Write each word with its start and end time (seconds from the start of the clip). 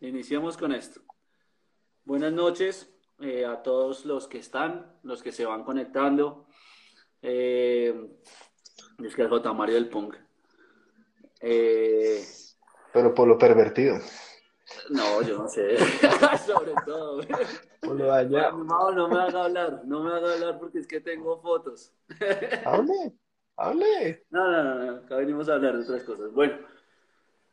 Iniciamos 0.00 0.56
con 0.56 0.72
esto. 0.72 1.00
Buenas 2.04 2.32
noches 2.32 2.88
eh, 3.20 3.44
a 3.44 3.62
todos 3.64 4.04
los 4.04 4.28
que 4.28 4.38
están, 4.38 4.96
los 5.02 5.24
que 5.24 5.32
se 5.32 5.44
van 5.44 5.64
conectando. 5.64 6.46
Eh, 7.20 8.08
es 9.02 9.16
que 9.16 9.22
el 9.22 9.28
J. 9.28 9.52
Mario 9.52 9.74
del 9.74 9.88
Punk. 9.88 10.14
Eh, 11.40 12.24
Pero 12.92 13.12
por 13.12 13.26
lo 13.26 13.36
pervertido. 13.36 13.98
No, 14.90 15.20
yo 15.22 15.38
no 15.38 15.48
sé. 15.48 15.76
Sobre 16.46 16.74
todo. 16.86 17.20
Por 17.80 17.96
lo 17.96 18.06
dañado. 18.06 18.62
No, 18.62 18.92
no 18.92 19.08
me 19.08 19.18
haga 19.18 19.46
hablar, 19.46 19.82
no 19.84 20.04
me 20.04 20.12
haga 20.12 20.34
hablar 20.34 20.58
porque 20.60 20.78
es 20.78 20.86
que 20.86 21.00
tengo 21.00 21.40
fotos. 21.40 21.92
hable, 22.64 23.14
hable. 23.56 24.24
No, 24.30 24.48
no, 24.48 24.62
no, 24.62 24.84
no, 24.84 24.96
acá 24.98 25.16
venimos 25.16 25.48
a 25.48 25.54
hablar 25.54 25.76
de 25.76 25.82
otras 25.82 26.04
cosas. 26.04 26.32
Bueno, 26.32 26.56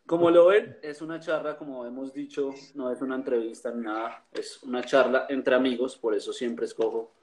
como 0.05 0.29
lo 0.29 0.47
ven, 0.47 0.77
es 0.81 1.01
una 1.01 1.19
charla, 1.19 1.57
como 1.57 1.85
hemos 1.85 2.13
dicho, 2.13 2.53
no 2.75 2.91
es 2.91 3.01
una 3.01 3.15
entrevista 3.15 3.71
ni 3.71 3.81
nada, 3.81 4.25
es 4.31 4.61
una 4.63 4.83
charla 4.83 5.25
entre 5.29 5.55
amigos, 5.55 5.97
por 5.97 6.13
eso 6.13 6.31
siempre 6.31 6.65
escojo 6.65 7.13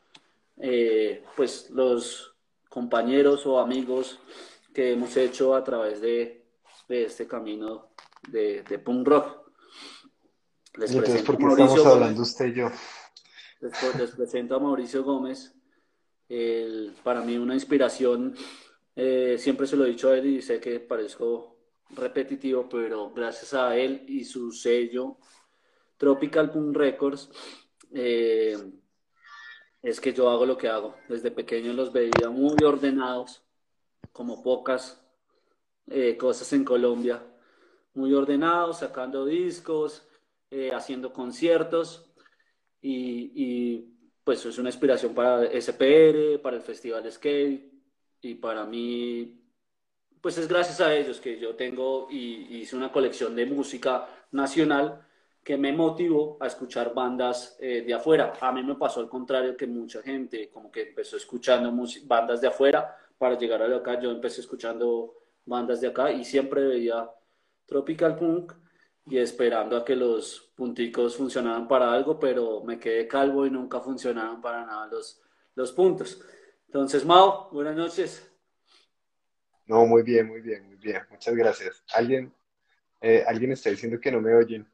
eh, 0.59 1.25
pues 1.37 1.71
los 1.71 2.35
compañeros 2.69 3.47
o 3.47 3.59
amigos 3.59 4.19
que 4.75 4.93
hemos 4.93 5.17
hecho 5.17 5.55
a 5.55 5.63
través 5.63 6.01
de, 6.01 6.45
de 6.89 7.05
este 7.05 7.27
camino 7.27 7.89
de, 8.29 8.63
de 8.63 8.79
punk 8.79 9.07
rock. 9.07 9.43
Les 10.77 10.91
entonces 10.93 11.23
por 11.23 11.37
qué 11.39 11.45
estamos 11.45 11.87
hablando 11.87 12.23
usted 12.23 12.47
y 12.47 12.55
yo? 12.55 12.71
Les, 13.61 14.11
presento 14.13 14.57
a 14.57 14.59
Mauricio 14.59 15.05
Gómez, 15.05 15.55
para 17.03 17.21
mí 17.21 17.37
una 17.37 17.55
inspiración, 17.55 18.35
eh, 18.97 19.37
siempre 19.39 19.67
se 19.67 19.77
lo 19.77 19.85
he 19.85 19.91
dicho 19.91 20.11
a 20.11 20.17
él 20.17 20.27
y 20.27 20.43
sé 20.43 20.59
que 20.59 20.81
parezco 20.81 21.53
repetitivo, 21.93 22.69
pero 22.69 23.11
gracias 23.13 23.55
a 23.55 23.77
él 23.77 24.05
y 24.09 24.25
su 24.25 24.53
sello 24.53 25.19
Tropical 25.97 26.51
Punk 26.51 26.77
Records, 26.77 27.31
eh, 27.95 28.57
es 29.83 30.01
que 30.01 30.13
yo 30.13 30.31
hago 30.31 30.47
lo 30.47 30.57
que 30.57 30.69
hago. 30.69 30.97
Desde 31.09 31.31
pequeño 31.31 31.73
los 31.73 31.93
veía 31.93 32.29
muy 32.29 32.57
ordenados, 32.65 33.43
como 34.13 34.43
pocas 34.43 35.01
eh, 35.87 36.17
cosas 36.17 36.53
en 36.53 36.65
Colombia, 36.65 37.23
muy 37.95 38.13
ordenados, 38.15 38.79
sacando 38.79 39.25
discos, 39.27 40.07
eh, 40.51 40.71
haciendo 40.73 41.13
conciertos 41.13 42.13
y, 42.81 43.89
pues 44.25 44.45
es 44.47 44.59
una 44.59 44.69
inspiración 44.71 45.15
para 45.15 45.47
SPR, 45.61 46.41
para 46.41 46.57
el 46.57 46.63
Festival 46.63 47.11
Skate 47.11 47.73
y 48.21 48.35
para 48.35 48.65
mí 48.65 49.42
pues 50.23 50.39
es 50.39 50.47
gracias 50.49 50.81
a 50.81 50.95
ellos 50.95 51.21
que 51.21 51.39
yo 51.39 51.57
tengo 51.57 52.07
y, 52.09 52.61
hice 52.61 52.77
una 52.77 52.93
colección 52.93 53.35
de 53.35 53.45
música 53.45 54.09
nacional 54.31 55.05
que 55.43 55.57
me 55.57 55.73
motivó 55.73 56.39
a 56.41 56.47
escuchar 56.47 56.95
bandas 56.95 57.57
eh, 57.61 57.83
de 57.85 57.93
afuera. 57.93 58.33
A 58.41 58.53
mí 58.53 58.63
me 58.63 58.77
pasó 58.77 59.01
al 59.01 59.09
contrario 59.09 59.57
que 59.57 59.67
mucha 59.67 60.01
gente 60.01 60.49
como 60.49 60.71
que 60.71 60.83
empezó 60.83 61.17
escuchando 61.17 61.75
bandas 62.05 62.41
de 62.41 62.47
afuera 62.47 62.97
para 63.19 63.37
llegar 63.37 63.63
a 63.63 63.69
lo 63.69 63.79
acá. 63.79 64.01
Yo 64.01 64.13
empecé 64.13 64.41
escuchando 64.41 65.15
bandas 65.45 65.81
de 65.81 65.89
acá 65.89 66.13
y 66.13 66.25
siempre 66.25 66.63
veía 66.65 67.11
Tropical 67.67 68.17
Punk 68.17 68.53
y 69.07 69.19
esperando 69.19 69.77
a 69.77 69.85
que 69.85 69.97
los 69.97 70.53
punticos 70.55 71.17
funcionaran 71.17 71.67
para 71.67 71.93
algo, 71.93 72.21
pero 72.21 72.63
me 72.63 72.79
quedé 72.79 73.09
calvo 73.09 73.45
y 73.45 73.51
nunca 73.51 73.81
funcionaban 73.81 74.41
para 74.41 74.65
nada 74.65 74.87
los, 74.87 75.21
los 75.57 75.73
puntos. 75.73 76.21
Entonces, 76.67 77.05
Mao, 77.05 77.49
buenas 77.51 77.75
noches. 77.75 78.32
No, 79.67 79.87
muy 79.87 80.03
bien, 80.03 80.27
muy 80.27 80.41
bien, 80.41 80.67
muy 80.67 80.77
bien. 80.77 81.03
Muchas 81.11 81.35
gracias. 81.35 81.83
¿Alguien, 81.95 82.33
eh, 83.01 83.25
alguien 83.27 83.53
está 83.53 83.71
diciendo 83.71 84.01
que 84.01 84.11
no 84.11 84.21
me 84.21 84.35
oyen? 84.35 84.71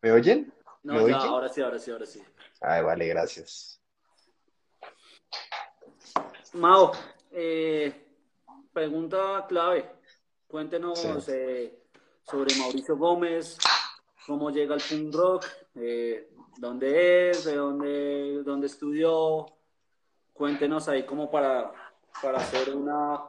¿Me 0.00 0.12
oyen? 0.12 0.52
No, 0.82 0.94
ahora 0.98 1.48
sí, 1.48 1.60
ahora 1.60 1.78
sí, 1.78 1.90
ahora 1.90 2.06
sí. 2.06 2.22
Ay, 2.60 2.82
vale, 2.82 3.06
gracias. 3.08 3.80
Mao, 6.54 6.92
eh, 7.32 7.92
pregunta 8.72 9.44
clave. 9.48 9.90
Cuéntenos 10.48 11.28
eh, 11.28 11.78
sobre 12.22 12.56
Mauricio 12.56 12.96
Gómez, 12.96 13.58
cómo 14.26 14.50
llega 14.50 14.74
al 14.74 14.80
punk 14.80 15.14
rock, 15.14 15.46
dónde 16.56 17.30
es, 17.30 17.44
de 17.44 17.54
dónde, 17.54 18.42
dónde 18.42 18.66
estudió. 18.66 19.46
Cuéntenos 20.32 20.88
ahí 20.88 21.04
como 21.04 21.30
para, 21.30 21.72
para 22.20 22.38
hacer 22.38 22.74
una 22.74 23.20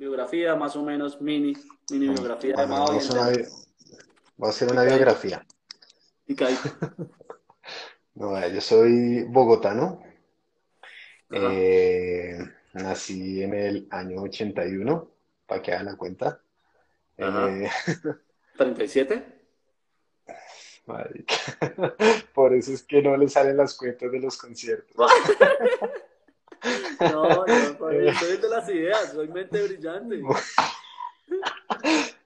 biografía 0.00 0.56
más 0.56 0.74
o 0.76 0.82
menos 0.82 1.20
mini, 1.20 1.52
mini 1.90 2.08
biografía 2.08 2.56
de 2.56 2.66
Mao. 2.66 2.86
Voy 4.36 4.46
a 4.46 4.48
hacer 4.48 4.72
una 4.72 4.84
biografía. 4.84 5.44
¿Y 6.26 6.34
no, 8.14 8.48
yo 8.48 8.60
soy 8.62 9.24
bogotano. 9.24 10.02
Eh, 11.30 12.38
nací 12.72 13.42
en 13.42 13.52
el 13.52 13.86
año 13.90 14.22
81, 14.22 15.10
para 15.44 15.60
que 15.60 15.72
hagan 15.72 15.84
la 15.86 15.96
cuenta. 15.96 16.40
¿37? 17.18 19.22
Por 22.34 22.54
eso 22.54 22.72
es 22.72 22.82
que 22.84 23.02
no 23.02 23.18
le 23.18 23.28
salen 23.28 23.58
las 23.58 23.76
cuentas 23.76 24.10
de 24.10 24.18
los 24.18 24.38
conciertos. 24.38 24.96
No, 27.00 27.46
no, 27.46 27.78
soy 27.78 28.36
de 28.36 28.48
las 28.48 28.68
ideas, 28.68 29.12
soy 29.12 29.28
mente 29.28 29.62
brillante. 29.62 30.22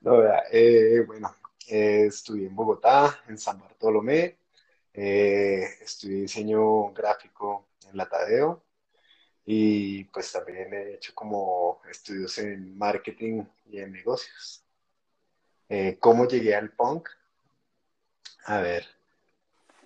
No, 0.00 0.22
eh, 0.50 1.02
bueno, 1.06 1.34
eh, 1.66 2.06
estudié 2.06 2.46
en 2.48 2.54
Bogotá, 2.54 3.20
en 3.28 3.38
San 3.38 3.58
Bartolomé, 3.58 4.36
eh, 4.92 5.64
estudié 5.80 6.22
diseño 6.22 6.92
gráfico 6.92 7.68
en 7.90 7.96
la 7.96 8.08
Tadeo 8.08 8.62
y 9.46 10.04
pues 10.04 10.32
también 10.32 10.72
he 10.72 10.94
hecho 10.94 11.14
como 11.14 11.80
estudios 11.90 12.36
en 12.38 12.76
marketing 12.76 13.44
y 13.70 13.78
en 13.78 13.92
negocios. 13.92 14.64
Eh, 15.68 15.96
¿Cómo 15.98 16.26
llegué 16.26 16.54
al 16.54 16.70
punk? 16.70 17.08
A 18.46 18.60
ver, 18.60 18.86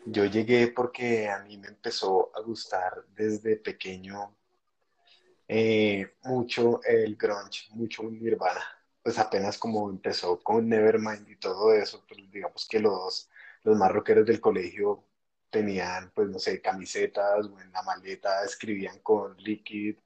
yo 0.04 0.24
llegué 0.24 0.68
porque 0.68 1.28
a 1.28 1.40
mí 1.40 1.58
me 1.58 1.68
empezó 1.68 2.30
a 2.36 2.40
gustar 2.40 3.04
desde 3.14 3.56
pequeño 3.56 4.34
eh, 5.48 6.16
mucho 6.24 6.82
el 6.84 7.16
grunge, 7.16 7.68
mucho 7.70 8.02
Nirvana. 8.04 8.62
Pues 9.02 9.18
apenas 9.18 9.58
como 9.58 9.88
empezó 9.90 10.40
con 10.40 10.68
Nevermind 10.68 11.28
y 11.28 11.36
todo 11.36 11.72
eso, 11.72 12.04
pues 12.06 12.20
digamos 12.30 12.66
que 12.68 12.80
los, 12.80 13.30
los 13.62 13.76
más 13.76 13.90
rockeros 13.90 14.26
del 14.26 14.40
colegio 14.40 15.04
tenían, 15.50 16.10
pues 16.14 16.28
no 16.28 16.38
sé, 16.38 16.60
camisetas 16.60 17.46
o 17.46 17.60
en 17.60 17.72
la 17.72 17.82
maleta 17.82 18.44
escribían 18.44 19.00
con 19.00 19.36
Liquid, 19.38 19.96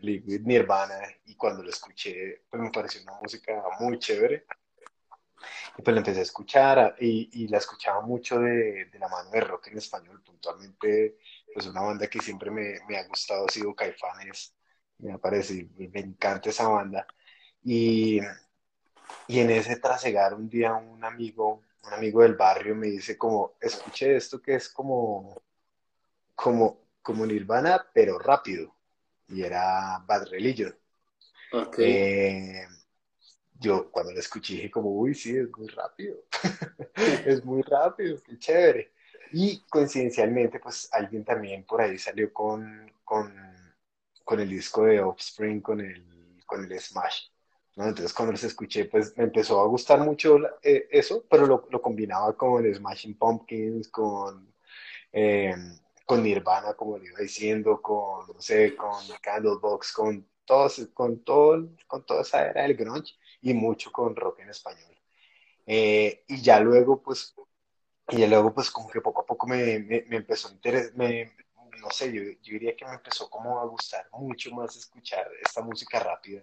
Liquid 0.00 0.42
Nirvana 0.42 1.00
y 1.24 1.34
cuando 1.36 1.62
lo 1.62 1.70
escuché, 1.70 2.42
pues 2.50 2.62
me 2.62 2.70
pareció 2.70 3.02
una 3.02 3.14
música 3.20 3.62
muy 3.80 3.98
chévere. 3.98 4.46
Y 5.78 5.82
pues 5.82 5.94
la 5.94 6.00
empecé 6.00 6.20
a 6.20 6.22
escuchar 6.22 6.96
y, 7.00 7.48
la 7.48 7.58
escuchaba 7.58 8.02
mucho 8.02 8.38
de, 8.40 8.86
de, 8.86 8.98
la 8.98 9.08
mano 9.08 9.30
de 9.30 9.40
rock 9.40 9.68
en 9.68 9.78
español, 9.78 10.22
puntualmente, 10.22 11.16
pues 11.54 11.66
una 11.66 11.80
banda 11.80 12.06
que 12.08 12.20
siempre 12.20 12.50
me, 12.50 12.80
me 12.88 12.98
ha 12.98 13.06
gustado 13.08 13.46
ha 13.46 13.50
sido 13.50 13.74
Caifanes, 13.74 14.54
me 15.02 15.18
parece, 15.18 15.68
me 15.76 16.00
encanta 16.00 16.50
esa 16.50 16.68
banda. 16.68 17.06
Y, 17.62 18.20
y 19.28 19.40
en 19.40 19.50
ese 19.50 19.76
trasegar 19.76 20.34
un 20.34 20.48
día 20.48 20.74
un 20.74 21.04
amigo, 21.04 21.62
un 21.84 21.92
amigo 21.92 22.22
del 22.22 22.34
barrio 22.34 22.74
me 22.74 22.88
dice 22.88 23.16
como, 23.18 23.54
escuché 23.60 24.16
esto 24.16 24.40
que 24.40 24.54
es 24.54 24.68
como, 24.68 25.42
como, 26.34 26.80
como 27.02 27.26
Nirvana, 27.26 27.86
pero 27.92 28.18
rápido. 28.18 28.74
Y 29.28 29.42
era 29.42 30.02
Bad 30.06 30.28
Religion. 30.28 30.76
Okay. 31.52 31.92
Eh, 31.92 32.68
yo 33.60 33.90
cuando 33.90 34.12
la 34.12 34.20
escuché 34.20 34.54
dije 34.54 34.70
como, 34.70 34.90
uy, 34.90 35.14
sí, 35.14 35.36
es 35.36 35.48
muy 35.56 35.68
rápido, 35.68 36.16
es 37.26 37.44
muy 37.44 37.62
rápido, 37.62 38.20
qué 38.22 38.38
chévere. 38.38 38.92
Y 39.32 39.60
coincidencialmente, 39.68 40.58
pues 40.58 40.88
alguien 40.92 41.24
también 41.24 41.64
por 41.64 41.82
ahí 41.82 41.98
salió 41.98 42.32
con, 42.32 42.90
con, 43.04 43.32
con 44.30 44.38
el 44.38 44.48
disco 44.48 44.84
de 44.84 45.00
Offspring, 45.00 45.60
con 45.60 45.80
el, 45.80 46.40
con 46.46 46.64
el 46.64 46.78
Smash. 46.78 47.30
¿no? 47.74 47.88
Entonces 47.88 48.14
cuando 48.14 48.30
los 48.30 48.44
escuché, 48.44 48.84
pues 48.84 49.12
me 49.16 49.24
empezó 49.24 49.60
a 49.60 49.66
gustar 49.66 49.98
mucho 50.04 50.38
eh, 50.62 50.86
eso, 50.88 51.24
pero 51.28 51.46
lo, 51.46 51.66
lo, 51.68 51.82
combinaba 51.82 52.36
con 52.36 52.64
Smashing 52.72 53.18
Pumpkins, 53.18 53.88
con, 53.88 54.54
eh, 55.10 55.52
con 56.06 56.22
Nirvana, 56.22 56.74
como 56.74 56.96
le 56.96 57.06
iba 57.06 57.18
diciendo, 57.18 57.82
con, 57.82 58.28
no 58.28 58.40
sé, 58.40 58.76
con 58.76 58.94
Candlebox, 59.20 59.92
con, 59.92 60.24
todos, 60.44 60.88
con, 60.94 61.24
todo, 61.24 61.68
con 61.88 62.06
toda 62.06 62.22
esa 62.22 62.50
era 62.50 62.62
del 62.62 62.76
grunge 62.76 63.14
y 63.42 63.52
mucho 63.52 63.90
con 63.90 64.14
rock 64.14 64.38
en 64.42 64.50
español. 64.50 64.96
Eh, 65.66 66.22
y 66.28 66.40
ya 66.40 66.60
luego, 66.60 67.02
pues, 67.02 67.34
y 68.10 68.18
ya 68.18 68.28
luego, 68.28 68.54
pues, 68.54 68.70
como 68.70 68.88
que 68.90 69.00
poco 69.00 69.22
a 69.22 69.26
poco 69.26 69.48
me, 69.48 69.80
me, 69.80 70.16
empezó 70.16 70.46
a 70.46 70.52
interesar, 70.52 70.92
no 71.78 71.90
sé, 71.90 72.12
yo, 72.12 72.22
yo, 72.22 72.52
diría 72.52 72.76
que 72.76 72.84
me 72.84 72.94
empezó 72.94 73.28
como 73.30 73.60
a 73.60 73.64
gustar 73.66 74.08
mucho 74.12 74.50
más 74.52 74.76
escuchar 74.76 75.26
esta 75.42 75.62
música 75.62 76.00
rápida. 76.00 76.42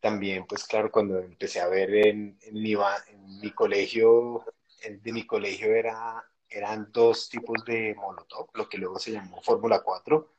También, 0.00 0.46
pues, 0.46 0.64
claro, 0.64 0.90
cuando 0.90 1.18
empecé 1.18 1.60
a 1.60 1.68
ver 1.68 1.94
en, 1.94 2.38
en, 2.42 2.54
mi, 2.54 2.74
en 2.74 3.40
mi 3.40 3.50
colegio 3.52 4.44
de 4.90 5.12
mi 5.12 5.26
colegio 5.26 5.74
era, 5.74 6.24
eran 6.48 6.90
dos 6.92 7.28
tipos 7.28 7.64
de 7.64 7.94
Molotov, 7.94 8.50
lo 8.54 8.68
que 8.68 8.78
luego 8.78 8.98
se 8.98 9.12
llamó 9.12 9.40
Fórmula 9.42 9.80
4, 9.82 10.32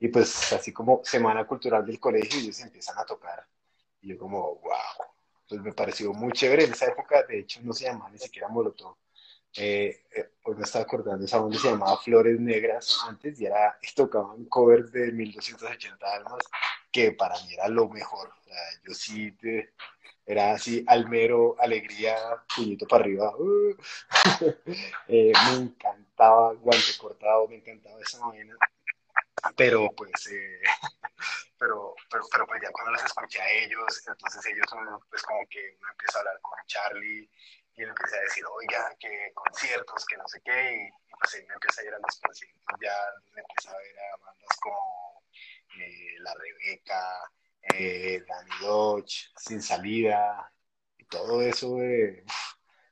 y 0.00 0.08
pues 0.08 0.52
así 0.52 0.72
como 0.72 1.00
Semana 1.04 1.46
Cultural 1.46 1.84
del 1.86 2.00
Colegio, 2.00 2.40
ellos 2.40 2.60
empiezan 2.60 2.98
a 2.98 3.04
tocar. 3.04 3.46
Y 4.00 4.08
yo 4.08 4.18
como, 4.18 4.56
wow, 4.56 5.06
pues 5.48 5.60
me 5.62 5.72
pareció 5.72 6.12
muy 6.12 6.32
chévere. 6.32 6.64
En 6.64 6.72
esa 6.72 6.86
época, 6.86 7.22
de 7.22 7.40
hecho, 7.40 7.60
no 7.62 7.72
se 7.72 7.84
llamaba 7.84 8.10
ni 8.10 8.18
siquiera 8.18 8.48
Molotov. 8.48 8.96
Eh, 9.56 10.02
eh, 10.16 10.30
pues 10.42 10.58
me 10.58 10.64
estaba 10.64 10.84
acordando, 10.84 11.24
esa 11.24 11.38
banda 11.38 11.58
se 11.58 11.70
llamaba 11.70 11.96
Flores 11.98 12.40
Negras 12.40 12.98
antes 13.08 13.40
y, 13.40 13.46
era, 13.46 13.78
tocaban 13.94 14.44
covers 14.46 14.90
de 14.90 15.12
1280 15.12 16.12
almas, 16.12 16.44
que 16.90 17.12
para 17.12 17.36
mí 17.42 17.54
era 17.54 17.68
lo 17.68 17.88
mejor. 17.88 18.28
O 18.28 18.44
sea, 18.44 18.56
yo 18.84 18.94
sí 18.94 19.32
era 20.26 20.52
así, 20.54 20.84
almero, 20.88 21.54
alegría, 21.60 22.16
puñito 22.54 22.86
para 22.86 23.04
arriba. 23.04 23.32
Uh. 23.36 23.76
Eh, 25.08 25.32
me 25.46 25.64
encantaba 25.64 26.54
Guante 26.54 26.96
Cortado, 26.98 27.46
me 27.48 27.56
encantaba 27.56 28.00
esa 28.00 28.26
vaina. 28.26 28.56
Pero 29.56 29.90
pues, 29.96 30.26
eh, 30.32 30.60
pero, 31.58 31.94
pero, 32.10 32.24
pero 32.32 32.46
pues 32.46 32.60
ya 32.62 32.70
cuando 32.72 32.92
los 32.92 33.04
escuché 33.04 33.40
a 33.40 33.50
ellos, 33.50 34.02
entonces 34.08 34.46
ellos 34.46 34.66
pues 35.10 35.22
como 35.22 35.46
que 35.48 35.76
uno 35.78 35.90
empieza 35.92 36.18
a 36.18 36.20
hablar 36.20 36.40
con 36.40 36.58
Charlie 36.66 37.30
y 37.76 37.82
él 37.82 37.88
empieza 37.88 38.16
a 38.16 38.20
decir, 38.20 38.44
oiga, 38.46 38.96
que 38.98 39.32
conciertos, 39.34 40.04
que 40.06 40.16
no 40.16 40.28
sé 40.28 40.40
qué, 40.44 40.86
y, 40.86 41.14
pues 41.18 41.34
él 41.34 41.46
me 41.48 41.54
empieza 41.54 41.80
a 41.80 41.84
ir 41.84 41.94
a 41.94 41.98
los 41.98 42.20
conciertos, 42.20 42.62
ya 42.80 42.94
me 43.34 43.40
empieza 43.40 43.70
a 43.70 43.78
ver 43.78 43.98
a 43.98 44.16
bandas 44.24 44.58
como 44.62 45.22
eh, 45.80 46.14
La 46.20 46.34
Rebeca, 46.34 47.30
eh, 47.74 48.22
Danny 48.26 48.50
Dodge, 48.60 49.32
Sin 49.36 49.60
Salida, 49.62 50.52
y 50.98 51.04
todo 51.06 51.42
eso, 51.42 51.76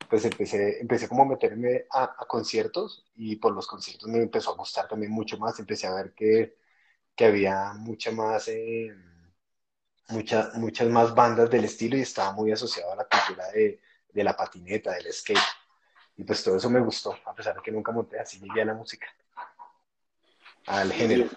pues 0.09 0.25
empecé, 0.25 0.81
empecé 0.81 1.09
como 1.09 1.23
a 1.23 1.27
meterme 1.27 1.87
a, 1.91 2.17
conciertos 2.27 3.05
y 3.15 3.37
por 3.37 3.53
los 3.55 3.67
conciertos 3.67 4.09
me 4.09 4.19
empezó 4.19 4.51
a 4.51 4.57
gustar 4.57 4.89
también 4.89 5.13
mucho 5.13 5.39
más, 5.39 5.59
empecé 5.61 5.87
a 5.87 5.95
ver 5.95 6.13
que, 6.15 6.57
que 7.17 7.27
había 7.27 7.73
mucha 7.75 8.11
más... 8.13 8.49
Eh, 8.49 8.93
muchas 10.09 10.89
más 10.89 11.15
bandas 11.15 11.49
del 11.49 11.65
estilo 11.65 11.97
y 11.97 12.03
estaba 12.03 12.33
muy 12.33 12.53
asociado 12.53 12.93
a 12.93 12.97
la 12.97 13.07
cultura 13.07 13.51
de, 13.53 13.81
de 14.13 14.25
la 14.25 14.37
patineta, 14.37 14.93
del 14.93 15.13
skate. 15.13 15.39
Y 16.17 16.25
pues 16.25 16.45
todo 16.45 16.57
eso 16.57 16.69
me 16.69 16.81
gustó, 16.81 17.17
a 17.25 17.35
pesar 17.35 17.55
de 17.57 17.63
que 17.63 17.73
nunca 17.73 17.91
monté, 17.91 18.19
así 18.19 18.39
llegué 18.39 18.63
a 18.63 18.67
la 18.67 18.75
música, 18.75 19.07
al 20.67 20.93
género. 20.93 21.29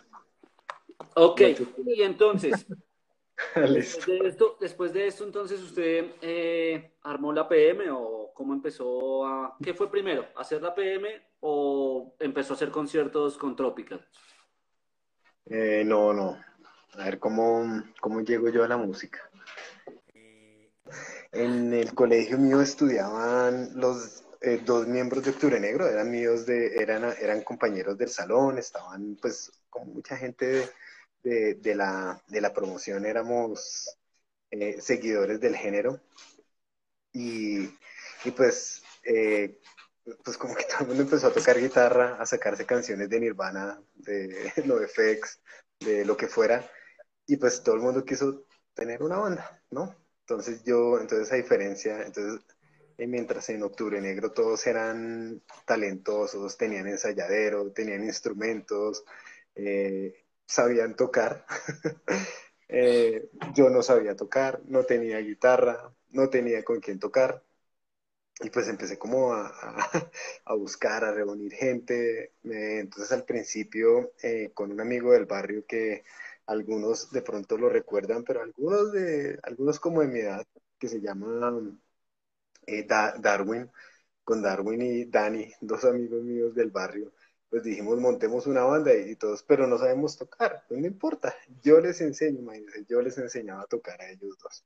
Ok, 1.15 1.41
y 1.85 2.01
entonces, 2.01 2.67
después 3.55 4.05
de, 4.05 4.27
esto, 4.27 4.57
después 4.59 4.93
de 4.93 5.07
esto, 5.07 5.23
entonces 5.23 5.61
usted 5.61 6.11
eh, 6.21 6.97
armó 7.03 7.31
la 7.31 7.47
PM 7.47 7.89
o 7.91 8.31
cómo 8.33 8.53
empezó 8.53 9.25
a... 9.25 9.55
¿Qué 9.63 9.73
fue 9.73 9.89
primero? 9.89 10.27
¿Hacer 10.35 10.61
la 10.61 10.75
PM 10.75 11.09
o 11.39 12.15
empezó 12.19 12.53
a 12.53 12.55
hacer 12.57 12.69
conciertos 12.69 13.37
con 13.37 13.55
Tropical? 13.55 14.05
Eh, 15.45 15.83
no, 15.85 16.11
no. 16.11 16.37
A 16.93 17.05
ver, 17.05 17.19
¿cómo, 17.19 17.83
¿cómo 18.01 18.21
llego 18.21 18.49
yo 18.49 18.63
a 18.63 18.67
la 18.67 18.77
música? 18.77 19.29
En 21.35 21.73
el 21.73 21.93
colegio 21.93 22.37
mío 22.37 22.61
estudiaban 22.61 23.69
los 23.75 24.23
eh, 24.41 24.61
dos 24.65 24.87
miembros 24.87 25.23
de 25.25 25.31
Octubre 25.31 25.59
Negro, 25.59 25.85
eran 25.85 26.09
míos 26.09 26.45
de, 26.45 26.75
eran, 26.77 27.03
eran 27.19 27.41
compañeros 27.43 27.97
del 27.97 28.09
salón, 28.09 28.57
estaban 28.57 29.17
pues 29.21 29.51
con 29.69 29.93
mucha 29.93 30.15
gente 30.15 30.69
de, 31.23 31.55
de, 31.55 31.75
la, 31.75 32.23
de 32.29 32.39
la 32.39 32.53
promoción, 32.53 33.05
éramos 33.05 33.97
eh, 34.51 34.79
seguidores 34.79 35.41
del 35.41 35.57
género. 35.57 35.99
Y, 37.11 37.65
y 38.23 38.31
pues, 38.35 38.81
eh, 39.03 39.59
pues 40.23 40.37
como 40.37 40.55
que 40.55 40.63
todo 40.63 40.81
el 40.81 40.87
mundo 40.87 41.03
empezó 41.03 41.27
a 41.27 41.33
tocar 41.33 41.59
guitarra, 41.59 42.15
a 42.17 42.25
sacarse 42.25 42.65
canciones 42.65 43.09
de 43.09 43.19
Nirvana, 43.19 43.81
de 43.93 44.53
NoFX, 44.65 45.41
de 45.81 46.05
lo 46.05 46.15
que 46.15 46.27
fuera. 46.27 46.65
Y 47.27 47.37
pues 47.37 47.61
todo 47.63 47.75
el 47.75 47.81
mundo 47.81 48.05
quiso 48.05 48.45
tener 48.73 49.03
una 49.03 49.17
banda, 49.17 49.61
¿no? 49.71 50.04
Entonces 50.27 50.63
yo, 50.63 50.99
entonces 50.99 51.31
a 51.31 51.35
diferencia, 51.35 52.01
entonces 52.01 52.41
eh, 52.97 53.05
mientras 53.07 53.47
en 53.49 53.61
Octubre 53.61 54.01
Negro 54.01 54.31
todos 54.31 54.65
eran 54.65 55.43
talentosos, 55.65 56.57
tenían 56.57 56.87
ensayadero, 56.87 57.71
tenían 57.71 58.03
instrumentos, 58.03 59.03
eh, 59.55 60.25
sabían 60.45 60.95
tocar. 60.95 61.45
Eh, 62.67 63.29
yo 63.53 63.69
no 63.69 63.83
sabía 63.83 64.15
tocar, 64.15 64.59
no 64.65 64.83
tenía 64.85 65.19
guitarra, 65.19 65.93
no 66.09 66.29
tenía 66.31 66.63
con 66.63 66.79
quién 66.79 66.97
tocar. 66.99 67.43
Y 68.41 68.49
pues 68.49 68.67
empecé 68.67 68.97
como 68.97 69.33
a, 69.33 69.47
a, 70.45 70.53
buscar, 70.55 71.05
a 71.05 71.11
reunir 71.13 71.53
gente. 71.53 72.33
entonces 72.43 73.11
al 73.11 73.23
principio 73.23 74.13
con 74.55 74.71
un 74.71 74.81
amigo 74.81 75.11
del 75.13 75.25
barrio 75.27 75.63
que 75.67 76.03
algunos 76.47 77.11
de 77.11 77.21
pronto 77.21 77.57
lo 77.57 77.69
recuerdan, 77.69 78.23
pero 78.23 78.41
algunos 78.41 78.91
de 78.91 79.39
algunos 79.43 79.79
como 79.79 80.01
de 80.01 80.07
mi 80.07 80.19
edad, 80.19 80.45
que 80.79 80.87
se 80.89 81.01
llaman 81.01 81.81
eh, 82.67 82.85
Darwin, 82.87 83.69
con 84.23 84.41
Darwin 84.41 84.81
y 84.81 85.05
Dani, 85.05 85.51
dos 85.61 85.85
amigos 85.85 86.23
míos 86.23 86.55
del 86.55 86.71
barrio, 86.71 87.13
pues 87.49 87.63
dijimos 87.63 87.99
montemos 87.99 88.47
una 88.47 88.63
banda 88.63 88.93
y, 88.93 89.15
todos, 89.15 89.43
pero 89.43 89.67
no 89.67 89.77
sabemos 89.77 90.17
tocar, 90.17 90.63
pues 90.67 90.79
no 90.79 90.87
importa, 90.87 91.35
yo 91.63 91.79
les 91.79 92.01
enseño, 92.01 92.41
yo 92.89 93.01
les 93.01 93.17
enseñaba 93.17 93.61
a 93.63 93.67
tocar 93.67 94.01
a 94.01 94.09
ellos 94.09 94.37
dos. 94.41 94.65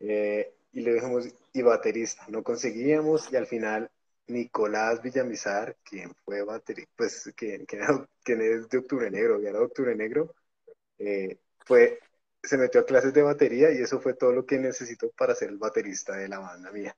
Eh, 0.00 0.54
y 0.72 0.80
le 0.82 0.94
dijimos, 0.94 1.28
y 1.52 1.62
baterista, 1.62 2.26
no 2.28 2.42
conseguíamos 2.42 3.32
y 3.32 3.36
al 3.36 3.46
final 3.46 3.90
Nicolás 4.28 5.02
Villamizar, 5.02 5.76
quien 5.82 6.14
fue 6.24 6.42
baterista, 6.42 6.92
pues 6.96 7.32
quien, 7.36 7.66
quien, 7.66 8.40
es 8.42 8.68
de 8.68 8.78
Octubre 8.78 9.10
Negro, 9.10 9.40
que 9.40 9.48
era 9.48 9.60
Octubre 9.60 9.94
Negro, 9.94 10.34
eh, 10.98 11.38
fue, 11.64 12.00
se 12.42 12.56
metió 12.56 12.80
a 12.80 12.86
clases 12.86 13.12
de 13.12 13.22
batería 13.22 13.70
y 13.72 13.78
eso 13.78 14.00
fue 14.00 14.14
todo 14.14 14.32
lo 14.32 14.46
que 14.46 14.58
necesitó 14.58 15.10
para 15.10 15.34
ser 15.34 15.50
el 15.50 15.58
baterista 15.58 16.16
de 16.16 16.28
la 16.28 16.38
banda 16.38 16.70
mía. 16.72 16.96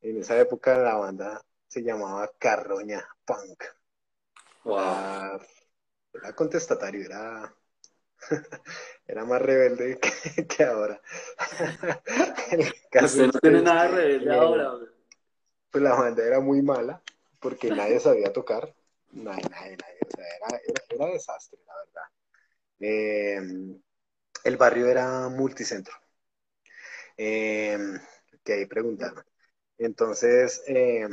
En 0.00 0.18
esa 0.18 0.38
época 0.38 0.78
la 0.78 0.96
banda 0.96 1.42
se 1.66 1.82
llamaba 1.82 2.30
Carroña 2.38 3.04
Punk. 3.24 3.64
Wow. 4.64 5.40
Era, 6.12 6.32
contestatario, 6.34 7.04
era, 7.04 7.54
era 9.06 9.24
más 9.24 9.42
rebelde 9.42 9.98
que, 9.98 10.64
ahora. 10.64 11.00
Usted 13.02 13.26
no 13.26 13.32
tiene 13.40 13.62
nada 13.62 13.88
de 13.88 13.88
rebelde 13.88 14.30
eh, 14.30 14.38
ahora. 14.38 14.72
Pues 15.70 15.82
la 15.82 15.94
banda 15.94 16.24
era 16.24 16.40
muy 16.40 16.62
mala 16.62 17.02
porque 17.40 17.70
nadie 17.70 17.98
sabía 17.98 18.32
tocar. 18.32 18.72
Nadie, 19.10 19.42
nadie, 19.50 19.76
nadie. 19.76 19.98
O 20.06 20.16
sea, 20.16 20.24
era, 20.24 20.60
era, 20.66 20.82
era 20.90 21.06
desastre, 21.06 21.58
la 21.66 21.76
verdad. 21.76 22.08
Eh, 22.80 23.40
el 24.44 24.56
barrio 24.56 24.86
era 24.86 25.28
multicentro. 25.28 25.94
Eh, 27.16 27.78
que 28.42 28.52
ahí 28.54 28.66
preguntaron. 28.66 29.24
Entonces, 29.78 30.62
eh, 30.66 31.06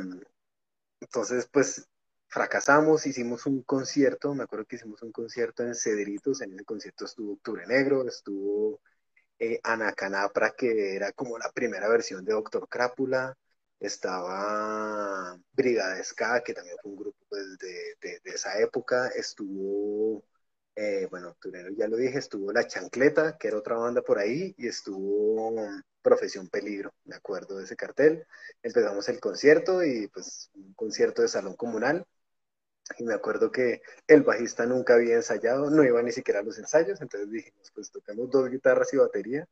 entonces, 0.99 1.47
pues 1.51 1.87
fracasamos, 2.27 3.05
hicimos 3.05 3.45
un 3.45 3.63
concierto, 3.63 4.33
me 4.33 4.43
acuerdo 4.43 4.65
que 4.65 4.77
hicimos 4.77 5.01
un 5.01 5.11
concierto 5.11 5.63
en 5.63 5.75
Cedritos, 5.75 6.41
en 6.41 6.53
ese 6.53 6.63
concierto 6.63 7.05
estuvo 7.05 7.33
Octubre 7.33 7.65
Negro, 7.67 8.07
estuvo 8.07 8.79
Ana 9.63 9.93
Canapra, 9.93 10.51
que 10.51 10.95
era 10.95 11.11
como 11.13 11.37
la 11.37 11.51
primera 11.51 11.89
versión 11.89 12.23
de 12.23 12.33
Doctor 12.33 12.67
Crápula, 12.69 13.35
estaba 13.79 15.37
Brigada 15.53 16.01
Ska, 16.03 16.43
que 16.43 16.53
también 16.53 16.77
fue 16.81 16.91
un 16.91 16.97
grupo 16.97 17.17
pues, 17.27 17.57
de, 17.57 18.19
de 18.23 18.31
esa 18.31 18.59
época, 18.59 19.07
estuvo 19.09 20.23
eh, 20.75 21.07
bueno, 21.09 21.35
ya 21.77 21.87
lo 21.87 21.97
dije, 21.97 22.19
estuvo 22.19 22.51
La 22.51 22.67
Chancleta, 22.67 23.37
que 23.37 23.47
era 23.49 23.57
otra 23.57 23.75
banda 23.77 24.01
por 24.01 24.19
ahí, 24.19 24.55
y 24.57 24.67
estuvo 24.67 25.53
Profesión 26.01 26.47
Peligro, 26.49 26.93
me 27.05 27.15
acuerdo 27.15 27.57
de 27.57 27.65
ese 27.65 27.75
cartel. 27.75 28.25
Empezamos 28.63 29.07
el 29.09 29.19
concierto 29.19 29.83
y 29.83 30.07
pues 30.07 30.49
un 30.55 30.73
concierto 30.73 31.21
de 31.21 31.27
salón 31.27 31.55
comunal. 31.55 32.05
Y 32.97 33.03
me 33.03 33.13
acuerdo 33.13 33.51
que 33.51 33.81
el 34.07 34.23
bajista 34.23 34.65
nunca 34.65 34.95
había 34.95 35.15
ensayado, 35.15 35.69
no 35.69 35.83
iba 35.83 36.01
ni 36.01 36.11
siquiera 36.11 36.41
a 36.41 36.43
los 36.43 36.57
ensayos, 36.59 37.01
entonces 37.01 37.29
dijimos, 37.31 37.71
pues 37.73 37.91
tocamos 37.91 38.29
dos 38.29 38.49
guitarras 38.49 38.93
y 38.93 38.97
batería. 38.97 39.47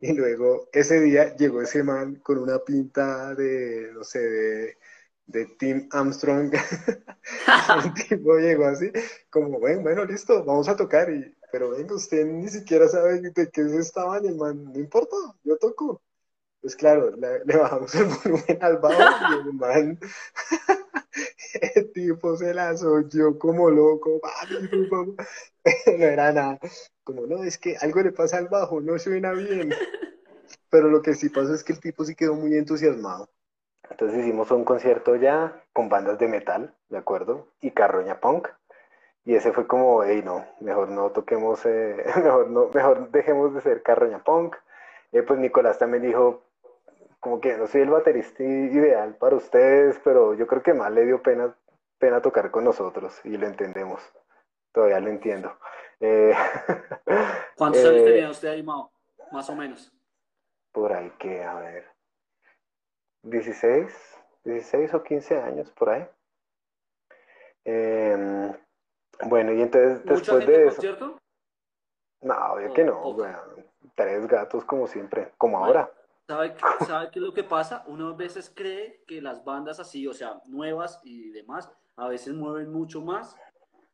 Y 0.00 0.14
luego 0.14 0.68
ese 0.72 1.00
día 1.00 1.36
llegó 1.36 1.62
ese 1.62 1.82
man 1.82 2.16
con 2.16 2.38
una 2.38 2.58
pinta 2.60 3.34
de, 3.34 3.90
no 3.92 4.04
sé, 4.04 4.20
de 4.20 4.78
de 5.30 5.46
Tim 5.58 5.88
Armstrong. 5.92 6.52
el 7.84 7.94
tipo 7.94 8.36
llegó 8.38 8.66
así, 8.66 8.90
como, 9.30 9.58
bueno, 9.58 9.82
bueno, 9.82 10.04
listo, 10.04 10.44
vamos 10.44 10.68
a 10.68 10.76
tocar. 10.76 11.10
Y, 11.10 11.34
pero 11.52 11.70
venga, 11.70 11.94
usted 11.94 12.24
ni 12.26 12.48
siquiera 12.48 12.88
sabe 12.88 13.20
de 13.20 13.50
qué 13.50 13.62
estaba 13.78 14.18
el 14.18 14.36
man, 14.36 14.64
no 14.64 14.78
importa, 14.78 15.16
yo 15.44 15.56
toco. 15.56 16.02
Pues 16.60 16.76
claro, 16.76 17.10
le, 17.16 17.56
bajamos 17.56 17.94
el 17.94 18.04
volumen 18.24 18.58
al 18.60 18.78
bajo 18.78 19.00
y 19.00 19.48
el 19.48 19.54
man, 19.54 19.98
el 21.74 21.92
tipo 21.92 22.36
se 22.36 22.52
la 22.52 22.74
yo 23.08 23.38
como 23.38 23.70
loco, 23.70 24.20
no 25.86 26.04
era 26.04 26.32
nada. 26.32 26.60
Como, 27.02 27.26
no, 27.26 27.42
es 27.44 27.56
que 27.56 27.76
algo 27.80 28.02
le 28.02 28.12
pasa 28.12 28.36
al 28.36 28.48
bajo, 28.48 28.80
no 28.80 28.98
suena 28.98 29.32
bien. 29.32 29.72
Pero 30.68 30.88
lo 30.88 31.00
que 31.00 31.14
sí 31.14 31.30
pasa 31.30 31.54
es 31.54 31.64
que 31.64 31.72
el 31.72 31.80
tipo 31.80 32.04
sí 32.04 32.14
quedó 32.14 32.34
muy 32.34 32.54
entusiasmado 32.54 33.30
Entonces 33.90 34.20
hicimos 34.20 34.50
un 34.50 34.64
concierto 34.64 35.16
ya 35.16 35.62
con 35.72 35.88
bandas 35.88 36.18
de 36.18 36.28
metal, 36.28 36.74
¿de 36.88 36.98
acuerdo? 36.98 37.48
Y 37.60 37.72
Carroña 37.72 38.20
Punk. 38.20 38.48
Y 39.24 39.34
ese 39.34 39.52
fue 39.52 39.66
como, 39.66 40.02
hey, 40.02 40.22
no, 40.24 40.46
mejor 40.60 40.88
no 40.88 41.10
toquemos, 41.10 41.64
eh, 41.66 42.04
mejor, 42.16 42.48
no, 42.48 42.70
mejor 42.72 43.10
dejemos 43.10 43.54
de 43.54 43.60
ser 43.60 43.82
Carroña 43.82 44.22
Punk. 44.24 44.56
Eh, 45.12 45.22
pues 45.22 45.38
Nicolás 45.38 45.78
también 45.78 46.02
dijo, 46.02 46.44
como 47.18 47.40
que 47.40 47.56
no 47.56 47.66
soy 47.66 47.82
el 47.82 47.90
baterista 47.90 48.42
ideal 48.42 49.14
para 49.16 49.36
ustedes, 49.36 50.00
pero 50.02 50.34
yo 50.34 50.46
creo 50.46 50.62
que 50.62 50.72
más 50.72 50.90
le 50.92 51.04
dio 51.04 51.22
pena, 51.22 51.54
pena 51.98 52.22
tocar 52.22 52.50
con 52.50 52.64
nosotros 52.64 53.20
y 53.24 53.36
lo 53.36 53.46
entendemos. 53.46 54.00
Todavía 54.72 55.00
lo 55.00 55.10
entiendo. 55.10 55.52
Eh, 55.98 56.32
¿Cuántos 57.56 57.84
años 57.84 58.04
tenía 58.04 58.30
usted 58.30 58.48
ahí, 58.48 58.62
Mao? 58.62 58.90
Más 59.32 59.50
o 59.50 59.54
menos. 59.54 59.92
Por 60.72 60.92
ahí 60.92 61.12
que, 61.18 61.42
a 61.42 61.54
ver, 61.56 61.89
16, 63.22 64.20
16 64.44 64.94
o 64.94 65.02
15 65.02 65.38
años, 65.38 65.70
por 65.72 65.90
ahí. 65.90 66.06
Em, 67.64 68.52
bueno, 69.28 69.52
y 69.52 69.62
entonces 69.62 70.04
después 70.04 70.46
de 70.46 70.66
eso... 70.66 70.80
cierto? 70.80 71.18
No, 72.22 72.52
obvio 72.52 72.72
que 72.72 72.84
no, 72.84 73.16
tres 73.94 74.26
gatos 74.26 74.64
como 74.64 74.86
siempre, 74.86 75.32
como 75.38 75.58
ahora. 75.58 75.90
¿Sabe, 76.26 76.54
¿Sabe 76.86 77.10
qué 77.10 77.18
es 77.18 77.24
lo 77.24 77.34
que 77.34 77.44
pasa? 77.44 77.84
Uno 77.86 78.08
a 78.08 78.14
veces 78.14 78.52
cree 78.54 79.02
que 79.06 79.20
las 79.20 79.44
bandas 79.44 79.80
así, 79.80 80.06
o 80.06 80.12
sea, 80.12 80.40
nuevas 80.46 81.00
y 81.04 81.30
demás, 81.30 81.72
a 81.96 82.08
veces 82.08 82.34
mueven 82.34 82.72
mucho 82.72 83.00
más 83.00 83.36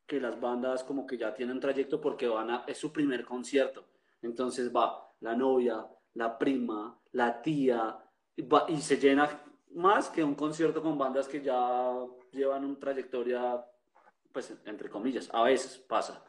que 0.07 0.21
las 0.21 0.41
bandas 0.41 0.85
como 0.85 1.07
que 1.07 1.19
ya 1.19 1.35
tienen 1.35 1.61
trayecto 1.61 2.01
porque 2.01 2.29
van 2.29 2.51
a, 2.51 2.65
es 2.67 2.79
su 2.79 2.93
primer 2.93 3.25
concierto. 3.25 3.85
Entonces 4.23 4.75
va 4.75 5.13
la 5.21 5.35
novia, 5.35 5.87
la 6.15 6.39
prima, 6.39 6.99
la 7.13 7.43
tía, 7.43 7.97
y, 8.37 8.81
se 8.81 8.97
llena 8.99 9.29
más 9.75 10.09
que 10.09 10.23
un 10.23 10.35
concierto 10.35 10.83
con 10.83 10.99
bandas 10.99 11.29
que 11.29 11.41
ya 11.41 11.93
llevan 12.33 12.65
una 12.65 12.79
trayectoria, 12.79 13.65
pues 14.33 14.53
entre 14.67 14.89
comillas, 14.91 15.29
a 15.33 15.43
veces 15.45 15.79
pasa. 15.79 16.23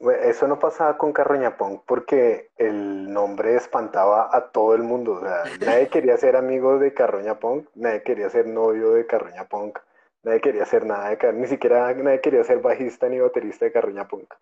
Eso 0.00 0.46
no 0.46 0.60
pasaba 0.60 0.96
con 0.96 1.12
Carroña 1.12 1.56
Punk 1.56 1.82
porque 1.84 2.50
el 2.56 3.12
nombre 3.12 3.56
espantaba 3.56 4.28
a 4.32 4.50
todo 4.50 4.74
el 4.74 4.82
mundo. 4.82 5.14
O 5.14 5.20
sea, 5.20 5.42
nadie 5.66 5.88
quería 5.88 6.16
ser 6.16 6.36
amigo 6.36 6.78
de 6.78 6.94
Carroña 6.94 7.38
Punk, 7.38 7.68
nadie 7.74 8.02
quería 8.02 8.30
ser 8.30 8.46
novio 8.46 8.92
de 8.92 9.06
Carroña 9.06 9.48
Punk, 9.48 9.78
nadie 10.22 10.40
quería 10.40 10.64
ser 10.66 10.86
nada 10.86 11.10
de 11.10 11.32
ni 11.32 11.46
siquiera 11.46 11.92
nadie 11.94 12.20
quería 12.20 12.44
ser 12.44 12.60
bajista 12.60 13.08
ni 13.08 13.18
baterista 13.18 13.64
de 13.64 13.72
Carroña 13.72 14.06
Punk. 14.06 14.34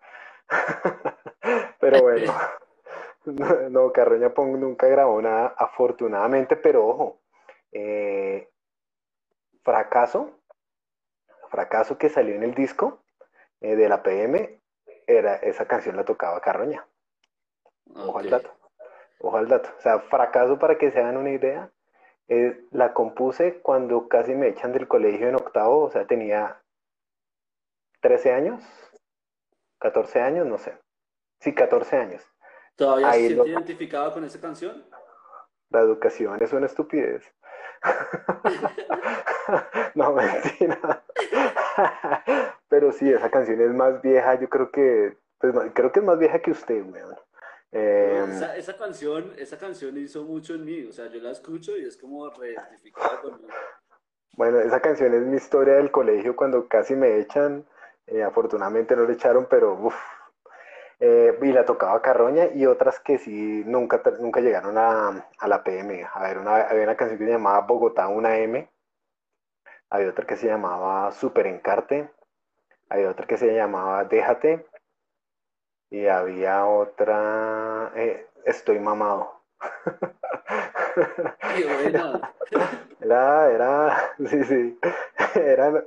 Pero 1.79 2.01
bueno. 2.01 2.33
No, 3.69 3.91
Carroña 3.91 4.33
Pong 4.33 4.57
nunca 4.57 4.87
grabó 4.87 5.21
nada, 5.21 5.53
afortunadamente, 5.57 6.55
pero 6.55 6.87
ojo, 6.87 7.19
eh, 7.71 8.49
fracaso, 9.63 10.39
fracaso 11.49 11.97
que 11.97 12.09
salió 12.09 12.35
en 12.35 12.43
el 12.43 12.53
disco 12.53 13.03
eh, 13.61 13.75
de 13.75 13.89
la 13.89 14.01
PM, 14.01 14.61
era, 15.05 15.35
esa 15.35 15.65
canción 15.65 15.95
la 15.95 16.05
tocaba 16.05 16.41
Carroña. 16.41 16.87
Ojo 17.95 18.19
al 18.19 18.29
dato, 18.29 18.51
ojo 19.19 19.37
al 19.37 19.47
dato. 19.47 19.69
O 19.77 19.81
sea, 19.81 19.99
fracaso 19.99 20.59
para 20.59 20.77
que 20.77 20.91
se 20.91 20.99
hagan 20.99 21.17
una 21.17 21.31
idea, 21.31 21.71
eh, 22.27 22.65
la 22.71 22.93
compuse 22.93 23.59
cuando 23.61 24.07
casi 24.07 24.35
me 24.35 24.49
echan 24.49 24.73
del 24.73 24.87
colegio 24.87 25.29
en 25.29 25.35
octavo, 25.35 25.83
o 25.83 25.91
sea, 25.91 26.05
tenía 26.05 26.61
13 28.01 28.33
años, 28.33 28.63
14 29.79 30.21
años, 30.21 30.45
no 30.47 30.57
sé. 30.57 30.77
Sí, 31.39 31.53
14 31.53 31.97
años. 31.97 32.36
¿Todavía 32.77 33.11
se 33.11 33.27
siente 33.27 33.49
identificado 33.49 34.13
con 34.13 34.23
esa 34.23 34.39
canción? 34.39 34.85
La 35.69 35.81
educación 35.81 36.37
es 36.41 36.53
una 36.53 36.67
estupidez. 36.67 37.23
no, 39.95 40.13
mentira. 40.13 41.03
Pero 42.69 42.91
sí, 42.91 43.11
esa 43.11 43.29
canción 43.29 43.59
es 43.61 43.73
más 43.73 44.01
vieja, 44.01 44.39
yo 44.39 44.47
creo 44.47 44.71
que, 44.71 45.17
pues, 45.39 45.53
creo 45.73 45.91
que 45.91 45.99
es 45.99 46.05
más 46.05 46.19
vieja 46.19 46.39
que 46.39 46.51
usted, 46.51 46.85
weón. 46.85 47.15
Em, 47.71 48.31
esa, 48.55 48.77
canción, 48.77 49.33
esa 49.37 49.57
canción 49.57 49.97
hizo 49.97 50.23
mucho 50.23 50.53
en 50.53 50.63
mí, 50.63 50.85
o 50.85 50.93
sea, 50.93 51.07
yo 51.07 51.19
la 51.19 51.31
escucho 51.31 51.75
y 51.75 51.83
es 51.83 51.97
como 51.97 52.29
reidentificada 52.29 53.21
conmigo. 53.21 53.49
Bueno, 54.37 54.59
esa 54.59 54.79
canción 54.79 55.13
es 55.15 55.23
mi 55.23 55.37
historia 55.37 55.73
del 55.73 55.91
colegio 55.91 56.35
cuando 56.35 56.67
casi 56.67 56.95
me 56.95 57.19
echan. 57.19 57.65
Eh, 58.05 58.23
afortunadamente 58.23 58.95
no 58.95 59.05
le 59.05 59.13
echaron, 59.13 59.47
pero 59.49 59.73
uff, 59.73 59.95
eh, 60.99 61.37
y 61.41 61.51
la 61.51 61.65
tocaba 61.65 62.01
Carroña 62.01 62.47
y 62.53 62.65
otras 62.65 62.99
que 62.99 63.17
sí 63.17 63.63
nunca, 63.65 64.01
nunca 64.19 64.41
llegaron 64.41 64.77
a, 64.77 65.25
la 65.47 65.63
PM. 65.63 66.05
A 66.13 66.21
ver, 66.21 66.37
una, 66.39 66.55
había 66.61 66.83
una 66.83 66.97
canción 66.97 67.19
que 67.19 67.25
se 67.25 67.31
llamaba 67.31 67.61
Bogotá 67.61 68.07
una 68.07 68.37
M, 68.37 68.69
había 69.89 70.09
otra 70.09 70.25
que 70.25 70.37
se 70.37 70.47
llamaba 70.47 71.11
Super 71.11 71.47
Encarte, 71.47 72.09
había 72.89 73.09
otra 73.09 73.27
que 73.27 73.37
se 73.37 73.53
llamaba 73.53 74.03
Déjate 74.05 74.65
y 75.89 76.07
había 76.07 76.65
otra 76.65 77.91
eh, 77.95 78.27
Estoy 78.45 78.79
mamado. 78.79 79.41
Era, 82.99 83.51
era, 83.51 84.15
sí, 84.17 84.43
sí, 84.45 84.79
eran, 85.35 85.85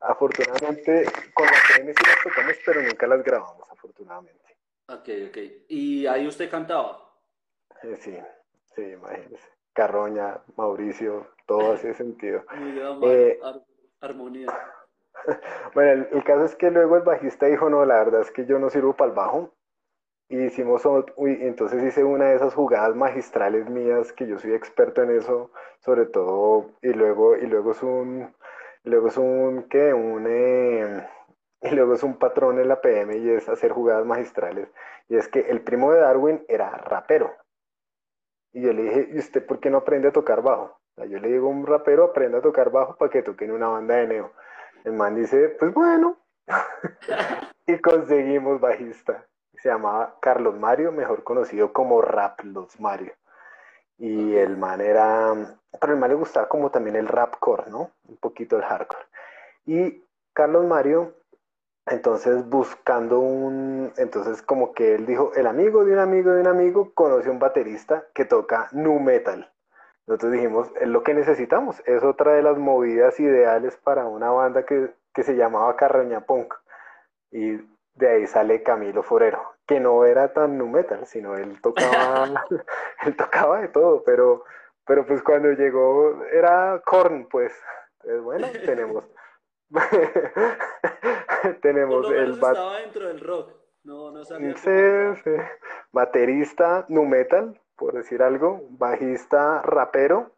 afortunadamente 0.00 1.04
con 1.32 1.46
la 1.46 1.52
PM 1.68 1.94
sí 1.94 2.04
las 2.04 2.22
tocamos, 2.22 2.56
pero 2.66 2.82
nunca 2.82 3.06
las 3.06 3.22
grabamos, 3.22 3.70
afortunadamente. 3.70 4.39
Ok, 4.92 5.08
ok. 5.28 5.38
¿Y 5.68 6.06
ahí 6.06 6.26
usted 6.26 6.50
cantaba? 6.50 6.98
Eh, 7.82 7.96
sí, 7.96 8.18
sí, 8.74 8.82
imagínese. 8.82 9.48
Carroña, 9.72 10.40
Mauricio, 10.56 11.28
todo 11.46 11.74
ese 11.74 11.94
sentido. 11.94 12.44
Eh, 13.02 13.38
armonía. 14.00 14.48
Bueno, 15.74 16.06
el, 16.10 16.24
caso 16.24 16.46
es 16.46 16.56
que 16.56 16.70
luego 16.70 16.96
el 16.96 17.02
bajista 17.02 17.46
dijo, 17.46 17.68
no, 17.68 17.84
la 17.84 17.98
verdad 17.98 18.22
es 18.22 18.30
que 18.30 18.46
yo 18.46 18.58
no 18.58 18.70
sirvo 18.70 18.96
para 18.96 19.10
el 19.10 19.16
bajo. 19.16 19.54
Y 20.30 20.44
hicimos, 20.44 20.82
uy, 21.16 21.38
entonces 21.42 21.84
hice 21.84 22.02
una 22.04 22.30
de 22.30 22.36
esas 22.36 22.54
jugadas 22.54 22.96
magistrales 22.96 23.68
mías, 23.68 24.12
que 24.14 24.26
yo 24.26 24.38
soy 24.38 24.54
experto 24.54 25.02
en 25.02 25.10
eso, 25.10 25.50
sobre 25.80 26.06
todo, 26.06 26.70
y 26.80 26.92
luego, 26.94 27.36
y 27.36 27.46
luego 27.46 27.72
es 27.72 27.82
un, 27.82 28.34
luego 28.84 29.08
es 29.08 29.18
un, 29.18 29.64
¿qué? 29.68 29.92
Un, 29.92 30.26
eh, 30.26 31.06
y 31.62 31.70
luego 31.74 31.94
es 31.94 32.02
un 32.02 32.18
patrón 32.18 32.58
en 32.58 32.68
la 32.68 32.80
PM 32.80 33.16
y 33.16 33.30
es 33.30 33.48
hacer 33.48 33.72
jugadas 33.72 34.06
magistrales. 34.06 34.68
Y 35.08 35.16
es 35.16 35.28
que 35.28 35.40
el 35.40 35.60
primo 35.62 35.92
de 35.92 36.00
Darwin 36.00 36.44
era 36.48 36.70
rapero. 36.70 37.34
Y 38.52 38.62
yo 38.62 38.72
le 38.72 38.82
dije, 38.82 39.08
¿y 39.12 39.18
usted 39.18 39.44
por 39.44 39.60
qué 39.60 39.70
no 39.70 39.78
aprende 39.78 40.08
a 40.08 40.12
tocar 40.12 40.42
bajo? 40.42 40.78
yo 41.08 41.18
le 41.18 41.28
digo, 41.28 41.48
un 41.48 41.66
rapero 41.66 42.04
aprende 42.04 42.36
a 42.36 42.42
tocar 42.42 42.70
bajo 42.70 42.94
para 42.96 43.10
que 43.10 43.22
toque 43.22 43.46
en 43.46 43.52
una 43.52 43.68
banda 43.68 43.94
de 43.96 44.06
neo. 44.06 44.32
El 44.84 44.92
man 44.92 45.14
dice, 45.14 45.48
pues 45.58 45.72
bueno. 45.72 46.18
y 47.66 47.78
conseguimos 47.78 48.60
bajista. 48.60 49.24
Se 49.54 49.70
llamaba 49.70 50.16
Carlos 50.20 50.58
Mario, 50.58 50.92
mejor 50.92 51.22
conocido 51.22 51.72
como 51.72 52.02
Rap 52.02 52.40
Los 52.44 52.78
Mario. 52.80 53.14
Y 53.96 54.34
el 54.36 54.56
man 54.56 54.80
era, 54.80 55.32
pero 55.80 55.92
el 55.92 55.98
man 55.98 56.10
le 56.10 56.16
gustaba 56.16 56.48
como 56.48 56.70
también 56.70 56.96
el 56.96 57.08
rapcore, 57.08 57.70
¿no? 57.70 57.92
Un 58.08 58.16
poquito 58.16 58.56
el 58.56 58.62
hardcore. 58.62 59.04
Y 59.66 60.04
Carlos 60.32 60.64
Mario 60.66 61.14
entonces 61.86 62.48
buscando 62.48 63.18
un, 63.20 63.92
entonces 63.96 64.42
como 64.42 64.72
que 64.72 64.94
él 64.94 65.06
dijo, 65.06 65.32
el 65.34 65.46
amigo 65.46 65.84
de 65.84 65.92
un 65.92 65.98
amigo 65.98 66.32
de 66.32 66.40
un 66.40 66.46
amigo 66.46 66.92
conoce 66.94 67.30
un 67.30 67.38
baterista 67.38 68.04
que 68.14 68.24
toca 68.24 68.68
nu 68.72 69.00
metal. 69.00 69.50
Nosotros 70.06 70.32
dijimos, 70.32 70.68
es 70.80 70.88
lo 70.88 71.02
que 71.02 71.14
necesitamos, 71.14 71.82
es 71.86 72.02
otra 72.02 72.32
de 72.32 72.42
las 72.42 72.58
movidas 72.58 73.20
ideales 73.20 73.76
para 73.76 74.06
una 74.06 74.30
banda 74.30 74.64
que, 74.64 74.90
se 75.22 75.36
llamaba 75.36 75.76
Carroña 75.76 76.22
Punk. 76.22 76.54
Y 77.30 77.60
de 77.94 78.08
ahí 78.08 78.26
sale 78.26 78.62
Camilo 78.62 79.02
Forero, 79.02 79.54
que 79.66 79.78
no 79.78 80.04
era 80.06 80.32
tan 80.32 80.58
nu 80.58 80.66
metal, 80.66 81.06
sino 81.06 81.36
él 81.36 81.60
tocaba, 81.60 82.44
él 83.06 83.16
tocaba 83.16 83.60
de 83.60 83.68
todo, 83.68 84.02
pero, 84.02 84.44
pero 84.86 85.06
pues 85.06 85.22
cuando 85.22 85.52
llegó 85.52 86.24
era 86.32 86.80
Korn, 86.84 87.28
pues. 87.30 87.52
Entonces, 88.00 88.22
bueno, 88.22 88.46
tenemos 88.66 89.04
Tenemos 91.62 92.10
el 92.10 92.32
estaba 92.32 92.78
dentro 92.78 93.06
del 93.08 93.20
rock. 93.20 93.52
No, 93.84 94.10
no 94.10 94.24
sabía. 94.24 94.54
Baterista, 95.92 96.84
nu 96.88 97.04
metal, 97.04 97.60
por 97.76 97.94
decir 97.94 98.22
algo. 98.22 98.66
Bajista, 98.70 99.62
rapero. 99.62 100.32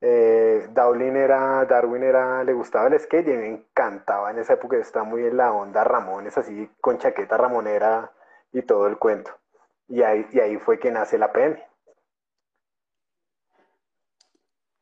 Eh, 0.00 0.68
Darwin 0.72 1.16
era, 1.16 1.64
Darwin 1.64 2.02
era, 2.02 2.44
le 2.44 2.52
gustaba 2.52 2.88
el 2.88 3.00
skate 3.00 3.28
y 3.28 3.36
me 3.36 3.48
encantaba 3.48 4.30
en 4.30 4.38
esa 4.38 4.52
época, 4.54 4.76
estaba 4.76 5.06
muy 5.06 5.24
en 5.24 5.38
la 5.38 5.52
onda 5.52 5.84
Ramones, 5.84 6.36
así 6.36 6.70
con 6.82 6.98
chaqueta 6.98 7.38
ramonera 7.38 8.12
y 8.52 8.62
todo 8.62 8.86
el 8.86 8.98
cuento. 8.98 9.32
Y 9.88 10.02
ahí, 10.02 10.26
y 10.32 10.40
ahí 10.40 10.58
fue 10.58 10.78
que 10.78 10.90
nace 10.90 11.18
la 11.18 11.32
PM. 11.32 11.62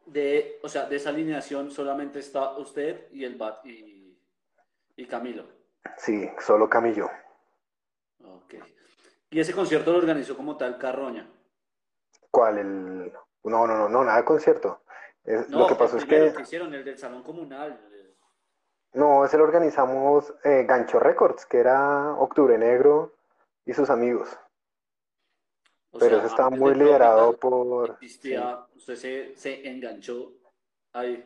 De, 0.06 0.58
o 0.62 0.68
sea, 0.68 0.86
de 0.86 0.96
esa 0.96 1.10
alineación 1.10 1.70
solamente 1.70 2.18
está 2.18 2.56
usted 2.58 3.10
y 3.12 3.24
el 3.24 3.36
Bat 3.36 3.64
y, 3.66 4.18
y 4.96 5.06
Camilo. 5.06 5.44
Sí, 5.96 6.30
solo 6.40 6.68
Camilo. 6.68 7.10
Ok. 8.24 8.54
¿Y 9.30 9.40
ese 9.40 9.52
concierto 9.52 9.92
lo 9.92 9.98
organizó 9.98 10.36
como 10.36 10.56
tal 10.56 10.78
Carroña? 10.78 11.28
¿Cuál? 12.30 12.58
El... 12.58 13.12
No, 13.44 13.66
no, 13.66 13.76
no, 13.76 13.88
no, 13.88 14.04
nada 14.04 14.18
de 14.18 14.24
concierto. 14.24 14.82
lo 15.24 15.66
que 15.66 15.74
pasó 15.74 15.98
es 15.98 16.04
que... 16.04 16.32
que 16.34 16.42
hicieron, 16.42 16.72
el 16.74 16.84
del 16.84 16.98
Salón 16.98 17.22
Comunal. 17.22 17.78
No, 18.94 19.24
ese 19.24 19.36
lo 19.36 19.44
organizamos 19.44 20.32
eh, 20.44 20.64
Gancho 20.66 21.00
Records, 21.00 21.46
que 21.46 21.58
era 21.58 22.14
Octubre 22.14 22.56
Negro 22.56 23.16
y 23.66 23.74
sus 23.74 23.90
amigos. 23.90 24.38
Pero 25.98 26.18
eso 26.18 26.26
estaba 26.26 26.50
muy 26.50 26.74
liderado 26.74 27.36
por... 27.36 27.98
Usted 28.00 28.96
se, 28.96 29.36
se 29.36 29.68
enganchó 29.68 30.32
ahí. 30.92 31.24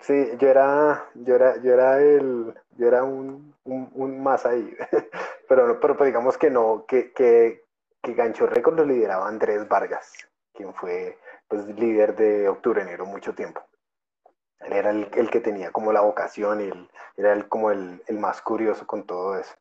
Sí, 0.00 0.30
yo 0.38 0.48
era, 0.48 1.10
yo 1.14 1.34
era, 1.34 1.60
yo 1.62 1.74
era 1.74 2.00
el, 2.00 2.54
yo 2.76 2.88
era 2.88 3.04
un, 3.04 3.54
un, 3.64 4.22
más 4.22 4.46
ahí, 4.46 4.74
pero, 5.48 5.78
pero 5.78 5.96
pues 5.96 6.08
digamos 6.08 6.38
que 6.38 6.50
no, 6.50 6.84
que, 6.86 7.12
que, 7.12 7.64
que 8.02 8.14
Gancho 8.14 8.46
Records 8.46 8.78
lo 8.78 8.86
lideraba 8.86 9.28
Andrés 9.28 9.68
Vargas, 9.68 10.12
quien 10.54 10.72
fue 10.74 11.18
pues 11.48 11.66
líder 11.66 12.16
de 12.16 12.48
Octubre 12.48 12.82
Enero 12.82 13.04
mucho 13.04 13.34
tiempo. 13.34 13.62
Él 14.60 14.72
era 14.72 14.90
el, 14.90 15.10
el 15.14 15.30
que 15.30 15.40
tenía 15.40 15.70
como 15.70 15.92
la 15.92 16.00
vocación 16.00 16.62
y 16.62 16.88
era 17.20 17.34
el, 17.34 17.48
como 17.48 17.70
el, 17.70 18.02
el 18.06 18.18
más 18.18 18.40
curioso 18.40 18.86
con 18.86 19.04
todo 19.04 19.38
eso. 19.38 19.54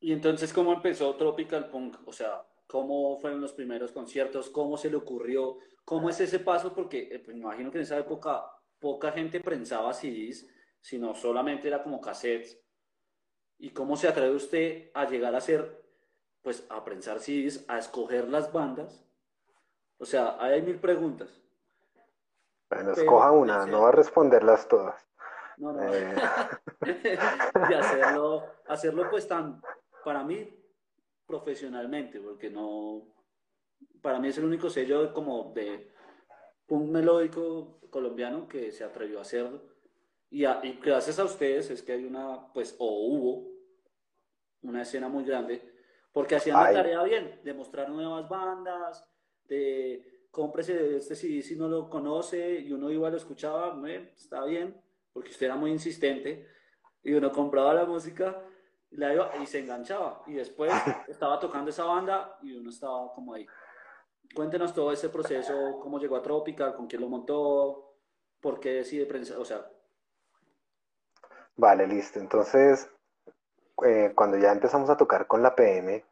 Y 0.00 0.12
entonces, 0.12 0.52
¿cómo 0.52 0.72
empezó 0.72 1.14
Tropical 1.14 1.68
Punk? 1.68 1.98
O 2.06 2.12
sea, 2.12 2.42
¿cómo 2.66 3.18
fueron 3.20 3.40
los 3.40 3.52
primeros 3.52 3.92
conciertos? 3.92 4.48
¿Cómo 4.48 4.78
se 4.78 4.88
le 4.88 4.96
ocurrió? 4.96 5.58
¿Cómo 5.84 6.08
es 6.08 6.18
ese 6.20 6.38
paso? 6.38 6.72
Porque 6.72 7.08
eh, 7.12 7.18
pues, 7.18 7.36
me 7.36 7.42
imagino 7.42 7.70
que 7.70 7.78
en 7.78 7.82
esa 7.82 7.98
época 7.98 8.46
poca 8.78 9.12
gente 9.12 9.40
prensaba 9.40 9.92
CDs, 9.92 10.48
sino 10.80 11.14
solamente 11.14 11.68
era 11.68 11.82
como 11.82 12.00
cassettes. 12.00 12.58
¿Y 13.58 13.70
cómo 13.70 13.94
se 13.94 14.08
atreve 14.08 14.34
usted 14.34 14.90
a 14.94 15.04
llegar 15.04 15.34
a 15.34 15.38
hacer, 15.38 15.84
pues, 16.40 16.66
a 16.70 16.82
prensar 16.82 17.20
CDs, 17.20 17.66
a 17.68 17.78
escoger 17.78 18.26
las 18.28 18.50
bandas? 18.50 19.04
O 19.98 20.06
sea, 20.06 20.38
hay 20.40 20.62
mil 20.62 20.80
preguntas. 20.80 21.28
Bueno, 22.70 22.92
escoja 22.92 23.32
una, 23.32 23.66
no 23.66 23.82
va 23.82 23.90
a 23.90 23.92
responderlas 23.92 24.66
todas. 24.66 25.06
No, 25.58 25.72
no. 25.72 25.92
Eh. 25.92 26.14
y 27.70 27.74
hacerlo, 27.74 28.46
hacerlo 28.66 29.10
pues 29.10 29.28
tan, 29.28 29.60
para 30.04 30.24
mí, 30.24 30.48
profesionalmente, 31.26 32.20
porque 32.20 32.50
no, 32.50 33.14
para 34.02 34.18
mí 34.18 34.28
es 34.28 34.38
el 34.38 34.44
único 34.44 34.70
sello 34.70 35.12
como 35.12 35.52
de 35.54 35.92
un 36.68 36.90
melódico 36.90 37.80
colombiano 37.90 38.48
que 38.48 38.72
se 38.72 38.84
atrevió 38.84 39.18
a 39.18 39.22
hacerlo. 39.22 39.62
Y, 40.30 40.44
gracias 40.82 41.18
a 41.18 41.24
ustedes 41.24 41.70
es 41.70 41.82
que 41.82 41.92
hay 41.92 42.04
una, 42.04 42.52
pues, 42.52 42.76
o 42.78 42.86
hubo 42.86 43.50
una 44.62 44.82
escena 44.82 45.08
muy 45.08 45.24
grande, 45.24 45.72
porque 46.12 46.36
hacían 46.36 46.62
la 46.62 46.72
tarea 46.72 47.02
bien, 47.02 47.40
de 47.42 47.54
mostrar 47.54 47.90
nuevas 47.90 48.28
bandas, 48.28 49.04
de 49.44 50.26
cómprese 50.30 50.96
este 50.96 51.16
CD 51.16 51.42
si 51.42 51.56
no 51.56 51.68
lo 51.68 51.88
conoce, 51.88 52.60
y 52.60 52.72
uno 52.72 52.90
igual 52.90 53.12
lo 53.12 53.18
escuchaba, 53.18 53.76
está 54.16 54.44
bien, 54.44 54.80
porque 55.12 55.30
usted 55.30 55.46
era 55.46 55.56
muy 55.56 55.72
insistente, 55.72 56.46
y 57.02 57.12
uno 57.14 57.32
compraba 57.32 57.74
la 57.74 57.86
música 57.86 58.46
y, 58.90 58.96
la 58.96 59.14
iba, 59.14 59.30
y 59.40 59.46
se 59.46 59.60
enganchaba, 59.60 60.22
y 60.26 60.34
después 60.34 60.72
estaba 61.08 61.38
tocando 61.38 61.70
esa 61.70 61.84
banda 61.84 62.36
y 62.42 62.52
uno 62.52 62.70
estaba 62.70 63.12
como 63.14 63.34
ahí. 63.34 63.46
Cuéntenos 64.34 64.74
todo 64.74 64.92
ese 64.92 65.08
proceso, 65.08 65.78
cómo 65.80 65.98
llegó 65.98 66.16
a 66.16 66.22
Tropical, 66.22 66.74
con 66.74 66.86
quién 66.86 67.02
lo 67.02 67.08
montó, 67.08 67.94
por 68.40 68.60
qué 68.60 68.70
decide 68.74 69.06
prensa, 69.06 69.38
o 69.38 69.44
sea. 69.44 69.66
Vale, 71.56 71.86
listo. 71.86 72.20
Entonces, 72.20 72.88
eh, 73.84 74.12
cuando 74.14 74.38
ya 74.38 74.52
empezamos 74.52 74.88
a 74.88 74.96
tocar 74.96 75.26
con 75.26 75.42
la 75.42 75.54
PM, 75.54 76.04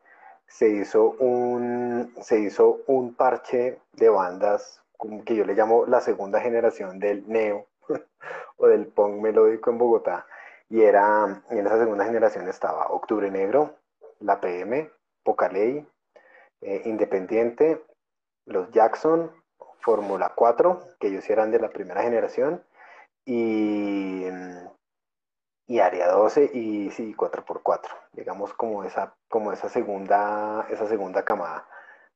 se 0.47 0.69
hizo 0.69 1.11
un, 1.19 2.15
se 2.21 2.41
hizo 2.41 2.81
un 2.87 3.15
parche 3.15 3.81
de 3.93 4.09
bandas 4.09 4.83
que 5.25 5.37
yo 5.37 5.45
le 5.45 5.55
llamo 5.55 5.87
la 5.87 6.01
segunda 6.01 6.41
generación 6.41 6.99
del 6.99 7.29
neo 7.29 7.67
o 8.57 8.67
del 8.67 8.87
punk 8.87 9.21
melódico 9.21 9.71
en 9.71 9.79
Bogotá. 9.79 10.27
Y 10.71 10.83
era, 10.83 11.43
en 11.51 11.67
esa 11.67 11.79
segunda 11.79 12.05
generación 12.05 12.49
estaba 12.49 12.89
Octubre 12.89 13.31
Negro, 13.31 13.77
la 14.21 14.41
PM, 14.41 14.91
Poca 15.23 15.49
Ley, 15.49 15.87
eh, 16.61 16.83
Independiente, 16.85 17.83
los 18.45 18.71
Jackson, 18.71 19.31
Fórmula 19.81 20.33
4, 20.35 20.83
que 21.01 21.09
ellos 21.09 21.29
eran 21.31 21.51
de 21.51 21.61
la 21.61 21.71
primera 21.71 22.03
generación, 22.03 22.63
y, 23.25 24.25
y 25.67 25.79
Área 25.81 26.09
12 26.09 26.51
y 26.53 26.91
sí, 26.91 27.15
4x4, 27.15 27.89
digamos 28.13 28.53
como 28.55 28.85
esa, 28.85 29.15
como 29.29 29.53
esa, 29.53 29.69
segunda, 29.69 30.67
esa 30.71 30.87
segunda 30.87 31.25
camada. 31.25 31.67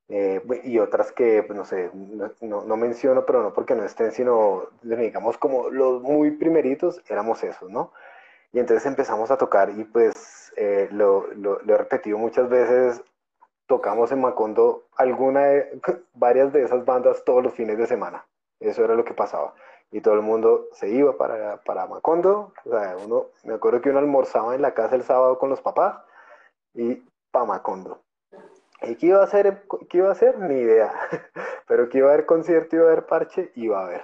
Eh, 0.09 0.43
y 0.65 0.79
otras 0.79 1.12
que, 1.12 1.43
pues, 1.43 1.57
no 1.57 1.65
sé, 1.65 1.91
no, 1.95 2.65
no, 2.65 2.77
menciono, 2.77 3.25
pero 3.25 3.43
no 3.43 3.53
porque 3.53 3.75
no 3.75 3.85
estén, 3.85 4.12
sino, 4.12 4.69
digamos, 4.83 5.38
como 5.38 5.71
los 5.71 6.03
muy 6.03 6.33
primeritos 6.33 7.03
éramos 7.09 7.43
esos, 7.45 7.71
¿no? 7.71 7.93
Y 8.53 8.59
entonces 8.59 8.87
empezamos 8.87 9.31
a 9.31 9.38
tocar 9.38 9.71
y 9.71 9.85
pues 9.85 10.53
eh, 10.57 10.88
lo, 10.93 11.27
lo, 11.35 11.61
he 11.61 11.79
repetido 11.79 12.19
muchas 12.19 12.49
veces, 12.49 13.03
tocamos 13.67 14.12
en 14.12 14.21
Macondo 14.21 14.85
alguna 14.97 15.43
varias 16.15 16.53
de 16.53 16.62
esas 16.62 16.85
bandas 16.85 17.25
todos 17.25 17.43
los 17.43 17.55
fines 17.55 17.79
de 17.79 17.87
semana. 17.87 18.27
Eso 18.61 18.85
era 18.85 18.95
lo 18.95 19.05
que 19.05 19.15
pasaba. 19.15 19.55
Y 19.91 20.01
todo 20.01 20.15
el 20.15 20.23
mundo 20.23 20.69
se 20.73 20.88
iba 20.88 21.17
para, 21.17 21.59
para 21.62 21.87
Macondo. 21.87 22.53
O 22.65 22.71
sea, 22.71 22.97
uno, 23.05 23.27
me 23.45 23.55
acuerdo 23.55 23.81
que 23.81 23.91
uno 23.91 23.99
almorzaba 23.99 24.55
en 24.55 24.62
la 24.62 24.75
casa 24.75 24.95
el 24.95 25.03
sábado 25.03 25.38
con 25.38 25.51
los 25.51 25.61
papás 25.61 25.97
y 26.75 27.03
para 27.31 27.47
Macondo. 27.47 28.01
¿Y 28.83 28.97
qué 28.97 29.07
iba 29.07 29.21
a 29.21 29.25
hacer? 29.25 29.65
¿Qué 29.88 29.99
iba 29.99 30.09
a 30.09 30.12
hacer? 30.12 30.38
Ni 30.38 30.61
idea. 30.61 30.93
Pero 31.67 31.88
que 31.88 31.99
iba 31.99 32.11
a 32.11 32.12
haber 32.15 32.27
concierto, 32.27 32.77
iba 32.77 32.87
a 32.87 32.93
haber 32.93 33.07
parche, 33.07 33.53
iba 33.55 33.81
a 33.81 33.87
haber. 33.87 34.03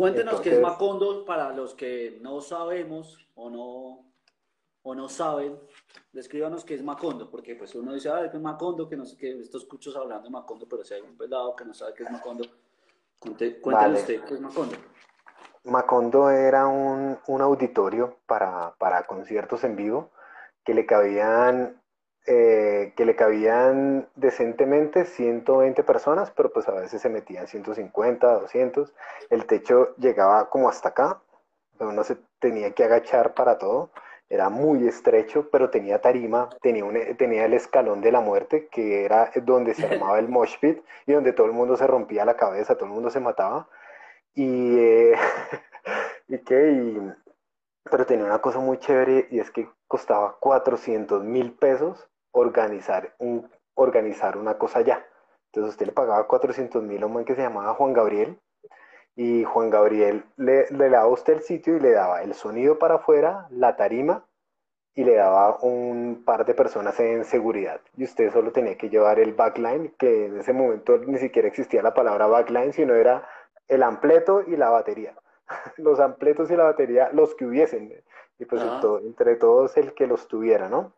Cuéntenos 0.00 0.40
qué 0.40 0.54
es 0.54 0.60
Macondo 0.62 1.26
para 1.26 1.52
los 1.52 1.74
que 1.74 2.18
no 2.22 2.40
sabemos 2.40 3.18
o 3.34 3.50
no 3.50 4.10
o 4.82 4.94
no 4.94 5.10
saben, 5.10 5.60
descríbanos 6.10 6.64
qué 6.64 6.74
es 6.74 6.82
Macondo, 6.82 7.30
porque 7.30 7.54
pues 7.54 7.74
uno 7.74 7.92
dice, 7.92 8.08
ah, 8.08 8.24
es 8.24 8.40
Macondo, 8.40 8.88
que 8.88 8.96
no 8.96 9.04
sé 9.04 9.14
qué, 9.18 9.38
estos 9.38 9.64
escuchos 9.64 9.94
hablando 9.94 10.24
de 10.24 10.30
Macondo, 10.30 10.66
pero 10.66 10.82
si 10.84 10.94
hay 10.94 11.02
un 11.02 11.18
pelado 11.18 11.54
que 11.54 11.66
no 11.66 11.74
sabe 11.74 11.92
qué 11.92 12.04
es 12.04 12.10
Macondo, 12.10 12.44
cuéntale 13.60 14.00
usted 14.00 14.24
qué 14.24 14.34
es 14.34 14.40
Macondo. 14.40 14.74
Macondo 15.64 16.30
era 16.30 16.66
un, 16.66 17.18
un 17.26 17.42
auditorio 17.42 18.16
para, 18.24 18.74
para, 18.78 19.06
conciertos 19.06 19.64
en 19.64 19.76
vivo 19.76 20.08
que 20.64 20.72
le 20.72 20.86
cabían 20.86 21.78
eh, 22.26 22.92
que 22.96 23.04
le 23.04 23.16
cabían 23.16 24.08
decentemente 24.14 25.04
120 25.04 25.82
personas, 25.82 26.30
pero 26.30 26.52
pues 26.52 26.68
a 26.68 26.72
veces 26.72 27.02
se 27.02 27.08
metían 27.08 27.46
150, 27.46 28.40
200. 28.40 28.94
El 29.30 29.46
techo 29.46 29.94
llegaba 29.96 30.48
como 30.50 30.68
hasta 30.68 30.90
acá, 30.90 31.20
uno 31.78 32.04
se 32.04 32.16
tenía 32.38 32.72
que 32.72 32.84
agachar 32.84 33.34
para 33.34 33.58
todo 33.58 33.90
era 34.30 34.48
muy 34.48 34.86
estrecho, 34.86 35.50
pero 35.50 35.70
tenía 35.70 36.00
tarima, 36.00 36.48
tenía, 36.62 36.84
un, 36.84 36.94
tenía 37.16 37.44
el 37.44 37.52
escalón 37.52 38.00
de 38.00 38.12
la 38.12 38.20
muerte, 38.20 38.68
que 38.68 39.04
era 39.04 39.30
donde 39.42 39.74
se 39.74 39.86
armaba 39.86 40.20
el 40.20 40.28
mosh 40.28 40.56
pit 40.60 40.78
y 41.04 41.12
donde 41.12 41.32
todo 41.32 41.48
el 41.48 41.52
mundo 41.52 41.76
se 41.76 41.86
rompía 41.88 42.24
la 42.24 42.36
cabeza, 42.36 42.76
todo 42.76 42.86
el 42.86 42.92
mundo 42.92 43.10
se 43.10 43.18
mataba. 43.18 43.68
Y, 44.34 44.78
eh, 44.78 45.14
y 46.28 46.38
que, 46.38 47.00
pero 47.90 48.06
tenía 48.06 48.24
una 48.24 48.38
cosa 48.38 48.60
muy 48.60 48.78
chévere 48.78 49.26
y 49.32 49.40
es 49.40 49.50
que 49.50 49.68
costaba 49.90 50.36
400 50.38 51.24
mil 51.24 51.52
pesos 51.52 52.08
organizar, 52.30 53.12
un, 53.18 53.50
organizar 53.74 54.36
una 54.36 54.56
cosa 54.56 54.78
allá. 54.78 55.04
Entonces 55.46 55.72
usted 55.72 55.86
le 55.86 55.92
pagaba 55.92 56.28
400 56.28 56.80
mil 56.84 57.02
a 57.02 57.06
un 57.06 57.14
man 57.14 57.24
que 57.24 57.34
se 57.34 57.42
llamaba 57.42 57.74
Juan 57.74 57.92
Gabriel 57.92 58.38
y 59.16 59.42
Juan 59.42 59.68
Gabriel 59.68 60.24
le, 60.36 60.66
le 60.70 60.90
daba 60.90 61.08
usted 61.08 61.32
el 61.32 61.42
sitio 61.42 61.76
y 61.76 61.80
le 61.80 61.90
daba 61.90 62.22
el 62.22 62.34
sonido 62.34 62.78
para 62.78 62.94
afuera, 62.94 63.48
la 63.50 63.74
tarima 63.74 64.24
y 64.94 65.02
le 65.02 65.16
daba 65.16 65.58
un 65.62 66.22
par 66.24 66.46
de 66.46 66.54
personas 66.54 67.00
en 67.00 67.24
seguridad. 67.24 67.80
Y 67.96 68.04
usted 68.04 68.32
solo 68.32 68.52
tenía 68.52 68.78
que 68.78 68.90
llevar 68.90 69.18
el 69.18 69.34
backline, 69.34 69.92
que 69.98 70.26
en 70.26 70.38
ese 70.38 70.52
momento 70.52 70.98
ni 70.98 71.18
siquiera 71.18 71.48
existía 71.48 71.82
la 71.82 71.94
palabra 71.94 72.28
backline, 72.28 72.72
sino 72.72 72.94
era 72.94 73.28
el 73.66 73.82
ampleto 73.82 74.42
y 74.46 74.56
la 74.56 74.70
batería. 74.70 75.16
Los 75.76 76.00
ampletos 76.00 76.50
y 76.50 76.56
la 76.56 76.64
batería, 76.64 77.10
los 77.12 77.34
que 77.34 77.46
hubiesen. 77.46 77.92
Y 78.38 78.44
pues 78.46 78.62
entre 79.04 79.36
todos 79.36 79.76
el 79.76 79.92
que 79.92 80.06
los 80.06 80.26
tuviera, 80.26 80.68
¿no? 80.68 80.92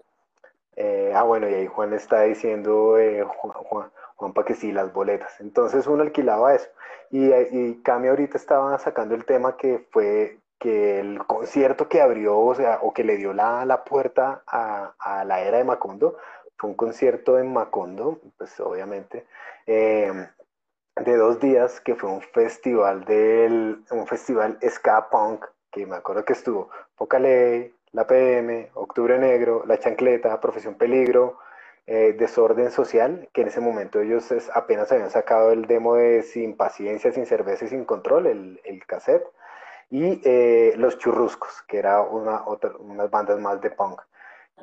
Eh, 0.77 1.13
ah, 1.15 1.25
bueno, 1.25 1.49
y 1.49 1.55
ahí 1.55 1.67
Juan 1.67 1.93
está 1.93 2.23
diciendo, 2.23 2.99
eh, 2.99 3.25
Juan, 3.25 3.91
Juan, 4.17 4.33
para 4.33 4.47
que 4.47 4.55
sí, 4.55 4.71
las 4.71 4.93
boletas. 4.93 5.41
Entonces 5.41 5.87
uno 5.87 6.03
alquilaba 6.03 6.55
eso. 6.55 6.69
Y, 7.11 7.33
y 7.33 7.83
Cami 7.83 8.09
ahorita 8.09 8.39
estaba 8.39 8.79
sacando 8.79 9.15
el 9.15 9.25
tema 9.25 9.57
que 9.57 9.87
fue 9.91 10.39
que 10.63 11.01
el 11.01 11.19
concierto 11.27 11.89
que 11.89 12.01
abrió, 12.01 12.39
o 12.39 12.55
sea, 12.55 12.79
o 12.83 12.93
que 12.95 13.03
le 13.03 13.17
dio 13.17 13.33
la, 13.33 13.65
la 13.67 13.83
puerta 13.83 14.45
a, 14.47 14.95
a, 14.97 15.25
la 15.25 15.41
era 15.41 15.59
de 15.59 15.65
Macondo, 15.65 16.17
fue 16.57 16.71
un 16.71 16.77
concierto 16.77 17.37
en 17.41 17.53
Macondo, 17.53 18.21
pues 18.39 18.61
obviamente, 18.61 19.27
eh, 19.67 20.13
de 20.97 21.17
dos 21.17 21.41
días, 21.41 21.81
que 21.81 21.95
fue 21.95 22.11
un 22.11 22.21
festival 22.21 23.05
del, 23.05 23.83
un 23.91 24.07
festival 24.07 24.59
ska 24.69 25.09
punk, 25.11 25.45
que 25.71 25.87
me 25.87 25.97
acuerdo 25.97 26.25
que 26.25 26.35
estuvo 26.35 26.71
Poca 26.97 27.19
Ley, 27.19 27.75
la 27.93 28.07
PM, 28.07 28.71
Octubre 28.75 29.19
Negro, 29.19 29.65
La 29.67 29.79
Chancleta, 29.79 30.41
Profesión 30.41 30.75
Peligro, 30.75 31.39
eh, 31.87 32.15
Desorden 32.19 32.71
Social, 32.71 33.29
que 33.33 33.43
en 33.43 33.49
ese 33.49 33.61
momento 33.61 34.01
ellos 34.01 34.33
apenas 34.55 34.93
habían 34.93 35.11
sacado 35.11 35.53
el 35.53 35.67
demo 35.67 35.97
de 35.97 36.23
Sin 36.23 36.57
Paciencia, 36.57 37.11
Sin 37.13 37.27
Cerveza 37.27 37.65
y 37.65 37.69
Sin 37.69 37.85
Control, 37.85 38.27
el, 38.27 38.61
el 38.65 38.85
cassette, 38.87 39.27
y 39.91 40.21
eh, 40.25 40.75
Los 40.77 40.99
Churruscos, 40.99 41.63
que 41.69 41.79
era 41.79 42.03
una, 42.03 42.47
otra, 42.47 42.73
unas 42.79 43.11
bandas 43.11 43.39
más 43.41 43.61
de 43.61 43.71
punk. 43.71 44.01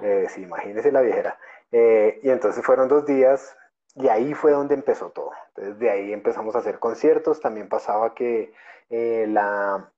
Eh, 0.01 0.27
sí, 0.29 0.43
imagínense 0.43 0.91
la 0.91 1.01
viejera. 1.01 1.37
y 1.71 2.29
entonces 2.29 2.63
fueron 2.65 2.87
dos 2.87 3.05
días 3.05 3.55
y 3.95 4.07
ahí 4.07 4.33
fue 4.33 4.51
donde 4.51 4.75
empezó 4.75 5.09
todo. 5.09 5.31
Entonces 5.49 5.79
de 5.79 5.89
ahí 5.89 6.13
empezamos 6.13 6.55
a 6.55 6.59
hacer 6.59 6.79
conciertos, 6.79 7.39
también 7.39 7.69
pasaba 7.69 8.13
que 8.13 8.53
la, 8.89 9.91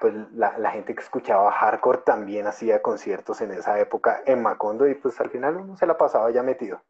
pues 0.00 0.14
la, 0.32 0.70
gente 0.70 0.94
que 0.94 1.02
escuchaba 1.02 1.50
hardcore 1.52 1.98
también 2.04 2.46
hacía 2.46 2.82
conciertos 2.82 3.40
en 3.40 3.52
esa 3.52 3.78
época 3.78 4.22
en 4.26 4.42
Macondo 4.42 4.88
y 4.88 4.94
pues 4.94 5.20
al 5.20 5.30
final 5.30 5.56
uno 5.56 5.76
se 5.76 5.86
la 5.86 5.96
pasaba 5.96 6.30
ya 6.30 6.42
metido. 6.42 6.80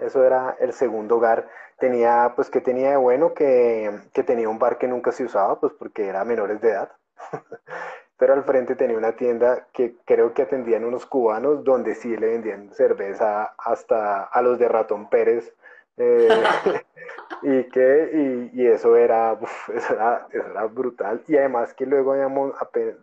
Eso 0.00 0.24
era 0.24 0.56
el 0.60 0.72
segundo 0.72 1.16
hogar. 1.16 1.48
Tenía, 1.78 2.32
pues, 2.34 2.50
que 2.50 2.60
tenía 2.60 2.90
de 2.90 2.96
bueno? 2.96 3.34
Que, 3.34 3.90
que 4.12 4.22
tenía 4.22 4.48
un 4.48 4.58
bar 4.58 4.78
que 4.78 4.88
nunca 4.88 5.12
se 5.12 5.24
usaba, 5.24 5.60
pues 5.60 5.72
porque 5.74 6.08
era 6.08 6.24
menores 6.24 6.60
de 6.60 6.70
edad. 6.70 6.90
Pero 8.16 8.34
al 8.34 8.44
frente 8.44 8.76
tenía 8.76 8.98
una 8.98 9.12
tienda 9.12 9.66
que 9.72 9.96
creo 10.04 10.34
que 10.34 10.42
atendían 10.42 10.84
unos 10.84 11.06
cubanos 11.06 11.64
donde 11.64 11.94
sí 11.94 12.16
le 12.16 12.28
vendían 12.28 12.72
cerveza 12.74 13.54
hasta 13.58 14.24
a 14.24 14.42
los 14.42 14.58
de 14.58 14.68
Ratón 14.68 15.08
Pérez 15.08 15.54
eh, 16.00 16.28
y, 17.42 17.64
que, 17.64 18.50
y, 18.54 18.66
eso, 18.66 18.96
era, 18.96 19.38
eso, 19.74 19.94
era, 19.94 20.26
eso 20.32 20.46
era 20.50 20.64
brutal. 20.66 21.22
Y 21.28 21.36
además 21.36 21.74
que 21.74 21.86
luego 21.86 22.12
habíamos 22.12 22.54
apenas, 22.60 22.96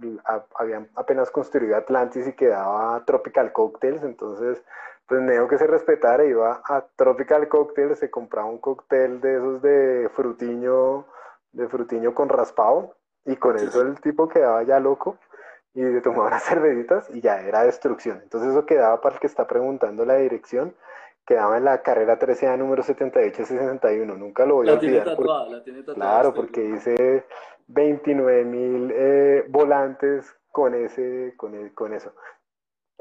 habían 0.55 0.89
apenas 0.95 1.29
construido 1.31 1.77
Atlantis 1.77 2.27
y 2.27 2.33
quedaba 2.33 3.03
Tropical 3.05 3.53
Cocktails, 3.53 4.03
entonces 4.03 4.63
pues 5.07 5.21
Neo 5.21 5.47
que 5.47 5.57
se 5.57 5.67
respetara 5.67 6.25
iba 6.25 6.61
a 6.65 6.85
Tropical 6.97 7.47
Cocktails, 7.47 7.99
se 7.99 8.09
compraba 8.09 8.47
un 8.47 8.57
cóctel 8.57 9.21
de 9.21 9.37
esos 9.37 9.61
de 9.61 10.09
frutiño, 10.13 11.05
de 11.53 11.67
frutiño 11.69 12.13
con 12.13 12.27
raspado, 12.27 12.97
y 13.25 13.35
con 13.35 13.57
eso 13.57 13.81
el 13.81 13.99
tipo 14.01 14.27
quedaba 14.27 14.63
ya 14.63 14.79
loco 14.79 15.17
y 15.73 15.81
se 15.81 16.01
tomaba 16.01 16.27
unas 16.27 16.43
cervecitas 16.47 17.09
y 17.09 17.21
ya 17.21 17.41
era 17.41 17.63
destrucción. 17.63 18.19
Entonces 18.23 18.51
eso 18.51 18.65
quedaba 18.65 18.99
para 19.01 19.15
el 19.15 19.21
que 19.21 19.27
está 19.27 19.45
preguntando 19.45 20.05
la 20.05 20.15
dirección 20.15 20.73
quedaba 21.27 21.57
en 21.57 21.65
la 21.65 21.81
carrera 21.83 22.17
13A 22.17 22.57
número 22.57 22.81
7861, 22.81 24.15
nunca 24.15 24.45
lo 24.45 24.55
voy 24.55 24.69
a 24.69 24.73
olvidar. 24.73 25.05
la 25.49 25.61
tiene 25.61 25.83
tatuada, 25.83 25.93
claro, 25.93 26.33
porque 26.33 26.63
hice 26.63 27.25
29 27.67 28.45
mil 28.45 28.91
eh, 28.95 29.45
volantes 29.49 30.33
con, 30.51 30.73
ese, 30.73 31.33
con, 31.35 31.53
e, 31.53 31.73
con 31.73 31.93
eso. 31.93 32.13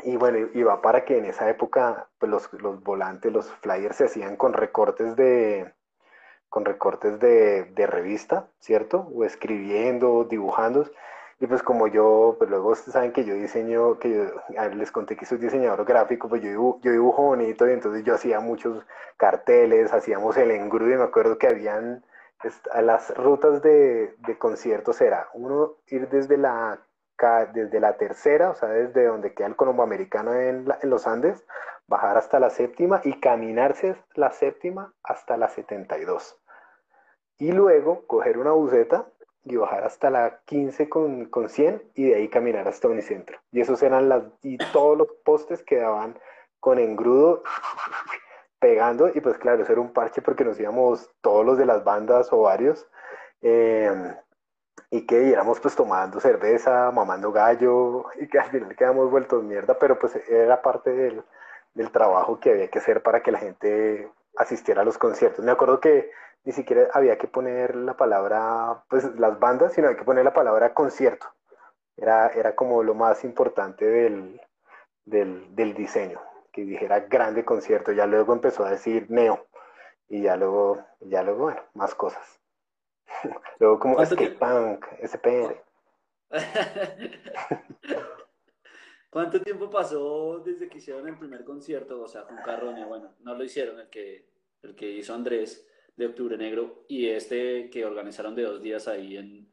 Y 0.03 0.17
bueno, 0.17 0.51
iba 0.55 0.83
para 0.83 1.05
que 1.05 1.17
en 1.17 1.27
esa 1.27 1.49
época 1.49 2.09
pues 2.19 2.29
los, 2.29 2.53
los, 2.55 2.83
volantes, 2.83 3.33
los 3.33 3.51
flyers 3.63 3.97
se 3.97 4.07
hacían 4.07 4.37
con 4.37 4.53
recortes 4.53 5.15
de 5.17 5.73
con 6.49 6.65
recortes 6.65 7.19
de, 7.21 7.65
de 7.65 7.87
revista, 7.87 8.49
¿cierto? 8.59 9.09
O 9.15 9.25
escribiendo, 9.25 10.25
dibujando. 10.25 10.89
Y 11.39 11.47
pues 11.47 11.63
como 11.63 11.87
yo, 11.87 12.37
pues 12.39 12.49
luego 12.49 12.75
saben 12.75 13.13
que 13.13 13.25
yo 13.25 13.35
diseño, 13.35 13.99
que 13.99 14.11
yo, 14.11 14.69
les 14.75 14.91
conté 14.91 15.17
que 15.17 15.27
soy 15.27 15.39
diseñador 15.39 15.85
gráfico, 15.85 16.29
pues 16.29 16.43
yo 16.43 16.49
dibujo, 16.49 16.81
yo 16.83 16.93
dibujo 16.93 17.23
bonito 17.23 17.69
y 17.69 17.73
entonces 17.73 18.05
yo 18.05 18.15
hacía 18.15 18.41
muchos 18.41 18.87
carteles, 19.19 19.93
hacíamos 19.93 20.37
el 20.39 20.51
engrudo 20.51 20.97
me 20.97 21.05
acuerdo 21.05 21.37
que 21.39 21.49
habían 21.49 22.05
las 22.83 23.15
rutas 23.17 23.63
de, 23.63 24.15
de 24.19 24.39
conciertos 24.39 25.01
era 25.01 25.29
uno 25.35 25.75
ir 25.89 26.09
desde 26.09 26.37
la 26.37 26.81
desde 27.55 27.81
la 27.81 27.97
tercera, 27.97 28.51
o 28.51 28.55
sea, 28.55 28.69
desde 28.69 29.07
donde 29.07 29.33
queda 29.33 29.47
el 29.47 29.57
Colombo 29.57 29.83
Americano 29.83 30.35
en, 30.35 30.67
en, 30.83 30.91
los 30.91 31.07
Andes, 31.07 31.47
bajar 31.87 32.19
hasta 32.19 32.39
la 32.39 32.51
séptima 32.51 33.01
y 33.05 33.21
caminarse 33.21 33.97
la 34.15 34.33
séptima 34.33 34.93
hasta 35.03 35.39
la 35.39 35.49
72. 35.49 36.39
Y 37.39 37.53
luego 37.53 38.07
coger 38.07 38.37
una 38.37 38.53
buceta 38.53 39.07
y 39.47 39.57
bajar 39.57 39.85
hasta 39.85 40.11
la 40.11 40.41
15 40.45 40.89
con, 40.89 41.27
con 41.27 41.49
100 41.49 41.93
y 41.95 42.09
de 42.09 42.17
ahí 42.17 42.29
caminar 42.29 42.67
hasta 42.67 42.89
Unicentro. 42.89 43.39
Y 43.53 43.61
esos 43.61 43.83
eran 43.83 44.09
las, 44.09 44.25
y 44.43 44.59
todos 44.73 44.99
los 44.99 45.09
postes 45.25 45.63
quedaban 45.63 46.19
con 46.59 46.79
engrudo 46.79 47.43
pegando 48.59 49.09
y 49.15 49.21
pues 49.21 49.39
claro, 49.39 49.63
eso 49.63 49.73
era 49.73 49.81
un 49.81 49.93
parche 49.93 50.21
porque 50.21 50.45
nos 50.45 50.59
íbamos 50.59 51.09
todos 51.21 51.47
los 51.47 51.59
de 51.59 51.67
las 51.67 51.85
bandas 51.85 52.33
o 52.33 52.41
varios 52.41 52.89
em, 53.41 54.17
y 54.91 55.07
que 55.07 55.31
éramos 55.31 55.61
pues 55.61 55.77
tomando 55.77 56.19
cerveza, 56.19 56.91
mamando 56.91 57.31
gallo 57.31 58.07
y 58.21 58.27
que 58.29 58.41
al 58.41 58.51
final 58.51 58.75
quedamos 58.75 59.11
vueltos 59.11 59.45
mierda, 59.45 59.79
pero 59.79 59.99
pues 59.99 60.17
era 60.29 60.61
parte 60.61 60.91
del, 60.91 61.23
del 61.75 61.91
trabajo 61.93 62.41
que 62.41 62.51
había 62.51 62.69
que 62.69 62.81
hacer 62.81 63.03
para 63.03 63.23
que 63.23 63.31
la 63.31 63.39
gente 63.39 64.11
asistiera 64.37 64.83
a 64.83 64.85
los 64.85 64.99
conciertos. 64.99 65.45
Me 65.45 65.53
acuerdo 65.53 65.79
que 65.81 66.11
ni 66.47 66.53
siquiera 66.53 66.89
había 66.93 67.19
que 67.19 67.27
poner 67.27 67.75
la 67.75 67.97
palabra, 67.97 68.85
pues 68.89 69.05
las 69.19 69.39
bandas, 69.41 69.73
sino 69.73 69.89
hay 69.89 69.97
que 69.97 70.05
poner 70.05 70.25
la 70.25 70.33
palabra 70.33 70.73
concierto. 70.73 71.27
Era, 71.97 72.29
era 72.29 72.55
como 72.55 72.85
lo 72.85 72.95
más 72.95 73.25
importante 73.25 73.85
del, 73.85 74.41
del, 75.05 75.75
diseño, 75.75 76.21
que 76.53 76.63
dijera 76.65 77.01
grande 77.01 77.45
concierto. 77.45 77.91
Ya 77.91 78.07
luego 78.07 78.33
empezó 78.33 78.65
a 78.65 78.71
decir 78.71 79.07
neo. 79.09 79.45
Y 80.09 80.23
ya 80.23 80.37
luego, 80.37 80.87
ya 81.01 81.25
luego, 81.25 81.47
bueno, 81.47 81.63
más 81.75 81.97
cosas. 81.97 82.41
luego 83.59 83.81
como 83.81 84.07
skate 84.07 84.39
punk, 84.39 84.87
SPR. 85.03 85.61
¿Cuánto 89.11 89.43
tiempo 89.43 89.69
pasó 89.69 90.39
desde 90.45 90.69
que 90.69 90.79
hicieron 90.79 91.09
el 91.09 91.19
primer 91.19 91.45
concierto? 91.45 92.01
O 92.01 92.07
sea, 92.07 92.23
con 92.23 92.37
Carroña, 92.37 92.87
bueno, 92.87 93.17
no 93.19 93.35
lo 93.35 93.43
hicieron, 93.43 93.81
el 93.81 93.91
que, 93.91 94.29
el 94.63 94.77
que 94.77 94.89
hizo 94.89 95.13
Andrés 95.13 95.67
de 95.97 96.07
Octubre 96.07 96.37
Negro 96.37 96.85
y 96.89 97.09
este 97.09 97.71
que 97.71 97.85
organizaron 97.85 98.35
de 98.35 98.43
dos 98.43 98.63
días 98.63 98.87
ahí 98.87 99.17
en, 99.17 99.51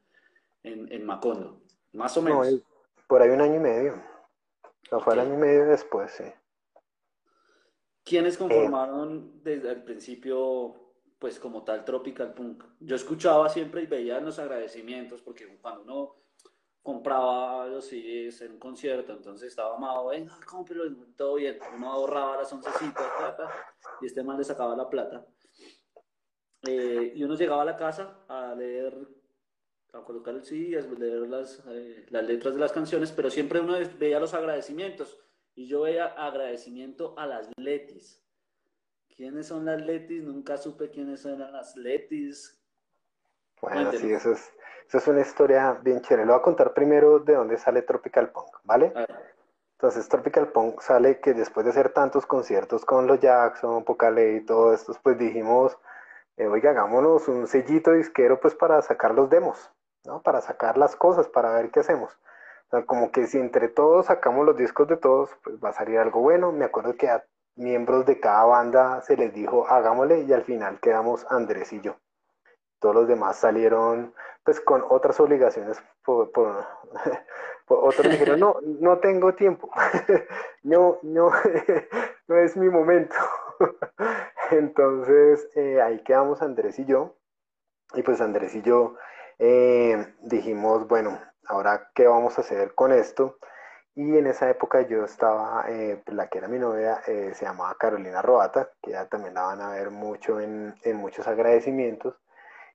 en, 0.63 1.05
Macondo. 1.05 1.61
Más 1.93 2.15
o 2.17 2.21
menos. 2.21 2.47
por 3.07 3.21
ahí 3.21 3.29
un 3.29 3.41
año 3.41 3.55
y 3.55 3.59
medio. 3.59 4.03
O 4.91 4.99
fue 4.99 5.13
el 5.13 5.21
año 5.21 5.33
y 5.35 5.37
medio 5.37 5.65
después, 5.65 6.11
sí. 6.11 6.25
¿Quiénes 8.03 8.37
conformaron 8.37 9.41
desde 9.43 9.71
el 9.71 9.83
principio, 9.83 10.93
pues 11.19 11.39
como 11.39 11.63
tal, 11.63 11.85
Tropical 11.85 12.33
Punk? 12.33 12.65
Yo 12.81 12.95
escuchaba 12.97 13.47
siempre 13.47 13.83
y 13.83 13.87
veía 13.87 14.19
los 14.19 14.39
agradecimientos, 14.39 15.21
porque 15.21 15.57
cuando 15.61 15.83
uno 15.83 16.15
compraba 16.81 17.65
los 17.67 17.85
CDs 17.85 18.41
en 18.41 18.53
un 18.53 18.59
concierto, 18.59 19.13
entonces 19.13 19.47
estaba 19.47 19.77
amado, 19.77 20.07
venga, 20.07 20.37
cómprelo, 20.45 20.83
todo 21.15 21.35
bien. 21.35 21.57
Uno 21.77 21.93
ahorraba 21.93 22.37
las 22.37 22.51
oncecitas, 22.51 23.05
y 24.01 24.05
este 24.05 24.21
man 24.21 24.37
le 24.37 24.43
sacaba 24.43 24.75
la 24.75 24.89
plata. 24.89 25.25
Eh, 26.65 27.13
y 27.15 27.23
uno 27.23 27.35
llegaba 27.35 27.63
a 27.63 27.65
la 27.65 27.75
casa 27.75 28.19
a 28.27 28.55
leer, 28.55 28.95
a 29.93 30.01
colocar 30.01 30.33
el 30.33 30.43
CD, 30.43 30.77
a 30.77 30.81
leer 30.81 31.27
las, 31.27 31.61
eh, 31.67 32.05
las 32.09 32.23
letras 32.23 32.53
de 32.53 32.59
las 32.59 32.71
canciones, 32.71 33.11
pero 33.11 33.29
siempre 33.29 33.59
uno 33.59 33.75
veía 33.99 34.19
los 34.19 34.33
agradecimientos. 34.33 35.19
Y 35.55 35.67
yo 35.67 35.81
veía 35.81 36.05
agradecimiento 36.05 37.13
a 37.17 37.27
las 37.27 37.49
Letis. 37.57 38.23
¿Quiénes 39.15 39.47
son 39.47 39.65
las 39.65 39.81
Letis? 39.81 40.23
Nunca 40.23 40.57
supe 40.57 40.89
quiénes 40.89 41.25
eran 41.25 41.51
las 41.51 41.75
Letis. 41.75 42.59
Bueno, 43.61 43.91
sí, 43.91 44.11
eso 44.11 44.31
es, 44.31 44.51
eso 44.87 44.97
es 44.97 45.07
una 45.07 45.21
historia 45.21 45.73
bien 45.83 46.01
chévere. 46.01 46.25
Lo 46.25 46.33
voy 46.33 46.39
a 46.39 46.43
contar 46.43 46.73
primero 46.73 47.19
de 47.19 47.35
dónde 47.35 47.57
sale 47.57 47.83
Tropical 47.83 48.31
Punk, 48.31 48.49
¿vale? 48.63 48.91
Entonces 49.73 50.07
Tropical 50.07 50.51
Punk 50.51 50.81
sale 50.81 51.19
que 51.19 51.33
después 51.33 51.65
de 51.65 51.71
hacer 51.71 51.89
tantos 51.93 52.25
conciertos 52.25 52.85
con 52.85 53.05
los 53.05 53.19
Jackson, 53.19 53.83
Pocale 53.83 54.37
y 54.37 54.45
todo 54.45 54.73
esto, 54.73 54.97
pues 55.03 55.17
dijimos, 55.17 55.77
eh, 56.37 56.47
oiga, 56.47 56.71
hagámonos 56.71 57.27
un 57.27 57.47
sellito 57.47 57.91
disquero 57.91 58.39
pues 58.39 58.55
para 58.55 58.81
sacar 58.81 59.13
los 59.13 59.29
demos, 59.29 59.71
¿no? 60.05 60.21
Para 60.21 60.41
sacar 60.41 60.77
las 60.77 60.95
cosas, 60.95 61.27
para 61.27 61.53
ver 61.53 61.69
qué 61.71 61.81
hacemos. 61.81 62.17
como 62.87 63.11
que 63.11 63.27
si 63.27 63.37
entre 63.37 63.67
todos 63.69 64.07
sacamos 64.07 64.45
los 64.45 64.57
discos 64.57 64.87
de 64.87 64.97
todos, 64.97 65.29
pues 65.43 65.57
va 65.63 65.69
a 65.69 65.73
salir 65.73 65.99
algo 65.99 66.21
bueno. 66.21 66.51
Me 66.51 66.65
acuerdo 66.65 66.95
que 66.95 67.09
a 67.09 67.23
miembros 67.55 68.05
de 68.05 68.19
cada 68.19 68.45
banda 68.45 69.01
se 69.01 69.15
les 69.15 69.33
dijo, 69.33 69.67
hagámosle, 69.67 70.21
y 70.21 70.33
al 70.33 70.43
final 70.43 70.79
quedamos 70.79 71.25
Andrés 71.29 71.71
y 71.73 71.81
yo. 71.81 71.97
Todos 72.79 72.95
los 72.95 73.07
demás 73.07 73.37
salieron 73.37 74.13
pues 74.43 74.59
con 74.59 74.83
otras 74.89 75.19
obligaciones 75.19 75.81
por, 76.03 76.31
por, 76.31 76.65
otros 77.67 78.11
dijeron, 78.11 78.39
no, 78.39 78.57
no 78.61 78.99
tengo 78.99 79.33
tiempo, 79.35 79.71
no, 80.63 80.99
no, 81.01 81.31
no 82.27 82.37
es 82.37 82.57
mi 82.57 82.69
momento. 82.69 83.15
Entonces, 84.51 85.49
eh, 85.55 85.81
ahí 85.81 86.03
quedamos 86.03 86.41
Andrés 86.41 86.79
y 86.79 86.85
yo. 86.85 87.15
Y 87.93 88.01
pues 88.03 88.21
Andrés 88.21 88.55
y 88.55 88.61
yo 88.61 88.95
eh, 89.39 90.15
dijimos, 90.21 90.87
bueno, 90.87 91.19
ahora, 91.47 91.91
¿qué 91.93 92.07
vamos 92.07 92.37
a 92.37 92.41
hacer 92.41 92.73
con 92.75 92.91
esto? 92.91 93.37
Y 93.95 94.17
en 94.17 94.27
esa 94.27 94.49
época 94.49 94.81
yo 94.81 95.05
estaba, 95.05 95.65
eh, 95.69 96.01
la 96.07 96.27
que 96.27 96.39
era 96.39 96.47
mi 96.47 96.57
novia, 96.57 97.01
se 97.03 97.33
llamaba 97.41 97.75
Carolina 97.79 98.21
Roata, 98.23 98.71
que 98.81 98.91
ya 98.91 99.07
también 99.07 99.35
la 99.35 99.43
van 99.43 99.61
a 99.61 99.71
ver 99.71 99.91
mucho 99.91 100.39
en, 100.39 100.75
en 100.83 100.97
muchos 100.97 101.27
agradecimientos. 101.27 102.15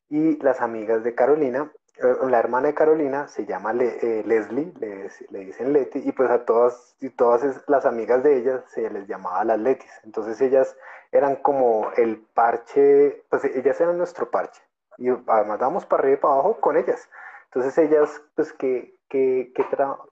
Y 0.09 0.41
las 0.43 0.61
amigas 0.61 1.03
de 1.05 1.15
Carolina 1.15 1.73
la 2.01 2.39
hermana 2.39 2.69
de 2.69 2.75
Carolina 2.75 3.29
se 3.29 3.45
llama 3.45 3.73
eh, 3.73 4.23
Leslie, 4.25 4.73
le, 4.79 5.11
le, 5.31 5.39
dicen 5.41 5.73
Leti, 5.73 6.01
y 6.05 6.13
pues 6.13 6.31
a 6.31 6.45
todas 6.45 6.97
y 7.01 7.11
todas 7.11 7.63
las 7.67 7.87
amigas 7.87 8.23
de 8.23 8.39
ella 8.39 8.65
se 8.69 8.89
les 8.91 9.07
llamaba 9.09 9.45
las 9.45 9.59
Letis. 9.59 9.91
Entonces 10.05 10.41
ellas 10.41 10.77
eran 11.13 11.37
como 11.37 11.91
el 11.97 12.19
parche, 12.35 13.25
pues 13.31 13.45
ellas 13.45 13.81
eran 13.81 13.99
nuestro 13.99 14.31
parche. 14.31 14.63
Y 14.99 15.09
además 15.27 15.59
damos 15.59 15.87
para 15.87 16.03
arriba 16.03 16.19
y 16.19 16.21
para 16.21 16.35
abajo 16.35 16.61
con 16.61 16.77
ellas. 16.77 17.09
Entonces 17.47 17.79
ellas, 17.79 18.23
pues, 18.35 18.53
¿qué, 18.53 18.95
qué, 19.09 19.53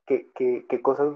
qué, 0.07 0.33
qué, 0.35 0.67
qué 0.69 0.83
cosas, 0.83 1.15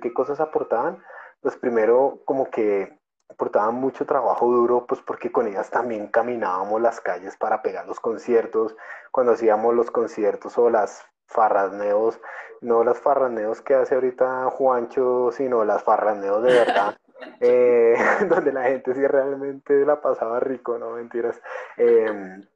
qué 0.00 0.12
cosas 0.12 0.40
aportaban? 0.40 1.02
Pues 1.40 1.56
primero 1.56 2.20
como 2.24 2.50
que 2.50 2.98
aportaban 3.28 3.74
mucho 3.74 4.06
trabajo 4.06 4.46
duro, 4.46 4.86
pues 4.86 5.00
porque 5.00 5.30
con 5.30 5.46
ellas 5.46 5.70
también 5.70 6.08
caminábamos 6.08 6.80
las 6.80 7.00
calles 7.00 7.36
para 7.36 7.62
pegar 7.62 7.86
los 7.86 8.00
conciertos, 8.00 8.76
cuando 9.10 9.32
hacíamos 9.32 9.74
los 9.74 9.90
conciertos 9.90 10.56
o 10.58 10.70
las 10.70 11.04
farraneos, 11.26 12.20
no 12.60 12.84
las 12.84 12.98
farraneos 12.98 13.60
que 13.60 13.74
hace 13.74 13.94
ahorita 13.94 14.50
Juancho, 14.50 15.30
sino 15.32 15.64
las 15.64 15.82
farraneos 15.82 16.42
de 16.42 16.52
verdad, 16.52 16.96
eh, 17.40 17.94
donde 18.28 18.52
la 18.52 18.64
gente 18.64 18.94
sí 18.94 19.06
realmente 19.06 19.84
la 19.84 20.00
pasaba 20.00 20.40
rico, 20.40 20.78
no 20.78 20.90
mentiras. 20.90 21.40
Em, 21.76 22.46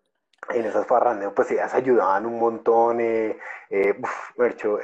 en 0.55 0.65
esas 0.67 0.87
farraneos, 0.87 1.33
pues 1.35 1.51
ellas 1.51 1.73
ayudaban 1.75 2.27
un 2.27 2.39
montón, 2.39 3.01
eh, 3.01 3.39
eh 3.71 3.95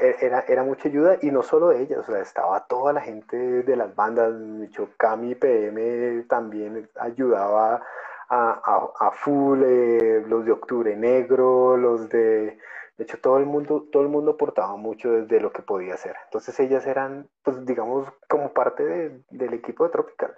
e, 0.00 0.16
era, 0.20 0.44
era 0.48 0.62
mucha 0.62 0.88
ayuda 0.88 1.18
y 1.22 1.30
no 1.30 1.42
solo 1.42 1.72
ellas, 1.72 2.00
o 2.08 2.12
sea, 2.12 2.20
estaba 2.20 2.66
toda 2.66 2.92
la 2.92 3.00
gente 3.00 3.36
de 3.36 3.76
las 3.76 3.94
bandas, 3.94 4.34
hecho, 4.62 4.90
Cami 4.96 5.34
PM 5.34 6.22
también 6.28 6.88
ayudaba 7.00 7.82
a, 8.28 8.90
a, 8.98 9.10
full, 9.12 9.62
eh, 9.64 10.24
los 10.26 10.44
de 10.44 10.52
Octubre 10.52 10.96
Negro, 10.96 11.76
los 11.76 12.08
de, 12.08 12.58
de 12.98 13.04
hecho, 13.04 13.18
todo 13.20 13.38
el 13.38 13.46
mundo, 13.46 13.86
todo 13.92 14.02
el 14.02 14.08
mundo 14.08 14.32
aportaba 14.32 14.76
mucho 14.76 15.10
desde 15.10 15.40
lo 15.40 15.52
que 15.52 15.62
podía 15.62 15.94
hacer. 15.94 16.16
Entonces 16.24 16.58
ellas 16.60 16.86
eran, 16.86 17.28
pues 17.42 17.64
digamos, 17.66 18.08
como 18.28 18.52
parte 18.52 19.22
del 19.30 19.54
equipo 19.54 19.84
de 19.84 19.90
Tropical 19.90 20.34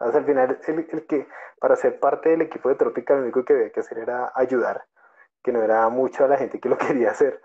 al 0.00 0.24
final, 0.24 0.58
el, 0.66 1.06
que 1.06 1.28
para 1.60 1.76
ser 1.76 2.00
parte 2.00 2.30
del 2.30 2.42
equipo 2.42 2.68
de 2.68 2.74
Tropical, 2.74 3.18
lo 3.18 3.22
único 3.24 3.44
que 3.44 3.52
había 3.52 3.70
que 3.70 3.80
hacer 3.80 3.98
era 3.98 4.32
ayudar, 4.34 4.84
que 5.42 5.52
no 5.52 5.62
era 5.62 5.88
mucho 5.90 6.24
a 6.24 6.28
la 6.28 6.38
gente 6.38 6.58
que 6.58 6.68
lo 6.68 6.78
quería 6.78 7.10
hacer. 7.10 7.40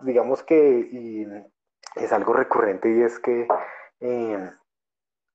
digamos 0.00 0.42
que 0.42 1.44
es 1.96 2.12
algo 2.12 2.32
recurrente 2.32 2.90
y 2.90 3.02
es 3.02 3.18
que, 3.20 3.46
em, 4.00 4.50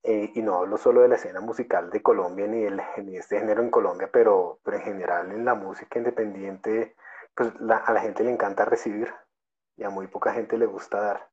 eh, 0.04 0.32
y 0.34 0.42
no 0.42 0.56
hablo 0.56 0.78
solo 0.78 1.02
de 1.02 1.08
la 1.08 1.16
escena 1.16 1.40
musical 1.40 1.90
de 1.90 2.02
Colombia 2.02 2.48
ni, 2.48 2.64
el, 2.64 2.82
ni 3.04 3.18
este 3.18 3.40
género 3.40 3.62
en 3.62 3.70
Colombia, 3.70 4.10
pero, 4.12 4.60
pero 4.64 4.78
en 4.78 4.84
general 4.84 5.32
en 5.32 5.46
la 5.46 5.56
música 5.56 5.98
independiente, 6.00 6.96
pues 7.36 7.54
a 7.70 7.94
la 7.94 8.02
gente 8.02 8.24
le 8.24 8.32
encanta 8.32 8.66
recibir 8.66 9.14
y 9.78 9.84
a 9.84 9.90
muy 9.90 10.08
poca 10.08 10.34
gente 10.34 10.58
le 10.58 10.66
gusta 10.66 11.00
dar 11.00 11.30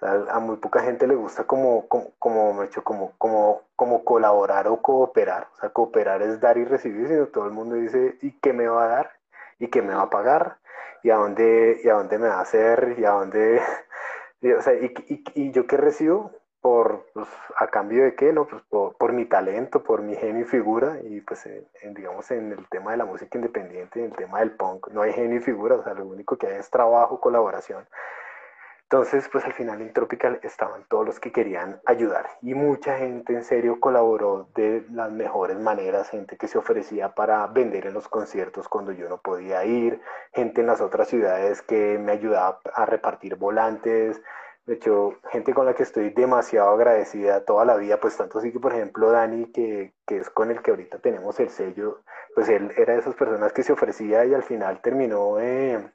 a 0.00 0.38
muy 0.38 0.56
poca 0.56 0.80
gente 0.80 1.06
le 1.06 1.14
gusta 1.14 1.44
como, 1.44 1.88
como, 1.88 2.12
como, 2.18 2.68
como, 3.18 3.62
como, 3.76 4.04
colaborar 4.04 4.68
o 4.68 4.80
cooperar. 4.80 5.48
O 5.56 5.60
sea, 5.60 5.70
cooperar 5.70 6.22
es 6.22 6.40
dar 6.40 6.56
y 6.58 6.64
recibir, 6.64 7.08
sino 7.08 7.26
todo 7.26 7.46
el 7.46 7.52
mundo 7.52 7.74
dice, 7.74 8.16
¿y 8.22 8.32
qué 8.40 8.52
me 8.52 8.68
va 8.68 8.84
a 8.84 8.88
dar? 8.88 9.12
¿Y 9.58 9.68
qué 9.68 9.82
me 9.82 9.94
va 9.94 10.02
a 10.02 10.10
pagar? 10.10 10.58
¿Y 11.02 11.10
a 11.10 11.16
dónde, 11.16 11.80
y 11.82 11.88
a 11.88 11.94
dónde 11.94 12.18
me 12.18 12.28
va 12.28 12.38
a 12.38 12.42
hacer? 12.42 12.96
¿Y 12.98 13.04
a 13.04 13.10
dónde? 13.10 13.60
o 14.58 14.62
sea, 14.62 14.74
¿y, 14.74 14.94
y, 15.08 15.24
y 15.34 15.52
yo 15.52 15.66
qué 15.66 15.76
recibo? 15.76 16.32
Por, 16.60 17.06
pues, 17.14 17.28
¿A 17.56 17.68
cambio 17.68 18.04
de 18.04 18.14
qué? 18.14 18.32
No, 18.32 18.46
pues 18.46 18.62
por, 18.68 18.96
por 18.96 19.12
mi 19.12 19.24
talento, 19.26 19.82
por 19.82 20.02
mi 20.02 20.16
genio 20.16 20.42
y 20.42 20.44
figura. 20.44 20.98
Y 21.02 21.20
pues, 21.22 21.46
en, 21.46 21.94
digamos, 21.94 22.30
en 22.30 22.52
el 22.52 22.68
tema 22.68 22.92
de 22.92 22.98
la 22.98 23.04
música 23.04 23.38
independiente, 23.38 24.00
en 24.00 24.06
el 24.06 24.16
tema 24.16 24.40
del 24.40 24.52
punk, 24.52 24.88
no 24.88 25.02
hay 25.02 25.12
genio 25.12 25.38
y 25.38 25.42
figura. 25.42 25.76
O 25.76 25.82
sea, 25.82 25.94
lo 25.94 26.06
único 26.06 26.36
que 26.36 26.46
hay 26.48 26.56
es 26.56 26.70
trabajo, 26.70 27.20
colaboración. 27.20 27.86
Entonces, 28.90 29.28
pues 29.30 29.44
al 29.44 29.52
final 29.52 29.82
en 29.82 29.92
Tropical 29.92 30.40
estaban 30.42 30.82
todos 30.88 31.04
los 31.04 31.20
que 31.20 31.30
querían 31.30 31.78
ayudar 31.84 32.26
y 32.40 32.54
mucha 32.54 32.96
gente 32.96 33.34
en 33.34 33.44
serio 33.44 33.80
colaboró 33.80 34.48
de 34.54 34.82
las 34.90 35.12
mejores 35.12 35.58
maneras, 35.58 36.08
gente 36.08 36.38
que 36.38 36.48
se 36.48 36.56
ofrecía 36.56 37.14
para 37.14 37.46
vender 37.48 37.86
en 37.86 37.92
los 37.92 38.08
conciertos 38.08 38.66
cuando 38.66 38.92
yo 38.92 39.10
no 39.10 39.18
podía 39.18 39.62
ir, 39.66 40.00
gente 40.32 40.62
en 40.62 40.68
las 40.68 40.80
otras 40.80 41.08
ciudades 41.08 41.60
que 41.60 41.98
me 41.98 42.12
ayudaba 42.12 42.60
a 42.74 42.86
repartir 42.86 43.36
volantes, 43.36 44.22
de 44.64 44.74
hecho, 44.74 45.18
gente 45.30 45.52
con 45.52 45.66
la 45.66 45.74
que 45.74 45.82
estoy 45.82 46.08
demasiado 46.08 46.70
agradecida 46.70 47.44
toda 47.44 47.66
la 47.66 47.76
vida, 47.76 48.00
pues 48.00 48.16
tanto 48.16 48.38
así 48.38 48.52
que, 48.52 48.60
por 48.60 48.72
ejemplo, 48.72 49.10
Dani, 49.10 49.52
que, 49.52 49.92
que 50.06 50.16
es 50.16 50.30
con 50.30 50.50
el 50.50 50.62
que 50.62 50.70
ahorita 50.70 50.98
tenemos 50.98 51.38
el 51.40 51.50
sello, 51.50 52.02
pues 52.34 52.48
él 52.48 52.72
era 52.76 52.94
de 52.94 53.00
esas 53.00 53.14
personas 53.14 53.52
que 53.52 53.62
se 53.62 53.72
ofrecía 53.72 54.24
y 54.24 54.32
al 54.32 54.42
final 54.42 54.80
terminó... 54.80 55.38
Eh, 55.40 55.90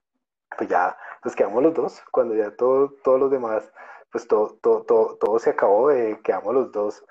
pues 0.58 0.70
ya 0.70 0.98
pues 1.22 1.36
quedamos 1.36 1.64
los 1.64 1.74
dos, 1.74 2.02
cuando 2.12 2.36
ya 2.36 2.56
todo, 2.56 2.94
todos 3.04 3.20
los 3.20 3.32
demás, 3.32 3.72
pues 4.12 4.28
todo, 4.28 4.58
todo, 4.62 4.84
todo, 4.84 5.18
todo 5.18 5.40
se 5.40 5.52
acabó, 5.52 5.92
eh, 5.92 6.20
quedamos 6.24 6.54
los 6.54 6.72
dos, 6.72 7.04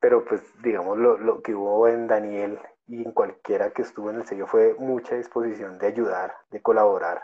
pero 0.00 0.24
pues 0.24 0.42
digamos 0.62 0.98
lo, 0.98 1.18
lo, 1.18 1.42
que 1.42 1.54
hubo 1.54 1.88
en 1.88 2.06
Daniel 2.06 2.58
y 2.86 3.02
en 3.02 3.12
cualquiera 3.12 3.72
que 3.72 3.82
estuvo 3.82 4.10
en 4.10 4.16
el 4.16 4.26
sello 4.26 4.46
fue 4.46 4.74
mucha 4.78 5.16
disposición 5.16 5.78
de 5.78 5.88
ayudar, 5.88 6.36
de 6.50 6.62
colaborar, 6.62 7.22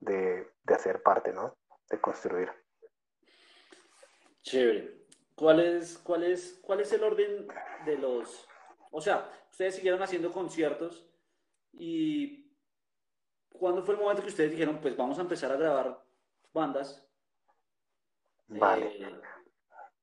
de, 0.00 0.48
de 0.62 0.74
hacer 0.74 1.02
parte, 1.02 1.32
¿no? 1.32 1.56
De 1.90 2.00
construir. 2.00 2.50
Chévere. 4.42 5.04
¿Cuál 5.34 5.60
es, 5.60 5.98
cuál, 5.98 6.22
es, 6.22 6.60
¿Cuál 6.62 6.80
es 6.80 6.92
el 6.92 7.02
orden 7.02 7.48
de 7.84 7.98
los... 7.98 8.48
O 8.92 9.00
sea, 9.00 9.28
ustedes 9.50 9.74
siguieron 9.74 10.02
haciendo 10.02 10.32
conciertos 10.32 11.04
y 11.72 12.43
¿cuándo 13.58 13.82
fue 13.82 13.94
el 13.94 14.00
momento 14.00 14.22
que 14.22 14.28
ustedes 14.28 14.50
dijeron, 14.50 14.78
pues 14.80 14.96
vamos 14.96 15.18
a 15.18 15.22
empezar 15.22 15.50
a 15.52 15.56
grabar 15.56 16.02
bandas? 16.52 17.02
Vale. 18.48 18.86
Eh, 18.86 19.20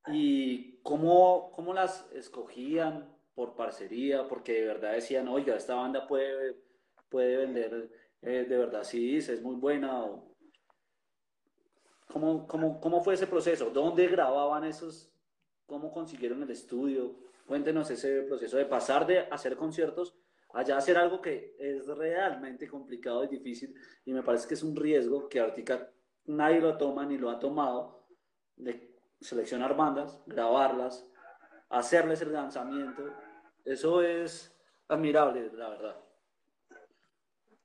¿Y 0.08 0.78
cómo, 0.82 1.52
cómo, 1.52 1.74
las 1.74 2.10
escogían 2.12 3.16
por 3.36 3.56
parcería? 3.56 4.28
Porque 4.28 4.54
de 4.54 4.66
verdad 4.66 4.94
decían, 4.94 5.28
oiga, 5.28 5.56
esta 5.56 5.76
banda 5.76 6.08
puede, 6.08 6.58
puede 7.10 7.38
vender, 7.38 7.92
eh, 8.22 8.46
de 8.48 8.58
verdad 8.58 8.84
sí, 8.84 9.18
es 9.18 9.42
muy 9.42 9.56
buena. 9.56 10.08
¿Cómo, 12.12 12.48
cómo, 12.48 12.82
¿Cómo 12.82 13.02
fue 13.02 13.14
ese 13.14 13.28
proceso? 13.28 13.70
¿Dónde 13.70 14.08
grababan 14.08 14.64
esos? 14.64 15.14
¿Cómo 15.68 15.92
consiguieron 15.92 16.42
el 16.44 16.50
estudio? 16.50 17.16
Cuéntenos 17.46 17.90
ese 17.92 18.24
proceso 18.24 18.58
de 18.58 18.66
pasar 18.66 19.06
de 19.06 19.20
hacer 19.20 19.56
conciertos 19.56 20.16
allá 20.54 20.78
hacer 20.78 20.98
algo 20.98 21.22
que 21.22 21.56
es 21.60 21.88
realmente 21.88 22.68
complicado 22.68 23.24
y 23.24 23.28
difícil 23.28 23.74
y 24.06 24.14
me 24.14 24.24
parece 24.24 24.48
que 24.48 24.54
es 24.56 24.64
un 24.64 24.76
riesgo 24.76 25.30
que 25.30 25.40
ahorita 25.40 25.90
nadie 26.26 26.60
lo 26.60 26.78
toma 26.78 27.06
ni 27.06 27.18
lo 27.18 27.30
ha 27.30 27.40
tomado 27.40 28.06
de 28.56 28.92
seleccionar 29.20 29.76
bandas, 29.76 30.22
grabarlas, 30.26 31.08
hacerles 31.70 32.22
el 32.22 32.34
lanzamiento. 32.34 33.04
Eso 33.64 34.02
es 34.02 34.56
admirable, 34.88 35.52
la 35.54 35.70
verdad. 35.70 35.96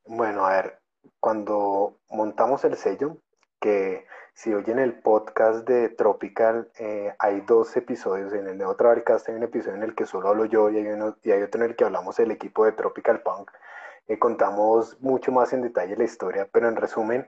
Bueno, 0.05 0.47
a 0.47 0.63
ver, 0.63 0.79
cuando 1.19 2.01
montamos 2.11 2.65
el 2.65 2.77
sello, 2.77 3.19
que 3.61 4.07
si 4.37 4.53
oyen 4.53 4.79
el 4.79 4.93
podcast 4.93 5.67
de 5.67 5.89
Tropical, 5.89 6.71
eh, 6.79 7.11
hay 7.19 7.41
dos 7.41 7.75
episodios. 7.75 8.35
En 8.35 8.47
el 8.47 8.59
Neo 8.59 8.77
Travelcast 8.77 9.31
hay 9.31 9.35
un 9.35 9.45
episodio 9.45 9.77
en 9.77 9.83
el 9.83 9.95
que 9.95 10.05
solo 10.05 10.29
hablo 10.29 10.45
yo 10.45 10.69
y 10.69 10.77
hay, 10.77 11.43
otro 11.43 11.65
en 11.65 11.71
el 11.71 11.75
que 11.75 11.85
hablamos 11.85 12.19
del 12.19 12.31
equipo 12.33 12.67
de 12.67 12.73
Tropical 12.73 13.23
Punk. 13.23 13.51
Eh, 14.07 14.19
contamos 14.19 15.01
mucho 15.01 15.33
más 15.33 15.55
en 15.55 15.63
detalle 15.63 15.97
la 15.97 16.05
historia, 16.05 16.47
pero 16.53 16.69
en 16.69 16.77
resumen, 16.77 17.27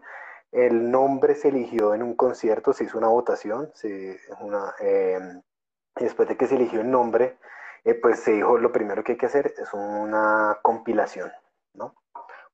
el 0.52 0.90
nombre 0.90 1.34
se 1.34 1.48
eligió 1.48 1.94
en 1.94 2.02
un 2.02 2.14
concierto, 2.14 2.74
se 2.74 2.84
hizo 2.84 2.98
una 2.98 3.08
votación, 3.08 3.70
se, 3.72 4.20
una, 4.40 4.74
em, 4.78 5.40
después 5.96 6.28
de 6.28 6.36
que 6.36 6.46
se 6.46 6.56
eligió 6.56 6.82
el 6.82 6.90
nombre, 6.90 7.38
eh, 7.84 7.94
pues 7.94 8.20
se 8.20 8.32
dijo 8.32 8.58
lo 8.58 8.70
primero 8.70 9.02
que 9.02 9.12
hay 9.12 9.18
que 9.18 9.26
hacer 9.26 9.54
es 9.56 9.72
una 9.72 10.58
compilación, 10.60 11.32
¿no? 11.72 11.94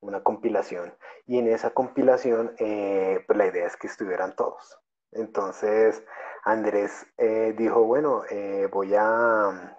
Una 0.05 0.23
compilación 0.23 0.95
y 1.27 1.39
en 1.39 1.49
esa 1.49 1.71
compilación 1.71 2.55
eh, 2.59 3.25
pues 3.27 3.37
la 3.37 3.47
idea 3.47 3.67
es 3.67 3.77
que 3.77 3.87
estuvieran 3.87 4.37
todos. 4.37 4.79
Entonces 5.13 6.05
Andrés 6.45 7.07
eh, 7.17 7.55
dijo, 7.57 7.85
bueno, 7.85 8.23
eh, 8.31 8.69
voy 8.71 8.95
a 8.95 9.79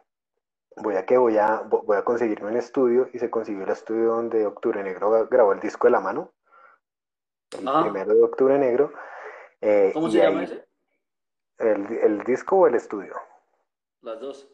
voy 0.78 0.96
a 0.96 1.06
que 1.06 1.18
voy 1.18 1.38
a 1.38 1.62
voy 1.62 1.98
a 1.98 2.04
conseguirme 2.04 2.50
un 2.50 2.58
estudio 2.58 3.10
y 3.14 3.20
se 3.20 3.30
consiguió 3.30 3.64
el 3.64 3.70
estudio 3.70 4.16
donde 4.16 4.46
Octubre 4.46 4.84
Negro 4.84 5.28
grabó 5.30 5.54
el 5.54 5.60
disco 5.60 5.88
de 5.88 5.92
la 5.92 6.00
mano, 6.00 6.34
el 7.58 7.68
ah. 7.68 7.82
primero 7.84 8.14
de 8.14 8.24
Octubre 8.24 8.58
Negro. 8.58 8.92
¿Cómo 9.94 10.10
se 10.10 10.20
llama 10.20 10.44
ese? 10.44 10.68
El, 11.58 11.92
el 12.04 12.24
disco 12.24 12.58
o 12.58 12.68
el 12.68 12.76
estudio. 12.76 13.16
Las 14.02 14.20
dos. 14.20 14.50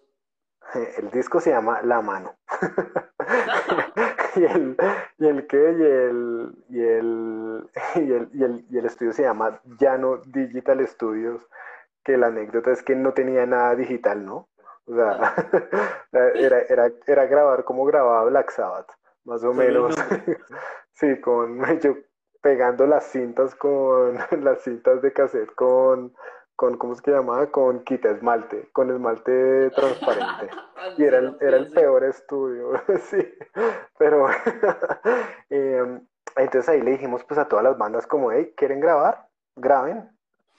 El 0.97 1.09
disco 1.11 1.39
se 1.41 1.49
llama 1.49 1.81
La 1.81 2.01
Mano. 2.01 2.37
y 4.35 4.45
el, 4.45 4.77
y 5.17 5.27
el 5.27 5.47
que, 5.47 5.57
y 5.57 5.83
el, 5.83 6.55
y 6.69 6.81
el, 6.81 7.69
y 7.95 8.11
el, 8.13 8.29
y 8.33 8.43
el, 8.43 8.65
y 8.69 8.77
el 8.77 8.85
estudio 8.85 9.13
se 9.13 9.23
llama 9.23 9.59
Llano 9.79 10.17
Digital 10.25 10.85
Studios, 10.87 11.41
que 12.03 12.17
la 12.17 12.27
anécdota 12.27 12.71
es 12.71 12.83
que 12.83 12.95
no 12.95 13.13
tenía 13.13 13.45
nada 13.45 13.75
digital, 13.75 14.25
¿no? 14.25 14.49
O 14.85 14.95
sea, 14.95 15.35
era, 16.35 16.61
era, 16.61 16.91
era 17.05 17.25
grabar 17.25 17.63
como 17.63 17.85
grababa 17.85 18.25
Black 18.25 18.51
Sabbath, 18.51 18.89
más 19.25 19.43
o 19.43 19.53
menos. 19.53 19.95
sí, 20.93 21.19
con, 21.21 21.63
yo 21.79 21.95
pegando 22.41 22.87
las 22.87 23.05
cintas 23.05 23.55
con 23.55 24.17
las 24.41 24.61
cintas 24.63 25.01
de 25.01 25.13
cassette 25.13 25.53
con, 25.53 26.13
con 26.55 26.77
¿cómo 26.77 26.93
es 26.93 27.01
que 27.01 27.11
llamaba? 27.11 27.51
Con 27.51 27.83
quita 27.83 28.09
esmalte, 28.09 28.69
con 28.71 28.91
esmalte 28.91 29.69
transparente. 29.71 30.49
y 30.97 31.03
era 31.03 31.19
el, 31.19 31.37
era 31.41 31.57
el 31.57 31.71
peor 31.71 32.03
estudio, 32.03 32.73
sí. 33.09 33.27
Pero 33.97 34.27
em, 35.49 36.05
entonces 36.35 36.69
ahí 36.69 36.81
le 36.81 36.91
dijimos 36.91 37.23
pues 37.25 37.39
a 37.39 37.47
todas 37.47 37.63
las 37.63 37.77
bandas 37.77 38.07
como, 38.07 38.31
hey, 38.31 38.53
¿quieren 38.55 38.79
grabar? 38.79 39.27
Graben 39.55 40.09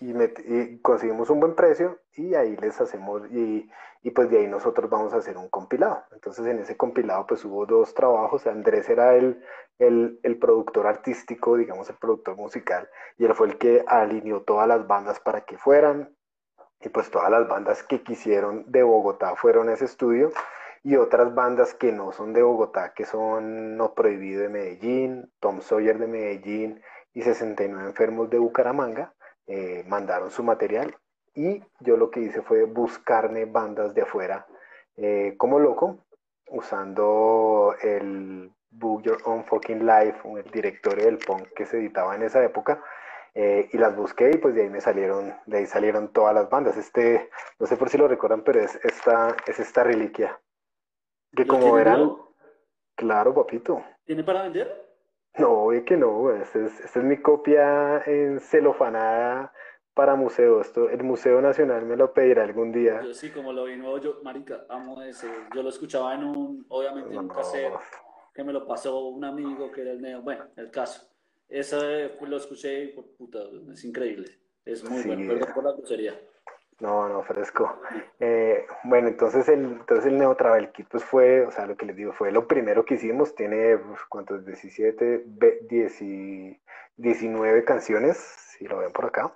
y, 0.02 0.78
conseguimos 0.80 1.30
un 1.30 1.40
buen 1.40 1.54
precio 1.54 2.00
y 2.14 2.34
ahí 2.34 2.56
les 2.56 2.80
hacemos 2.80 3.22
y, 3.30 3.70
y, 4.02 4.10
pues 4.10 4.30
de 4.30 4.38
ahí 4.38 4.48
nosotros 4.48 4.90
vamos 4.90 5.14
a 5.14 5.18
hacer 5.18 5.36
un 5.36 5.48
compilado. 5.48 6.04
Entonces 6.12 6.46
en 6.46 6.58
ese 6.58 6.76
compilado 6.76 7.26
pues 7.26 7.44
hubo 7.44 7.66
dos 7.66 7.94
trabajos, 7.94 8.46
Andrés 8.46 8.88
era 8.88 9.14
el, 9.14 9.42
el, 9.78 10.18
el, 10.22 10.38
productor 10.38 10.86
artístico, 10.86 11.56
digamos 11.56 11.88
el 11.88 11.96
productor 11.96 12.36
musical 12.36 12.88
y 13.16 13.24
él 13.24 13.34
fue 13.34 13.48
el 13.48 13.58
que 13.58 13.84
alineó 13.86 14.42
todas 14.42 14.66
las 14.66 14.86
bandas 14.86 15.20
para 15.20 15.42
que 15.42 15.56
fueran 15.56 16.14
y 16.80 16.88
pues 16.88 17.10
todas 17.10 17.30
las 17.30 17.46
bandas 17.48 17.82
que 17.84 18.02
quisieron 18.02 18.64
de 18.66 18.82
Bogotá 18.82 19.36
fueron 19.36 19.68
a 19.68 19.74
ese 19.74 19.84
estudio 19.84 20.32
y 20.82 20.96
otras 20.96 21.32
bandas 21.32 21.74
que 21.74 21.92
no 21.92 22.10
son 22.10 22.32
de 22.32 22.42
Bogotá, 22.42 22.92
que 22.92 23.04
son 23.04 23.76
No 23.76 23.94
Prohibido 23.94 24.42
de 24.42 24.48
Medellín, 24.48 25.32
Tom 25.38 25.60
Sawyer 25.60 25.96
de 25.98 26.08
Medellín 26.08 26.82
y 27.14 27.22
69 27.22 27.88
Enfermos 27.88 28.30
de 28.30 28.38
Bucaramanga 28.38 29.14
eh, 29.46 29.84
mandaron 29.86 30.30
su 30.30 30.42
material 30.42 30.96
y 31.34 31.62
yo 31.80 31.96
lo 31.96 32.10
que 32.10 32.20
hice 32.20 32.42
fue 32.42 32.64
buscarme 32.64 33.44
bandas 33.44 33.94
de 33.94 34.02
afuera 34.02 34.46
eh, 34.96 35.34
como 35.38 35.58
loco, 35.58 36.04
usando 36.50 37.74
el 37.80 38.52
Book 38.70 39.02
Your 39.02 39.18
Own 39.24 39.44
Fucking 39.44 39.86
Life, 39.86 40.20
el 40.38 40.50
directorio 40.50 41.06
del 41.06 41.18
punk 41.18 41.48
que 41.54 41.66
se 41.66 41.78
editaba 41.78 42.14
en 42.14 42.22
esa 42.22 42.44
época, 42.44 42.82
eh, 43.34 43.70
y 43.72 43.78
las 43.78 43.96
busqué 43.96 44.30
y 44.34 44.36
pues 44.36 44.54
de 44.54 44.62
ahí 44.62 44.68
me 44.68 44.82
salieron, 44.82 45.34
de 45.46 45.58
ahí 45.58 45.66
salieron 45.66 46.12
todas 46.12 46.34
las 46.34 46.50
bandas. 46.50 46.76
Este, 46.76 47.30
no 47.58 47.66
sé 47.66 47.76
por 47.76 47.88
si 47.88 47.96
lo 47.96 48.06
recuerdan, 48.06 48.42
pero 48.42 48.60
es 48.60 48.78
esta, 48.84 49.34
es 49.46 49.58
esta 49.58 49.82
reliquia. 49.82 50.38
Que 51.34 51.46
como 51.46 51.72
verán, 51.72 52.14
claro, 52.94 53.34
papito. 53.34 53.82
¿Tiene 54.04 54.22
para 54.22 54.42
vender? 54.42 54.91
No, 55.38 55.64
oye 55.64 55.84
que 55.84 55.96
no, 55.96 56.30
esta 56.30 56.58
es, 56.58 56.80
es 56.80 56.96
mi 56.96 57.20
copia 57.20 58.02
en 58.06 58.40
celofanada 58.40 59.52
para 59.94 60.14
museo. 60.14 60.60
Esto, 60.60 60.88
el 60.88 61.02
Museo 61.02 61.40
Nacional 61.40 61.86
me 61.86 61.96
lo 61.96 62.12
pedirá 62.12 62.44
algún 62.44 62.72
día. 62.72 63.02
Yo 63.02 63.14
sí, 63.14 63.30
como 63.30 63.52
lo 63.52 63.64
vi 63.64 63.76
nuevo, 63.76 63.98
yo, 63.98 64.20
marica, 64.22 64.64
amo 64.68 65.02
ese. 65.02 65.28
Yo 65.54 65.62
lo 65.62 65.68
escuchaba 65.68 66.14
en 66.14 66.24
un, 66.24 66.66
obviamente 66.68 67.12
en 67.12 67.18
un 67.18 67.28
cassette 67.28 67.72
que 68.34 68.44
me 68.44 68.52
lo 68.52 68.66
pasó 68.66 69.08
un 69.08 69.24
amigo 69.24 69.70
que 69.70 69.82
era 69.82 69.92
el 69.92 70.00
neo. 70.00 70.22
Bueno, 70.22 70.46
el 70.56 70.70
caso. 70.70 71.08
Ese 71.48 72.16
lo 72.20 72.36
escuché 72.36 72.84
y 72.84 72.88
puta, 72.88 73.40
es 73.72 73.84
increíble. 73.84 74.38
Es 74.64 74.88
muy 74.88 75.02
bueno, 75.02 75.34
perdón 75.34 75.54
por 75.54 75.64
la 75.64 75.72
grosería. 75.72 76.18
No, 76.82 77.08
no, 77.08 77.22
fresco. 77.22 77.80
Eh, 78.18 78.66
bueno, 78.82 79.06
entonces 79.06 79.48
el, 79.48 79.64
entonces 79.66 80.06
el 80.06 80.18
Neo 80.18 80.34
Travel 80.34 80.72
Kit 80.72 80.88
pues 80.88 81.04
fue, 81.04 81.46
o 81.46 81.50
sea, 81.52 81.64
lo 81.64 81.76
que 81.76 81.86
les 81.86 81.94
digo, 81.94 82.12
fue 82.12 82.32
lo 82.32 82.48
primero 82.48 82.84
que 82.84 82.94
hicimos. 82.94 83.36
Tiene, 83.36 83.78
¿cuántos? 84.08 84.44
17, 84.44 85.22
10, 85.68 86.02
19 86.96 87.64
canciones, 87.64 88.16
si 88.18 88.66
lo 88.66 88.78
ven 88.78 88.90
por 88.90 89.04
acá. 89.04 89.32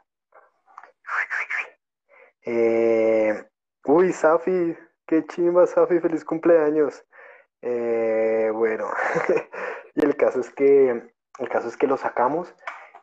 Eh, 2.43 3.45
uy, 3.85 4.13
Safi, 4.13 4.77
qué 5.07 5.25
chimba, 5.27 5.69
Safi, 5.69 6.01
feliz 6.01 6.25
cumpleaños. 6.25 7.05
Eh, 7.63 8.51
bueno, 8.53 8.89
y 9.95 10.05
el 10.05 10.17
caso 10.17 10.41
es 10.41 10.51
que, 10.51 10.91
el 11.39 11.49
caso 11.49 11.69
es 11.69 11.77
que 11.77 11.87
lo 11.87 11.97
sacamos 11.97 12.53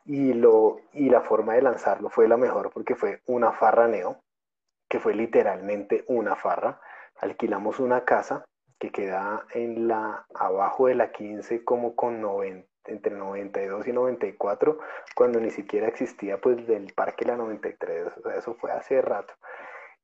y, 0.03 0.34
lo, 0.34 0.82
y 0.91 1.10
la 1.10 1.21
forma 1.21 1.53
de 1.53 1.62
lanzarlo 1.62 2.10
fue 2.10 2.27
la 2.27 2.36
mejor 2.36 2.71
porque 2.71 2.95
fue 2.95 3.21
una 3.25 3.53
farra 3.53 3.88
neo 3.88 4.22
que 4.93 4.99
fue 4.99 5.15
literalmente 5.15 6.03
una 6.06 6.36
farra. 6.36 6.79
Alquilamos 7.19 7.79
una 7.79 8.06
casa 8.06 8.45
que 8.77 8.91
queda 8.91 9.43
en 9.56 9.88
la, 9.88 10.27
abajo 10.36 10.86
de 10.86 10.93
la 10.93 11.12
15 11.12 11.65
como 11.65 11.95
con 11.95 12.21
90, 12.21 12.69
entre 12.86 13.15
92 13.15 13.88
y 13.88 13.91
94, 13.91 14.77
cuando 15.15 15.39
ni 15.39 15.49
siquiera 15.49 15.88
existía 15.88 16.39
pues 16.39 16.67
del 16.67 16.93
parque 16.93 17.25
la 17.25 17.38
93, 17.38 18.17
o 18.17 18.21
sea, 18.21 18.36
eso 18.38 18.53
fue 18.53 18.71
hace 18.71 19.01
rato. 19.01 19.34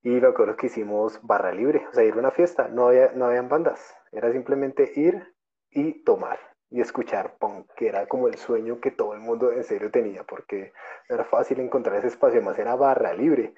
Y 0.01 0.19
lo 0.19 0.33
que 0.33 0.65
hicimos 0.65 1.19
barra 1.21 1.51
libre, 1.51 1.85
o 1.87 1.93
sea, 1.93 2.03
ir 2.03 2.17
una 2.17 2.31
fiesta, 2.31 2.67
no 2.67 2.87
había, 2.87 3.11
no 3.11 3.25
habían 3.25 3.47
bandas, 3.47 3.95
era 4.11 4.31
simplemente 4.31 4.91
ir 4.95 5.35
y 5.69 6.03
tomar 6.03 6.39
y 6.71 6.81
escuchar 6.81 7.35
punk, 7.37 7.67
que 7.75 7.89
era 7.89 8.07
como 8.07 8.27
el 8.27 8.37
sueño 8.37 8.79
que 8.79 8.89
todo 8.89 9.13
el 9.13 9.19
mundo 9.19 9.51
en 9.51 9.63
serio 9.63 9.91
tenía, 9.91 10.23
porque 10.23 10.73
era 11.07 11.25
fácil 11.25 11.59
encontrar 11.59 11.97
ese 11.97 12.07
espacio, 12.07 12.41
más 12.41 12.57
era 12.57 12.75
barra 12.75 13.13
libre 13.13 13.53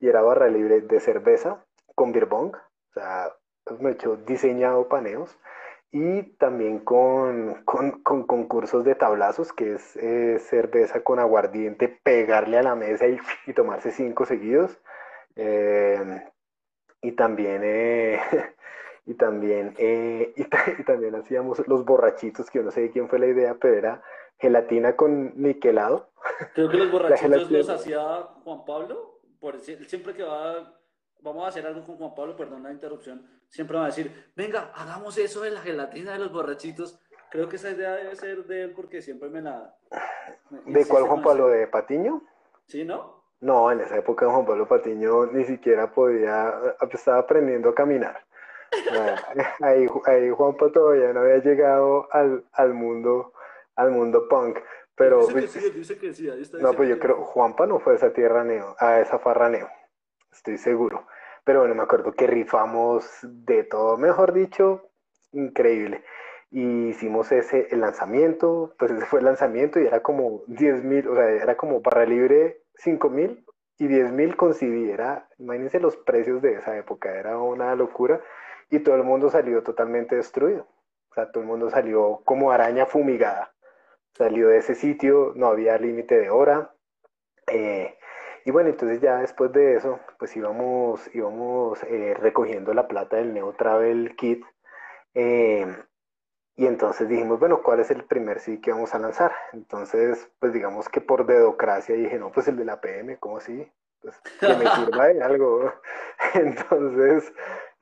y 0.00 0.08
era 0.08 0.22
barra 0.22 0.48
libre 0.48 0.80
de 0.80 1.00
cerveza 1.00 1.64
con 1.94 2.12
beer 2.12 2.26
bong, 2.26 2.54
o 2.54 2.92
sea, 2.92 3.32
me 3.80 3.90
he 3.90 3.92
hecho 3.92 4.16
diseñado 4.16 4.88
paneos 4.88 5.36
y 5.92 6.22
también 6.36 6.80
con, 6.80 7.62
con, 7.64 8.02
concursos 8.02 8.84
de 8.84 8.94
tablazos, 8.94 9.52
que 9.52 9.74
es 9.74 9.96
eh, 9.96 10.38
cerveza 10.40 11.02
con 11.02 11.18
aguardiente, 11.18 11.88
pegarle 11.88 12.58
a 12.58 12.62
la 12.62 12.74
mesa 12.74 13.06
y, 13.06 13.18
y 13.46 13.52
tomarse 13.54 13.90
cinco 13.92 14.26
seguidos. 14.26 14.78
Eh, 15.36 16.22
y 17.02 17.12
también, 17.12 17.62
eh, 17.64 18.20
y, 19.06 19.14
también 19.14 19.74
y, 19.78 20.84
también 20.84 21.14
hacíamos 21.14 21.66
los 21.66 21.84
borrachitos, 21.84 22.50
que 22.50 22.58
yo 22.58 22.64
no 22.64 22.70
sé 22.70 22.82
de 22.82 22.90
quién 22.90 23.08
fue 23.08 23.18
la 23.18 23.26
idea, 23.26 23.54
pero 23.54 23.74
era 23.74 24.02
gelatina 24.38 24.96
con 24.96 25.32
niquelado. 25.40 26.10
Creo 26.54 26.68
que 26.68 26.76
los 26.76 26.90
borrachitos 26.92 27.50
los 27.50 27.70
hacía 27.70 28.02
Juan 28.44 28.64
Pablo 28.66 29.15
por, 29.40 29.58
siempre 29.60 30.14
que 30.14 30.22
va, 30.22 30.74
vamos 31.20 31.44
a 31.44 31.48
hacer 31.48 31.66
algo 31.66 31.84
con 31.84 31.96
Juan 31.96 32.14
Pablo, 32.14 32.36
perdón 32.36 32.62
la 32.62 32.72
interrupción, 32.72 33.26
siempre 33.48 33.76
va 33.76 33.84
a 33.84 33.86
decir, 33.86 34.30
venga, 34.34 34.72
hagamos 34.74 35.16
eso 35.18 35.42
de 35.42 35.50
la 35.50 35.60
gelatina 35.60 36.12
de 36.12 36.18
los 36.18 36.32
borrachitos. 36.32 37.00
Creo 37.30 37.48
que 37.48 37.56
esa 37.56 37.70
idea 37.70 37.92
debe 37.96 38.14
ser 38.16 38.44
de 38.44 38.62
él 38.62 38.72
porque 38.72 39.02
siempre 39.02 39.28
me 39.28 39.42
la... 39.42 39.76
¿De 40.64 40.86
cuál 40.86 41.04
Juan 41.04 41.22
Pablo? 41.22 41.48
¿De 41.48 41.66
Patiño? 41.66 42.22
Sí, 42.66 42.84
¿no? 42.84 43.24
No, 43.40 43.70
en 43.70 43.80
esa 43.80 43.96
época 43.96 44.30
Juan 44.30 44.46
Pablo 44.46 44.66
Patiño 44.66 45.26
ni 45.26 45.44
siquiera 45.44 45.92
podía, 45.92 46.54
estaba 46.92 47.18
aprendiendo 47.18 47.70
a 47.70 47.74
caminar. 47.74 48.24
ahí, 49.60 49.86
ahí 50.06 50.30
Juan 50.30 50.56
Pablo 50.56 50.72
todavía 50.72 51.12
no 51.12 51.20
había 51.20 51.38
llegado 51.38 52.08
al, 52.12 52.44
al 52.52 52.74
mundo 52.74 53.32
al 53.76 53.90
mundo 53.90 54.26
punk. 54.28 54.58
Pero, 54.96 55.26
que 55.26 55.32
pues, 55.32 55.52
que 56.00 56.14
sí, 56.14 56.30
no, 56.58 56.72
pues 56.72 56.88
yo 56.88 56.98
creo, 56.98 57.22
Juanpa 57.22 57.66
no 57.66 57.78
fue 57.78 57.92
a 57.92 57.96
esa 57.96 58.12
tierra 58.12 58.44
neo, 58.44 58.74
a 58.78 59.00
esa 59.00 59.18
farra 59.18 59.50
neo, 59.50 59.68
estoy 60.32 60.56
seguro. 60.56 61.06
Pero 61.44 61.60
bueno, 61.60 61.74
me 61.74 61.82
acuerdo 61.82 62.12
que 62.12 62.26
rifamos 62.26 63.06
de 63.22 63.62
todo, 63.64 63.98
mejor 63.98 64.32
dicho, 64.32 64.88
increíble. 65.32 66.02
Y 66.50 66.88
hicimos 66.88 67.30
ese, 67.30 67.68
el 67.70 67.80
lanzamiento, 67.80 68.74
pues 68.78 68.90
ese 68.90 69.04
fue 69.04 69.18
el 69.18 69.26
lanzamiento 69.26 69.78
y 69.78 69.86
era 69.86 70.02
como 70.02 70.42
10 70.46 70.82
mil, 70.84 71.06
o 71.08 71.14
sea, 71.14 71.28
era 71.28 71.56
como 71.56 71.82
barra 71.82 72.06
libre 72.06 72.62
5 72.76 73.10
mil 73.10 73.44
y 73.78 73.88
10 73.88 74.12
mil 74.12 74.34
con 74.34 74.54
CD. 74.54 74.90
Era, 74.90 75.28
imagínense 75.38 75.78
los 75.78 75.96
precios 75.98 76.40
de 76.40 76.54
esa 76.54 76.76
época, 76.76 77.14
era 77.14 77.38
una 77.38 77.74
locura 77.74 78.20
y 78.70 78.78
todo 78.78 78.94
el 78.94 79.04
mundo 79.04 79.28
salió 79.28 79.62
totalmente 79.62 80.16
destruido. 80.16 80.66
O 81.10 81.14
sea, 81.14 81.30
todo 81.30 81.42
el 81.42 81.48
mundo 81.48 81.68
salió 81.68 82.22
como 82.24 82.50
araña 82.50 82.86
fumigada 82.86 83.52
salió 84.16 84.48
de 84.48 84.58
ese 84.58 84.74
sitio, 84.74 85.32
no 85.36 85.46
había 85.48 85.78
límite 85.78 86.18
de 86.18 86.30
hora. 86.30 86.72
Eh, 87.46 87.96
y 88.44 88.50
bueno, 88.50 88.70
entonces 88.70 89.00
ya 89.00 89.18
después 89.18 89.52
de 89.52 89.76
eso, 89.76 90.00
pues 90.18 90.36
íbamos, 90.36 91.14
íbamos 91.14 91.82
eh, 91.84 92.14
recogiendo 92.18 92.72
la 92.74 92.88
plata 92.88 93.16
del 93.16 93.34
Neo 93.34 93.52
Travel 93.54 94.16
Kit. 94.16 94.44
Eh, 95.14 95.66
y 96.56 96.66
entonces 96.66 97.08
dijimos, 97.08 97.38
bueno, 97.38 97.62
¿cuál 97.62 97.80
es 97.80 97.90
el 97.90 98.04
primer 98.04 98.40
sí 98.40 98.60
que 98.60 98.72
vamos 98.72 98.94
a 98.94 98.98
lanzar? 98.98 99.32
Entonces, 99.52 100.30
pues 100.38 100.52
digamos 100.52 100.88
que 100.88 101.00
por 101.00 101.26
dedocracia 101.26 101.94
dije, 101.94 102.18
no, 102.18 102.32
pues 102.32 102.48
el 102.48 102.56
de 102.56 102.64
la 102.64 102.80
PM, 102.80 103.18
¿cómo 103.18 103.38
así? 103.38 103.70
Pues 104.00 104.18
que 104.40 104.48
me 104.54 104.66
sirva 104.76 105.08
de 105.08 105.22
algo. 105.22 105.72
entonces, 106.34 107.32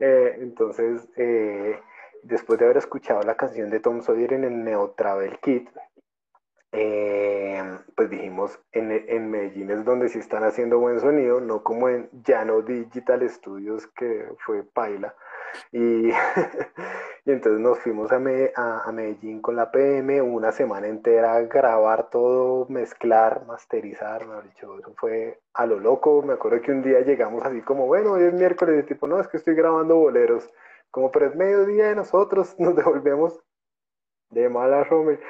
entonces 0.01 1.09
después 2.24 2.59
de 2.59 2.64
haber 2.64 2.78
escuchado 2.78 3.22
la 3.22 3.37
canción 3.37 3.70
de 3.70 3.80
Tom 3.80 4.03
Sawyer 4.03 4.32
en 4.32 4.45
el 4.45 4.64
Neo 4.64 4.91
Travel 4.91 5.39
Kit, 5.39 5.68
eh, 6.77 7.79
pues 7.95 8.11
dijimos, 8.11 8.59
en, 8.72 8.91
en, 8.91 9.31
Medellín 9.31 9.70
es 9.70 9.85
donde 9.85 10.09
sí 10.09 10.18
están 10.18 10.43
haciendo 10.43 10.81
buen 10.81 10.99
sonido, 10.99 11.41
no 11.41 11.62
como 11.62 11.89
en 11.89 12.11
Llano 12.25 12.62
Digital 12.62 13.29
Studios, 13.31 13.87
que 13.89 14.27
fue 14.45 14.64
paila. 14.64 15.14
Y, 15.70 16.09
y 17.27 17.31
entonces 17.31 17.61
nos 17.61 17.79
fuimos 17.79 18.11
a, 18.11 18.16
a, 18.16 18.93
Medellín 18.93 19.41
con 19.41 19.55
la 19.55 19.70
PM 19.70 20.20
una 20.20 20.51
semana 20.51 20.89
entera 20.89 21.35
a 21.35 21.43
grabar 21.43 22.11
todo, 22.11 22.66
mezclar, 22.68 23.47
masterizar, 23.47 24.27
me 24.27 24.43
dicho, 24.43 24.77
eso 24.77 24.93
fue 24.97 25.41
a 25.53 25.66
lo 25.66 25.79
loco. 25.79 26.22
Me 26.22 26.33
acuerdo 26.33 26.61
que 26.61 26.72
un 26.72 26.83
día 26.83 27.03
llegamos 27.03 27.45
así 27.45 27.61
como, 27.62 27.87
bueno, 27.87 28.14
hoy 28.14 28.25
es 28.25 28.33
miércoles, 28.33 28.83
y 28.83 28.87
tipo, 28.89 29.07
no, 29.07 29.20
es 29.20 29.29
que 29.29 29.37
estoy 29.37 29.55
grabando 29.55 29.95
boleros. 29.95 30.51
Como, 30.91 31.12
pero 31.12 31.27
es 31.27 31.37
mediodía 31.37 31.87
de 31.91 31.95
nosotros, 31.95 32.57
nos 32.59 32.75
devolvemos 32.75 33.41
de 34.31 34.49
mala 34.49 34.83
Rome. 34.83 35.20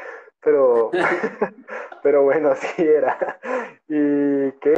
Pero, 0.45 0.91
pero 2.03 2.23
bueno, 2.23 2.51
así 2.51 2.83
era. 2.83 3.41
Y 3.89 4.53
qué, 4.61 4.75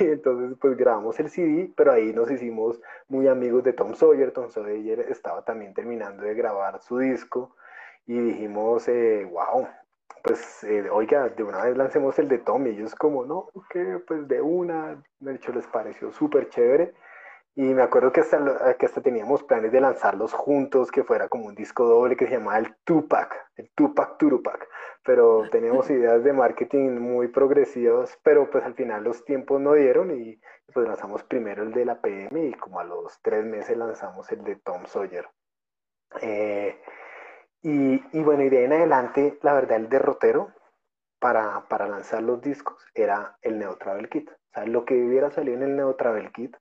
y, 0.00 0.04
entonces 0.04 0.56
pues 0.60 0.76
grabamos 0.76 1.18
el 1.20 1.30
CD, 1.30 1.70
pero 1.76 1.92
ahí 1.92 2.12
nos 2.12 2.30
hicimos 2.30 2.80
muy 3.08 3.28
amigos 3.28 3.62
de 3.64 3.72
Tom 3.72 3.94
Sawyer. 3.94 4.32
Tom 4.32 4.50
Sawyer 4.50 5.00
estaba 5.00 5.44
también 5.44 5.74
terminando 5.74 6.22
de 6.22 6.34
grabar 6.34 6.80
su 6.80 6.98
disco 6.98 7.54
y 8.06 8.18
dijimos, 8.18 8.88
eh, 8.88 9.28
wow, 9.30 9.68
pues 10.22 10.64
eh, 10.64 10.88
oiga, 10.90 11.28
de 11.28 11.42
una 11.42 11.64
vez 11.64 11.76
lancemos 11.76 12.18
el 12.18 12.28
de 12.28 12.38
Tom 12.38 12.66
y 12.66 12.70
ellos 12.70 12.94
como, 12.94 13.24
no, 13.24 13.48
que 13.70 14.00
pues 14.06 14.26
de 14.26 14.40
una, 14.40 15.02
de 15.20 15.34
hecho 15.34 15.52
les 15.52 15.66
pareció 15.66 16.10
súper 16.12 16.48
chévere. 16.48 16.94
Y 17.58 17.72
me 17.72 17.82
acuerdo 17.82 18.12
que 18.12 18.20
hasta, 18.20 18.76
que 18.76 18.84
hasta 18.84 19.00
teníamos 19.00 19.42
planes 19.42 19.72
de 19.72 19.80
lanzarlos 19.80 20.34
juntos, 20.34 20.90
que 20.90 21.04
fuera 21.04 21.26
como 21.28 21.46
un 21.46 21.54
disco 21.54 21.86
doble 21.86 22.14
que 22.14 22.26
se 22.26 22.32
llamaba 22.32 22.58
el 22.58 22.76
Tupac, 22.84 23.34
el 23.56 23.70
Tupac 23.74 24.18
Turupac. 24.18 24.68
Pero 25.02 25.44
teníamos 25.50 25.88
ideas 25.88 26.22
de 26.22 26.34
marketing 26.34 26.98
muy 26.98 27.28
progresivas, 27.28 28.18
pero 28.22 28.50
pues 28.50 28.62
al 28.62 28.74
final 28.74 29.04
los 29.04 29.24
tiempos 29.24 29.58
no 29.58 29.72
dieron 29.72 30.10
y 30.10 30.38
pues 30.74 30.86
lanzamos 30.86 31.22
primero 31.22 31.62
el 31.62 31.72
de 31.72 31.86
la 31.86 32.02
PM 32.02 32.46
y 32.46 32.52
como 32.52 32.78
a 32.78 32.84
los 32.84 33.18
tres 33.22 33.42
meses 33.46 33.74
lanzamos 33.78 34.30
el 34.32 34.44
de 34.44 34.56
Tom 34.56 34.84
Sawyer. 34.84 35.26
Eh, 36.20 36.78
y, 37.62 38.18
y, 38.18 38.22
bueno, 38.22 38.42
y 38.42 38.50
de 38.50 38.58
ahí 38.58 38.64
en 38.64 38.74
adelante, 38.74 39.38
la 39.40 39.54
verdad, 39.54 39.78
el 39.78 39.88
derrotero 39.88 40.52
para, 41.18 41.66
para 41.68 41.88
lanzar 41.88 42.22
los 42.22 42.42
discos 42.42 42.84
era 42.94 43.38
el 43.40 43.58
Neo 43.58 43.76
Travel 43.76 44.10
Kit. 44.10 44.28
O 44.30 44.34
sea, 44.52 44.66
lo 44.66 44.84
que 44.84 44.94
hubiera 44.94 45.30
salido 45.30 45.56
en 45.56 45.62
el 45.62 45.76
Neo 45.76 45.96
Travel 45.96 46.30
Kit 46.32 46.54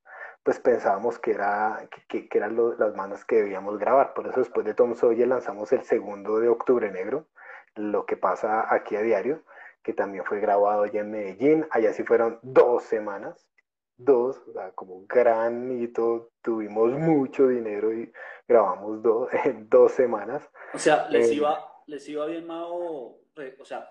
pues 0.45 0.59
pensábamos 0.59 1.17
que, 1.17 1.31
era, 1.31 1.89
que, 2.07 2.29
que 2.29 2.37
eran 2.37 2.55
las 2.77 2.95
bandas 2.95 3.25
que 3.25 3.37
debíamos 3.37 3.79
grabar. 3.79 4.13
Por 4.13 4.27
eso 4.27 4.41
después 4.41 4.63
de 4.63 4.75
Tom 4.75 4.93
Sawyer 4.93 5.27
lanzamos 5.27 5.73
el 5.73 5.81
segundo 5.81 6.39
de 6.39 6.49
Octubre 6.49 6.91
Negro, 6.91 7.25
lo 7.73 8.05
que 8.05 8.15
pasa 8.15 8.71
aquí 8.71 8.95
a 8.95 9.01
diario, 9.01 9.41
que 9.81 9.93
también 9.93 10.23
fue 10.23 10.39
grabado 10.39 10.83
allá 10.83 11.01
en 11.01 11.09
Medellín. 11.09 11.67
Allá 11.71 11.93
sí 11.93 12.03
fueron 12.03 12.37
dos 12.43 12.83
semanas, 12.83 13.49
dos, 13.97 14.39
o 14.47 14.53
sea, 14.53 14.71
como 14.73 15.03
gran 15.07 15.81
hito. 15.81 16.29
Tuvimos 16.43 16.91
mucho 16.91 17.47
dinero 17.47 17.91
y 17.91 18.13
grabamos 18.47 19.01
dos, 19.01 19.29
en 19.45 19.67
dos 19.67 19.93
semanas. 19.93 20.47
O 20.75 20.77
sea, 20.77 21.09
les, 21.09 21.31
eh, 21.31 21.33
iba, 21.33 21.81
les 21.87 22.07
iba 22.07 22.23
bien, 22.27 22.45
Mao, 22.45 23.17
o 23.59 23.65
sea, 23.65 23.89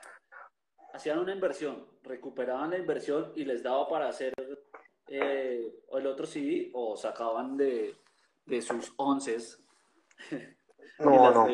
hacían 0.92 1.18
una 1.18 1.32
inversión, 1.32 1.84
recuperaban 2.04 2.70
la 2.70 2.78
inversión 2.78 3.32
y 3.34 3.44
les 3.44 3.64
daba 3.64 3.88
para 3.88 4.06
hacer 4.06 4.32
eh, 5.08 5.72
el 5.92 6.06
otro 6.06 6.26
CD 6.26 6.70
o 6.72 6.96
sacaban 6.96 7.56
de, 7.56 7.94
de 8.46 8.62
sus 8.62 8.92
once. 8.96 9.36
no, 10.98 11.30
no. 11.30 11.46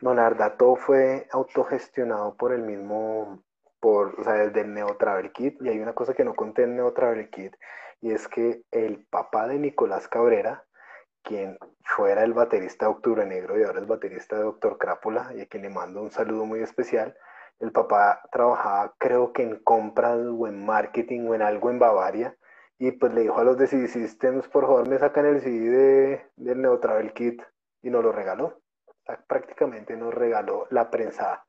No, 0.00 0.12
la 0.12 0.24
verdad, 0.24 0.56
todo 0.58 0.76
fue 0.76 1.26
autogestionado 1.30 2.36
por 2.36 2.52
el 2.52 2.62
mismo, 2.62 3.42
por, 3.80 4.20
o 4.20 4.24
sea, 4.24 4.34
desde 4.34 4.60
el 4.60 4.74
Neo 4.74 4.96
Travel 4.98 5.32
Kit. 5.32 5.56
Y 5.62 5.68
hay 5.70 5.78
una 5.80 5.94
cosa 5.94 6.12
que 6.12 6.24
no 6.24 6.34
conté 6.34 6.64
en 6.64 6.76
Neo 6.76 6.92
Travel 6.92 7.30
Kit, 7.30 7.56
y 8.02 8.12
es 8.12 8.28
que 8.28 8.64
el 8.70 9.06
papá 9.06 9.48
de 9.48 9.58
Nicolás 9.58 10.06
Cabrera, 10.08 10.64
quien 11.22 11.56
fuera 11.82 12.22
el 12.22 12.34
baterista 12.34 12.84
de 12.84 12.92
Octubre 12.92 13.24
Negro 13.24 13.58
y 13.58 13.62
ahora 13.62 13.80
es 13.80 13.86
baterista 13.86 14.36
de 14.36 14.42
Doctor 14.42 14.76
Crápula, 14.76 15.32
y 15.34 15.40
a 15.40 15.46
quien 15.46 15.62
le 15.62 15.70
mando 15.70 16.02
un 16.02 16.10
saludo 16.10 16.44
muy 16.44 16.60
especial, 16.60 17.16
el 17.60 17.72
papá 17.72 18.20
trabajaba 18.30 18.94
creo 18.98 19.32
que 19.32 19.42
en 19.42 19.58
compras 19.62 20.18
o 20.18 20.46
en 20.46 20.64
marketing 20.64 21.28
o 21.28 21.34
en 21.34 21.42
algo 21.42 21.70
en 21.70 21.78
Bavaria 21.78 22.36
y 22.78 22.92
pues 22.92 23.14
le 23.14 23.22
dijo 23.22 23.38
a 23.38 23.44
los 23.44 23.56
de 23.56 23.66
CD 23.66 23.88
Systems, 23.88 24.48
por 24.48 24.64
favor 24.64 24.88
me 24.88 24.98
sacan 24.98 25.26
el 25.26 25.40
CD 25.40 25.70
de, 25.70 26.30
del 26.36 26.60
Neo 26.60 26.80
Travel 26.80 27.12
Kit 27.12 27.42
y 27.82 27.90
nos 27.90 28.02
lo 28.02 28.12
regaló. 28.12 28.60
prácticamente 29.26 29.96
nos 29.96 30.12
regaló 30.12 30.66
la 30.70 30.90
prensa. 30.90 31.44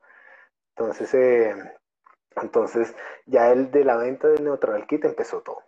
Entonces, 0.76 1.12
eh, 1.14 1.54
entonces 2.36 2.94
ya 3.26 3.50
el 3.50 3.70
de 3.70 3.84
la 3.84 3.96
venta 3.96 4.28
del 4.28 4.44
Neo 4.44 4.58
Travel 4.58 4.86
Kit 4.86 5.04
empezó 5.04 5.42
todo. 5.42 5.62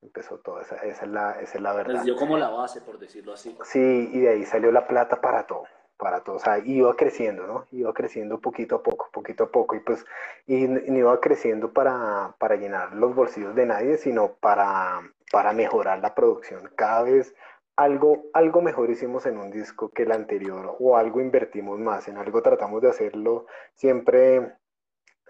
Empezó 0.00 0.38
todo, 0.38 0.60
esa, 0.60 0.76
esa, 0.76 1.06
es, 1.06 1.10
la, 1.10 1.32
esa 1.40 1.58
es 1.58 1.60
la 1.60 1.72
verdad. 1.72 1.94
Les 1.94 2.04
dio 2.04 2.16
como 2.16 2.38
la 2.38 2.50
base, 2.50 2.80
por 2.80 3.00
decirlo 3.00 3.32
así. 3.32 3.58
Sí, 3.64 4.10
y 4.12 4.20
de 4.20 4.28
ahí 4.28 4.44
salió 4.44 4.70
la 4.70 4.86
plata 4.86 5.20
para 5.20 5.44
todo 5.44 5.64
para 5.98 6.20
todos, 6.22 6.42
o 6.42 6.44
sea, 6.44 6.58
iba 6.58 6.94
creciendo, 6.96 7.46
¿no? 7.46 7.66
Iba 7.72 7.92
creciendo 7.92 8.40
poquito 8.40 8.76
a 8.76 8.82
poco, 8.82 9.08
poquito 9.12 9.44
a 9.44 9.50
poco, 9.50 9.74
y 9.76 9.80
pues, 9.80 10.04
y, 10.46 10.66
no 10.68 10.96
iba 10.96 11.20
creciendo 11.20 11.72
para, 11.72 12.34
para, 12.38 12.56
llenar 12.56 12.94
los 12.94 13.14
bolsillos 13.14 13.54
de 13.54 13.66
nadie, 13.66 13.98
sino 13.98 14.32
para, 14.34 15.02
para 15.32 15.52
mejorar 15.52 15.98
la 16.00 16.14
producción. 16.14 16.70
Cada 16.76 17.02
vez 17.02 17.34
algo, 17.76 18.24
algo 18.32 18.62
mejor 18.62 18.90
hicimos 18.90 19.26
en 19.26 19.38
un 19.38 19.50
disco 19.50 19.90
que 19.90 20.04
el 20.04 20.12
anterior, 20.12 20.76
o 20.78 20.96
algo 20.96 21.20
invertimos 21.20 21.78
más, 21.78 22.08
en 22.08 22.16
algo 22.16 22.42
tratamos 22.42 22.80
de 22.82 22.90
hacerlo 22.90 23.46
siempre, 23.74 24.54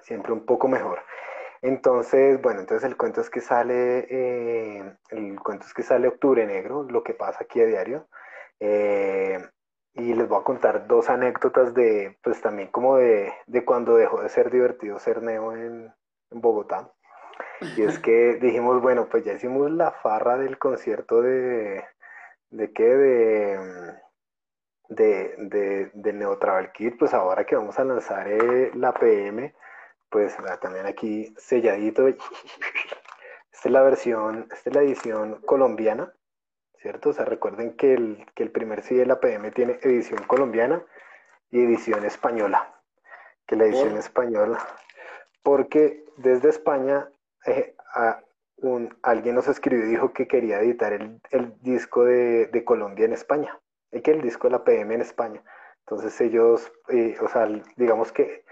siempre 0.03 0.33
un 0.33 0.45
poco 0.47 0.69
mejor. 0.69 1.01
Entonces, 1.63 2.41
bueno, 2.41 2.61
entonces 2.61 2.89
el 2.89 2.97
cuento 2.97 3.21
es 3.21 3.31
que 3.31 3.41
sale, 3.41 4.07
eh, 4.11 4.97
el 5.11 5.41
cuento 5.41 5.67
es 5.67 5.75
que 5.75 5.83
sale 5.83 6.09
Octubre 6.09 6.47
Negro, 6.47 6.85
lo 6.85 7.03
que 7.03 7.15
pasa 7.15 7.39
aquí 7.43 7.61
a 7.61 7.67
diario. 7.67 8.07
Eh, 8.61 9.39
y 9.99 10.15
les 10.15 10.29
voy 10.29 10.41
a 10.41 10.45
contar 10.45 10.87
dos 10.87 11.11
anécdotas 11.11 11.75
de, 11.75 12.17
pues 12.23 12.41
también 12.41 12.69
como 12.69 12.97
de, 12.97 13.33
de 13.47 13.65
cuando 13.65 13.97
dejó 13.97 14.23
de 14.23 14.29
ser 14.29 14.51
divertido 14.51 14.99
ser 15.01 15.23
neo 15.23 15.53
en, 15.55 15.93
en, 16.31 16.41
Bogotá. 16.41 16.93
Y 17.77 17.83
es 17.83 17.99
que 17.99 18.39
dijimos, 18.41 18.81
bueno, 18.81 19.09
pues 19.11 19.25
ya 19.25 19.33
hicimos 19.33 19.71
la 19.73 19.91
farra 19.91 20.39
del 20.39 20.57
concierto 20.59 21.21
de, 21.21 21.85
¿de 22.51 22.73
qué? 22.73 22.85
De, 22.85 23.59
de, 24.89 25.35
de, 25.39 25.91
de 25.93 26.13
Neo 26.13 26.39
Travel 26.39 26.71
Kit, 26.73 26.97
pues 26.97 27.13
ahora 27.13 27.45
que 27.45 27.57
vamos 27.57 27.79
a 27.79 27.85
lanzar 27.85 28.29
eh, 28.29 28.71
la 28.75 28.93
PM, 28.95 29.53
pues 30.09 30.37
también 30.61 30.87
aquí 30.87 31.35
selladito. 31.37 32.07
Esta 33.53 33.69
es 33.69 33.73
la 33.73 33.83
versión, 33.83 34.47
esta 34.53 34.71
es 34.71 34.77
la 34.77 34.83
edición 34.83 35.41
colombiana 35.45 36.13
¿cierto? 36.81 37.11
O 37.11 37.13
sea, 37.13 37.25
recuerden 37.25 37.77
que 37.77 37.95
el, 37.95 38.27
que 38.35 38.43
el 38.43 38.51
primer 38.51 38.83
CD 38.83 39.01
de 39.01 39.07
la 39.07 39.21
PM 39.21 39.51
tiene 39.51 39.79
edición 39.83 40.23
colombiana 40.25 40.83
y 41.51 41.63
edición 41.63 42.05
española. 42.05 42.75
Que 43.47 43.57
la 43.57 43.65
edición 43.65 43.97
española, 43.97 44.59
porque 45.43 46.05
desde 46.19 46.51
España 46.51 47.09
eh, 47.47 47.75
un, 48.57 48.95
alguien 49.03 49.37
nos 49.37 49.49
escribió 49.49 49.87
y 49.87 49.89
dijo 49.89 50.13
que 50.13 50.29
quería 50.29 50.61
editar 50.61 50.93
el, 50.93 51.21
el 51.31 51.55
disco 51.63 52.05
de, 52.05 52.47
de, 52.47 52.65
Colombia 52.65 53.07
en 53.07 53.15
España, 53.15 53.59
y 53.91 54.03
que 54.03 54.11
el 54.11 54.21
disco 54.21 54.49
de 54.49 54.53
la 54.53 54.65
PM 54.65 54.95
en 54.95 55.01
España. 55.01 55.43
Entonces 55.87 56.21
ellos, 56.21 56.71
eh, 56.89 57.17
o 57.23 57.29
sea, 57.29 57.49
digamos 57.77 58.13
que 58.13 58.45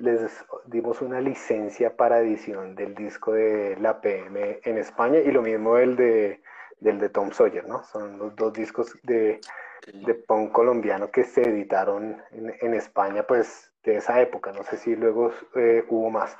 les 0.00 0.44
dimos 0.66 1.00
una 1.02 1.20
licencia 1.20 1.96
para 1.96 2.18
edición 2.18 2.74
del 2.74 2.94
disco 2.94 3.32
de 3.32 3.76
la 3.80 4.00
PM 4.00 4.60
en 4.64 4.78
España 4.78 5.18
y 5.18 5.30
lo 5.30 5.42
mismo 5.42 5.78
el 5.78 5.94
de 5.94 6.42
del 6.84 7.00
de 7.00 7.08
Tom 7.08 7.32
Sawyer, 7.32 7.66
¿no? 7.66 7.82
Son 7.84 8.18
los 8.18 8.36
dos 8.36 8.52
discos 8.52 8.96
de, 9.02 9.40
de 9.92 10.14
punk 10.14 10.52
colombiano 10.52 11.10
que 11.10 11.24
se 11.24 11.42
editaron 11.42 12.22
en, 12.30 12.74
España, 12.74 13.26
pues 13.26 13.72
de 13.82 13.96
esa 13.96 14.20
época, 14.20 14.52
no 14.52 14.62
sé 14.64 14.76
si 14.76 14.94
luego 14.94 15.32
eh, 15.56 15.84
hubo 15.88 16.10
más. 16.10 16.36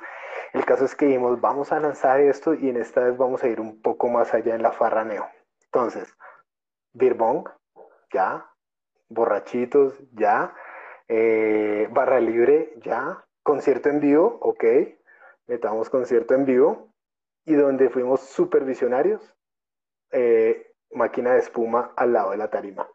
El 0.53 0.63
caso 0.63 0.85
es 0.85 0.95
que 0.95 1.07
dijimos, 1.07 1.41
vamos 1.41 1.71
a 1.71 1.79
lanzar 1.79 2.21
esto 2.21 2.53
y 2.53 2.69
en 2.69 2.77
esta 2.77 3.01
vez 3.01 3.17
vamos 3.17 3.43
a 3.43 3.47
ir 3.47 3.59
un 3.59 3.81
poco 3.81 4.07
más 4.07 4.33
allá 4.33 4.55
en 4.55 4.61
la 4.61 4.71
farraneo. 4.71 5.27
Entonces, 5.65 6.15
Beer 6.93 7.17
ya, 8.13 8.49
borrachitos, 9.09 9.99
ya, 10.13 10.53
eh, 11.07 11.89
barra 11.91 12.19
libre, 12.19 12.73
ya, 12.77 13.25
concierto 13.43 13.89
en 13.89 13.99
vivo, 13.99 14.37
ok, 14.41 14.63
metamos 15.47 15.89
concierto 15.89 16.35
en 16.35 16.45
vivo, 16.45 16.93
y 17.45 17.55
donde 17.55 17.89
fuimos 17.89 18.21
supervisionarios, 18.21 19.34
eh, 20.15 20.71
máquina 20.91 21.33
de 21.33 21.39
espuma 21.39 21.91
al 21.97 22.13
lado 22.13 22.31
de 22.31 22.37
la 22.37 22.49
tarima. 22.49 22.87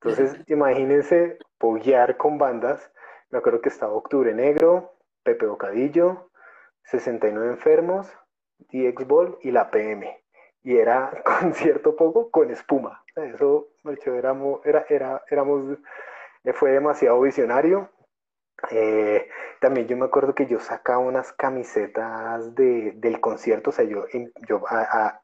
Entonces, 0.00 0.36
imagínense 0.48 1.38
poguear 1.58 2.16
con 2.16 2.38
bandas. 2.38 2.90
Me 3.30 3.38
acuerdo 3.38 3.60
que 3.60 3.68
estaba 3.68 3.92
Octubre 3.92 4.34
Negro, 4.34 4.96
Pepe 5.22 5.46
Bocadillo, 5.46 6.30
69 6.84 7.50
Enfermos, 7.50 8.08
DX 8.58 9.06
Ball 9.06 9.38
y 9.42 9.52
la 9.52 9.70
PM. 9.70 10.20
Y 10.64 10.76
era 10.76 11.22
concierto 11.40 11.94
poco 11.94 12.30
con 12.30 12.50
espuma. 12.50 13.04
Eso, 13.14 13.68
éramos, 14.06 14.60
era, 14.66 14.84
era, 14.88 15.22
éramos, 15.30 15.78
fue 16.52 16.72
demasiado 16.72 17.20
visionario. 17.20 17.90
Eh, 18.70 19.28
también 19.60 19.86
yo 19.86 19.96
me 19.96 20.06
acuerdo 20.06 20.34
que 20.34 20.46
yo 20.46 20.60
sacaba 20.60 20.98
unas 20.98 21.32
camisetas 21.32 22.54
de, 22.54 22.92
del 22.96 23.20
concierto, 23.20 23.70
o 23.70 23.72
sea, 23.72 23.84
yo, 23.84 24.06
yo 24.48 24.64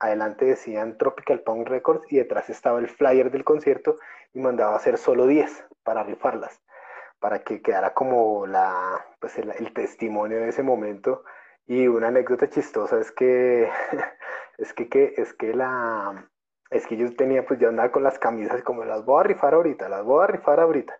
adelante 0.01 0.45
decían 0.45 0.99
Tropical 0.99 1.41
Punk 1.41 1.69
Records 1.69 2.05
y 2.13 2.19
detrás 2.19 2.51
estaba 2.51 2.79
el 2.79 2.89
flyer 2.89 3.31
del 3.31 3.45
concierto 3.45 3.99
y 4.35 4.41
mandaba 4.41 4.77
hacer 4.77 4.99
solo 4.99 5.27
10 5.27 5.65
para 5.83 6.03
rifarlas, 6.03 6.61
para 7.21 7.43
que 7.43 7.63
quedara 7.63 7.95
como 7.95 8.47
la, 8.47 9.05
pues 9.19 9.39
el, 9.39 9.73
testimonio 9.73 10.39
de 10.39 10.49
ese 10.49 10.63
momento. 10.63 11.25
Y 11.67 11.87
una 11.87 12.09
anécdota 12.09 12.51
chistosa 12.51 13.01
es 13.01 13.13
que, 13.13 13.69
es 14.59 14.73
que, 14.75 14.89
que, 14.89 15.15
es 15.17 15.33
que 15.33 15.55
la, 15.55 16.29
es 16.71 16.87
que 16.87 16.97
yo 16.97 17.15
tenía, 17.15 17.47
pues 17.47 17.61
yo 17.61 17.69
andaba 17.69 17.91
con 17.93 18.03
las 18.03 18.19
camisas 18.19 18.63
como 18.63 18.85
las 18.85 19.05
voy 19.05 19.21
a 19.21 19.25
rifar 19.25 19.55
ahorita, 19.55 19.89
las 19.89 20.05
voy 20.05 20.25
a 20.25 20.27
rifar 20.27 20.61
ahorita. 20.61 20.95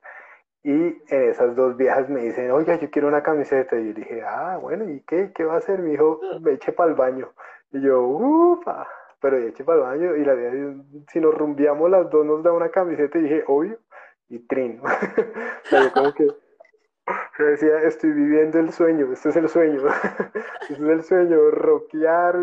Y 0.65 0.73
en 0.73 1.31
esas 1.31 1.57
dos 1.57 1.77
viejas 1.77 2.09
me 2.09 2.23
dicen, 2.23 2.51
oye, 2.53 2.79
yo 2.81 2.91
quiero 2.91 3.09
una 3.09 3.23
camiseta. 3.23 3.77
Y 3.77 3.89
yo 3.89 3.95
dije, 3.95 4.23
ah, 4.23 4.59
bueno, 4.61 4.89
¿y 4.89 5.01
qué? 5.01 5.33
¿Qué 5.35 5.45
va 5.45 5.55
a 5.55 5.59
hacer? 5.59 5.81
Mi 5.81 5.93
hijo, 5.93 6.21
me 6.41 6.53
eche 6.53 6.73
para 6.73 6.91
el 6.91 6.97
baño. 6.97 7.33
Y 7.73 7.81
yo, 7.81 8.01
ufa, 8.03 8.87
pero 9.21 9.39
eche 9.39 9.65
para 9.65 9.79
el 9.79 9.85
baño. 9.85 10.17
Y 10.17 10.25
la 10.25 10.35
vieja 10.35 10.57
si 11.13 11.21
nos 11.21 11.35
rumbiamos 11.35 11.91
las 11.91 12.09
dos, 12.11 12.25
nos 12.25 12.43
da 12.43 12.53
una 12.53 12.71
camiseta. 12.71 13.19
Y 13.19 13.23
dije, 13.23 13.45
obvio. 13.47 13.79
Y 14.29 14.39
trin. 14.47 14.81
yo 15.71 15.93
como 15.93 16.15
que 16.15 16.29
yo 17.39 17.47
decía, 17.47 17.83
estoy 17.83 18.13
viviendo 18.13 18.59
el 18.59 18.73
sueño, 18.73 19.13
este 19.13 19.31
es 19.31 19.37
el 19.37 19.49
sueño, 19.49 19.83
este 20.63 20.75
es 20.75 20.79
el 20.81 21.03
sueño, 21.03 21.51
rockear, 21.51 22.37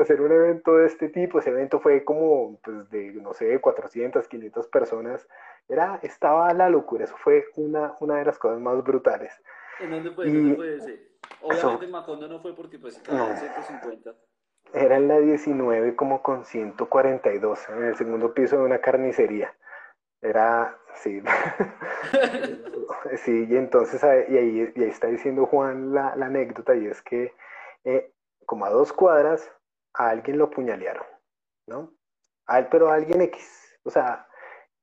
hacer 0.00 0.20
un 0.20 0.32
evento 0.32 0.76
de 0.76 0.86
este 0.86 1.08
tipo, 1.08 1.38
ese 1.38 1.50
evento 1.50 1.80
fue 1.80 2.04
como, 2.04 2.58
pues, 2.62 2.88
de, 2.90 3.12
no 3.14 3.32
sé, 3.32 3.60
400, 3.60 4.28
500 4.28 4.68
personas, 4.68 5.26
era, 5.68 5.98
estaba 6.02 6.52
la 6.52 6.68
locura, 6.68 7.04
eso 7.04 7.16
fue 7.16 7.46
una, 7.56 7.94
una 8.00 8.16
de 8.16 8.24
las 8.24 8.38
cosas 8.38 8.60
más 8.60 8.82
brutales. 8.82 9.32
¿En 9.80 9.90
dónde 9.90 10.10
fue? 10.10 10.26
¿Dónde 10.26 10.56
fue 10.56 10.76
ese? 10.76 11.12
Obviamente 11.40 11.84
en 11.86 11.90
Macondo 11.90 12.28
no 12.28 12.40
fue 12.40 12.54
porque 12.54 12.78
pues 12.78 13.02
no, 13.10 13.34
150. 13.34 14.14
Era 14.74 14.96
en 14.96 15.08
la 15.08 15.18
19 15.18 15.96
como 15.96 16.22
con 16.22 16.44
142, 16.44 17.68
en 17.70 17.84
el 17.84 17.96
segundo 17.96 18.32
piso 18.32 18.56
de 18.58 18.62
una 18.62 18.80
carnicería. 18.80 19.54
Era, 20.20 20.78
sí. 20.94 21.20
sí, 23.24 23.46
y 23.50 23.56
entonces, 23.56 24.02
y 24.02 24.36
ahí, 24.36 24.72
y 24.74 24.82
ahí 24.82 24.88
está 24.88 25.08
diciendo 25.08 25.46
Juan 25.46 25.92
la, 25.92 26.14
la, 26.16 26.26
anécdota, 26.26 26.76
y 26.76 26.86
es 26.86 27.02
que 27.02 27.34
eh, 27.84 28.12
como 28.46 28.64
a 28.64 28.70
dos 28.70 28.92
cuadras, 28.92 29.50
a 29.94 30.10
alguien 30.10 30.38
lo 30.38 30.48
puñalearon, 30.48 31.04
¿no? 31.66 31.92
A 32.46 32.60
él, 32.60 32.68
pero 32.70 32.90
a 32.90 32.94
alguien 32.94 33.20
X. 33.22 33.78
O 33.82 33.90
sea, 33.90 34.26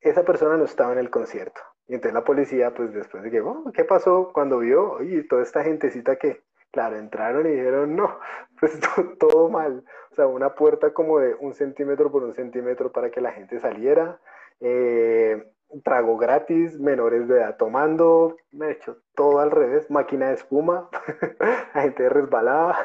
esa 0.01 0.23
persona 0.23 0.57
no 0.57 0.65
estaba 0.65 0.93
en 0.93 0.99
el 0.99 1.09
concierto. 1.09 1.61
Y 1.87 1.95
entonces 1.95 2.13
la 2.13 2.23
policía, 2.23 2.73
pues 2.73 2.93
después 2.93 3.23
de 3.23 3.31
que, 3.31 3.41
oh, 3.41 3.71
¿qué 3.73 3.83
pasó? 3.83 4.31
Cuando 4.33 4.59
vio, 4.59 4.93
oye, 4.93 5.23
toda 5.23 5.41
esta 5.41 5.63
gentecita 5.63 6.17
que, 6.17 6.43
claro, 6.71 6.97
entraron 6.97 7.47
y 7.47 7.51
dijeron, 7.51 7.95
no, 7.95 8.19
pues 8.59 8.79
todo 9.19 9.49
mal. 9.49 9.83
O 10.11 10.15
sea, 10.15 10.27
una 10.27 10.55
puerta 10.55 10.93
como 10.93 11.19
de 11.19 11.35
un 11.35 11.53
centímetro 11.53 12.11
por 12.11 12.23
un 12.23 12.33
centímetro 12.33 12.91
para 12.91 13.09
que 13.09 13.21
la 13.21 13.31
gente 13.31 13.59
saliera 13.59 14.19
eh, 14.59 15.43
trago 15.83 16.17
gratis, 16.17 16.79
menores 16.79 17.27
de 17.27 17.37
edad 17.37 17.57
tomando, 17.57 18.37
me 18.51 18.67
he 18.67 18.71
hecho 18.71 18.97
todo 19.15 19.39
al 19.39 19.51
revés, 19.51 19.89
máquina 19.89 20.29
de 20.29 20.35
espuma, 20.35 20.89
la 21.73 21.81
gente 21.81 22.09
resbalaba. 22.09 22.77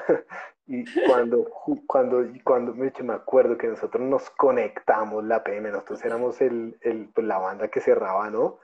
Y 0.67 0.85
cuando, 1.07 1.45
cuando, 1.87 2.25
cuando 2.43 2.75
me, 2.75 2.93
me 3.03 3.12
acuerdo 3.12 3.59
que 3.59 3.69
nosotros 3.69 4.03
nos 4.03 4.31
conectamos, 4.31 5.25
la 5.25 5.45
PM, 5.45 5.71
nosotros 5.71 6.05
éramos 6.05 6.41
el, 6.41 6.79
el, 6.81 7.11
pues, 7.15 7.27
la 7.27 7.39
banda 7.39 7.69
que 7.69 7.81
cerraba, 7.81 8.31
¿no? 8.31 8.59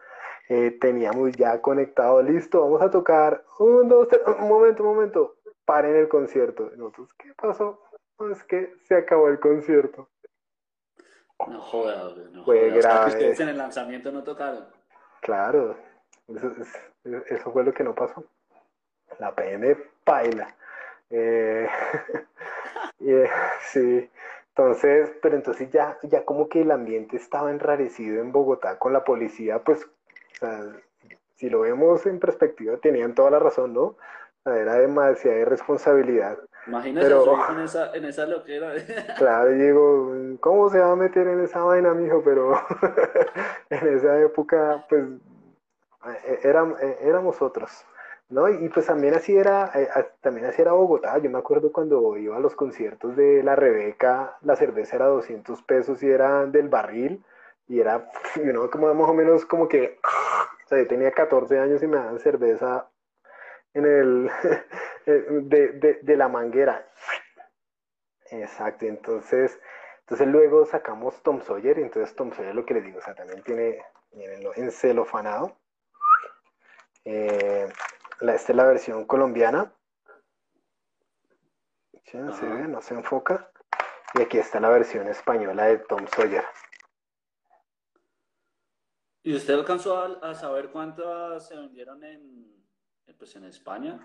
Eh, 0.48 0.76
teníamos 0.80 1.32
ya 1.32 1.60
conectado, 1.60 2.22
listo, 2.22 2.62
vamos 2.62 2.82
a 2.82 2.90
tocar, 2.90 3.44
un, 3.58 3.88
dos, 3.88 4.08
tres, 4.08 4.22
un 4.26 4.48
momento, 4.48 4.82
un 4.82 4.94
momento, 4.94 5.36
paren 5.64 5.94
el 5.94 6.08
concierto. 6.08 6.70
nosotros, 6.76 7.14
¿qué 7.14 7.32
pasó? 7.34 7.80
es 8.32 8.42
que 8.44 8.74
se 8.84 8.96
acabó 8.96 9.28
el 9.28 9.40
concierto. 9.40 10.08
No 11.46 11.60
jodas, 11.60 12.16
no 12.32 12.44
Fue 12.44 12.70
grave. 12.70 13.10
ustedes 13.10 13.40
en 13.40 13.48
el 13.48 13.56
lanzamiento 13.56 14.12
no 14.12 14.22
tocaron. 14.22 14.66
Claro, 15.22 15.76
eso, 16.28 16.52
eso, 17.04 17.52
fue 17.52 17.64
lo 17.64 17.72
que 17.72 17.84
no 17.84 17.94
pasó. 17.94 18.24
La 19.18 19.34
PM 19.34 19.76
paila. 20.04 20.54
Eh, 21.10 21.68
eh, 23.00 23.30
sí, 23.62 24.10
entonces, 24.48 25.10
pero 25.22 25.36
entonces 25.36 25.70
ya, 25.70 25.98
ya 26.02 26.24
como 26.24 26.48
que 26.48 26.62
el 26.62 26.70
ambiente 26.70 27.16
estaba 27.16 27.50
enrarecido 27.50 28.20
en 28.20 28.32
Bogotá 28.32 28.78
con 28.78 28.92
la 28.92 29.04
policía, 29.04 29.60
pues, 29.60 29.84
o 29.84 30.36
sea, 30.38 30.60
si 31.36 31.48
lo 31.48 31.60
vemos 31.60 32.04
en 32.06 32.18
perspectiva, 32.18 32.76
tenían 32.76 33.14
toda 33.14 33.30
la 33.30 33.38
razón, 33.38 33.72
¿no? 33.72 33.96
Era 34.44 34.74
demasiada 34.74 35.38
irresponsabilidad. 35.38 36.38
Imagínate 36.66 37.06
Pero, 37.06 37.24
en 37.50 37.60
esa, 37.60 37.94
en 37.94 38.04
esa 38.04 38.26
loquera. 38.26 38.74
Claro, 39.16 39.50
digo, 39.50 40.14
¿cómo 40.40 40.68
se 40.70 40.78
va 40.78 40.92
a 40.92 40.96
meter 40.96 41.26
en 41.26 41.40
esa 41.40 41.62
vaina, 41.62 41.94
mijo? 41.94 42.22
Pero 42.22 42.52
en 43.70 43.96
esa 43.96 44.20
época, 44.20 44.84
pues, 44.88 45.04
e, 46.26 46.40
éramos, 46.48 46.80
e, 46.80 46.98
éramos 47.02 47.40
otros, 47.40 47.84
¿no? 48.30 48.48
Y, 48.48 48.68
pues 48.68 48.86
también 48.86 49.14
así 49.14 49.36
era, 49.36 49.70
eh, 49.74 49.88
también 50.20 50.46
así 50.46 50.62
era 50.62 50.72
Bogotá. 50.72 51.18
Yo 51.18 51.30
me 51.30 51.38
acuerdo 51.38 51.72
cuando 51.72 52.16
iba 52.16 52.36
a 52.36 52.40
los 52.40 52.54
conciertos 52.54 53.16
de 53.16 53.42
La 53.42 53.56
Rebeca, 53.56 54.38
la 54.42 54.56
cerveza 54.56 54.96
era 54.96 55.06
200 55.06 55.62
pesos 55.62 56.02
y 56.02 56.10
era 56.10 56.46
del 56.46 56.68
barril. 56.68 57.24
Y 57.68 57.80
era, 57.80 58.10
como 58.72 58.92
más 58.94 59.08
o 59.08 59.14
menos 59.14 59.44
como 59.46 59.68
que, 59.68 60.00
o 60.64 60.68
sea, 60.68 60.78
yo 60.78 60.88
tenía 60.88 61.12
14 61.12 61.58
años 61.58 61.82
y 61.82 61.86
me 61.86 61.98
daban 61.98 62.18
cerveza 62.18 62.88
en 63.74 63.86
el, 63.86 64.30
eh, 65.06 65.24
de, 65.42 65.98
de, 66.02 66.16
la 66.16 66.28
manguera. 66.28 66.86
Exacto, 68.30 68.86
entonces, 68.86 69.60
entonces 70.00 70.26
luego 70.28 70.66
sacamos 70.66 71.22
Tom 71.22 71.40
Sawyer, 71.42 71.78
entonces 71.78 72.14
Tom 72.16 72.32
Sawyer 72.32 72.54
lo 72.54 72.64
que 72.64 72.74
les 72.74 72.84
digo, 72.84 72.98
o 72.98 73.02
sea, 73.02 73.14
también 73.14 73.42
tiene, 73.42 73.82
mirenlo, 74.12 74.52
en 74.56 74.70
celofanado. 74.72 75.56
Eh, 77.04 77.68
la, 78.20 78.34
esta 78.34 78.52
es 78.52 78.56
la 78.56 78.64
versión 78.64 79.06
colombiana. 79.06 79.72
¿Sí? 82.04 82.18
¿Se 82.38 82.46
ve? 82.46 82.68
No 82.68 82.80
se 82.82 82.94
enfoca. 82.94 83.50
Y 84.14 84.22
aquí 84.22 84.38
está 84.38 84.58
la 84.60 84.68
versión 84.68 85.06
española 85.08 85.66
de 85.66 85.78
Tom 85.78 86.06
Sawyer. 86.08 86.44
¿Y 89.22 89.36
usted 89.36 89.54
alcanzó 89.54 90.24
a 90.24 90.34
saber 90.34 90.70
cuántas 90.70 91.46
se 91.46 91.54
vendieron 91.54 92.02
en, 92.02 92.60
pues 93.20 93.36
en 93.36 93.44
España. 93.44 94.00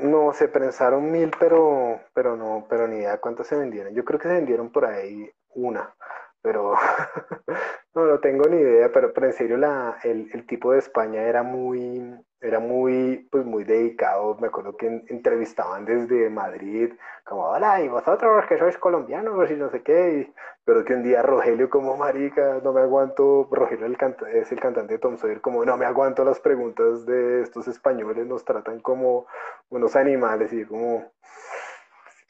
No, 0.00 0.32
se 0.32 0.48
prensaron 0.48 1.10
mil, 1.10 1.30
pero, 1.38 2.00
pero 2.14 2.36
no, 2.36 2.66
pero 2.68 2.86
ni 2.86 2.98
idea 2.98 3.20
cuántas 3.20 3.48
se 3.48 3.56
vendieron. 3.56 3.92
Yo 3.94 4.04
creo 4.04 4.20
que 4.20 4.28
se 4.28 4.34
vendieron 4.34 4.70
por 4.70 4.84
ahí 4.84 5.28
una, 5.48 5.94
pero 6.42 6.74
no, 7.94 8.06
no 8.06 8.18
tengo 8.20 8.48
ni 8.48 8.56
idea, 8.58 8.90
pero, 8.92 9.12
pero 9.12 9.26
en 9.26 9.32
serio 9.32 9.56
la, 9.56 9.98
el, 10.04 10.30
el 10.32 10.46
tipo 10.46 10.72
de 10.72 10.78
España 10.78 11.22
era 11.22 11.42
muy, 11.42 12.14
era 12.40 12.58
muy, 12.60 13.28
pues 13.30 13.44
muy 13.44 13.64
dedicado. 13.64 14.36
Me 14.40 14.48
acuerdo 14.48 14.76
que 14.76 14.86
entrevistaban 15.08 15.84
desde 15.84 16.30
Madrid, 16.30 16.92
como, 17.24 17.42
hola, 17.48 17.80
y 17.82 17.88
vosotros 17.88 18.46
que 18.46 18.58
sois 18.58 18.78
colombianos 18.78 19.50
y 19.50 19.54
no 19.56 19.70
sé 19.70 19.82
qué. 19.82 20.32
pero 20.64 20.84
que 20.84 20.94
un 20.94 21.02
día 21.02 21.22
Rogelio, 21.22 21.68
como 21.70 21.96
marica, 21.96 22.60
no 22.62 22.72
me 22.72 22.80
aguanto. 22.82 23.48
Rogelio 23.50 23.86
el 23.86 23.96
es 24.34 24.52
el 24.52 24.60
cantante 24.60 24.94
de 24.94 24.98
Tom 24.98 25.16
Sawyer, 25.18 25.40
como 25.40 25.64
no 25.64 25.76
me 25.76 25.84
aguanto 25.86 26.24
las 26.24 26.40
preguntas 26.40 27.04
de 27.06 27.42
estos 27.42 27.68
españoles, 27.68 28.26
nos 28.26 28.44
tratan 28.44 28.80
como 28.80 29.26
unos 29.70 29.96
animales 29.96 30.52
y 30.52 30.64
como, 30.64 31.12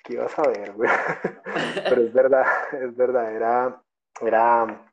¿qué 0.04 0.14
ibas 0.14 0.38
a 0.38 0.42
ver, 0.48 0.72
pero 1.88 2.02
es 2.02 2.12
verdad, 2.12 2.46
es 2.72 2.96
verdad, 2.96 3.34
era, 3.34 3.82
era 4.20 4.90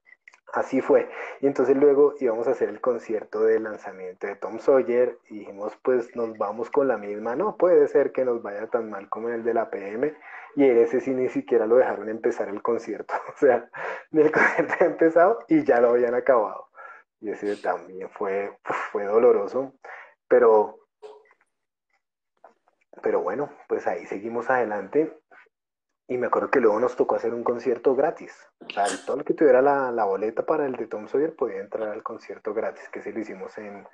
Así 0.54 0.82
fue. 0.82 1.10
Y 1.42 1.48
entonces 1.48 1.76
luego 1.76 2.14
íbamos 2.20 2.48
a 2.48 2.52
hacer 2.52 2.70
el 2.70 2.80
concierto 2.80 3.44
de 3.44 3.60
lanzamiento 3.60 4.28
de 4.28 4.36
Tom 4.36 4.60
Sawyer 4.60 5.20
y 5.30 5.40
dijimos, 5.40 5.78
pues 5.84 6.16
nos 6.16 6.38
vamos 6.38 6.72
con 6.72 6.88
la 6.88 6.98
misma. 6.98 7.36
No 7.36 7.58
puede 7.58 7.88
ser 7.88 8.12
que 8.14 8.24
nos 8.24 8.42
vaya 8.42 8.68
tan 8.68 8.90
mal 8.90 9.10
como 9.10 9.30
el 9.30 9.44
de 9.44 9.54
la 9.54 9.70
PM. 9.70 10.16
Y 10.56 10.64
ese 10.64 11.02
sí 11.02 11.12
ni 11.12 11.28
siquiera 11.30 11.68
lo 11.68 11.76
dejaron 11.76 12.10
empezar 12.10 12.48
el 12.50 12.62
concierto. 12.62 13.14
O 13.36 13.38
sea, 13.38 13.70
el 14.14 14.32
concierto 14.32 14.74
había 14.74 14.88
empezado 14.88 15.40
y 15.48 15.64
ya 15.64 15.82
lo 15.82 15.90
habían 15.90 16.16
acabado. 16.16 16.70
Y 17.20 17.30
ese 17.30 17.58
también 17.58 18.10
fue, 18.10 18.58
fue 18.92 19.06
doloroso. 19.06 19.74
Pero, 20.30 20.80
pero 23.04 23.22
bueno, 23.22 23.50
pues 23.68 23.86
ahí 23.86 24.06
seguimos 24.06 24.50
adelante. 24.50 25.14
Y 26.10 26.18
me 26.18 26.28
acuerdo 26.28 26.50
que 26.50 26.62
luego 26.62 26.80
nos 26.80 26.96
tocó 26.96 27.16
hacer 27.16 27.34
un 27.34 27.44
concierto 27.44 27.94
gratis. 27.94 28.34
O 28.62 28.70
sea, 28.70 28.86
todo 29.06 29.18
el 29.18 29.26
que 29.26 29.34
tuviera 29.34 29.62
la, 29.62 30.04
boleta 30.06 30.46
para 30.46 30.66
el 30.66 30.74
de 30.74 30.88
Tom 30.88 31.08
Sawyer 31.08 31.36
podía 31.36 31.60
entrar 31.60 31.90
al 31.90 32.02
concierto 32.02 32.54
gratis, 32.54 32.88
que 32.90 33.02
sí 33.02 33.12
lo 33.12 33.20
hicimos 33.20 33.58
en, 33.58 33.86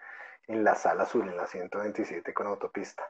en 0.47 0.63
la 0.63 0.75
sala 0.75 1.03
azul, 1.03 1.27
en 1.27 1.37
la 1.37 1.47
127 1.47 2.31
con 2.33 2.45
autopista. 2.45 3.09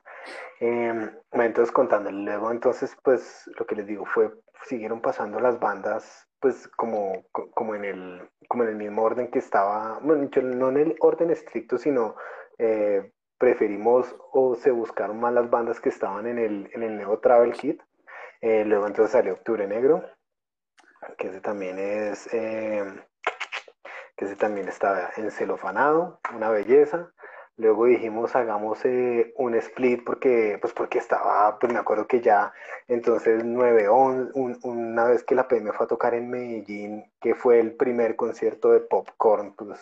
Eh, 0.61 1.09
entonces, 1.31 1.73
contándole 1.73 2.23
luego, 2.23 2.49
entonces, 2.51 2.95
pues 3.03 3.49
lo 3.59 3.65
que 3.65 3.75
les 3.75 3.87
digo 3.87 4.05
fue, 4.05 4.31
siguieron 4.63 5.01
pasando 5.01 5.39
las 5.41 5.59
bandas, 5.59 6.29
pues 6.39 6.69
como, 6.69 7.25
como, 7.31 7.75
en, 7.75 7.83
el, 7.83 8.29
como 8.47 8.63
en 8.63 8.69
el 8.69 8.75
mismo 8.77 9.03
orden 9.03 9.29
que 9.31 9.39
estaba, 9.39 9.99
bueno, 10.01 10.29
no 10.43 10.69
en 10.69 10.77
el 10.77 10.95
orden 11.01 11.29
estricto, 11.29 11.77
sino 11.77 12.15
eh, 12.57 13.11
preferimos 13.37 14.15
o 14.31 14.55
se 14.55 14.71
buscaron 14.71 15.19
más 15.19 15.33
las 15.33 15.49
bandas 15.49 15.81
que 15.81 15.89
estaban 15.89 16.25
en 16.25 16.37
el, 16.37 16.69
en 16.73 16.83
el 16.83 16.97
Neo 16.97 17.19
Travel 17.19 17.51
Kit 17.51 17.81
eh, 18.43 18.65
luego 18.65 18.87
entonces 18.87 19.13
salió 19.13 19.35
Octubre 19.35 19.65
Negro, 19.65 20.03
que 21.17 21.29
ese 21.29 21.39
también 21.39 21.79
es, 21.79 22.27
eh, 22.33 22.83
que 24.17 24.25
ese 24.25 24.35
también 24.35 24.67
está 24.67 25.11
encelofanado, 25.15 26.19
una 26.35 26.49
belleza. 26.49 27.09
Luego 27.55 27.85
dijimos 27.85 28.35
hagamos 28.35 28.83
eh, 28.83 29.31
un 29.37 29.55
split 29.55 30.03
porque, 30.03 30.57
pues 30.59 30.73
porque 30.73 30.97
estaba, 30.97 31.57
pues 31.57 31.71
me 31.71 31.79
acuerdo 31.79 32.05
que 32.05 32.19
ya 32.19 32.51
entonces 32.89 33.45
9 33.45 33.87
un, 33.89 34.59
una 34.63 35.05
vez 35.05 35.23
que 35.23 35.35
la 35.35 35.47
PM 35.47 35.71
fue 35.71 35.85
a 35.85 35.87
tocar 35.87 36.13
en 36.13 36.29
Medellín, 36.29 37.09
que 37.21 37.35
fue 37.35 37.61
el 37.61 37.77
primer 37.77 38.17
concierto 38.17 38.71
de 38.73 38.81
Popcorn, 38.81 39.53
pues 39.55 39.79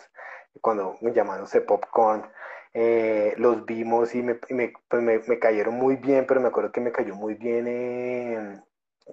cuando 0.60 0.98
llamándose 1.00 1.62
Popcorn. 1.62 2.30
Eh, 2.74 3.34
los 3.36 3.66
vimos 3.66 4.14
y 4.14 4.22
me, 4.22 4.38
me, 4.48 4.72
pues 4.88 5.02
me, 5.02 5.18
me, 5.18 5.38
cayeron 5.38 5.74
muy 5.74 5.96
bien, 5.96 6.26
pero 6.26 6.40
me 6.40 6.48
acuerdo 6.48 6.72
que 6.72 6.80
me 6.80 6.90
cayó 6.90 7.14
muy 7.14 7.34
bien 7.34 7.66
eh, 7.68 8.62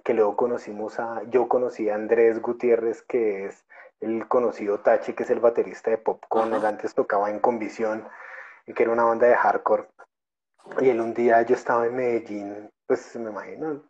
que 0.04 0.14
luego 0.14 0.36
conocimos 0.36 0.98
a, 0.98 1.22
yo 1.24 1.48
conocí 1.48 1.88
a 1.90 1.94
Andrés 1.94 2.40
Gutiérrez, 2.40 3.02
que 3.02 3.46
es 3.46 3.66
el 4.00 4.26
conocido 4.28 4.80
Tachi, 4.80 5.12
que 5.12 5.24
es 5.24 5.30
el 5.30 5.40
baterista 5.40 5.90
de 5.90 5.98
Popcorn, 5.98 6.54
él 6.54 6.64
antes 6.64 6.94
tocaba 6.94 7.30
en 7.30 7.38
Convisión, 7.38 8.08
que 8.74 8.82
era 8.82 8.92
una 8.92 9.04
banda 9.04 9.26
de 9.26 9.36
hardcore. 9.36 9.88
Y 10.80 10.88
él 10.88 11.00
un 11.00 11.12
día 11.12 11.42
yo 11.42 11.54
estaba 11.54 11.86
en 11.86 11.96
Medellín, 11.96 12.70
pues 12.86 13.14
me 13.16 13.30
imagino, 13.30 13.82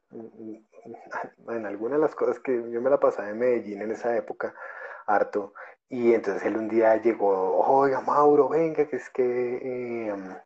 en 1.48 1.66
alguna 1.66 1.96
de 1.96 2.02
las 2.02 2.14
cosas 2.14 2.40
que 2.40 2.52
yo 2.70 2.80
me 2.80 2.90
la 2.90 2.98
pasaba 2.98 3.28
en 3.28 3.38
Medellín 3.38 3.82
en 3.82 3.92
esa 3.92 4.16
época, 4.16 4.54
harto. 5.06 5.52
Y 5.91 6.14
entonces 6.14 6.45
él 6.45 6.57
un 6.57 6.68
día 6.68 6.97
llegó, 6.97 7.59
oiga 7.59 8.01
Mauro, 8.01 8.49
venga, 8.49 8.86
que 8.86 8.97
es 8.97 9.11
que, 9.11 10.09
em, 10.09 10.36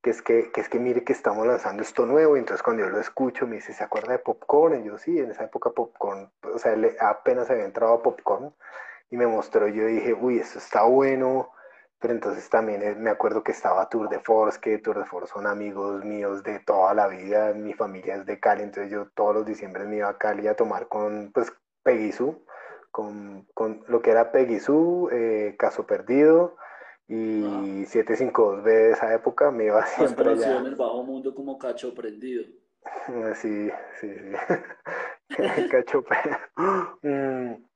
que 0.00 0.10
es 0.10 0.22
que, 0.22 0.52
que 0.52 0.60
es 0.60 0.68
que 0.68 0.78
mire 0.78 1.04
que 1.04 1.12
estamos 1.12 1.46
lanzando 1.46 1.82
esto 1.82 2.06
nuevo. 2.06 2.36
Y 2.36 2.40
entonces 2.40 2.62
cuando 2.62 2.84
yo 2.84 2.90
lo 2.90 3.00
escucho 3.00 3.46
me 3.46 3.56
dice, 3.56 3.72
¿se 3.72 3.82
acuerda 3.84 4.12
de 4.12 4.20
Popcorn? 4.20 4.80
Y 4.80 4.84
yo 4.84 4.96
sí, 4.96 5.18
en 5.18 5.32
esa 5.32 5.44
época 5.44 5.70
Popcorn, 5.70 6.30
o 6.54 6.58
sea, 6.58 6.72
él 6.74 6.96
apenas 7.00 7.50
había 7.50 7.64
entrado 7.64 7.94
a 7.94 8.02
Popcorn 8.02 8.54
y 9.10 9.16
me 9.16 9.26
mostró, 9.26 9.66
yo 9.68 9.86
dije, 9.86 10.14
uy, 10.14 10.38
esto 10.38 10.58
está 10.58 10.84
bueno. 10.84 11.50
Pero 12.00 12.14
entonces 12.14 12.48
también 12.48 12.82
eh, 12.82 12.94
me 12.94 13.10
acuerdo 13.10 13.42
que 13.44 13.52
estaba 13.52 13.88
Tour 13.88 14.08
de 14.08 14.20
Force, 14.20 14.58
que 14.60 14.78
Tour 14.78 14.98
de 14.98 15.04
Force 15.04 15.32
son 15.32 15.46
amigos 15.46 16.04
míos 16.04 16.42
de 16.42 16.60
toda 16.60 16.94
la 16.94 17.08
vida, 17.08 17.52
mi 17.54 17.74
familia 17.74 18.14
es 18.14 18.24
de 18.24 18.40
Cali, 18.40 18.62
entonces 18.62 18.90
yo 18.90 19.08
todos 19.14 19.34
los 19.34 19.46
diciembre 19.46 19.84
me 19.84 19.96
iba 19.96 20.08
a 20.08 20.16
Cali 20.16 20.48
a 20.48 20.56
tomar 20.56 20.88
con, 20.88 21.30
pues, 21.32 21.52
Peguizú, 21.82 22.42
con, 22.90 23.46
con 23.54 23.84
lo 23.88 24.02
que 24.02 24.10
era 24.10 24.32
Peguizú, 24.32 25.08
eh, 25.12 25.56
Caso 25.58 25.86
Perdido 25.86 26.56
y 27.08 27.84
752B 27.86 28.62
de 28.62 28.90
esa 28.92 29.14
época, 29.14 29.50
me 29.50 29.64
iba 29.66 29.84
siempre 29.86 30.30
allá. 30.30 30.58
en 30.58 30.66
el 30.66 30.76
bajo 30.76 31.02
mundo 31.02 31.34
como 31.34 31.58
Cacho 31.58 31.94
Prendido. 31.94 32.44
Sí, 33.36 33.70
sí, 34.00 34.08
sí. 34.08 34.14
Cacho 35.70 36.02
Prendido 36.02 36.38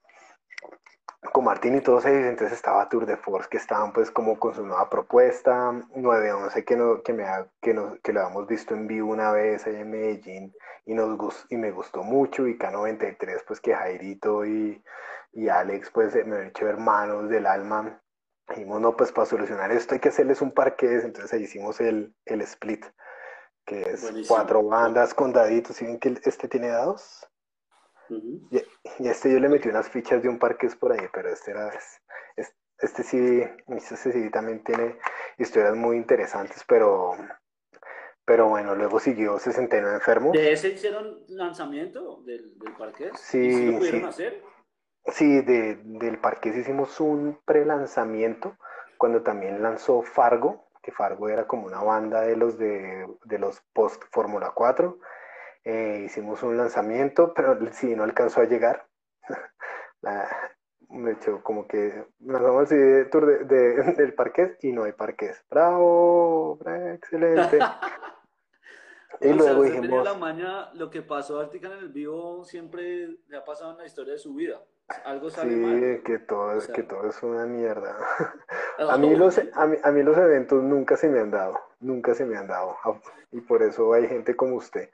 con 1.32 1.44
Martín 1.44 1.74
y 1.74 1.80
todos 1.80 2.04
ellos, 2.06 2.26
entonces 2.26 2.56
estaba 2.56 2.88
Tour 2.88 3.06
de 3.06 3.16
Force, 3.16 3.48
que 3.48 3.56
estaban 3.56 3.92
pues 3.92 4.10
como 4.10 4.38
con 4.38 4.54
su 4.54 4.64
nueva 4.64 4.88
propuesta, 4.90 5.72
911 5.94 6.64
que, 6.64 6.76
no, 6.76 7.02
que, 7.02 7.12
me 7.12 7.24
que, 7.60 7.74
que 8.02 8.12
lo 8.12 8.20
habíamos 8.20 8.46
visto 8.46 8.74
en 8.74 8.86
vivo 8.86 9.10
una 9.10 9.32
vez 9.32 9.66
allá 9.66 9.80
en 9.80 9.90
Medellín 9.90 10.54
y, 10.84 10.94
nos, 10.94 11.46
y 11.50 11.56
me 11.56 11.70
gustó 11.70 12.02
mucho, 12.02 12.46
y 12.46 12.58
K93 12.58 13.42
pues 13.46 13.60
que 13.60 13.74
Jairito 13.74 14.44
y, 14.44 14.82
y 15.32 15.48
Alex 15.48 15.90
pues 15.90 16.14
me 16.26 16.36
han 16.36 16.46
hecho 16.48 16.68
hermanos 16.68 17.28
del 17.28 17.46
alma, 17.46 18.00
dijimos 18.48 18.80
no 18.80 18.96
pues 18.96 19.10
para 19.10 19.26
solucionar 19.26 19.72
esto 19.72 19.94
hay 19.94 20.00
que 20.00 20.10
hacerles 20.10 20.42
un 20.42 20.52
parqués, 20.52 21.04
entonces 21.04 21.32
ahí 21.32 21.44
hicimos 21.44 21.80
el, 21.80 22.14
el 22.26 22.42
split, 22.42 22.84
que 23.64 23.80
es 23.80 24.12
cuatro 24.28 24.62
bandas 24.62 25.14
con 25.14 25.32
daditos, 25.32 25.76
¿sí 25.76 25.86
ven 25.86 25.98
que 25.98 26.14
este 26.24 26.48
tiene 26.48 26.68
dados? 26.68 27.28
Y, 28.10 29.08
este 29.08 29.32
yo 29.32 29.38
le 29.38 29.48
metí 29.48 29.68
unas 29.68 29.88
fichas 29.88 30.22
de 30.22 30.28
un 30.28 30.38
parques 30.38 30.76
por 30.76 30.92
ahí, 30.92 31.06
pero 31.12 31.30
este 31.30 31.50
era. 31.52 31.72
Este, 32.78 33.02
sí, 33.02 33.42
este 33.68 33.96
sí 33.96 34.30
también 34.30 34.62
tiene 34.64 34.98
historias 35.38 35.74
muy 35.76 35.96
interesantes, 35.96 36.64
pero. 36.66 37.12
Pero 38.26 38.48
bueno, 38.48 38.74
luego 38.74 38.98
siguió 39.00 39.38
69 39.38 39.96
enfermos. 39.96 40.32
¿De 40.32 40.52
ese 40.52 40.70
hicieron 40.70 41.24
lanzamiento 41.28 42.22
del, 42.22 42.58
del 42.58 42.72
parqués? 42.72 43.12
Sí. 43.20 43.38
¿Y 43.38 43.72
lo 43.72 43.78
pudieron 43.78 44.04
hacer? 44.06 44.42
Sí, 45.08 45.42
de, 45.42 45.78
del 45.84 46.18
parqués 46.18 46.56
hicimos 46.56 46.98
un 47.00 47.38
pre-lanzamiento 47.44 48.56
cuando 48.96 49.22
también 49.22 49.62
lanzó 49.62 50.00
Fargo, 50.00 50.70
que 50.82 50.90
Fargo 50.90 51.28
era 51.28 51.46
como 51.46 51.66
una 51.66 51.82
banda 51.82 52.22
de 52.22 52.36
los 52.36 52.56
de, 52.56 53.06
de 53.24 53.38
los 53.38 53.60
post 53.74 54.02
Fórmula 54.10 54.52
4 54.54 54.98
eh, 55.64 56.02
hicimos 56.04 56.42
un 56.42 56.56
lanzamiento, 56.56 57.32
pero 57.34 57.58
sí, 57.72 57.94
no 57.94 58.04
alcanzó 58.04 58.42
a 58.42 58.44
llegar. 58.44 58.86
de 60.90 61.12
hecho, 61.12 61.42
como 61.42 61.66
que 61.66 62.04
lanzamos 62.20 62.70
el 62.70 63.08
tour 63.10 63.46
de, 63.46 63.74
del 63.96 64.14
parqués 64.14 64.56
y 64.62 64.72
no 64.72 64.84
hay 64.84 64.92
parqués. 64.92 65.42
¡Bravo! 65.50 66.58
¡Excelente! 66.94 67.58
y 69.20 69.32
luego 69.32 69.62
dijimos... 69.62 70.04
la 70.04 70.14
maña, 70.14 70.72
lo 70.74 70.90
que 70.90 71.02
pasó 71.02 71.40
a 71.40 71.44
Artican 71.44 71.72
en 71.72 71.78
el 71.78 71.88
vivo 71.88 72.44
siempre 72.44 73.16
le 73.26 73.36
ha 73.36 73.44
pasado 73.44 73.72
en 73.72 73.78
la 73.78 73.86
historia 73.86 74.12
de 74.12 74.18
su 74.18 74.34
vida. 74.34 74.60
Algo 75.06 75.30
sale 75.30 75.96
sí, 75.96 76.02
que 76.02 76.18
todo, 76.18 76.52
es, 76.58 76.68
que 76.68 76.82
todo 76.82 77.08
es 77.08 77.22
una 77.22 77.46
mierda. 77.46 77.96
a, 78.78 78.98
mí 78.98 79.16
los, 79.16 79.40
a, 79.54 79.66
mí, 79.66 79.78
a 79.82 79.90
mí 79.90 80.02
los 80.02 80.18
eventos 80.18 80.62
nunca 80.62 80.98
se 80.98 81.08
me 81.08 81.20
han 81.20 81.30
dado, 81.30 81.58
nunca 81.80 82.12
se 82.12 82.26
me 82.26 82.36
han 82.36 82.48
dado. 82.48 82.76
Y 83.32 83.40
por 83.40 83.62
eso 83.62 83.94
hay 83.94 84.06
gente 84.06 84.36
como 84.36 84.56
usted. 84.56 84.90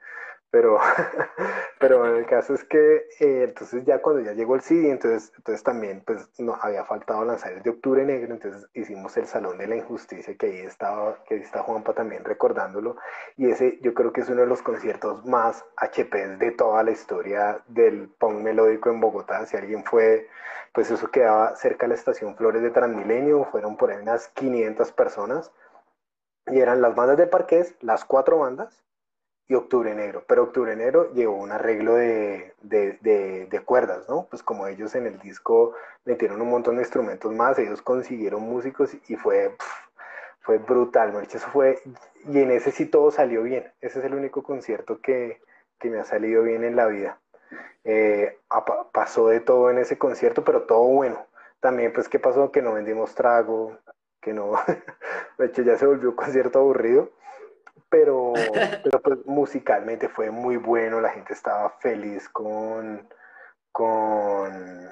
Pero, 0.51 0.79
pero 1.79 2.17
el 2.17 2.25
caso 2.25 2.53
es 2.53 2.65
que 2.65 3.07
eh, 3.19 3.43
entonces 3.45 3.85
ya 3.85 4.01
cuando 4.01 4.21
ya 4.21 4.33
llegó 4.33 4.55
el 4.55 4.61
CD, 4.61 4.91
entonces, 4.91 5.31
entonces 5.37 5.63
también 5.63 6.03
pues 6.05 6.29
no 6.37 6.57
había 6.61 6.83
faltado 6.83 7.23
lanzar 7.23 7.53
el 7.53 7.63
de 7.63 7.69
Octubre 7.69 8.03
Negro, 8.05 8.33
entonces 8.33 8.69
hicimos 8.73 9.15
el 9.15 9.27
Salón 9.27 9.57
de 9.57 9.67
la 9.67 9.77
Injusticia, 9.77 10.35
que 10.35 10.47
ahí 10.47 10.59
estaba, 10.59 11.23
que 11.23 11.35
ahí 11.35 11.41
está 11.41 11.63
Juanpa 11.63 11.93
también 11.93 12.25
recordándolo, 12.25 12.97
y 13.37 13.49
ese 13.49 13.79
yo 13.81 13.93
creo 13.93 14.11
que 14.11 14.21
es 14.21 14.29
uno 14.29 14.41
de 14.41 14.47
los 14.47 14.61
conciertos 14.61 15.25
más 15.25 15.65
HP 15.77 16.37
de 16.37 16.51
toda 16.51 16.83
la 16.83 16.91
historia 16.91 17.63
del 17.67 18.09
punk 18.09 18.41
melódico 18.41 18.89
en 18.89 18.99
Bogotá, 18.99 19.45
si 19.45 19.55
alguien 19.55 19.85
fue, 19.85 20.27
pues 20.73 20.91
eso 20.91 21.09
quedaba 21.09 21.55
cerca 21.55 21.85
de 21.85 21.89
la 21.89 21.95
estación 21.95 22.35
Flores 22.35 22.61
de 22.61 22.71
Transmilenio, 22.71 23.45
fueron 23.45 23.77
por 23.77 23.91
ahí 23.91 24.01
unas 24.01 24.27
500 24.29 24.91
personas, 24.91 25.51
y 26.47 26.59
eran 26.59 26.81
las 26.81 26.93
bandas 26.93 27.17
del 27.17 27.29
Parqués, 27.29 27.75
las 27.79 28.03
cuatro 28.03 28.39
bandas, 28.39 28.83
y 29.47 29.55
Octubre 29.55 29.93
Negro. 29.93 30.23
Pero 30.27 30.43
Octubre 30.43 30.75
Negro 30.75 31.11
llevó 31.13 31.35
un 31.35 31.51
arreglo 31.51 31.95
de, 31.95 32.53
de, 32.61 33.61
cuerdas, 33.65 34.07
¿no? 34.09 34.27
Pues 34.29 34.43
como 34.43 34.67
ellos 34.67 34.95
en 34.95 35.05
el 35.05 35.19
disco 35.19 35.73
metieron 36.05 36.41
un 36.41 36.49
montón 36.49 36.75
de 36.75 36.81
instrumentos 36.81 37.33
más, 37.33 37.59
ellos 37.59 37.81
consiguieron 37.81 38.41
músicos 38.41 38.95
y 39.07 39.15
fue, 39.15 39.55
fue 40.39 40.57
brutal, 40.57 41.13
¿no? 41.13 41.19
Eso 41.19 41.39
fue, 41.39 41.79
y 42.27 42.39
en 42.39 42.51
ese 42.51 42.71
sí 42.71 42.85
todo 42.85 43.11
salió 43.11 43.43
bien. 43.43 43.71
Ese 43.81 43.99
es 43.99 44.05
el 44.05 44.13
único 44.13 44.43
concierto 44.43 44.99
que, 45.01 45.41
que 45.79 45.89
me 45.89 45.99
ha 45.99 46.05
salido 46.05 46.43
bien 46.43 46.63
en 46.63 46.75
la 46.75 46.87
vida. 46.87 47.19
Eh, 47.83 48.37
pasó 48.91 49.27
de 49.27 49.39
todo 49.39 49.69
en 49.69 49.79
ese 49.79 49.97
concierto, 49.97 50.43
pero 50.43 50.63
todo 50.63 50.83
bueno. 50.83 51.25
También, 51.59 51.93
pues, 51.93 52.09
¿qué 52.09 52.19
pasó? 52.19 52.51
Que 52.51 52.61
no 52.61 52.73
vendimos 52.73 53.15
trago, 53.15 53.77
que 54.21 54.33
no, 54.33 54.53
de 55.37 55.45
hecho 55.45 55.61
ya 55.63 55.77
se 55.77 55.85
volvió 55.85 56.09
un 56.09 56.15
concierto 56.15 56.59
aburrido 56.59 57.11
pero, 57.91 58.33
pero 58.83 59.01
pues 59.01 59.25
musicalmente 59.25 60.09
fue 60.09 60.31
muy 60.31 60.57
bueno, 60.57 60.99
la 60.99 61.09
gente 61.09 61.33
estaba 61.33 61.69
feliz 61.81 62.27
con, 62.29 63.07
con 63.71 64.91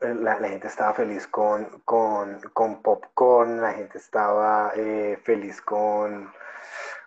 la, 0.00 0.36
gente 0.36 0.68
estaba 0.68 0.92
feliz 0.94 1.26
con, 1.26 1.80
con, 1.84 2.40
con, 2.52 2.82
Popcorn, 2.82 3.60
la 3.60 3.72
gente 3.72 3.98
estaba 3.98 4.72
eh, 4.76 5.18
feliz 5.24 5.60
con, 5.62 6.30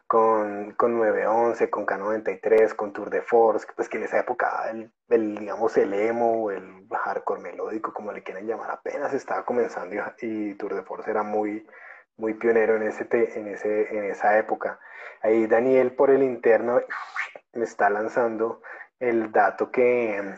con, 0.07 0.71
con 0.71 0.97
911, 0.97 1.69
con 1.69 1.85
K93, 1.85 2.75
con 2.75 2.91
Tour 2.91 3.09
de 3.09 3.21
Force, 3.21 3.67
pues 3.75 3.87
que 3.87 3.97
en 3.97 4.03
esa 4.03 4.19
época 4.19 4.69
el, 4.71 4.91
el, 5.09 5.37
digamos, 5.37 5.77
el 5.77 5.93
emo 5.93 6.43
o 6.43 6.51
el 6.51 6.87
hardcore 6.91 7.41
melódico, 7.41 7.93
como 7.93 8.11
le 8.11 8.23
quieran 8.23 8.47
llamar, 8.47 8.71
apenas 8.71 9.13
estaba 9.13 9.45
comenzando 9.45 9.95
y, 9.95 9.99
y 10.21 10.55
Tour 10.55 10.75
de 10.75 10.83
Force 10.83 11.09
era 11.09 11.23
muy, 11.23 11.65
muy 12.17 12.33
pionero 12.35 12.75
en, 12.75 12.83
ese 12.83 13.07
en, 13.11 13.47
ese, 13.47 13.97
en 13.97 14.05
esa 14.05 14.37
época. 14.37 14.79
Ahí 15.21 15.47
Daniel 15.47 15.91
por 15.93 16.09
el 16.09 16.23
interno 16.23 16.81
me 17.53 17.63
está 17.63 17.89
lanzando 17.89 18.61
el 18.99 19.31
dato 19.31 19.71
que, 19.71 20.35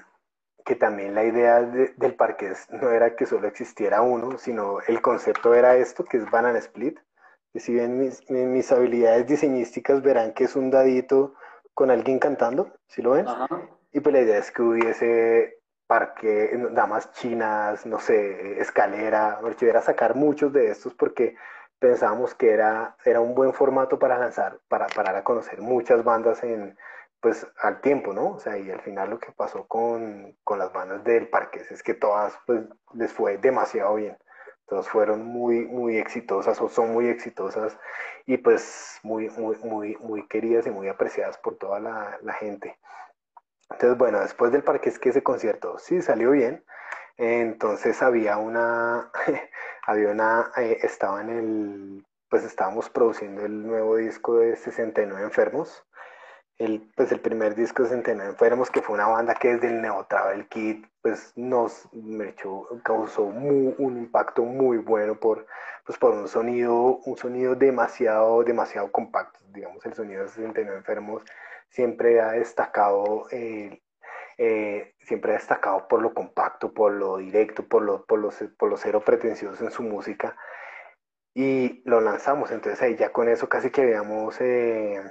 que 0.65 0.75
también 0.75 1.15
la 1.15 1.23
idea 1.23 1.61
del 1.61 2.15
parque 2.15 2.53
no 2.69 2.91
era 2.91 3.15
que 3.15 3.25
solo 3.25 3.47
existiera 3.47 4.01
uno, 4.01 4.38
sino 4.38 4.80
el 4.88 5.01
concepto 5.01 5.53
era 5.53 5.75
esto, 5.75 6.05
que 6.05 6.17
es 6.17 6.30
Banana 6.30 6.59
Split. 6.59 6.99
Que 7.53 7.59
si 7.59 7.73
ven 7.73 7.97
mis, 7.97 8.30
mis 8.30 8.71
habilidades 8.71 9.25
diseñísticas, 9.25 10.01
verán 10.01 10.34
que 10.34 10.43
es 10.43 10.55
un 10.55 10.69
dadito 10.69 11.34
con 11.73 11.91
alguien 11.91 12.19
cantando, 12.19 12.73
si 12.88 13.01
lo 13.01 13.11
ven? 13.11 13.25
Y 13.93 13.99
pues 13.99 14.13
la 14.13 14.21
idea 14.21 14.38
es 14.38 14.51
que 14.51 14.61
hubiese 14.61 15.59
parque, 15.88 16.51
damas 16.71 17.11
chinas, 17.13 17.86
no 17.86 17.99
sé, 17.99 18.59
escalera, 18.59 19.39
me 19.41 19.69
a 19.69 19.82
sacar 19.82 20.15
muchos 20.15 20.51
de 20.51 20.71
estos 20.71 20.93
porque 20.93 21.36
pensábamos 21.80 22.34
que 22.36 22.51
era, 22.51 22.95
era 23.05 23.19
un 23.21 23.36
buen 23.36 23.53
formato 23.53 23.99
para 23.99 24.17
lanzar, 24.17 24.59
para, 24.67 24.88
para 24.88 25.23
conocer 25.23 25.61
muchas 25.61 26.03
bandas 26.03 26.43
en, 26.43 26.78
pues 27.19 27.47
al 27.61 27.82
tiempo, 27.82 28.13
¿no? 28.13 28.32
O 28.36 28.39
sea, 28.39 28.57
y 28.57 28.69
al 28.71 28.82
final 28.82 29.09
lo 29.09 29.19
que 29.19 29.32
pasó 29.32 29.67
con, 29.67 30.36
con 30.43 30.59
las 30.59 30.71
bandas 30.71 31.03
del 31.03 31.30
parque 31.30 31.61
es 31.69 31.84
que 31.84 31.93
todas 31.93 32.38
pues 32.45 32.61
les 32.93 33.11
fue 33.11 33.38
demasiado 33.38 33.95
bien. 33.95 34.17
Todas 34.67 34.89
fueron 34.89 35.25
muy, 35.25 35.65
muy 35.65 35.97
exitosas 35.97 36.59
o 36.61 36.67
son 36.67 36.91
muy 36.91 37.07
exitosas 37.07 37.78
y 38.25 38.38
pues 38.38 38.99
muy, 39.01 39.30
muy, 39.30 39.55
muy, 39.63 39.95
muy 39.97 40.28
queridas 40.28 40.67
y 40.67 40.71
muy 40.71 40.89
apreciadas 40.89 41.38
por 41.38 41.57
toda 41.57 41.80
la, 41.80 42.17
la 42.21 42.34
gente. 42.34 42.78
Entonces, 43.69 43.97
bueno, 43.97 44.19
después 44.19 44.51
del 44.51 44.63
parque 44.63 44.89
es 44.89 44.99
que 44.99 45.09
ese 45.09 45.23
concierto 45.23 45.78
sí 45.78 46.01
salió 46.01 46.32
bien. 46.32 46.65
Entonces 47.17 48.01
había 48.01 48.38
una, 48.38 49.11
había 49.88 50.09
una, 50.09 50.51
eh, 50.57 50.79
estaba 50.83 51.21
en 51.21 51.29
el, 51.29 52.05
pues 52.29 52.43
estábamos 52.43 52.89
produciendo 52.89 53.45
el 53.45 53.65
nuevo 53.65 53.95
disco 53.95 54.35
de 54.35 54.55
69 54.57 55.23
Enfermos, 55.23 55.83
el, 56.57 56.91
pues 56.95 57.11
el 57.11 57.21
primer 57.21 57.55
disco 57.55 57.83
de 57.83 57.89
69 57.89 58.31
Enfermos, 58.31 58.69
que 58.69 58.81
fue 58.81 58.95
una 58.95 59.07
banda 59.07 59.33
que 59.35 59.53
desde 59.55 59.69
el 59.69 59.81
Neo 59.81 60.05
Travel 60.07 60.47
Kit, 60.49 60.85
pues 61.01 61.31
nos 61.38 61.89
causó 62.83 63.23
un 63.23 63.97
impacto 63.97 64.43
muy 64.43 64.77
bueno 64.77 65.19
por, 65.19 65.47
pues 65.85 65.97
por 65.97 66.11
un 66.11 66.27
sonido, 66.27 66.97
un 67.05 67.17
sonido 67.17 67.55
demasiado, 67.55 68.43
demasiado 68.43 68.91
compacto, 68.91 69.39
digamos, 69.53 69.85
el 69.85 69.93
sonido 69.93 70.23
de 70.23 70.29
69 70.29 70.79
Enfermos 70.79 71.23
siempre 71.69 72.19
ha 72.19 72.31
destacado 72.31 73.27
eh, 73.31 73.81
eh, 74.38 74.93
siempre 74.99 75.31
ha 75.31 75.35
destacado 75.35 75.88
por 75.88 76.01
lo 76.01 76.13
compacto, 76.13 76.73
por 76.73 76.93
lo 76.93 77.17
directo, 77.17 77.67
por 77.67 77.81
lo, 77.81 78.05
por 78.05 78.19
lo, 78.19 78.29
por 78.57 78.69
lo 78.69 78.77
cero 78.77 79.01
pretencioso 79.03 79.63
en 79.63 79.71
su 79.71 79.83
música. 79.83 80.35
Y 81.33 81.81
lo 81.85 82.01
lanzamos, 82.01 82.51
entonces 82.51 82.81
ahí 82.81 82.95
ya 82.95 83.11
con 83.11 83.29
eso 83.29 83.47
casi 83.49 83.69
que 83.69 83.81
habíamos, 83.83 84.39
eh, 84.41 85.01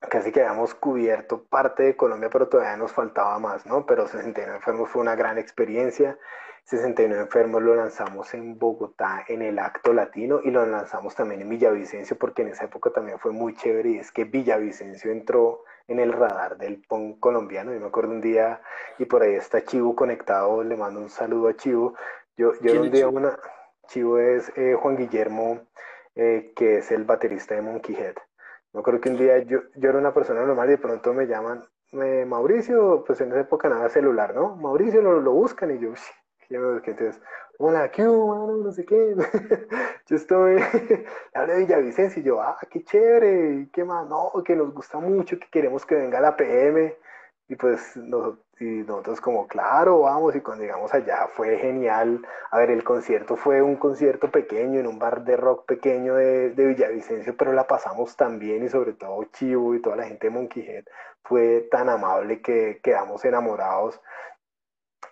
casi 0.00 0.32
que 0.32 0.40
habíamos 0.42 0.74
cubierto 0.74 1.44
parte 1.44 1.84
de 1.84 1.96
Colombia, 1.96 2.30
pero 2.30 2.48
todavía 2.48 2.76
nos 2.76 2.92
faltaba 2.92 3.38
más, 3.38 3.66
¿no? 3.66 3.86
Pero 3.86 4.06
69 4.06 4.56
Enfermos 4.56 4.90
fue 4.90 5.02
una 5.02 5.14
gran 5.16 5.38
experiencia. 5.38 6.18
69 6.64 7.22
Enfermos 7.22 7.62
lo 7.62 7.76
lanzamos 7.76 8.34
en 8.34 8.58
Bogotá 8.58 9.24
en 9.28 9.42
el 9.42 9.58
Acto 9.60 9.92
Latino 9.92 10.40
y 10.42 10.50
lo 10.50 10.66
lanzamos 10.66 11.14
también 11.14 11.42
en 11.42 11.48
Villavicencio 11.48 12.18
porque 12.18 12.42
en 12.42 12.48
esa 12.48 12.64
época 12.64 12.90
también 12.90 13.20
fue 13.20 13.30
muy 13.30 13.54
chévere 13.54 13.90
y 13.90 13.98
es 13.98 14.10
que 14.10 14.24
Villavicencio 14.24 15.12
entró 15.12 15.62
en 15.88 16.00
el 16.00 16.12
radar 16.12 16.56
del 16.56 16.82
punk 16.88 17.20
colombiano. 17.20 17.72
Yo 17.72 17.80
me 17.80 17.86
acuerdo 17.86 18.12
un 18.12 18.20
día, 18.20 18.60
y 18.98 19.04
por 19.04 19.22
ahí 19.22 19.34
está 19.34 19.64
Chivo 19.64 19.94
conectado, 19.94 20.62
le 20.62 20.76
mando 20.76 21.00
un 21.00 21.10
saludo 21.10 21.48
a 21.48 21.56
Chivo. 21.56 21.94
Yo, 22.36 22.52
yo 22.60 22.80
un 22.80 22.90
día 22.90 23.08
una, 23.08 23.38
Chivo 23.88 24.18
es 24.18 24.52
eh, 24.56 24.74
Juan 24.74 24.96
Guillermo, 24.96 25.60
eh, 26.14 26.52
que 26.56 26.78
es 26.78 26.90
el 26.90 27.04
baterista 27.04 27.54
de 27.54 27.62
Monkey 27.62 27.94
Head. 27.94 28.16
Me 28.72 28.80
acuerdo 28.80 29.00
que 29.00 29.10
un 29.10 29.16
día 29.16 29.38
yo, 29.38 29.60
yo 29.74 29.88
era 29.90 29.98
una 29.98 30.12
persona 30.12 30.44
normal 30.44 30.68
y 30.68 30.72
de 30.72 30.78
pronto 30.78 31.14
me 31.14 31.26
llaman, 31.26 31.64
Mauricio, 31.92 33.04
pues 33.06 33.20
en 33.20 33.30
esa 33.30 33.40
época 33.40 33.68
nada 33.68 33.88
celular, 33.88 34.34
¿no? 34.34 34.56
Mauricio 34.56 35.00
lo, 35.00 35.20
lo 35.20 35.32
buscan 35.32 35.70
y 35.70 35.78
yo, 35.78 35.92
yo 36.50 36.72
busqué, 36.72 36.92
entonces, 36.92 37.20
hola, 37.58 37.90
¿qué 37.90 38.06
hubo, 38.06 38.56
No 38.56 38.72
sé 38.72 38.84
qué. 38.84 39.14
yo 40.06 40.16
estoy, 40.16 40.56
hablé 41.34 41.54
de 41.54 41.60
Villavicencio 41.60 42.22
y 42.22 42.24
yo, 42.24 42.40
ah, 42.40 42.56
qué 42.70 42.82
chévere, 42.84 43.68
qué 43.72 43.84
más, 43.84 44.06
no, 44.08 44.32
que 44.44 44.56
nos 44.56 44.72
gusta 44.72 44.98
mucho, 44.98 45.38
que 45.38 45.48
queremos 45.50 45.84
que 45.86 45.94
venga 45.94 46.20
la 46.20 46.36
PM. 46.36 46.96
Y 47.48 47.54
pues 47.54 47.96
y 48.58 48.64
nosotros 48.64 49.20
como, 49.20 49.46
claro, 49.46 50.00
vamos, 50.00 50.34
y 50.34 50.40
cuando 50.40 50.64
llegamos 50.64 50.92
allá 50.94 51.28
fue 51.28 51.58
genial. 51.58 52.26
A 52.50 52.58
ver, 52.58 52.70
el 52.70 52.84
concierto 52.84 53.36
fue 53.36 53.60
un 53.60 53.76
concierto 53.76 54.30
pequeño, 54.30 54.80
en 54.80 54.86
un 54.86 54.98
bar 54.98 55.24
de 55.24 55.36
rock 55.36 55.66
pequeño 55.66 56.14
de, 56.14 56.50
de 56.50 56.66
Villavicencio, 56.66 57.36
pero 57.36 57.52
la 57.52 57.66
pasamos 57.66 58.16
tan 58.16 58.38
bien 58.38 58.64
y 58.64 58.68
sobre 58.68 58.94
todo 58.94 59.24
Chivo 59.24 59.74
y 59.74 59.82
toda 59.82 59.96
la 59.96 60.04
gente 60.04 60.28
de 60.28 60.30
Monkey 60.30 60.84
fue 61.22 61.68
tan 61.70 61.88
amable 61.90 62.40
que 62.40 62.80
quedamos 62.82 63.24
enamorados. 63.24 64.00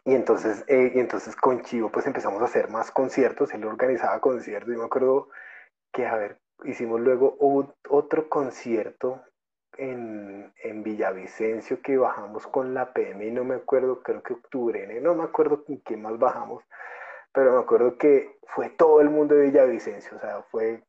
Y 0.05 0.15
entonces, 0.15 0.65
eh, 0.69 0.93
y 0.95 1.01
entonces 1.01 1.35
con 1.37 1.63
Chivo 1.63 1.91
pues 1.91 2.07
empezamos 2.07 2.43
a 2.43 2.47
hacer 2.47 2.69
más 2.71 2.91
conciertos, 2.91 3.53
él 3.55 3.65
organizaba 3.65 4.21
conciertos. 4.21 4.75
Y 4.75 4.77
me 4.77 4.85
acuerdo 4.85 5.29
que, 5.93 6.07
a 6.07 6.17
ver, 6.17 6.39
hicimos 6.65 7.01
luego 7.01 7.37
otro 7.89 8.29
concierto 8.29 9.23
en, 9.77 10.53
en, 10.63 10.83
Villavicencio 10.83 11.81
que 11.83 11.97
bajamos 11.97 12.47
con 12.47 12.75
la 12.75 12.93
PM 12.93 13.27
y 13.27 13.31
no 13.33 13.45
me 13.45 13.57
acuerdo, 13.57 14.03
creo 14.03 14.23
que 14.23 14.35
octubre, 14.35 15.01
no 15.01 15.15
me 15.15 15.25
acuerdo 15.25 15.65
con 15.65 15.79
quién 15.79 16.03
más 16.03 16.19
bajamos, 16.19 16.63
pero 17.33 17.53
me 17.53 17.59
acuerdo 17.61 17.99
que 17.99 18.39
fue 18.47 18.71
todo 18.71 19.01
el 19.01 19.11
mundo 19.11 19.35
de 19.35 19.47
Villavicencio, 19.47 20.17
o 20.17 20.21
sea, 20.21 20.43
fue, 20.51 20.85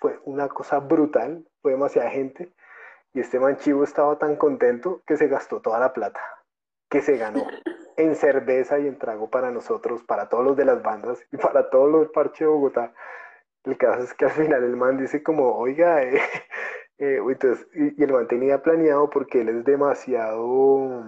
fue 0.00 0.18
una 0.24 0.48
cosa 0.48 0.78
brutal, 0.78 1.46
fue 1.60 1.72
demasiada 1.72 2.10
gente. 2.10 2.52
Y 3.12 3.20
este 3.20 3.40
manchivo 3.40 3.82
estaba 3.82 4.18
tan 4.18 4.36
contento 4.36 5.02
que 5.06 5.16
se 5.16 5.28
gastó 5.28 5.60
toda 5.60 5.80
la 5.80 5.92
plata 5.92 6.20
que 6.88 7.02
se 7.02 7.16
ganó 7.16 7.46
en 7.96 8.14
cerveza 8.16 8.78
y 8.78 8.86
en 8.86 8.98
trago 8.98 9.30
para 9.30 9.50
nosotros, 9.50 10.02
para 10.04 10.28
todos 10.28 10.44
los 10.44 10.56
de 10.56 10.64
las 10.64 10.82
bandas 10.82 11.24
y 11.32 11.36
para 11.36 11.70
todos 11.70 11.90
los 11.90 12.08
parches 12.10 12.40
de 12.40 12.46
Bogotá. 12.46 12.92
El 13.64 13.76
caso 13.78 14.04
es 14.04 14.14
que 14.14 14.26
al 14.26 14.30
final 14.30 14.62
el 14.64 14.76
man 14.76 14.96
dice 14.96 15.22
como, 15.22 15.56
oiga, 15.56 16.02
eh, 16.02 16.20
eh, 16.98 17.20
entonces, 17.28 17.66
y, 17.74 18.02
el 18.02 18.12
man 18.12 18.28
tenía 18.28 18.62
planeado 18.62 19.10
porque 19.10 19.40
él 19.40 19.48
es 19.48 19.64
demasiado, 19.64 21.04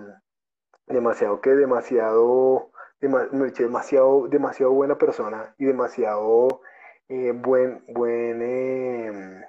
demasiado 0.86 1.40
que, 1.40 1.50
demasiado, 1.50 2.70
demasiado, 3.00 4.28
demasiado 4.28 4.72
buena 4.72 4.98
persona 4.98 5.54
y 5.58 5.66
demasiado 5.66 6.62
eh, 7.08 7.32
buen, 7.32 7.84
buen, 7.88 8.42
em, 8.42 9.42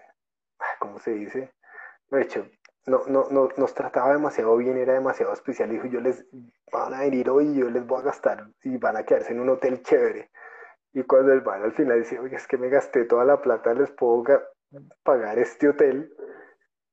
¿cómo 0.79 0.99
se 0.99 1.11
dice? 1.11 1.51
De 2.11 2.21
hecho, 2.21 2.47
no, 2.86 3.03
no, 3.07 3.27
no, 3.30 3.49
nos 3.57 3.73
trataba 3.73 4.13
demasiado 4.13 4.55
bien, 4.57 4.77
era 4.77 4.93
demasiado 4.93 5.34
especial. 5.34 5.69
Dijo, 5.69 5.88
yo 5.88 5.99
les 5.99 6.25
van 6.71 6.93
a 6.93 7.01
venir 7.01 7.30
hoy, 7.30 7.55
yo 7.55 7.69
les 7.69 7.86
voy 7.86 7.99
a 7.99 8.05
gastar 8.05 8.47
y 8.63 8.77
van 8.77 8.97
a 8.97 9.03
quedarse 9.03 9.34
en 9.34 9.39
un 9.39 9.49
hotel 9.49 9.82
chévere. 9.84 10.32
Y 10.93 11.03
cuando 11.03 11.34
el 11.34 11.43
man 11.43 11.61
al 11.63 11.73
final 11.73 11.99
dice, 11.99 12.19
oye, 12.19 12.36
es 12.36 12.47
que 12.47 12.57
me 12.57 12.69
gasté 12.69 13.05
toda 13.05 13.23
la 13.25 13.41
plata, 13.41 13.73
les 13.73 13.91
puedo 13.91 14.23
pagar 15.03 15.38
este 15.38 15.69
hotel. 15.69 16.11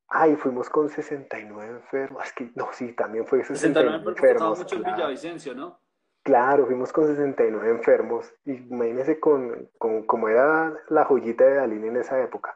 Ay, 0.08 0.36
fuimos 0.36 0.68
con 0.68 0.88
69 0.88 1.70
enfermos. 1.70 2.24
Es 2.24 2.32
que, 2.32 2.50
no, 2.54 2.68
sí, 2.72 2.92
también 2.92 3.26
fue 3.26 3.42
69, 3.42 4.04
69 4.04 4.10
enfermos. 4.10 4.58
mucho 4.58 4.76
claro. 4.76 4.90
en 4.90 4.96
Villavicencio, 4.96 5.54
¿no? 5.54 5.80
Claro, 6.22 6.66
fuimos 6.66 6.92
con 6.92 7.06
69 7.06 7.70
enfermos. 7.70 8.32
Y 8.44 8.52
imagínense 8.52 9.18
con, 9.18 9.70
con, 9.78 10.04
como 10.04 10.28
era 10.28 10.74
la 10.88 11.04
joyita 11.04 11.44
de 11.44 11.54
Dalín 11.54 11.84
en 11.84 11.96
esa 11.96 12.20
época 12.20 12.54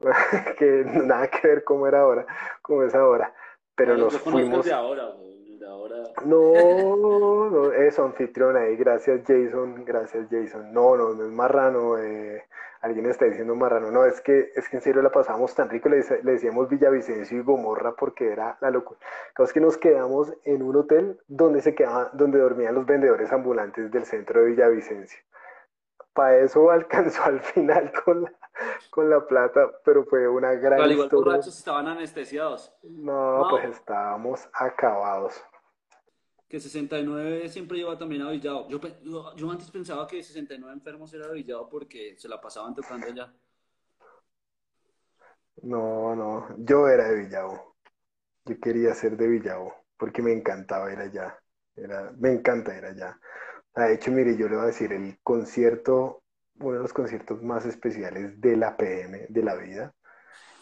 que 0.58 0.84
nada 0.84 1.28
que 1.28 1.46
ver 1.46 1.64
cómo 1.64 1.86
era 1.86 2.00
ahora, 2.00 2.26
cómo 2.62 2.82
es 2.82 2.94
ahora. 2.94 3.32
Pero 3.74 3.96
nos 3.96 4.18
fuimos. 4.18 4.64
De 4.64 4.72
ahora, 4.72 5.14
de 5.14 5.66
ahora. 5.66 5.96
No, 6.24 6.52
no, 7.50 7.72
eso, 7.72 8.04
anfitrión 8.04 8.56
ahí, 8.56 8.76
gracias 8.76 9.22
Jason, 9.26 9.84
gracias 9.84 10.26
Jason. 10.30 10.72
No, 10.72 10.96
no, 10.96 11.14
no 11.14 11.24
es 11.24 11.30
marrano, 11.30 11.98
eh, 11.98 12.44
alguien 12.80 13.06
está 13.06 13.26
diciendo 13.26 13.54
marrano. 13.54 13.90
No, 13.90 14.04
es 14.04 14.20
que, 14.20 14.50
es 14.54 14.68
que 14.68 14.76
en 14.76 14.82
serio 14.82 15.02
la 15.02 15.10
pasábamos 15.10 15.54
tan 15.54 15.68
rico, 15.68 15.88
le, 15.88 16.02
le 16.22 16.32
decíamos 16.32 16.68
Villavicencio 16.68 17.38
y 17.38 17.42
Gomorra 17.42 17.94
porque 17.94 18.32
era 18.32 18.56
la 18.60 18.70
locura. 18.70 19.00
es 19.38 19.52
que 19.52 19.60
nos 19.60 19.78
quedamos 19.78 20.32
en 20.44 20.62
un 20.62 20.76
hotel 20.76 21.20
donde 21.26 21.60
se 21.60 21.74
quedaba, 21.74 22.10
donde 22.12 22.38
dormían 22.38 22.74
los 22.74 22.86
vendedores 22.86 23.32
ambulantes 23.32 23.90
del 23.90 24.04
centro 24.04 24.40
de 24.40 24.46
Villavicencio. 24.48 25.20
Para 26.18 26.36
eso 26.38 26.68
alcanzó 26.72 27.22
al 27.22 27.38
final 27.38 27.92
con 28.04 28.22
la, 28.22 28.32
con 28.90 29.08
la 29.08 29.24
plata, 29.24 29.70
pero 29.84 30.04
fue 30.04 30.26
una 30.26 30.52
gran 30.54 30.80
Pero 30.80 30.90
igual 30.90 31.08
borrachos 31.10 31.56
estaban 31.56 31.86
anestesiados. 31.86 32.74
No, 32.82 33.46
pues 33.48 33.66
estábamos 33.66 34.48
acabados. 34.52 35.40
Que 36.48 36.58
69 36.58 37.48
siempre 37.48 37.78
lleva 37.78 37.96
también 37.96 38.22
a 38.22 38.30
Villado. 38.30 38.68
Yo, 38.68 38.80
yo, 39.36 39.50
antes 39.52 39.70
pensaba 39.70 40.08
que 40.08 40.20
69 40.20 40.74
enfermos 40.74 41.14
era 41.14 41.30
Villado 41.30 41.68
porque 41.68 42.16
se 42.18 42.28
la 42.28 42.40
pasaban 42.40 42.74
tocando 42.74 43.06
allá. 43.06 43.32
No, 45.62 46.16
no, 46.16 46.48
yo 46.58 46.88
era 46.88 47.10
de 47.10 47.14
Villado. 47.14 47.76
Yo 48.44 48.58
quería 48.58 48.92
ser 48.94 49.16
de 49.16 49.28
Villado 49.28 49.72
porque 49.96 50.20
me 50.20 50.32
encantaba 50.32 50.92
ir 50.92 50.98
allá. 50.98 51.38
Era, 51.76 52.12
me 52.18 52.32
encanta 52.32 52.76
ir 52.76 52.84
allá. 52.84 53.16
De 53.86 53.94
hecho, 53.94 54.10
mire, 54.10 54.36
yo 54.36 54.48
le 54.48 54.56
voy 54.56 54.64
a 54.64 54.68
decir, 54.68 54.92
el 54.92 55.18
concierto 55.22 56.22
uno 56.60 56.76
de 56.76 56.82
los 56.82 56.92
conciertos 56.92 57.42
más 57.42 57.64
especiales 57.66 58.40
de 58.40 58.56
la 58.56 58.76
PM, 58.76 59.26
de 59.28 59.42
la 59.42 59.54
vida, 59.54 59.94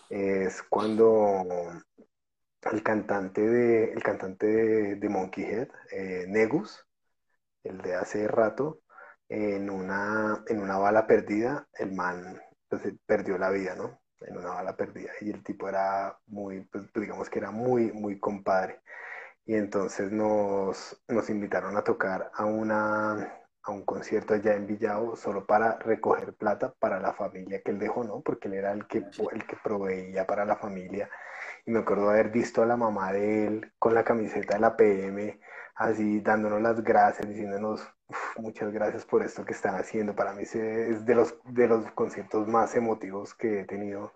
es 0.09 0.63
cuando 0.63 1.45
el 2.73 2.83
cantante 2.83 3.41
de, 3.41 3.93
el 3.93 4.03
cantante 4.03 4.47
de, 4.97 5.09
Monkey 5.09 5.45
Head, 5.45 5.69
eh, 5.91 6.27
Negus, 6.29 6.85
el 7.65 7.79
de 7.79 7.95
hace 7.95 8.29
rato, 8.29 8.81
en 9.29 9.71
una, 9.71 10.45
en 10.47 10.61
una 10.61 10.79
bala 10.79 11.07
perdida, 11.07 11.67
el 11.75 11.93
man 11.93 12.41
pues, 12.69 12.83
perdió 13.07 13.39
la 13.39 13.51
vida, 13.51 13.75
¿no? 13.75 14.01
En 14.21 14.39
una 14.39 14.51
bala 14.51 14.77
perdida. 14.77 15.11
Y 15.21 15.31
el 15.31 15.43
tipo 15.43 15.69
era 15.69 16.17
muy, 16.27 16.61
pues, 16.67 16.85
digamos 16.95 17.29
que 17.29 17.41
era 17.41 17.51
muy, 17.51 17.93
muy 17.93 18.19
compadre. 18.21 18.81
Y 19.47 19.55
entonces 19.55 20.11
nos, 20.11 21.01
nos 21.07 21.31
invitaron 21.31 21.77
a 21.77 21.85
tocar 21.85 22.33
a 22.35 22.45
una, 22.45 23.33
a 23.63 23.71
un 23.71 23.85
concierto 23.85 24.35
allá 24.35 24.55
en 24.55 24.67
Villao 24.67 25.15
solo 25.15 25.47
para 25.47 25.79
recoger 25.79 26.35
plata 26.35 26.75
para 26.81 26.99
la 26.99 27.13
familia 27.13 27.63
que 27.63 27.71
él 27.71 27.79
dejó, 27.79 28.03
¿no? 28.03 28.21
Porque 28.23 28.49
él 28.49 28.55
era 28.55 28.73
el 28.73 28.89
que, 28.89 28.99
el 28.99 29.47
que 29.47 29.57
proveía 29.63 30.27
para 30.27 30.45
la 30.45 30.57
familia. 30.57 31.09
Y 31.65 31.71
me 31.71 31.79
acuerdo 31.79 32.11
haber 32.11 32.31
visto 32.31 32.61
a 32.61 32.67
la 32.67 32.77
mamá 32.77 33.13
de 33.13 33.47
él 33.47 33.73
con 33.79 33.95
la 33.95 34.05
camiseta 34.05 34.55
de 34.55 34.61
la 34.61 34.77
PM, 34.77 35.41
así 35.77 36.21
dándonos 36.21 36.61
las 36.61 36.83
gracias, 36.83 37.29
diciéndonos 37.29 37.89
muchas 38.39 38.73
gracias 38.73 39.05
por 39.05 39.23
esto 39.23 39.45
que 39.45 39.53
están 39.53 39.77
haciendo. 39.77 40.17
Para 40.17 40.33
mí 40.33 40.43
es 40.43 41.07
de 41.07 41.15
los, 41.15 41.37
de 41.45 41.69
los 41.69 41.89
conciertos 41.93 42.49
más 42.49 42.75
emotivos 42.75 43.35
que 43.35 43.61
he 43.61 43.65
tenido, 43.65 44.13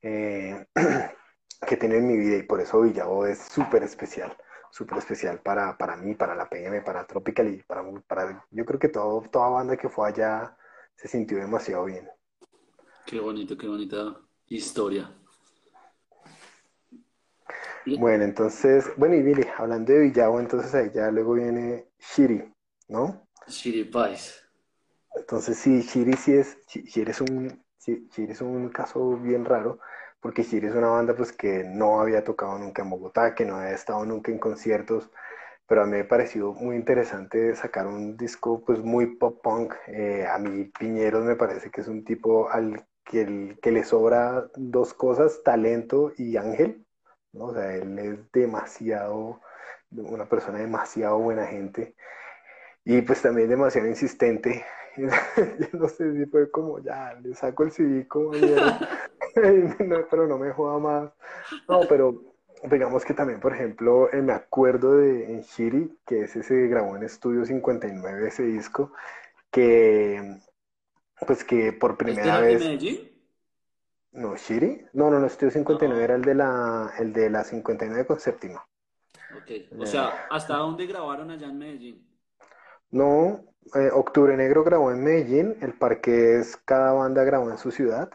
eh, 0.00 0.66
que 1.66 1.74
he 1.74 1.76
tenido 1.76 2.00
en 2.00 2.06
mi 2.06 2.16
vida 2.16 2.36
y 2.36 2.42
por 2.44 2.60
eso 2.60 2.80
Villao 2.80 3.26
es 3.26 3.38
súper 3.38 3.82
especial 3.82 4.34
súper 4.72 4.98
especial 4.98 5.38
para, 5.40 5.76
para 5.76 5.96
mí, 5.96 6.14
para 6.14 6.34
la 6.34 6.48
PM, 6.48 6.80
para 6.80 7.06
Tropical 7.06 7.48
y 7.48 7.62
para, 7.62 7.84
para 8.06 8.46
yo 8.50 8.64
creo 8.64 8.80
que 8.80 8.88
todo, 8.88 9.20
toda 9.30 9.50
banda 9.50 9.76
que 9.76 9.90
fue 9.90 10.08
allá 10.08 10.56
se 10.96 11.08
sintió 11.08 11.36
demasiado 11.36 11.84
bien. 11.84 12.08
Qué 13.04 13.20
bonito, 13.20 13.56
qué 13.56 13.68
bonita 13.68 14.18
historia. 14.46 15.12
Bueno, 17.98 18.24
entonces, 18.24 18.86
bueno, 18.96 19.14
y 19.16 19.22
mire, 19.22 19.50
hablando 19.58 19.92
de 19.92 20.00
Villavo, 20.00 20.40
entonces 20.40 20.74
ahí 20.74 20.90
ya 20.94 21.10
luego 21.10 21.34
viene 21.34 21.88
Shiri, 21.98 22.42
¿no? 22.88 23.26
Shiri 23.48 23.84
Pais. 23.84 24.42
Entonces 25.14 25.58
sí, 25.58 25.82
Shiri 25.82 26.14
sí 26.14 26.32
es, 26.32 26.56
Shiri 26.66 27.10
es 27.10 27.20
un, 27.20 27.62
Shiri 27.78 28.32
es 28.32 28.40
un 28.40 28.70
caso 28.70 29.18
bien 29.18 29.44
raro, 29.44 29.80
porque 30.22 30.44
Shiri 30.44 30.68
es 30.68 30.74
una 30.74 30.88
banda 30.88 31.14
pues 31.16 31.32
que 31.32 31.64
no 31.64 32.00
había 32.00 32.24
tocado 32.24 32.58
nunca 32.58 32.82
en 32.82 32.90
Bogotá, 32.90 33.34
que 33.34 33.44
no 33.44 33.56
había 33.56 33.74
estado 33.74 34.04
nunca 34.06 34.30
en 34.32 34.38
conciertos, 34.38 35.10
pero 35.66 35.82
a 35.82 35.86
mí 35.86 35.92
me 35.92 36.04
pareció 36.04 36.52
muy 36.54 36.76
interesante 36.76 37.54
sacar 37.56 37.86
un 37.88 38.16
disco 38.16 38.62
pues 38.64 38.80
muy 38.80 39.16
pop 39.16 39.42
punk. 39.42 39.74
Eh, 39.88 40.26
a 40.26 40.38
mí 40.38 40.64
Piñeros 40.78 41.24
me 41.24 41.36
parece 41.36 41.70
que 41.70 41.80
es 41.82 41.88
un 41.88 42.04
tipo 42.04 42.48
al 42.50 42.86
que, 43.04 43.58
que 43.62 43.72
le 43.72 43.84
sobra 43.84 44.48
dos 44.56 44.94
cosas, 44.94 45.42
talento 45.44 46.12
y 46.16 46.36
ángel. 46.36 46.86
¿no? 47.32 47.46
O 47.46 47.54
sea, 47.54 47.74
él 47.74 47.98
es 47.98 48.32
demasiado, 48.32 49.40
una 49.90 50.28
persona 50.28 50.58
demasiado 50.58 51.18
buena 51.18 51.46
gente 51.46 51.94
y 52.84 53.02
pues 53.02 53.22
también 53.22 53.48
demasiado 53.48 53.88
insistente. 53.88 54.64
Yo 54.96 55.08
no 55.72 55.88
sé 55.88 56.12
si 56.16 56.26
fue 56.26 56.50
como, 56.50 56.78
ya, 56.80 57.14
le 57.14 57.34
saco 57.34 57.64
el 57.64 57.72
CD 57.72 58.06
como 58.06 58.32
pero 60.10 60.26
no 60.26 60.38
me 60.38 60.52
joda 60.52 60.78
más. 60.78 61.12
No, 61.68 61.80
pero 61.88 62.34
digamos 62.70 63.04
que 63.04 63.14
también, 63.14 63.40
por 63.40 63.54
ejemplo, 63.54 64.12
eh, 64.12 64.22
me 64.22 64.32
acuerdo 64.32 64.96
de 64.96 65.32
en 65.32 65.40
Shiri, 65.42 65.98
que 66.06 66.22
ese 66.22 66.42
se 66.42 66.68
grabó 66.68 66.96
en 66.96 67.04
Estudio 67.04 67.44
59, 67.44 68.28
ese 68.28 68.44
disco, 68.44 68.92
que 69.50 70.40
pues 71.26 71.44
que 71.44 71.72
por 71.72 71.96
primera 71.96 72.40
vez... 72.40 72.60
de 72.60 72.66
Medellín? 72.66 73.12
No, 74.12 74.36
Shiri. 74.36 74.86
No, 74.92 75.10
no, 75.10 75.18
no, 75.18 75.26
Estudio 75.26 75.52
59 75.52 76.04
era 76.04 76.14
el 76.14 76.22
de 76.22 76.34
la, 76.34 76.92
el 76.98 77.12
de 77.12 77.30
la 77.30 77.44
59 77.44 78.06
con 78.06 78.20
séptima. 78.20 78.66
Ok, 79.36 79.78
o 79.78 79.86
sea, 79.86 80.26
¿hasta 80.30 80.56
dónde 80.56 80.86
grabaron 80.86 81.30
allá 81.30 81.46
en 81.46 81.58
Medellín? 81.58 82.08
No, 82.90 83.44
eh, 83.74 83.90
Octubre 83.92 84.36
Negro 84.36 84.64
grabó 84.64 84.90
en 84.90 85.02
Medellín, 85.02 85.56
el 85.62 85.72
parque 85.72 86.38
es 86.38 86.56
cada 86.58 86.92
banda 86.92 87.24
grabó 87.24 87.50
en 87.50 87.56
su 87.56 87.70
ciudad. 87.70 88.10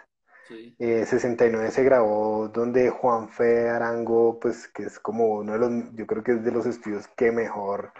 69 0.78 1.68
eh, 1.68 1.72
se 1.72 1.84
grabó 1.84 2.50
donde 2.50 2.89
Juan 2.89 3.30
Fe 3.30 3.70
Arango, 3.70 4.39
pues 4.39 4.68
que 4.68 4.84
es 4.84 5.00
como 5.00 5.38
uno 5.38 5.54
de 5.54 5.60
los, 5.60 5.72
yo 5.95 6.08
creo 6.08 6.24
que 6.24 6.34
es 6.34 6.43
de 6.43 6.52
los 6.52 6.66
estudios 6.66 7.08
que 7.16 7.32
mejor 7.32 7.91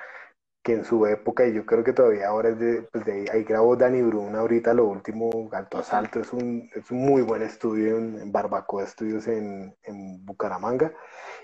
que 0.68 0.74
en 0.74 0.84
su 0.84 1.06
época, 1.08 1.48
y 1.48 1.54
yo 1.54 1.66
creo 1.66 1.82
que 1.82 1.93
todavía 1.93 2.28
ahora 2.28 2.50
es 2.50 2.60
de, 2.60 2.82
pues 2.91 3.06
de 3.06 3.30
ahí, 3.32 3.45
grabó 3.45 3.78
Dani 3.78 4.02
Brun, 4.02 4.36
ahorita 4.36 4.74
lo 4.74 4.86
último, 4.86 5.50
Alto 5.54 5.78
Asalto, 5.78 6.20
es 6.20 6.34
un, 6.34 6.70
es 6.76 6.91
un 6.91 7.06
muy 7.06 7.22
buen 7.22 7.41
estudio 7.41 7.98
en, 7.98 8.34
Barbacoa 8.34 8.84
Estudios 8.84 9.28
en, 9.30 9.74
en 9.84 10.26
Bucaramanga, 10.26 10.93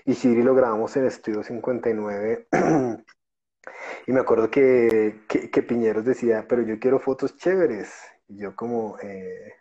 y 0.04 0.12
Shiri 0.12 0.42
lo 0.42 0.54
grabamos 0.54 0.94
en 0.98 1.06
Estudio 1.06 1.42
59, 1.42 2.48
y 4.06 4.12
me 4.12 4.20
acuerdo 4.20 4.50
que, 4.50 5.22
que, 5.26 5.62
Piñeros 5.62 6.04
decía, 6.04 6.44
pero 6.46 6.60
yo 6.60 6.78
quiero 6.78 6.98
fotos 6.98 7.34
chéveres, 7.38 7.94
y 8.28 8.40
yo 8.40 8.54
como... 8.54 8.98
Eh, 9.02 9.54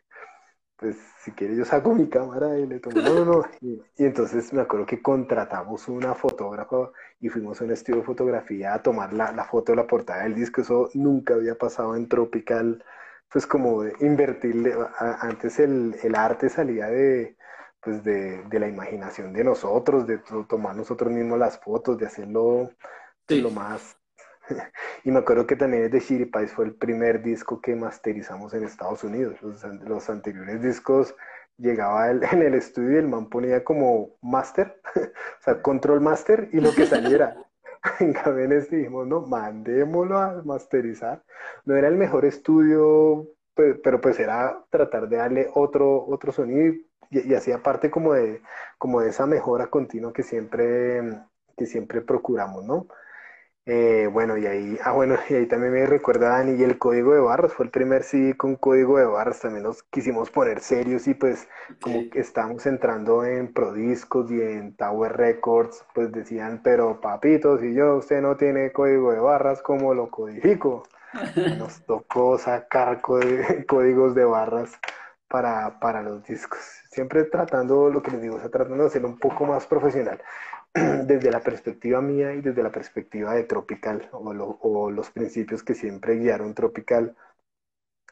pues 0.84 0.97
si 1.19 1.31
quiere 1.31 1.55
yo 1.55 1.63
saco 1.63 1.93
mi 1.93 2.09
cámara 2.09 2.59
y 2.59 2.67
le 2.67 2.81
tomo, 2.81 3.01
no, 3.01 3.13
no, 3.13 3.25
no. 3.25 3.45
Y, 3.61 3.81
entonces 3.99 4.51
me 4.51 4.61
acuerdo 4.61 4.86
que 4.86 5.01
contratamos 5.01 5.88
una 5.88 6.13
fotógrafa 6.13 6.91
y 7.21 7.29
fuimos 7.29 7.61
a 7.61 7.63
un 7.63 7.71
estudio 7.71 8.01
de 8.01 8.05
fotografía 8.05 8.73
a 8.73 8.84
tomar 8.84 9.13
la, 9.13 9.31
la, 9.31 9.45
foto 9.45 9.71
de 9.71 9.77
la 9.77 9.88
portada 9.88 10.23
del 10.23 10.36
disco. 10.36 10.59
Eso 10.59 10.89
nunca 10.93 11.36
había 11.36 11.55
pasado 11.57 11.95
en 11.95 12.09
Tropical, 12.09 12.84
pues 13.31 13.47
como 13.47 13.86
invertirle, 14.01 14.75
antes 14.99 15.57
el, 15.59 15.95
el 16.03 16.15
arte 16.15 16.49
salía 16.49 16.88
de, 16.88 17.38
pues 17.79 18.03
de, 18.03 18.43
de, 18.43 18.59
la 18.59 18.67
imaginación 18.67 19.31
de 19.31 19.45
nosotros, 19.45 20.05
de 20.05 20.19
tomar 20.49 20.75
nosotros 20.75 21.13
mismos 21.13 21.39
las 21.39 21.59
fotos, 21.59 21.97
de 21.97 22.07
hacerlo 22.07 22.71
pues, 23.25 23.41
lo 23.41 23.51
más 23.51 23.95
y 25.04 25.12
me 25.12 25.20
acuerdo 25.20 25.48
que 25.48 25.56
también 25.56 25.89
de 25.89 26.00
Shiri 26.00 26.26
Pais 26.26 26.52
fue 26.52 26.66
el 26.66 26.76
primer 26.76 27.22
disco 27.22 27.62
que 27.62 27.76
masterizamos 27.76 28.54
en 28.54 28.64
Estados 28.64 29.04
Unidos. 29.04 29.41
Los, 29.41 30.10
anteriores 30.10 30.62
discos 30.62 31.16
llegaba 31.58 32.10
en 32.12 32.41
el 32.41 32.54
estudio 32.56 32.94
y 32.94 32.98
el 32.98 33.08
man 33.08 33.30
ponía 33.30 33.64
como 33.64 34.16
master, 34.22 34.80
o 34.96 35.44
sea, 35.44 35.62
control 35.62 36.02
master 36.02 36.50
y 36.52 36.60
lo 36.60 36.74
que 36.74 36.86
saliera. 36.86 37.36
en 38.00 38.14
cambio 38.14 38.48
dijimos, 38.48 39.08
no, 39.08 39.22
mandémoslo 39.22 40.18
a 40.18 40.41
masterizar. 40.44 41.24
No 41.66 41.76
era 41.76 41.88
el 41.88 41.96
mejor 41.96 42.26
estudio, 42.26 43.28
pero 43.56 44.02
pues 44.02 44.20
era 44.20 44.64
tratar 44.70 45.10
de 45.10 45.18
darle 45.18 45.50
otro, 45.54 46.06
otro 46.08 46.32
sonido 46.32 46.74
y, 47.10 47.34
hacía 47.34 47.62
parte 47.62 47.91
como 47.91 48.14
de, 48.14 48.41
como 48.78 49.02
de 49.02 49.10
esa 49.10 49.26
mejora 49.26 49.68
continua 49.68 50.14
que 50.14 50.24
siempre, 50.24 51.02
que 51.58 51.66
siempre 51.66 52.02
procuramos, 52.02 52.64
¿no? 52.64 52.88
Eh, 53.66 54.09
bueno, 54.11 54.38
y 54.38 54.45
ahí, 54.45 54.78
ah, 54.84 54.91
bueno, 54.91 55.16
y 55.30 55.36
ahí 55.36 55.45
también 55.47 55.74
me 55.74 55.86
recuerda 55.86 56.30
Dani, 56.30 56.59
y 56.59 56.64
el 56.64 56.78
código 56.78 57.14
de 57.14 57.22
barras, 57.22 57.53
fue 57.53 57.66
el 57.66 57.72
primer 57.72 58.03
CD 58.03 58.36
con 58.36 58.55
código 58.57 58.97
de 58.97 59.05
barras, 59.05 59.39
también 59.39 59.64
nos 59.64 59.84
quisimos 59.84 60.30
poner 60.32 60.59
serios 60.59 61.07
y 61.07 61.14
pues 61.14 61.47
como 61.82 62.09
que 62.09 62.20
estábamos 62.20 62.66
entrando 62.66 63.24
en 63.24 63.53
Prodiscos 63.53 64.30
y 64.32 64.41
en 64.41 64.76
Tower 64.76 65.16
Records, 65.16 65.86
pues 65.93 66.11
decían, 66.11 66.61
pero 66.61 66.99
papito, 66.99 67.57
si 67.57 67.74
yo, 67.74 67.95
usted 67.97 68.22
no 68.22 68.36
tiene 68.36 68.74
código 68.74 69.14
de 69.14 69.20
barras, 69.20 69.61
¿cómo 69.61 69.93
lo 69.93 70.09
codifico? 70.09 70.84
Nos 71.57 71.86
tocó 71.86 72.38
sacar 72.38 73.01
códigos 73.68 74.14
de 74.16 74.26
barras 74.26 74.74
para, 75.30 75.80
para 75.80 76.01
los 76.03 76.24
discos, 76.26 76.59
siempre 76.91 77.24
tratando, 77.24 77.89
lo 77.89 78.01
que 78.03 78.11
les 78.11 78.22
digo, 78.22 78.36
o 78.36 78.39
sea, 78.39 78.49
tratando 78.49 78.84
de 78.84 78.89
ser 78.89 79.05
un 79.05 79.18
poco 79.18 79.45
más 79.45 79.66
profesional. 79.66 80.22
desde 81.05 81.32
la 81.32 81.41
perspectiva 81.41 82.01
mía 82.01 82.34
y 82.34 82.41
desde 82.41 82.63
la 82.63 82.71
perspectiva 82.71 83.34
de 83.36 83.43
Tropical 83.43 84.09
o, 84.11 84.89
los 84.89 85.11
principios 85.11 85.63
que 85.63 85.76
siempre 85.76 86.15
guiaron 86.17 86.53
Tropical, 86.53 87.15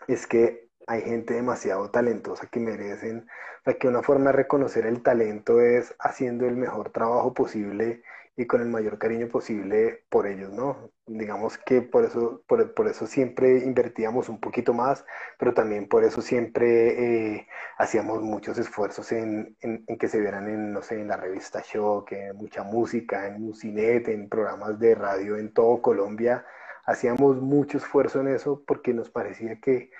es 0.07 0.27
que 0.27 0.69
hay 0.87 1.01
gente 1.01 1.33
demasiado 1.33 1.89
talentosa 1.89 2.47
que 2.47 2.59
merecen, 2.59 3.27
o 3.61 3.63
sea, 3.63 3.73
que 3.75 3.87
una 3.87 4.03
forma 4.03 4.31
de 4.31 4.37
reconocer 4.37 4.85
el 4.85 5.01
talento 5.01 5.59
es 5.59 5.95
haciendo 5.99 6.45
el 6.45 6.55
mejor 6.55 6.91
trabajo 6.91 7.33
posible 7.33 8.03
y 8.37 8.47
con 8.47 8.61
el 8.61 8.69
mayor 8.69 8.97
cariño 8.97 9.27
posible 9.27 10.05
por 10.09 10.25
ellos, 10.27 10.51
¿no? 10.51 10.91
Digamos 11.05 11.57
que 11.57 11.81
por 11.81 12.05
eso, 12.05 12.43
por, 12.47 12.87
eso 12.87 13.05
siempre 13.05 13.59
invertíamos 13.59 14.29
un 14.29 14.39
poquito 14.39 14.73
más, 14.73 15.05
pero 15.37 15.53
también 15.53 15.87
por 15.89 16.03
eso 16.05 16.21
siempre 16.21 17.35
eh, 17.35 17.47
hacíamos 17.77 18.21
muchos 18.21 18.57
esfuerzos 18.57 19.11
en, 19.11 19.57
que 19.99 20.07
se 20.07 20.19
vieran 20.19 20.47
en, 20.47 20.71
no 20.73 20.81
sé, 20.81 21.01
en 21.01 21.09
la 21.09 21.17
revista 21.17 21.61
Shock, 21.65 22.13
en 22.13 22.37
mucha 22.37 22.63
música, 22.63 23.27
en 23.27 23.41
Musinet, 23.41 24.07
en 24.07 24.29
programas 24.29 24.79
de 24.79 24.95
radio 24.95 25.37
en 25.37 25.53
todo 25.53 25.81
Colombia. 25.81 26.45
Hacíamos 26.85 27.41
mucho 27.41 27.77
esfuerzo 27.77 28.21
en 28.21 28.29
eso 28.29 28.63
porque 28.65 28.93
nos 28.93 29.09
parecía 29.09 29.59
que, 29.59 29.91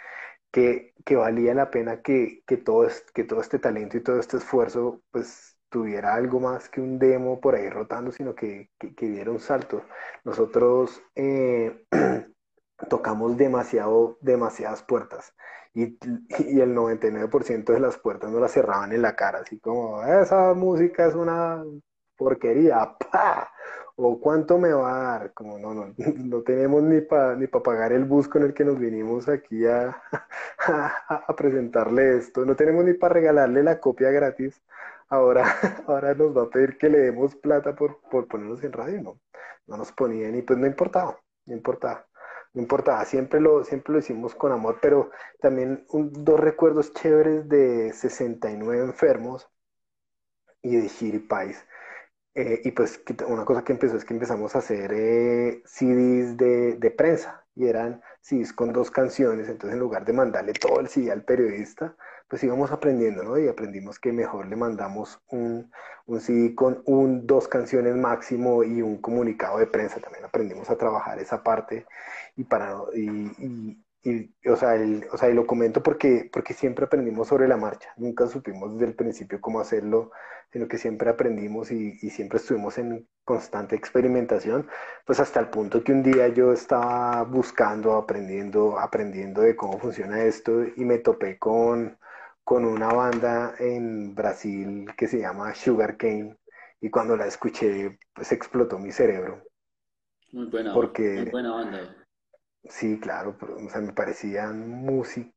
que, 0.51 0.93
valía 1.15 1.53
la 1.53 1.69
pena 1.71 2.01
que, 2.01 2.43
que, 2.47 2.57
todo, 2.57 2.87
que 3.13 3.23
todo 3.23 3.41
este 3.41 3.59
talento 3.59 3.97
y 3.97 4.03
todo 4.03 4.19
este 4.19 4.37
esfuerzo, 4.37 5.01
pues 5.11 5.50
tuviera 5.71 6.13
algo 6.13 6.39
más 6.39 6.69
que 6.69 6.81
un 6.81 6.99
demo 6.99 7.39
por 7.39 7.55
ahí 7.55 7.69
rotando, 7.69 8.11
sino 8.11 8.35
que, 8.35 8.69
que, 8.77 9.09
diera 9.09 9.31
un 9.31 9.39
salto. 9.39 9.83
Nosotros 10.25 11.01
eh, 11.15 11.85
tocamos 12.89 13.37
demasiado, 13.37 14.17
demasiadas 14.21 14.83
puertas 14.83 15.33
y, 15.73 15.97
y 16.39 16.59
el 16.59 16.75
99% 16.75 17.73
de 17.73 17.79
las 17.79 17.97
puertas 17.97 18.29
nos 18.29 18.41
las 18.41 18.51
cerraban 18.51 18.91
en 18.91 19.01
la 19.01 19.15
cara, 19.15 19.39
así 19.39 19.59
como, 19.59 20.03
esa 20.03 20.53
música 20.53 21.07
es 21.07 21.15
una 21.15 21.63
porquería, 22.17 22.97
¡pah! 23.11 23.49
o 23.95 24.19
cuánto 24.19 24.57
me 24.57 24.73
va 24.73 24.89
a 24.89 25.19
dar, 25.19 25.33
como 25.33 25.59
no, 25.59 25.73
no, 25.73 25.93
no 26.17 26.41
tenemos 26.41 26.83
ni 26.83 27.01
para 27.01 27.35
ni 27.35 27.47
para 27.47 27.63
pagar 27.63 27.93
el 27.93 28.05
bus 28.05 28.27
con 28.27 28.43
el 28.43 28.53
que 28.53 28.65
nos 28.65 28.79
vinimos 28.79 29.29
aquí 29.29 29.65
a, 29.65 30.01
a, 30.67 31.25
a 31.27 31.35
presentarle 31.35 32.17
esto, 32.17 32.45
no 32.45 32.55
tenemos 32.55 32.83
ni 32.83 32.93
para 32.93 33.13
regalarle 33.15 33.63
la 33.63 33.79
copia 33.79 34.11
gratis 34.11 34.61
ahora, 35.11 35.43
ahora 35.87 36.15
nos 36.15 36.35
va 36.35 36.43
a 36.43 36.49
pedir 36.49 36.77
que 36.77 36.89
le 36.89 36.99
demos 36.99 37.35
plata 37.35 37.75
por, 37.75 38.01
por 38.09 38.27
ponernos 38.27 38.63
en 38.63 38.73
radio, 38.73 39.01
no, 39.01 39.21
no 39.67 39.77
nos 39.77 39.91
ponían 39.91 40.35
y 40.35 40.41
pues 40.41 40.57
no 40.59 40.67
importaba, 40.67 41.19
no 41.45 41.53
importaba, 41.55 42.07
no 42.53 42.61
importaba, 42.61 43.05
siempre 43.05 43.39
lo, 43.39 43.63
siempre 43.63 43.93
lo 43.93 43.99
hicimos 43.99 44.35
con 44.35 44.51
amor, 44.51 44.79
pero 44.81 45.11
también 45.39 45.85
dos 45.91 46.39
recuerdos 46.39 46.93
chéveres 46.93 47.47
de 47.49 47.93
69 47.93 48.83
enfermos 48.83 49.47
y 50.61 50.75
de 50.77 50.87
Shiripais. 50.87 51.65
Eh, 52.33 52.61
y 52.63 52.71
pues 52.71 53.03
una 53.27 53.43
cosa 53.45 53.63
que 53.63 53.73
empezó 53.73 53.97
es 53.97 54.05
que 54.05 54.13
empezamos 54.13 54.55
a 54.55 54.59
hacer 54.59 54.91
eh, 54.93 55.61
CDs 55.65 56.37
de, 56.37 56.75
de 56.77 56.91
prensa 56.91 57.40
y 57.61 57.67
eran 57.67 58.01
CDs 58.21 58.53
con 58.53 58.73
dos 58.73 58.89
canciones, 58.89 59.47
entonces 59.47 59.73
en 59.73 59.79
lugar 59.79 60.03
de 60.03 60.13
mandarle 60.13 60.53
todo 60.53 60.79
el 60.79 60.87
CD 60.87 61.11
al 61.11 61.23
periodista, 61.23 61.95
pues 62.27 62.43
íbamos 62.43 62.71
aprendiendo, 62.71 63.23
¿no? 63.23 63.37
Y 63.37 63.47
aprendimos 63.47 63.99
que 63.99 64.11
mejor 64.11 64.47
le 64.47 64.55
mandamos 64.55 65.21
un, 65.29 65.71
un 66.07 66.55
con 66.55 66.81
un, 66.85 67.27
dos 67.27 67.47
canciones 67.47 67.95
máximo 67.95 68.63
y 68.63 68.81
un 68.81 68.97
comunicado 68.99 69.59
de 69.59 69.67
prensa. 69.67 69.99
También 69.99 70.25
aprendimos 70.25 70.69
a 70.71 70.77
trabajar 70.77 71.19
esa 71.19 71.43
parte 71.43 71.85
y, 72.35 72.43
para, 72.45 72.77
o 74.03 74.55
sea, 74.55 74.75
el, 74.75 75.05
o 75.11 75.17
sea, 75.17 75.29
y 75.29 75.33
lo 75.33 75.45
comento 75.45 75.83
porque, 75.83 76.29
porque 76.31 76.53
siempre 76.53 76.85
aprendimos 76.85 77.27
sobre 77.27 77.47
la 77.47 77.57
marcha, 77.57 77.93
nunca 77.97 78.27
supimos 78.27 78.73
desde 78.73 78.87
el 78.87 78.95
principio 78.95 79.39
cómo 79.39 79.59
hacerlo, 79.59 80.11
sino 80.51 80.67
que 80.67 80.77
siempre 80.77 81.09
aprendimos 81.09 81.71
y, 81.71 81.97
y, 82.01 82.09
siempre 82.09 82.37
estuvimos 82.37 82.77
en 82.77 83.07
constante 83.23 83.75
experimentación, 83.75 84.67
pues 85.05 85.19
hasta 85.19 85.39
el 85.39 85.49
punto 85.49 85.83
que 85.83 85.91
un 85.91 86.03
día 86.03 86.27
yo 86.29 86.51
estaba 86.51 87.23
buscando, 87.23 87.95
aprendiendo, 87.95 88.79
aprendiendo 88.79 89.41
de 89.41 89.55
cómo 89.55 89.79
funciona 89.79 90.23
esto 90.23 90.63
y 90.75 90.83
me 90.83 90.97
topé 90.97 91.37
con, 91.37 91.97
con 92.43 92.65
una 92.65 92.89
banda 92.89 93.53
en 93.59 94.15
Brasil 94.15 94.87
que 94.97 95.07
se 95.07 95.19
llama 95.19 95.53
Sugar 95.55 95.95
Cane 95.97 96.37
y 96.81 96.89
cuando 96.89 97.15
la 97.15 97.27
escuché, 97.27 97.99
pues 98.13 98.31
explotó 98.31 98.79
mi 98.79 98.91
cerebro. 98.91 99.43
Muy 100.31 100.47
buena, 100.47 100.73
porque, 100.73 101.21
muy 101.21 101.29
buena 101.29 101.51
banda. 101.51 102.00
Sí, 102.69 102.99
claro, 102.99 103.35
pero, 103.39 103.57
o 103.57 103.69
sea, 103.69 103.81
me 103.81 103.93
parecían 103.93 104.85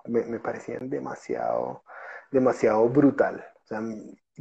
me, 0.07 0.41
parecían 0.41 0.91
demasiado, 0.91 1.83
demasiado 2.31 2.89
brutal. 2.89 3.45
O 3.64 3.66
sea, 3.66 3.81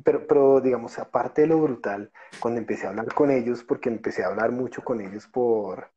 pero, 0.03 0.27
pero, 0.27 0.61
digamos, 0.61 0.99
aparte 0.99 1.41
de 1.41 1.47
lo 1.47 1.59
brutal, 1.61 2.11
cuando 2.39 2.59
empecé 2.59 2.85
a 2.85 2.89
hablar 2.89 3.13
con 3.13 3.31
ellos, 3.31 3.63
porque 3.63 3.89
empecé 3.89 4.23
a 4.23 4.27
hablar 4.27 4.51
mucho 4.51 4.83
con 4.83 5.01
ellos 5.01 5.27
por, 5.27 5.91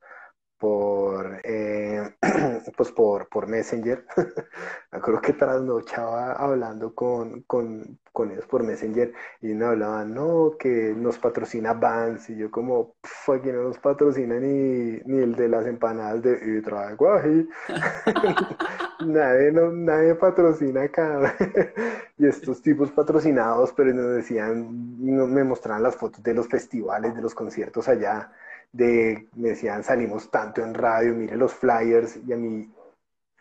por, 0.59 1.41
eh, 1.45 2.15
pues 2.77 2.91
por, 2.93 3.29
por 3.29 3.47
Messenger. 3.47 4.05
Me 4.93 4.99
acuerdo 4.99 5.21
que 5.21 5.33
trasnochaba 5.33 6.33
hablando 6.33 6.95
con, 6.95 7.43
con, 7.43 7.99
con, 8.13 8.31
ellos 8.31 8.47
por 8.47 8.63
Messenger 8.63 9.13
y 9.43 9.49
me 9.55 9.67
hablaban, 9.67 10.15
no, 10.15 10.53
que 10.59 10.95
nos 10.97 11.19
patrocina 11.19 11.75
Vans 11.75 12.31
y 12.31 12.37
yo 12.37 12.51
como, 12.51 12.95
aquí 13.03 13.53
no 13.53 13.65
nos 13.65 13.79
patrocina 13.79 14.37
ni, 14.41 14.99
ni 15.05 15.23
el 15.23 15.35
de 15.35 15.49
las 15.49 15.67
empanadas 15.67 16.23
de 16.23 16.63
Guaji. 16.97 17.49
nadie, 19.07 19.53
no, 19.53 19.71
nadie 19.73 20.15
patrocina 20.15 20.85
acá. 20.85 21.37
y 22.19 22.27
estos 22.27 22.63
tipos 22.63 22.91
patrocinados, 22.91 23.73
pero 23.73 23.93
nos 23.93 24.17
decían, 24.17 24.99
me 24.99 25.45
mostraban 25.45 25.83
las 25.83 25.97
fotos 25.97 26.23
de 26.23 26.35
los 26.35 26.49
festivales, 26.49 27.15
de 27.15 27.21
los 27.21 27.35
conciertos 27.35 27.89
allá 27.89 28.33
de, 28.73 29.29
me 29.35 29.51
decían, 29.51 29.85
salimos 29.85 30.31
tanto 30.31 30.62
en 30.62 30.75
radio, 30.75 31.14
mire 31.14 31.37
los 31.37 31.55
flyers, 31.55 32.19
y 32.27 32.33
a 32.33 32.37
mí, 32.37 32.71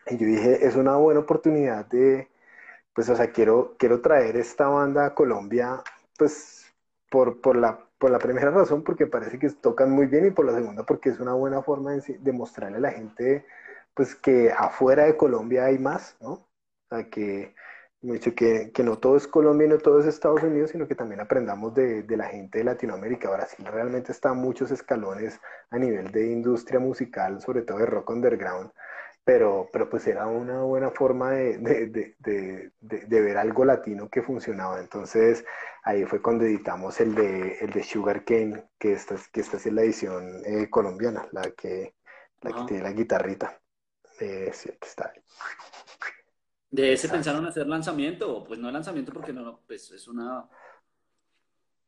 y 0.08 0.16
yo 0.16 0.26
dije, 0.26 0.66
es 0.66 0.76
una 0.76 0.96
buena 0.96 1.20
oportunidad 1.20 1.86
de, 1.86 2.28
pues, 2.94 3.08
o 3.08 3.16
sea, 3.16 3.30
quiero, 3.32 3.76
quiero 3.78 4.00
traer 4.00 4.36
esta 4.36 4.68
banda 4.68 5.06
a 5.06 5.14
Colombia, 5.14 5.82
pues, 6.18 6.74
por, 7.10 7.40
por 7.40 7.56
la, 7.56 7.78
por 7.98 8.10
la 8.10 8.18
primera 8.18 8.50
razón, 8.50 8.82
porque 8.84 9.06
parece 9.06 9.38
que 9.38 9.50
tocan 9.50 9.90
muy 9.90 10.06
bien, 10.06 10.26
y 10.26 10.30
por 10.30 10.46
la 10.46 10.54
segunda, 10.54 10.84
porque 10.84 11.10
es 11.10 11.20
una 11.20 11.34
buena 11.34 11.62
forma 11.62 11.92
de, 11.92 12.18
de 12.18 12.32
mostrarle 12.32 12.78
a 12.78 12.80
la 12.80 12.92
gente, 12.92 13.46
pues, 13.94 14.14
que 14.14 14.52
afuera 14.52 15.04
de 15.04 15.16
Colombia 15.16 15.66
hay 15.66 15.78
más, 15.78 16.16
¿no? 16.20 16.32
O 16.32 16.48
sea, 16.90 17.10
que, 17.10 17.54
dicho 18.14 18.34
que, 18.34 18.70
que, 18.72 18.82
no 18.82 18.98
todo 18.98 19.16
es 19.16 19.26
Colombia 19.26 19.66
y 19.66 19.70
no 19.70 19.78
todo 19.78 20.00
es 20.00 20.06
Estados 20.06 20.42
Unidos, 20.42 20.70
sino 20.70 20.86
que 20.86 20.94
también 20.94 21.20
aprendamos 21.20 21.74
de, 21.74 22.02
de, 22.02 22.16
la 22.16 22.26
gente 22.26 22.58
de 22.58 22.64
Latinoamérica. 22.64 23.30
Brasil 23.30 23.64
realmente 23.66 24.12
está 24.12 24.30
a 24.30 24.34
muchos 24.34 24.70
escalones 24.70 25.40
a 25.70 25.78
nivel 25.78 26.10
de 26.12 26.30
industria 26.30 26.78
musical, 26.80 27.40
sobre 27.40 27.62
todo 27.62 27.78
de 27.78 27.86
rock 27.86 28.10
underground, 28.10 28.70
pero, 29.24 29.68
pero 29.72 29.88
pues 29.90 30.06
era 30.06 30.26
una 30.26 30.62
buena 30.62 30.90
forma 30.90 31.32
de, 31.32 31.58
de, 31.58 32.72
de, 32.80 33.20
ver 33.20 33.38
algo 33.38 33.64
latino 33.64 34.08
que 34.08 34.22
funcionaba. 34.22 34.78
Entonces 34.78 35.44
ahí 35.82 36.04
fue 36.04 36.22
cuando 36.22 36.44
editamos 36.44 37.00
el 37.00 37.14
de, 37.14 37.58
el 37.60 37.70
de 37.70 37.82
Sugar 37.82 38.24
Cane, 38.24 38.68
que 38.78 38.92
esta, 38.92 39.16
que 39.32 39.40
esta 39.40 39.56
es 39.56 39.66
la 39.66 39.82
edición 39.82 40.42
eh, 40.44 40.70
colombiana, 40.70 41.26
la 41.32 41.42
que, 41.50 41.94
la 42.42 42.52
que 42.52 42.62
tiene 42.68 42.82
la 42.84 42.92
guitarrita. 42.92 43.58
Eh, 44.20 44.50
sí, 44.52 44.68
aquí 44.68 44.86
está. 44.86 45.12
¿De 46.76 46.92
ese 46.92 47.08
pensaron 47.08 47.46
hacer 47.46 47.66
lanzamiento? 47.66 48.44
Pues 48.44 48.60
no 48.60 48.70
lanzamiento 48.70 49.10
porque 49.10 49.32
no, 49.32 49.60
pues 49.66 49.90
es 49.92 50.06
una... 50.08 50.46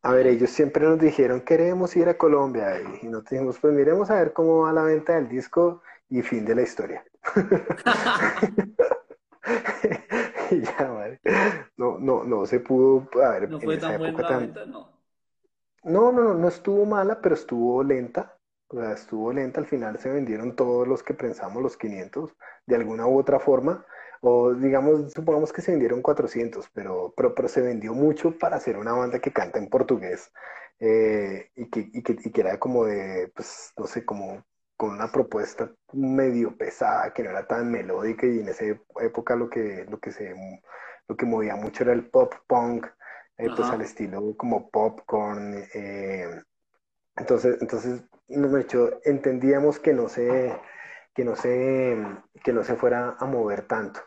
A 0.01 0.15
ver, 0.15 0.29
ellos 0.29 0.49
siempre 0.49 0.87
nos 0.87 0.99
dijeron, 0.99 1.43
queremos 1.43 1.95
ir 1.95 2.09
a 2.09 2.17
Colombia. 2.17 2.81
Y 2.81 3.07
nosotros 3.07 3.33
dijimos, 3.33 3.59
pues 3.61 3.75
miremos 3.75 4.09
a 4.09 4.15
ver 4.15 4.33
cómo 4.33 4.63
va 4.63 4.73
la 4.73 4.85
venta 4.85 5.17
del 5.17 5.29
disco 5.29 5.83
y 6.09 6.23
fin 6.23 6.47
de 6.47 6.55
la 6.55 6.63
historia. 6.63 7.05
y 10.53 10.63
ya. 10.63 11.19
No, 11.77 11.99
no, 11.99 12.25
no 12.25 12.47
se 12.47 12.61
pudo, 12.61 13.11
a 13.23 13.33
ver, 13.33 13.51
¿No 13.51 13.61
fue 13.61 13.77
tan 13.77 13.99
buena 13.99 14.23
la 14.23 14.39
venta? 14.39 14.65
No. 14.65 14.91
No, 15.85 16.13
no, 16.13 16.23
no, 16.23 16.33
no 16.33 16.49
estuvo 16.49 16.87
mala, 16.87 17.21
pero 17.21 17.35
estuvo 17.35 17.85
lenta. 17.85 18.39
O 18.69 18.81
sea, 18.81 18.93
estuvo 18.93 19.35
lenta. 19.35 19.61
Al 19.61 19.67
final 19.67 19.99
se 19.99 20.09
vendieron 20.09 20.57
todos 20.57 20.89
los 20.89 21.03
que 21.03 21.13
pensamos, 21.13 21.63
los 21.63 21.77
500, 21.77 22.35
de 22.65 22.77
alguna 22.77 23.07
u 23.07 23.19
otra 23.19 23.39
forma 23.39 23.85
o 24.21 24.55
digamos, 24.55 25.13
supongamos 25.13 25.53
que 25.53 25.63
se 25.63 25.71
vendieron 25.73 26.03
400, 26.03 26.69
pero, 26.73 27.13
pero, 27.17 27.35
pero 27.35 27.49
se 27.49 27.61
vendió 27.61 27.95
mucho 27.95 28.37
para 28.39 28.57
hacer 28.57 28.77
una 28.77 28.93
banda 28.93 29.21
que 29.21 29.33
canta 29.33 29.59
en 29.59 29.69
portugués 29.69 30.31
eh, 30.81 31.51
y, 31.57 31.69
que, 31.71 31.89
y, 31.93 32.03
que, 32.03 32.17
y, 32.25 32.31
que, 32.31 32.41
era 32.41 32.59
como 32.59 32.85
de, 32.85 33.33
pues, 33.35 33.73
no 33.77 33.87
sé, 33.87 34.05
como 34.05 34.45
con 34.77 34.91
una 34.91 35.11
propuesta 35.11 35.73
medio 35.93 36.57
pesada, 36.57 37.13
que 37.13 37.23
no 37.25 37.31
era 37.31 37.47
tan 37.47 37.71
melódica 37.71 38.27
y 38.27 38.41
en 38.41 38.49
esa 38.49 38.65
época 39.01 39.35
lo 39.35 39.51
que, 39.51 39.87
lo 39.89 39.99
que, 39.99 40.13
se, 40.13 40.35
lo 41.09 41.17
que 41.17 41.27
movía 41.27 41.57
mucho 41.57 41.83
era 41.83 41.93
el 41.93 42.09
pop 42.09 42.33
punk, 42.47 42.87
eh, 43.39 43.49
pues 43.57 43.69
al 43.71 43.81
estilo 43.83 44.37
como 44.37 44.71
popcorn. 44.71 45.65
Eh, 45.75 46.43
entonces, 47.17 47.59
entonces, 47.61 48.03
no, 48.29 48.57
hecho, 48.57 49.01
entendíamos 49.05 49.81
que 49.81 49.93
no 49.93 50.09
se 50.09 50.55
que 51.19 51.25
no 51.25 51.35
se, 51.35 51.99
que 52.45 52.53
no 52.53 52.63
se 52.63 52.77
fuera 52.77 53.17
a 53.19 53.27
mover 53.27 53.63
tanto. 53.63 54.01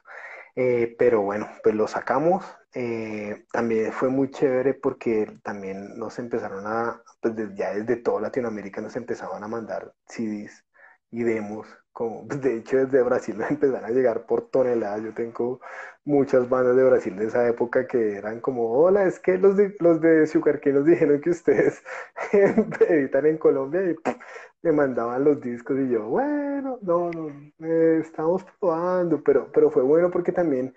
Eh, 0.56 0.96
pero 0.98 1.22
bueno, 1.22 1.48
pues 1.64 1.76
lo 1.76 1.88
sacamos. 1.88 2.46
Eh, 2.74 3.46
también 3.52 3.92
fue 3.92 4.10
muy 4.10 4.32
chévere 4.32 4.74
porque 4.74 5.28
también 5.44 5.98
nos 5.98 6.20
empezaron 6.20 6.66
a, 6.68 7.02
pues 7.22 7.34
ya 7.56 7.74
desde 7.74 7.98
toda 7.98 8.22
Latinoamérica 8.22 8.82
nos 8.82 8.96
empezaban 8.96 9.44
a 9.44 9.48
mandar 9.48 9.94
CDs 10.08 10.66
y 11.12 11.24
demos. 11.24 11.68
Como, 11.94 12.26
de 12.28 12.58
hecho, 12.58 12.78
desde 12.78 13.04
Brasil 13.04 13.38
nos 13.40 13.52
empezaron 13.52 13.86
a 13.86 13.90
llegar 13.90 14.26
por 14.26 14.50
toneladas. 14.50 15.04
Yo 15.04 15.14
tengo 15.14 15.62
muchas 16.06 16.50
bandas 16.50 16.76
de 16.76 16.84
Brasil 16.84 17.16
de 17.18 17.26
esa 17.28 17.48
época 17.48 17.88
que 17.88 18.18
eran 18.18 18.40
como, 18.42 18.72
hola, 18.72 19.06
es 19.06 19.20
que 19.20 19.38
los 19.38 19.56
de, 19.58 19.76
los 19.80 20.02
de 20.02 20.26
Sugar 20.28 20.60
que 20.60 20.72
nos 20.74 20.86
dijeron 20.86 21.22
que 21.22 21.30
ustedes 21.32 21.84
editan 22.32 23.26
en 23.26 23.38
Colombia 23.38 23.82
y 23.84 23.96
me 24.64 24.72
mandaban 24.72 25.24
los 25.24 25.42
discos 25.42 25.78
y 25.80 25.90
yo, 25.90 26.08
bueno, 26.08 26.78
no, 26.82 27.12
no, 27.12 27.30
eh, 27.66 28.00
estamos 28.02 28.44
probando, 28.60 29.24
pero, 29.24 29.52
pero 29.52 29.72
fue 29.72 29.84
bueno 29.84 30.12
porque 30.12 30.32
también 30.32 30.74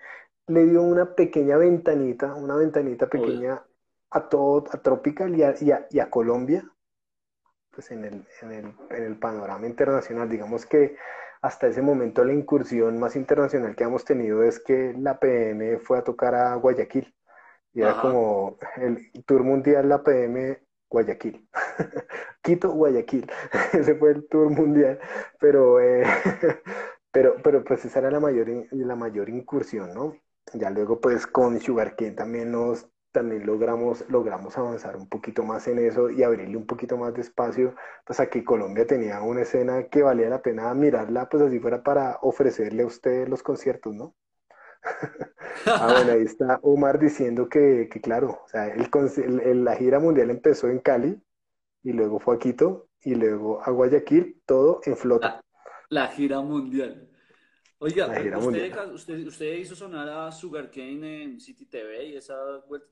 le 0.47 0.65
dio 0.65 0.81
una 0.81 1.13
pequeña 1.13 1.57
ventanita, 1.57 2.33
una 2.33 2.55
ventanita 2.55 3.07
pequeña 3.07 3.63
a 4.11 4.29
todo, 4.29 4.65
a 4.71 4.77
Tropical 4.77 5.35
y 5.35 5.43
a, 5.43 5.55
y 5.89 5.99
a, 5.99 6.09
Colombia, 6.09 6.63
pues 7.71 7.91
en 7.91 8.05
el, 8.05 8.25
en, 8.41 8.51
el, 8.51 8.73
en 8.89 9.03
el 9.03 9.17
panorama 9.17 9.67
internacional. 9.67 10.29
Digamos 10.29 10.65
que 10.65 10.95
hasta 11.41 11.67
ese 11.67 11.81
momento 11.81 12.23
la 12.23 12.33
incursión 12.33 12.99
más 12.99 13.15
internacional 13.15 13.75
que 13.75 13.83
hemos 13.83 14.05
tenido 14.05 14.43
es 14.43 14.59
que 14.59 14.95
la 14.97 15.19
PM 15.19 15.79
fue 15.79 15.97
a 15.97 16.03
tocar 16.03 16.33
a 16.35 16.55
Guayaquil. 16.55 17.13
Y 17.73 17.81
era 17.81 17.99
como 17.99 18.57
el 18.77 19.11
tour 19.25 19.43
mundial, 19.43 19.89
la 19.89 20.01
PM 20.01 20.64
Guayaquil. 20.89 21.47
Quito, 22.41 22.71
Guayaquil. 22.71 23.29
Ese 23.73 23.95
fue 23.95 24.11
el 24.11 24.27
tour 24.27 24.49
mundial. 24.49 24.99
Pero, 25.39 25.79
eh, 25.79 26.03
pero, 27.11 27.35
pero 27.43 27.63
pues 27.63 27.85
esa 27.85 27.99
era 27.99 28.11
la 28.11 28.19
mayor, 28.19 28.47
la 28.71 28.95
mayor 28.95 29.29
incursión, 29.29 29.93
¿no? 29.93 30.13
Ya 30.53 30.69
luego 30.69 30.99
pues 31.01 31.25
con 31.27 31.59
Sugarcane 31.59 32.11
también 32.11 32.51
nos 32.51 32.87
también 33.11 33.45
logramos, 33.45 34.05
logramos 34.09 34.57
avanzar 34.57 34.97
un 34.97 35.07
poquito 35.07 35.43
más 35.43 35.67
en 35.69 35.79
eso 35.79 36.09
y 36.09 36.21
abrirle 36.23 36.57
un 36.57 36.65
poquito 36.67 36.97
más 36.97 37.13
de 37.13 37.21
espacio, 37.21 37.73
pues 38.05 38.19
aquí 38.19 38.43
Colombia 38.43 38.85
tenía 38.85 39.21
una 39.21 39.41
escena 39.43 39.87
que 39.87 40.03
valía 40.03 40.27
la 40.29 40.41
pena 40.41 40.73
mirarla, 40.73 41.29
pues 41.29 41.41
así 41.43 41.59
fuera 41.59 41.81
para 41.81 42.19
ofrecerle 42.21 42.83
a 42.83 42.87
usted 42.87 43.29
los 43.29 43.41
conciertos, 43.41 43.95
¿no? 43.95 44.15
Ah, 45.65 45.93
bueno, 45.93 46.11
ahí 46.13 46.23
está 46.23 46.59
Omar 46.61 46.99
diciendo 46.99 47.49
que, 47.49 47.89
que 47.91 48.01
claro, 48.01 48.41
o 48.45 48.47
sea, 48.47 48.67
el, 48.67 49.63
la 49.63 49.75
gira 49.75 49.99
mundial 49.99 50.29
empezó 50.29 50.69
en 50.69 50.79
Cali 50.79 51.19
y 51.83 51.93
luego 51.93 52.19
fue 52.19 52.35
a 52.35 52.39
Quito 52.39 52.87
y 53.03 53.15
luego 53.15 53.61
a 53.61 53.71
Guayaquil, 53.71 54.41
todo 54.45 54.81
en 54.85 54.97
flota. 54.97 55.41
La, 55.89 56.07
gira 56.07 56.41
mundial. 56.41 57.07
Oiga, 57.77 58.07
usted, 58.93 59.27
usted, 59.27 59.53
hizo 59.53 59.75
sonar 59.75 60.09
a 60.09 60.31
Sugarcane 60.31 61.23
en 61.23 61.39
City 61.39 61.65
TV 61.65 62.07
y 62.07 62.15
esa 62.15 62.35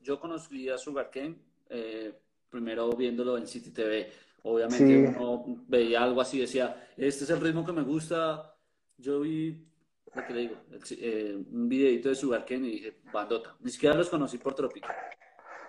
yo 0.02 0.20
conocí 0.20 0.68
a 0.68 0.78
Sugarcane 0.78 1.36
eh, 1.68 2.12
primero 2.48 2.90
viéndolo 2.92 3.36
en 3.36 3.46
City 3.46 3.70
TV. 3.70 4.12
Obviamente 4.42 5.16
uno 5.18 5.64
veía 5.66 6.02
algo 6.02 6.20
así, 6.20 6.38
decía, 6.38 6.88
este 6.96 7.24
es 7.24 7.30
el 7.30 7.40
ritmo 7.40 7.64
que 7.64 7.72
me 7.72 7.82
gusta. 7.82 8.54
Yo 8.98 9.20
vi 9.20 9.66
lo 10.14 10.26
que 10.26 10.32
le 10.32 10.40
digo, 10.40 10.56
eh, 10.98 11.36
un 11.52 11.68
videito 11.68 12.08
de 12.08 12.14
Sugarken 12.14 12.64
y 12.64 12.70
dije, 12.70 13.00
bandota. 13.12 13.56
Ni 13.60 13.70
siquiera 13.70 13.94
los 13.94 14.08
conocí 14.08 14.38
por 14.38 14.54
Tropical. 14.54 14.94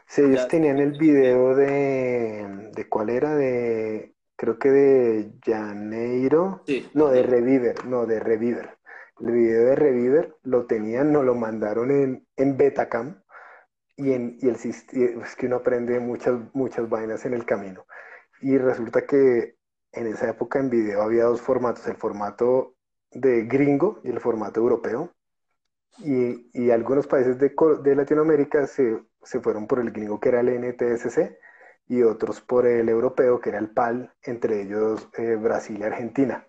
Sí, 0.07 0.21
ellos 0.21 0.47
tenían 0.47 0.77
el 0.77 0.91
video 0.91 1.55
de, 1.55 2.69
de 2.73 2.89
cuál 2.89 3.09
era, 3.09 3.35
de, 3.35 4.15
creo 4.35 4.59
que 4.59 4.69
de 4.69 5.31
Janeiro. 5.43 6.61
Sí. 6.67 6.87
No, 6.93 7.07
de 7.07 7.23
Reviver, 7.23 7.85
no, 7.85 8.05
de 8.05 8.19
Reviver. 8.19 8.77
el 9.19 9.31
video 9.31 9.65
de 9.65 9.75
Reviver 9.75 10.35
lo 10.43 10.65
tenían, 10.67 11.11
nos 11.11 11.25
lo 11.25 11.33
mandaron 11.33 11.89
en, 11.89 12.27
en 12.35 12.57
Betacam 12.57 13.23
y, 13.95 14.11
en, 14.11 14.37
y 14.39 14.49
el, 14.49 14.55
es 14.55 15.35
que 15.35 15.47
uno 15.47 15.57
aprende 15.57 15.99
muchas, 15.99 16.35
muchas 16.53 16.87
vainas 16.87 17.25
en 17.25 17.33
el 17.33 17.45
camino. 17.45 17.85
Y 18.41 18.57
resulta 18.57 19.05
que 19.07 19.55
en 19.91 20.07
esa 20.07 20.29
época 20.29 20.59
en 20.59 20.69
video 20.69 21.01
había 21.01 21.23
dos 21.23 21.41
formatos, 21.41 21.87
el 21.87 21.95
formato 21.95 22.74
de 23.15 23.45
gringo 23.45 23.99
y 24.03 24.09
el 24.09 24.19
formato 24.19 24.59
europeo. 24.59 25.11
Y, 25.99 26.49
y 26.53 26.71
algunos 26.71 27.07
países 27.07 27.39
de, 27.39 27.55
de 27.81 27.95
Latinoamérica 27.95 28.67
se, 28.67 29.01
se, 29.23 29.39
fueron 29.39 29.65
por 29.65 29.79
el 29.79 29.91
gringo 29.91 30.19
que 30.19 30.29
era 30.29 30.41
el 30.41 30.49
NTSC 30.49 31.37
y 31.87 32.03
otros 32.03 32.41
por 32.41 32.67
el 32.67 32.89
europeo 32.89 33.39
que 33.39 33.49
era 33.49 33.59
el 33.59 33.69
PAL, 33.69 34.13
entre 34.23 34.63
ellos 34.63 35.07
eh, 35.17 35.35
Brasil 35.35 35.77
y 35.79 35.83
Argentina. 35.83 36.45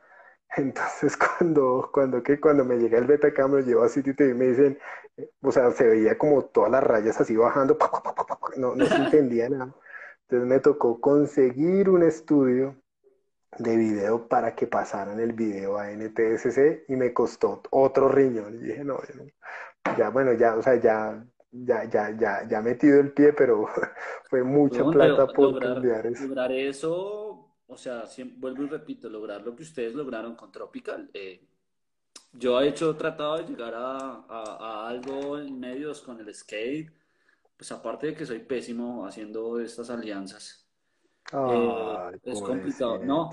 Entonces 0.57 1.17
cuando, 1.17 1.91
cuando, 1.93 2.23
que 2.23 2.41
cuando 2.41 2.65
me 2.65 2.77
llega 2.77 2.99
el 2.99 3.07
Betacam, 3.07 3.53
lo 3.53 3.61
llevo 3.61 3.85
a 3.85 3.89
City 3.89 4.15
TV 4.15 4.31
y 4.31 4.35
me 4.35 4.47
dicen, 4.47 4.79
o 5.43 5.53
sea, 5.53 5.71
se 5.71 5.87
veía 5.87 6.19
como 6.19 6.45
todas 6.47 6.71
las 6.73 6.83
rayas 6.83 7.21
así 7.21 7.37
bajando, 7.37 7.79
no, 8.57 8.75
no 8.75 8.87
se 8.87 8.97
entendía 8.97 9.49
nada. 9.49 9.75
Entonces 10.23 10.49
me 10.49 10.59
tocó 10.59 11.01
conseguir 11.01 11.89
un 11.89 12.03
estudio 12.03 12.75
de 13.59 13.77
video 13.77 14.29
para 14.29 14.55
que 14.55 14.67
pasaran 14.67 15.19
el 15.21 15.33
video 15.33 15.79
a 15.79 15.91
NTSC 15.91 16.85
y 16.89 16.97
me 16.97 17.13
costó 17.13 17.63
otro 17.71 18.09
riñón. 18.09 18.57
Y 18.57 18.59
dije, 18.59 18.85
no, 18.85 18.99
ya, 19.97 20.11
bueno, 20.11 20.33
ya, 20.35 20.57
o 20.57 20.63
sea, 20.63 20.77
ya, 20.81 21.25
ya, 21.51 21.85
ya, 21.85 22.17
ya, 22.17 22.49
ya 22.49 22.61
metido 22.61 23.01
el 23.01 23.13
pie, 23.13 23.33
pero 23.33 23.67
fue 24.31 24.43
mucha 24.43 24.85
plata 24.85 25.27
por 25.27 25.53
lograr, 25.53 25.75
cambiar 25.75 26.07
eso. 26.07 26.25
Lograr 26.25 26.53
eso, 26.53 27.55
o 27.67 27.77
sea, 27.77 28.05
vuelvo 28.37 28.65
y 28.65 28.69
repito, 28.69 29.09
lograr 29.09 29.43
lo 29.43 29.55
que 29.55 29.63
ustedes 29.63 29.95
lograron 29.95 30.35
con 30.35 30.53
Tropical. 30.53 31.11
Eh, 31.15 31.47
yo 32.33 32.61
he 32.61 32.69
hecho, 32.69 32.95
tratado 32.97 33.39
de 33.39 33.45
llegar 33.45 33.73
a, 33.75 34.25
a, 34.29 34.89
algo 34.89 35.39
en 35.39 35.59
medios 35.59 36.03
con 36.03 36.21
el 36.21 36.35
skate, 36.35 36.91
pues 37.57 37.73
aparte 37.73 38.09
de 38.09 38.15
que 38.15 38.27
soy 38.27 38.41
pésimo 38.41 39.07
haciendo 39.07 39.59
estas 39.59 39.89
alianzas. 39.89 40.66
Eh, 41.33 42.21
es 42.25 42.41
complicado. 42.41 42.99
No, 43.05 43.31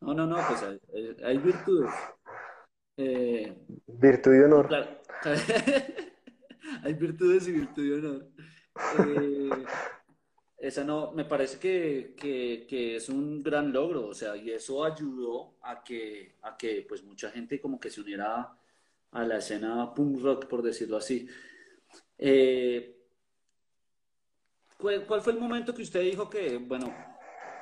no, 0.00 0.14
no, 0.14 0.26
no, 0.26 0.36
pues 0.48 0.62
hay, 1.24 1.38
virtudes. 1.38 1.92
Eh, 2.96 3.56
virtud 3.86 4.34
y 4.34 4.40
honor. 4.40 4.68
hay 6.82 6.94
virtudes 6.94 7.48
y 7.48 7.52
virtud 7.52 7.84
y 7.84 7.92
honor. 7.92 8.28
Eh, 8.98 9.64
esa 10.58 10.82
no, 10.82 11.12
me 11.12 11.24
parece 11.24 11.58
que, 11.58 12.14
que, 12.68 12.96
es 12.96 13.08
un 13.08 13.42
gran 13.42 13.72
logro, 13.72 14.08
o 14.08 14.14
sea, 14.14 14.36
y 14.36 14.50
eso 14.50 14.84
ayudó 14.84 15.56
a 15.62 15.84
que, 15.84 16.34
a 16.42 16.56
que 16.56 16.84
pues 16.88 17.04
mucha 17.04 17.30
gente 17.30 17.60
como 17.60 17.78
que 17.78 17.90
se 17.90 18.00
uniera 18.00 18.56
a 19.12 19.24
la 19.24 19.38
escena 19.38 19.94
punk 19.94 20.20
rock, 20.20 20.46
por 20.46 20.62
decirlo 20.62 20.96
así. 20.96 21.28
Eh, 22.18 22.96
¿cuál, 24.76 25.20
fue 25.20 25.32
el 25.32 25.38
momento 25.38 25.74
que 25.74 25.82
usted 25.82 26.02
dijo 26.02 26.28
que, 26.28 26.58
bueno, 26.58 26.92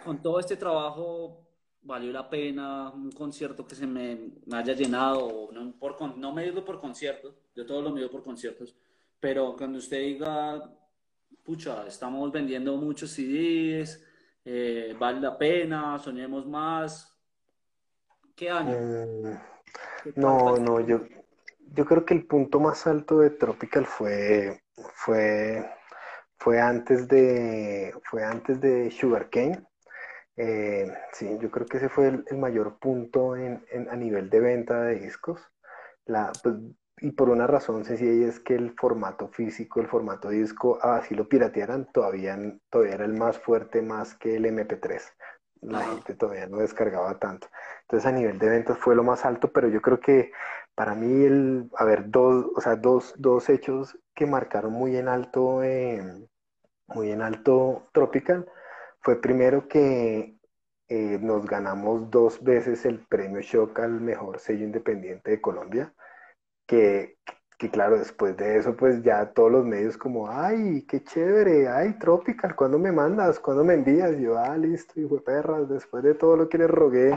con 0.06 0.22
todo 0.22 0.40
este 0.40 0.56
trabajo 0.56 1.46
valió 1.82 2.10
la 2.12 2.30
pena 2.30 2.90
un 2.90 3.12
concierto 3.12 3.66
que 3.66 3.74
se 3.74 3.86
me, 3.86 4.32
haya 4.52 4.72
llenado, 4.72 5.50
no, 5.52 5.72
por, 5.78 6.16
no 6.16 6.32
medirlo 6.32 6.64
por 6.64 6.80
conciertos, 6.80 7.34
yo 7.54 7.66
todo 7.66 7.82
lo 7.82 7.90
mido 7.90 8.10
por 8.10 8.24
conciertos, 8.24 8.74
pero 9.20 9.54
cuando 9.56 9.78
usted 9.78 10.00
diga 10.00 10.62
pucha, 11.44 11.86
estamos 11.86 12.32
vendiendo 12.32 12.76
muchos 12.76 13.10
CDs, 13.10 14.04
eh, 14.44 14.94
vale 14.98 15.20
la 15.20 15.38
pena, 15.38 15.98
soñemos 15.98 16.46
más. 16.46 17.12
¿Qué 18.34 18.50
año? 18.50 18.76
Mm, 18.76 20.20
no, 20.20 20.56
no, 20.56 20.80
yo, 20.80 21.02
yo 21.72 21.84
creo 21.84 22.04
que 22.04 22.14
el 22.14 22.26
punto 22.26 22.58
más 22.58 22.86
alto 22.86 23.20
de 23.20 23.30
Tropical 23.30 23.86
fue, 23.86 24.60
fue, 24.94 25.70
fue 26.36 26.60
antes 26.60 27.06
de, 27.08 27.94
fue 28.04 28.24
antes 28.24 28.60
de 28.60 28.90
Sugarcane. 28.90 29.64
Eh, 30.36 30.92
sí, 31.12 31.38
yo 31.40 31.50
creo 31.50 31.66
que 31.66 31.78
ese 31.78 31.88
fue 31.88 32.08
el, 32.08 32.38
mayor 32.38 32.78
punto 32.78 33.36
en, 33.36 33.64
a 33.90 33.96
nivel 33.96 34.28
de 34.30 34.40
venta 34.40 34.82
de 34.82 35.00
discos. 35.00 35.40
La, 36.04 36.32
pues, 36.42 36.56
y 36.98 37.12
por 37.12 37.28
una 37.28 37.46
razón 37.46 37.84
sencilla 37.84 38.28
es 38.28 38.40
que 38.40 38.54
el 38.54 38.74
formato 38.78 39.28
físico, 39.28 39.80
el 39.80 39.88
formato 39.88 40.30
disco, 40.30 40.78
así 40.82 41.14
lo 41.14 41.28
piratearan, 41.28 41.90
todavía, 41.92 42.38
todavía 42.70 42.94
era 42.94 43.04
el 43.04 43.14
más 43.14 43.38
fuerte 43.38 43.82
más 43.82 44.14
que 44.14 44.36
el 44.36 44.46
MP3. 44.46 45.02
La 45.62 45.82
gente 45.82 46.14
todavía 46.14 46.46
no 46.46 46.58
descargaba 46.58 47.18
tanto. 47.18 47.48
Entonces 47.82 48.06
a 48.06 48.12
nivel 48.12 48.38
de 48.38 48.48
ventas 48.48 48.78
fue 48.78 48.94
lo 48.94 49.02
más 49.02 49.24
alto, 49.24 49.52
pero 49.52 49.68
yo 49.68 49.82
creo 49.82 50.00
que 50.00 50.32
para 50.74 50.94
mí 50.94 51.24
el, 51.24 51.70
a 51.76 51.84
ver, 51.84 52.10
dos, 52.10 52.46
o 52.54 52.60
sea, 52.60 52.76
dos, 52.76 53.14
dos 53.18 53.48
hechos 53.48 53.98
que 54.14 54.26
marcaron 54.26 54.72
muy 54.72 54.96
en 54.96 55.08
alto, 55.08 55.60
muy 56.88 57.10
en 57.10 57.22
alto 57.22 57.88
Tropical, 57.92 58.46
fue 59.06 59.20
primero 59.20 59.68
que 59.68 60.36
eh, 60.88 61.18
nos 61.22 61.46
ganamos 61.46 62.10
dos 62.10 62.42
veces 62.42 62.84
el 62.86 63.06
premio 63.06 63.40
Shock 63.40 63.78
al 63.78 64.00
mejor 64.00 64.40
sello 64.40 64.64
independiente 64.64 65.30
de 65.30 65.40
Colombia 65.40 65.94
que, 66.66 67.16
claro, 67.70 67.98
después 67.98 68.36
de 68.36 68.58
eso, 68.58 68.76
pues 68.76 69.04
ya 69.04 69.32
todos 69.32 69.52
los 69.52 69.64
medios 69.64 69.96
como, 69.96 70.28
ay, 70.28 70.84
qué 70.88 71.04
chévere, 71.04 71.68
ay, 71.68 71.96
Tropical, 72.00 72.56
¿cuándo 72.56 72.80
me 72.80 72.90
mandas? 72.90 73.38
¿Cuándo 73.38 73.62
me 73.62 73.74
envías? 73.74 74.18
yo, 74.18 74.38
ah, 74.38 74.56
listo, 74.56 74.98
hijo 74.98 75.14
de 75.14 75.20
perras, 75.20 75.68
después 75.68 76.02
de 76.02 76.14
todo 76.14 76.36
lo 76.36 76.48
que 76.48 76.58
les 76.58 76.68
rogué, 76.68 77.16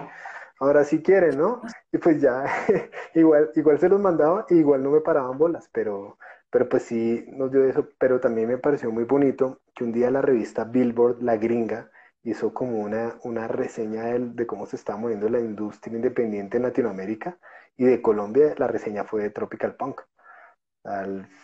ahora 0.60 0.84
sí 0.84 1.02
quieren, 1.02 1.40
¿no? 1.40 1.64
Y 1.92 1.98
pues 1.98 2.22
ya, 2.22 2.46
igual, 3.16 3.50
igual 3.56 3.80
se 3.80 3.90
los 3.90 4.00
mandaba, 4.00 4.46
igual 4.50 4.84
no 4.84 4.92
me 4.92 5.02
paraban 5.02 5.40
bolas, 5.40 5.68
pero, 5.74 6.20
pero 6.52 6.68
pues 6.68 6.84
sí 6.84 7.26
nos 7.30 7.52
dio 7.52 7.64
eso, 7.66 7.88
pero 8.00 8.20
también 8.20 8.48
me 8.48 8.58
pareció 8.58 8.92
muy 8.92 9.04
bonito 9.04 9.62
que 9.76 9.84
un 9.84 9.92
día 9.92 10.12
la 10.12 10.22
revista 10.22 10.64
Billboard, 10.64 11.22
la 11.22 11.38
gringa, 11.38 11.92
hizo 12.24 12.54
como 12.54 12.80
una, 12.80 13.16
una 13.24 13.48
reseña 13.48 14.06
de, 14.06 14.20
de 14.20 14.48
cómo 14.48 14.66
se 14.66 14.76
está 14.76 14.98
moviendo 14.98 15.30
la 15.30 15.40
industria 15.40 15.96
independiente 15.96 16.58
en 16.58 16.64
Latinoamérica 16.64 17.38
y 17.78 17.86
de 17.86 18.02
Colombia 18.02 18.54
la 18.58 18.68
reseña 18.68 19.06
fue 19.06 19.24
de 19.24 19.30
Tropical 19.30 19.76
Punk. 19.76 20.02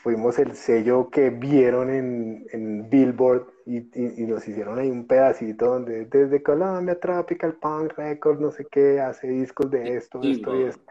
fuimos 0.04 0.38
el 0.38 0.56
sello 0.56 1.10
que 1.10 1.30
vieron 1.30 1.90
en, 1.90 2.46
en 2.52 2.90
Billboard 2.90 3.48
y, 3.66 3.78
y, 4.22 4.26
nos 4.28 4.48
hicieron 4.48 4.78
ahí 4.78 4.92
un 4.92 5.08
pedacito 5.08 5.66
donde 5.66 6.06
desde 6.06 6.44
Colombia 6.44 7.00
Tropical 7.00 7.54
Punk 7.54 7.94
Records, 7.94 8.40
no 8.40 8.52
sé 8.52 8.68
qué, 8.70 9.00
hace 9.00 9.28
discos 9.28 9.72
de 9.72 9.96
esto, 9.96 10.22
esto 10.22 10.56
y 10.56 10.64
esto. 10.64 10.84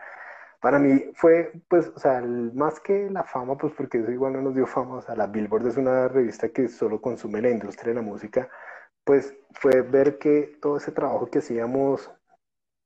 Para 0.65 0.79
mí 0.79 1.13
fue, 1.15 1.53
pues, 1.69 1.89
o 1.95 1.99
sea, 1.99 2.23
más 2.23 2.81
que 2.81 3.11
la 3.11 3.23
fama, 3.23 3.55
pues 3.59 3.75
porque 3.75 3.99
eso 3.99 4.11
igual 4.11 4.33
no 4.33 4.41
nos 4.41 4.55
dio 4.55 4.67
fama, 4.67 4.97
o 4.97 5.03
sea, 5.03 5.15
la 5.15 5.27
Billboard 5.27 5.67
es 5.69 5.77
una 5.77 6.09
revista 6.09 6.49
que 6.49 6.69
solo 6.69 7.03
consume 7.03 7.43
la 7.43 7.51
industria 7.51 7.91
de 7.91 7.97
la 7.97 8.03
música, 8.03 8.49
pues 9.05 9.35
fue 9.53 9.83
ver 9.83 10.19
que 10.19 10.57
todo 10.63 10.79
ese 10.79 10.91
trabajo 10.93 11.27
que 11.31 11.41
hacíamos 11.41 12.11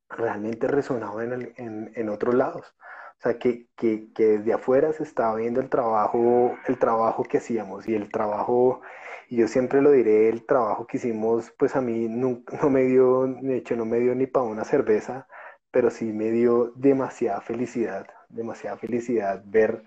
realmente 0.08 0.66
resonaba 0.66 1.22
en, 1.24 1.54
en, 1.56 1.92
en 1.94 2.08
otros 2.08 2.34
lados. 2.34 2.74
O 3.18 3.20
sea, 3.22 3.38
que, 3.38 3.68
que, 3.76 4.12
que, 4.12 4.24
desde 4.38 4.52
afuera 4.54 4.92
se 4.92 5.04
estaba 5.04 5.36
viendo 5.36 5.60
el 5.60 5.68
trabajo, 5.70 6.56
el 6.66 6.78
trabajo 6.80 7.22
que 7.24 7.38
hacíamos 7.38 7.88
y 7.88 7.94
el 7.94 8.10
trabajo, 8.10 8.82
y 9.28 9.36
yo 9.36 9.46
siempre 9.48 9.82
lo 9.82 9.92
diré, 9.92 10.28
el 10.28 10.46
trabajo 10.46 10.86
que 10.88 10.96
hicimos, 10.96 11.52
pues 11.58 11.76
a 11.76 11.80
mí 11.80 12.08
no, 12.08 12.42
no 12.62 12.70
me 12.70 12.82
dio, 12.84 13.26
de 13.28 13.56
hecho 13.58 13.76
no 13.76 13.84
me 13.84 13.98
dio 14.00 14.14
ni 14.16 14.26
para 14.26 14.46
una 14.46 14.64
cerveza, 14.64 15.28
pero 15.70 15.90
sí 15.90 16.06
me 16.06 16.30
dio 16.30 16.72
demasiada 16.76 17.40
felicidad, 17.40 18.06
demasiada 18.28 18.76
felicidad 18.76 19.42
ver 19.46 19.84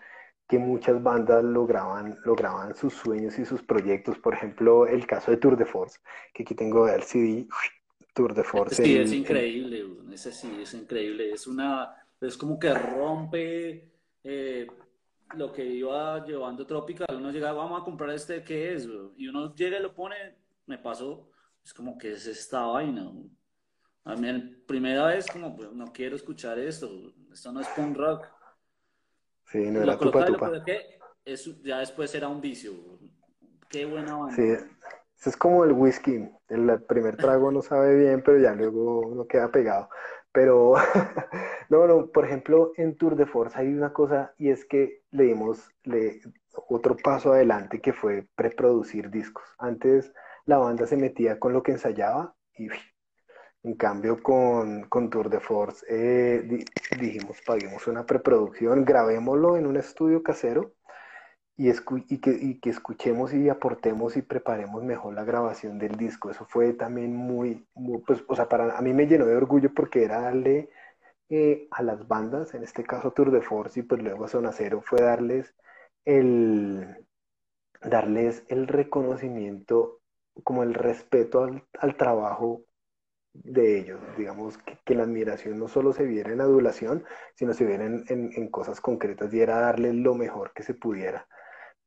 que 0.47 0.59
muchas 0.59 1.01
bandas 1.01 1.43
lograban, 1.43 2.17
lograban 2.25 2.75
sus 2.75 2.93
sueños 2.93 3.39
y 3.39 3.45
sus 3.45 3.63
proyectos. 3.63 4.17
Por 4.19 4.33
ejemplo, 4.33 4.85
el 4.85 5.07
caso 5.07 5.31
de 5.31 5.37
Tour 5.37 5.55
de 5.55 5.65
Force, 5.65 5.99
que 6.33 6.43
aquí 6.43 6.55
tengo 6.55 6.89
el 6.89 7.03
CD, 7.03 7.47
Tour 8.13 8.33
de 8.33 8.43
Force. 8.43 8.83
Sí, 8.83 8.97
es 8.97 9.13
increíble, 9.13 9.85
ese 10.11 10.31
sí, 10.33 10.51
es 10.61 10.73
increíble. 10.73 11.31
Es 11.31 11.47
una, 11.47 11.95
es 12.19 12.35
como 12.35 12.59
que 12.59 12.73
rompe 12.73 13.91
eh, 14.23 14.67
lo 15.35 15.53
que 15.53 15.65
iba 15.65 16.25
llevando 16.25 16.67
Tropical. 16.67 17.15
Uno 17.15 17.31
llega, 17.31 17.53
vamos 17.53 17.81
a 17.81 17.85
comprar 17.85 18.09
este, 18.09 18.43
¿qué 18.43 18.73
es? 18.73 18.87
Y 19.15 19.27
uno 19.27 19.55
llega 19.55 19.79
y 19.79 19.81
lo 19.81 19.93
pone, 19.93 20.35
me 20.65 20.77
pasó, 20.77 21.29
es 21.63 21.73
como 21.73 21.97
que 21.97 22.11
es 22.11 22.27
esta 22.27 22.65
vaina. 22.65 23.09
A 24.03 24.15
mí, 24.15 24.31
la 24.31 24.41
primera 24.65 25.07
vez, 25.07 25.27
como, 25.27 25.55
pues, 25.55 25.71
no 25.71 25.91
quiero 25.93 26.15
escuchar 26.15 26.57
esto, 26.59 26.89
esto 27.31 27.51
no 27.51 27.61
es 27.61 27.67
punk 27.69 27.97
rock. 27.97 28.25
Sí, 29.45 29.59
no 29.69 29.81
era 29.81 29.97
tupa, 29.97 30.25
tupa. 30.25 30.51
ya 31.63 31.79
después 31.79 32.13
era 32.15 32.27
un 32.27 32.41
vicio. 32.41 32.71
Qué 33.69 33.85
buena 33.85 34.15
banda. 34.15 34.35
Sí, 34.35 35.29
es 35.29 35.37
como 35.37 35.63
el 35.63 35.73
whisky, 35.73 36.29
el 36.49 36.83
primer 36.83 37.15
trago 37.15 37.51
no 37.51 37.61
sabe 37.61 37.95
bien, 37.95 38.23
pero 38.23 38.39
ya 38.39 38.53
luego 38.53 39.13
no 39.13 39.27
queda 39.27 39.51
pegado. 39.51 39.89
Pero, 40.31 40.75
no, 41.69 41.87
no, 41.87 42.07
por 42.07 42.25
ejemplo, 42.25 42.71
en 42.77 42.97
Tour 42.97 43.15
de 43.15 43.25
Force 43.25 43.57
hay 43.57 43.67
una 43.67 43.93
cosa 43.93 44.33
y 44.37 44.49
es 44.49 44.65
que 44.65 45.03
le 45.11 45.25
dimos 45.25 45.69
le, 45.83 46.21
otro 46.53 46.95
paso 46.97 47.33
adelante 47.33 47.81
que 47.81 47.93
fue 47.93 48.27
preproducir 48.35 49.09
discos. 49.09 49.43
Antes 49.59 50.13
la 50.45 50.57
banda 50.57 50.87
se 50.87 50.97
metía 50.97 51.39
con 51.39 51.53
lo 51.53 51.63
que 51.63 51.73
ensayaba 51.73 52.35
y 52.57 52.69
En 53.63 53.75
cambio, 53.75 54.21
con, 54.23 54.83
con 54.89 55.09
Tour 55.09 55.29
de 55.29 55.39
Force 55.39 55.85
eh, 55.87 56.65
dijimos, 56.99 57.41
paguemos 57.45 57.87
una 57.87 58.05
preproducción, 58.05 58.83
grabémoslo 58.83 59.55
en 59.55 59.67
un 59.67 59.77
estudio 59.77 60.23
casero 60.23 60.73
y, 61.57 62.19
que, 62.19 62.69
escuchemos 62.69 63.33
y 63.33 63.49
aportemos 63.49 64.17
y 64.17 64.23
preparemos 64.23 64.83
mejor 64.83 65.13
la 65.13 65.23
grabación 65.23 65.77
del 65.77 65.95
disco. 65.95 66.31
Eso 66.31 66.45
fue 66.45 66.73
también 66.73 67.15
muy, 67.15 67.67
pues, 68.07 68.23
o 68.27 68.35
sea, 68.35 68.49
para 68.49 68.77
a 68.77 68.81
mí 68.81 68.93
me 68.93 69.05
llenó 69.05 69.25
de 69.27 69.35
orgullo 69.35 69.71
porque 69.73 70.03
era 70.03 70.21
darle 70.21 70.69
eh, 71.29 71.67
a 71.71 71.83
las 71.83 72.07
bandas, 72.07 72.53
en 72.55 72.63
este 72.63 72.83
caso 72.83 73.11
Tour 73.11 73.31
de 73.31 73.41
Force 73.41 73.79
y 73.79 73.83
pues 73.83 74.01
luego 74.01 74.27
Zona 74.27 74.51
Cero, 74.51 74.81
fue 74.83 75.01
darles 75.01 75.53
el, 76.05 77.05
darles 77.81 78.43
el 78.47 78.67
reconocimiento, 78.67 79.99
como 80.43 80.63
el 80.63 80.73
respeto 80.73 81.43
al, 81.43 81.63
al 81.79 81.95
trabajo 81.95 82.63
de 83.33 83.79
ellos, 83.79 83.99
digamos, 84.17 84.57
que, 84.57 84.95
la 84.95 85.03
admiración 85.03 85.57
no 85.57 85.67
solo 85.67 85.93
se 85.93 86.03
viera 86.03 86.33
en 86.33 86.41
adulación, 86.41 87.05
sino 87.35 87.53
se 87.53 87.65
viera 87.65 87.85
en, 87.85 88.03
en, 88.07 88.47
cosas 88.49 88.81
concretas 88.81 89.33
y 89.33 89.39
era 89.39 89.59
darle 89.59 89.93
lo 89.93 90.15
mejor 90.15 90.51
que 90.53 90.63
se 90.63 90.73
pudiera 90.73 91.27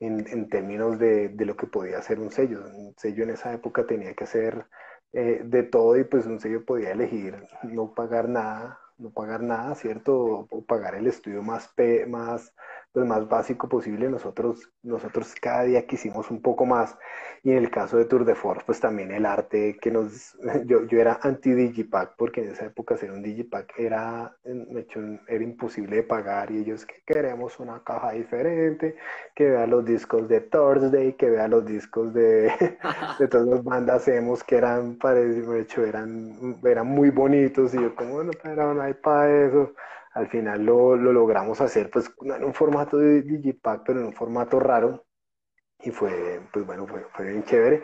en, 0.01 0.27
en 0.29 0.49
términos 0.49 0.99
de, 0.99 1.29
de, 1.29 1.45
lo 1.45 1.57
que 1.57 1.67
podía 1.67 2.01
ser 2.03 2.21
un 2.21 2.31
sello. 2.31 2.65
Un 2.65 2.95
sello 2.97 3.25
en 3.25 3.31
esa 3.31 3.53
época 3.53 3.87
tenía 3.87 4.15
que 4.15 4.27
ser 4.27 4.67
eh, 5.13 5.43
de 5.45 5.63
todo 5.63 5.97
y 5.97 6.05
pues 6.05 6.27
un 6.27 6.41
sello 6.41 6.65
podía 6.65 6.91
elegir 6.91 7.47
no 7.63 7.95
pagar 7.95 8.29
nada, 8.29 8.81
no 8.99 9.11
pagar 9.11 9.43
nada, 9.43 9.75
¿cierto? 9.77 10.49
O, 10.51 10.65
pagar 10.67 10.97
el 10.97 11.07
estudio 11.07 11.43
más, 11.43 11.73
más 12.09 12.53
lo 12.95 13.05
más 13.05 13.29
básico 13.29 13.69
posible. 13.69 14.09
Nosotros, 14.09 14.71
nosotros 14.83 15.35
cada 15.41 15.65
día 15.65 15.87
quisimos 15.87 16.31
un 16.31 16.41
poco 16.41 16.65
más. 16.65 16.97
Y 17.43 17.51
en 17.51 17.59
el 17.59 17.71
caso 17.71 17.99
de 17.99 18.07
Tour 18.07 18.25
de 18.25 18.35
Force, 18.35 18.63
pues 18.65 18.81
también 18.81 19.11
el 19.11 19.27
arte 19.27 19.77
que 19.81 19.91
nos... 19.91 20.37
Yo, 20.67 20.87
yo 20.87 20.99
era 21.01 21.19
anti-Digipack 21.23 22.15
porque 22.17 22.43
en 22.43 22.53
esa 22.53 22.67
época 22.67 22.95
hacer 22.95 23.11
un 23.11 23.23
Digipack 23.23 23.79
era, 23.79 24.37
era 24.45 25.45
imposible 25.45 25.97
de 25.97 26.03
pagar 26.03 26.51
y 26.51 26.59
ellos 26.59 26.87
que 26.87 27.03
queremos 27.05 27.59
una 27.61 27.83
caja 27.83 28.13
diferente, 28.13 28.97
que 29.35 29.51
vea 29.51 29.67
los 29.67 29.85
discos 29.85 30.29
de 30.29 30.41
Thursday, 30.41 31.15
que 31.15 31.29
vea 31.29 31.49
los 31.49 31.67
discos 31.67 32.15
de, 32.15 32.51
de 33.19 33.29
todas 33.29 33.47
las 33.47 33.65
bandas 33.65 34.07
hemos 34.09 34.45
que 34.45 34.57
eran, 34.57 34.97
parece, 34.97 35.61
hecho, 35.61 35.85
eran, 35.85 36.59
eran 36.65 36.87
muy 36.87 37.11
bonitos 37.11 37.75
y 37.75 37.83
yo 37.83 37.95
como, 37.95 38.23
no 38.23 38.83
hay 38.83 38.95
para 38.95 39.47
eso 39.47 39.75
al 40.15 40.29
final 40.29 40.65
lo, 40.65 40.97
lo, 40.97 41.13
logramos 41.13 41.61
hacer, 41.61 41.91
pues 41.91 42.11
en 42.23 42.45
un 42.45 42.55
formato 42.55 42.99
de 42.99 43.23
Digipack, 43.23 43.83
pero 43.85 44.01
en 44.01 44.07
un 44.07 44.13
formato 44.13 44.61
raro. 44.61 45.05
Y 45.81 45.91
fue, 45.91 46.41
pues 46.53 46.65
bueno, 46.65 46.87
fue, 46.87 47.27
bien 47.27 47.45
chévere. 47.45 47.83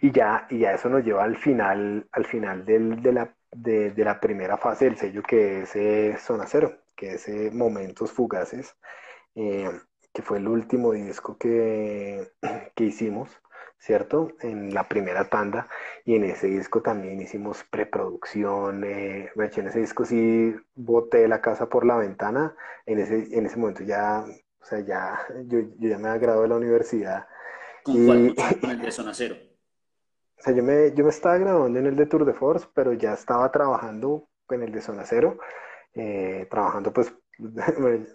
Y 0.00 0.10
ya, 0.12 0.46
y 0.50 0.58
ya 0.60 0.74
eso 0.74 0.88
nos 0.88 1.04
lleva 1.04 1.24
al 1.24 1.36
final, 1.36 2.06
al 2.12 2.26
final 2.26 2.64
del, 2.64 3.02
de, 3.02 3.12
la, 3.12 3.34
de, 3.52 3.94
la 3.96 4.20
primera 4.20 4.56
fase 4.58 4.86
del 4.86 4.96
sello, 4.98 5.22
que 5.22 5.62
es 5.62 5.76
eh, 5.76 6.16
Zona 6.18 6.46
Cero, 6.46 6.82
que 6.96 7.14
es 7.14 7.28
eh, 7.28 7.50
Momentos 7.52 8.12
Fugaces, 8.12 8.76
eh, 9.34 9.70
que 10.12 10.22
fue 10.22 10.38
el 10.38 10.48
último 10.48 10.92
disco 10.92 11.38
que, 11.38 12.32
que 12.74 12.84
hicimos. 12.84 13.30
¿cierto? 13.80 14.32
En 14.40 14.72
la 14.74 14.88
primera 14.88 15.28
tanda 15.28 15.68
y 16.10 16.16
en 16.16 16.24
ese 16.24 16.48
disco 16.48 16.82
también 16.82 17.20
hicimos 17.20 17.62
preproducción, 17.70 18.82
eh, 18.82 19.30
en 19.36 19.66
ese 19.68 19.78
disco 19.78 20.04
sí 20.04 20.52
boté 20.74 21.28
la 21.28 21.40
casa 21.40 21.68
por 21.68 21.86
la 21.86 21.96
ventana, 21.98 22.52
en 22.84 22.98
ese, 22.98 23.28
en 23.30 23.46
ese 23.46 23.56
momento 23.56 23.84
ya, 23.84 24.24
o 24.60 24.64
sea, 24.64 24.80
ya, 24.80 25.20
yo, 25.44 25.60
ya 25.78 25.98
me 25.98 26.08
había 26.08 26.18
graduado 26.18 26.42
de 26.42 26.48
la 26.48 26.56
universidad. 26.56 27.28
¿Con 27.84 27.94
y, 27.94 28.34
¿Con 28.60 28.70
el 28.70 28.80
de 28.80 28.90
Zona 28.90 29.14
Cero? 29.14 29.36
O 30.36 30.42
sea, 30.42 30.52
yo 30.52 30.64
me, 30.64 30.92
yo 30.94 31.04
me 31.04 31.10
estaba 31.10 31.38
graduando 31.38 31.78
en 31.78 31.86
el 31.86 31.94
de 31.94 32.06
Tour 32.06 32.24
de 32.24 32.34
Force, 32.34 32.66
pero 32.74 32.92
ya 32.92 33.12
estaba 33.12 33.48
trabajando 33.52 34.28
en 34.48 34.64
el 34.64 34.72
de 34.72 34.80
Zona 34.80 35.04
Cero, 35.04 35.38
eh, 35.94 36.48
trabajando 36.50 36.92
pues 36.92 37.14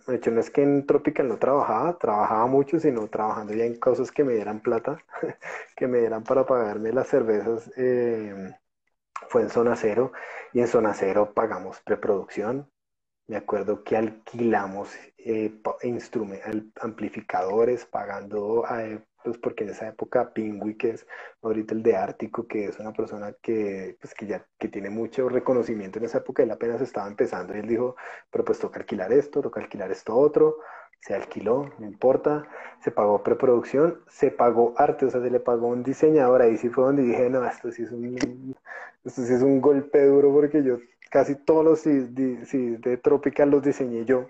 hecho, 0.09 0.31
no 0.31 0.39
es 0.39 0.49
que 0.49 0.63
en 0.63 0.85
Tropical 0.85 1.27
no 1.27 1.37
trabajaba, 1.37 1.97
trabajaba 1.97 2.47
mucho, 2.47 2.79
sino 2.79 3.07
trabajando 3.07 3.53
ya 3.53 3.65
en 3.65 3.79
cosas 3.79 4.11
que 4.11 4.23
me 4.23 4.33
dieran 4.33 4.61
plata, 4.61 4.97
que 5.75 5.87
me 5.87 5.99
dieran 5.99 6.23
para 6.23 6.45
pagarme 6.45 6.91
las 6.91 7.07
cervezas. 7.07 7.71
Eh, 7.77 8.53
fue 9.29 9.43
en 9.43 9.49
Zona 9.49 9.75
Cero 9.75 10.11
y 10.53 10.59
en 10.61 10.67
Zona 10.67 10.93
Cero 10.93 11.31
pagamos 11.33 11.81
preproducción. 11.81 12.69
Me 13.27 13.37
acuerdo 13.37 13.83
que 13.83 13.97
alquilamos 13.97 14.95
eh, 15.17 15.61
amplificadores, 16.81 17.85
pagando 17.85 18.65
eh, 18.69 19.03
pues 19.25 19.37
porque 19.39 19.63
en 19.63 19.71
esa 19.71 19.87
época 19.87 20.31
Pingui, 20.33 20.75
que 20.75 20.91
es 20.91 21.07
ahorita 21.41 21.73
el 21.73 21.83
de 21.83 21.95
Ártico, 21.95 22.47
que 22.47 22.65
es 22.65 22.79
una 22.79 22.93
persona 22.93 23.33
que, 23.41 23.97
pues 23.99 24.13
que 24.13 24.27
ya 24.27 24.45
que 24.59 24.67
tiene 24.67 24.89
mucho 24.89 25.27
reconocimiento 25.29 25.99
en 25.99 26.05
esa 26.05 26.19
época, 26.19 26.43
él 26.43 26.51
apenas 26.51 26.79
estaba 26.81 27.07
empezando 27.07 27.55
y 27.55 27.59
él 27.59 27.67
dijo, 27.67 27.95
pero 28.31 28.45
pues 28.45 28.59
toca 28.59 28.79
alquilar 28.79 29.11
esto, 29.11 29.41
toca 29.41 29.59
alquilar 29.59 29.91
esto 29.91 30.15
otro, 30.15 30.57
se 30.99 31.15
alquiló, 31.15 31.71
no 31.79 31.85
importa, 31.85 32.47
se 32.81 32.91
pagó 32.91 33.23
preproducción, 33.23 33.99
se 34.07 34.31
pagó 34.31 34.73
arte, 34.77 35.05
o 35.05 35.09
sea, 35.09 35.21
se 35.21 35.29
le 35.31 35.39
pagó 35.39 35.67
un 35.67 35.83
diseñador, 35.83 36.41
ahí 36.41 36.57
sí 36.57 36.69
fue 36.69 36.85
donde 36.85 37.03
dije, 37.03 37.29
no, 37.29 37.45
esto 37.45 37.71
sí 37.71 37.83
es 37.83 37.91
un, 37.91 38.55
esto 39.03 39.21
sí 39.23 39.33
es 39.33 39.41
un 39.41 39.59
golpe 39.61 40.05
duro 40.05 40.31
porque 40.31 40.63
yo 40.63 40.77
casi 41.09 41.35
todos 41.35 41.63
los 41.65 41.83
de 41.83 42.97
Tropical 42.97 43.49
los 43.49 43.63
diseñé 43.63 44.05
yo. 44.05 44.29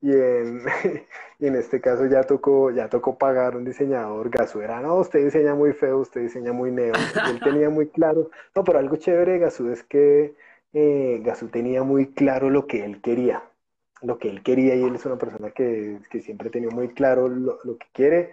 Y 0.00 0.12
en, 0.12 0.62
y 1.38 1.46
en 1.46 1.56
este 1.56 1.80
caso 1.80 2.06
ya 2.06 2.22
tocó, 2.22 2.70
ya 2.70 2.88
tocó 2.88 3.18
pagar 3.18 3.56
un 3.56 3.64
diseñador. 3.64 4.30
Gazú 4.30 4.60
era, 4.60 4.80
no, 4.80 4.96
usted 4.96 5.24
diseña 5.24 5.54
muy 5.54 5.72
feo, 5.72 5.98
usted 5.98 6.22
diseña 6.22 6.52
muy 6.52 6.70
neo. 6.70 6.94
él 7.30 7.40
tenía 7.40 7.70
muy 7.70 7.88
claro. 7.88 8.30
No, 8.54 8.64
pero 8.64 8.78
algo 8.78 8.96
chévere 8.96 9.32
de 9.32 9.38
Gazú 9.40 9.70
es 9.70 9.82
que 9.82 10.34
eh, 10.72 11.22
tenía 11.50 11.82
muy 11.82 12.12
claro 12.12 12.50
lo 12.50 12.66
que 12.66 12.84
él 12.84 13.00
quería. 13.00 13.42
Lo 14.02 14.18
que 14.18 14.28
él 14.30 14.42
quería 14.42 14.76
y 14.76 14.84
él 14.84 14.94
es 14.94 15.06
una 15.06 15.18
persona 15.18 15.50
que, 15.50 15.98
que 16.10 16.20
siempre 16.20 16.48
ha 16.48 16.52
tenido 16.52 16.70
muy 16.72 16.88
claro 16.90 17.28
lo, 17.28 17.58
lo, 17.64 17.78
que 17.78 17.86
quiere. 17.92 18.32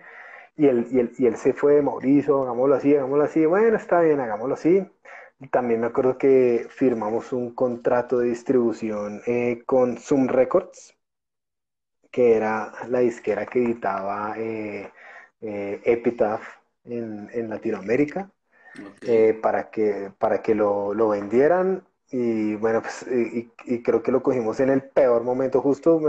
Y 0.58 0.68
él, 0.68 0.88
y, 0.92 1.00
él, 1.00 1.12
y 1.18 1.26
él 1.28 1.38
se 1.38 1.54
fue, 1.54 1.82
Mauricio, 1.82 2.44
hagámoslo 2.44 2.76
así, 2.76 2.96
hagámoslo 2.96 3.24
así. 3.26 3.46
Bueno, 3.46 3.78
está 3.78 4.02
bien, 4.02 4.20
hagámoslo 4.20 4.54
así. 4.56 4.86
También 5.52 5.82
me 5.82 5.88
acuerdo 5.88 6.18
que 6.18 6.68
firmamos 6.70 7.34
un 7.34 7.54
contrato 7.54 8.20
de 8.20 8.30
distribución 8.30 9.22
eh, 9.28 9.64
con 9.66 9.98
Zoom 9.98 10.28
Records 10.28 10.96
que 12.16 12.38
era 12.38 12.72
la 12.88 13.00
disquera 13.00 13.46
que 13.46 13.62
editaba 13.62 14.36
eh, 14.38 14.90
eh, 15.42 15.82
Epitaph 15.84 16.44
en, 16.86 17.30
en 17.34 17.50
Latinoamérica, 17.50 18.32
eh, 19.02 19.38
para 19.44 19.70
que, 19.70 20.14
para 20.18 20.42
que 20.42 20.56
lo, 20.56 20.94
lo, 20.94 21.10
vendieran. 21.10 21.84
Y 22.10 22.56
bueno, 22.56 22.82
pues, 22.82 23.06
y, 23.12 23.52
y, 23.66 23.84
creo 23.84 24.02
que 24.02 24.14
lo 24.14 24.24
cogimos 24.24 24.62
en 24.62 24.70
el 24.70 24.82
peor 24.82 25.24
momento, 25.24 25.60
justo 25.60 26.02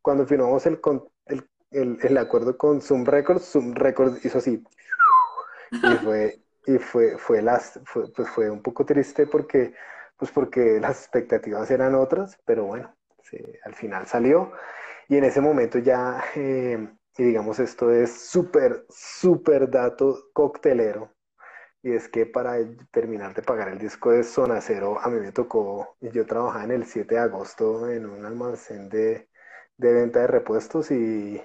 cuando 0.00 0.26
firmamos 0.26 0.64
el, 0.64 0.80
el, 1.26 1.44
el, 1.72 1.98
el 2.04 2.16
acuerdo 2.16 2.56
con 2.56 2.80
Zoom 2.80 3.04
Records, 3.04 3.44
Zoom 3.52 3.74
Records 3.74 4.24
hizo 4.24 4.38
así. 4.38 4.64
Y 5.72 5.96
fue, 6.02 6.40
y 6.64 6.78
fue, 6.78 7.18
fue, 7.18 7.42
las, 7.42 7.78
fue, 7.84 8.10
pues 8.10 8.30
fue 8.30 8.48
un 8.48 8.62
poco 8.62 8.86
triste 8.86 9.26
porque, 9.26 9.74
pues 10.16 10.30
porque 10.30 10.80
las 10.80 11.00
expectativas 11.00 11.70
eran 11.70 11.94
otras, 11.94 12.38
pero 12.46 12.64
bueno, 12.64 12.94
al 13.66 13.74
final 13.74 14.06
salió. 14.06 14.52
Y 15.10 15.16
en 15.16 15.24
ese 15.24 15.40
momento 15.40 15.78
ya, 15.80 16.22
eh, 16.36 16.88
y 17.18 17.24
digamos, 17.24 17.58
esto 17.58 17.90
es 17.90 18.12
súper, 18.12 18.86
súper 18.88 19.68
dato 19.68 20.30
coctelero. 20.32 21.12
Y 21.82 21.92
es 21.94 22.08
que 22.08 22.26
para 22.26 22.58
terminar 22.92 23.34
de 23.34 23.42
pagar 23.42 23.70
el 23.70 23.78
disco 23.78 24.12
de 24.12 24.22
Zona 24.24 24.60
Cero, 24.60 24.98
a 25.02 25.08
mí 25.10 25.18
me 25.20 25.32
tocó, 25.32 25.96
yo 26.00 26.26
trabajaba 26.26 26.64
en 26.64 26.72
el 26.72 26.86
7 26.86 27.16
de 27.16 27.20
agosto 27.22 27.90
en 27.90 28.06
un 28.06 28.24
almacén 28.24 28.88
de, 28.88 29.28
de 29.78 29.92
venta 29.92 30.20
de 30.20 30.28
repuestos 30.28 30.92
y, 30.92 31.42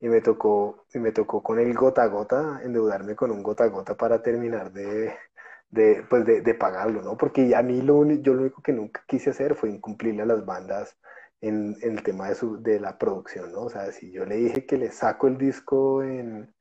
y, 0.00 0.08
me 0.08 0.20
tocó, 0.20 0.86
y 0.94 1.00
me 1.00 1.10
tocó 1.12 1.42
con 1.42 1.58
el 1.58 1.74
gota 1.74 2.04
a 2.04 2.06
gota, 2.08 2.60
endeudarme 2.64 3.16
con 3.16 3.32
un 3.32 3.42
gota 3.42 3.64
a 3.64 3.68
gota 3.68 3.96
para 3.96 4.22
terminar 4.22 4.72
de, 4.72 5.16
de, 5.70 6.04
pues 6.08 6.24
de, 6.24 6.40
de 6.42 6.54
pagarlo, 6.54 7.02
¿no? 7.02 7.16
Porque 7.16 7.54
a 7.56 7.62
mí 7.62 7.82
lo, 7.82 8.04
yo 8.06 8.34
lo 8.34 8.42
único 8.42 8.62
que 8.62 8.72
nunca 8.72 9.02
quise 9.08 9.30
hacer 9.30 9.56
fue 9.56 9.70
incumplirle 9.70 10.22
a 10.22 10.26
las 10.26 10.44
bandas 10.46 10.96
en, 11.40 11.76
el 11.82 12.02
tema 12.02 12.28
de, 12.28 12.34
su, 12.34 12.62
de 12.62 12.80
la 12.80 12.98
producción, 12.98 13.52
¿no? 13.52 13.62
O 13.62 13.70
sea, 13.70 13.90
si 13.92 14.10
yo 14.12 14.24
le 14.24 14.36
dije 14.36 14.66
que 14.66 14.78
le 14.78 14.90
saco 14.90 15.28
el 15.28 15.38
disco 15.38 16.02
en 16.02 16.54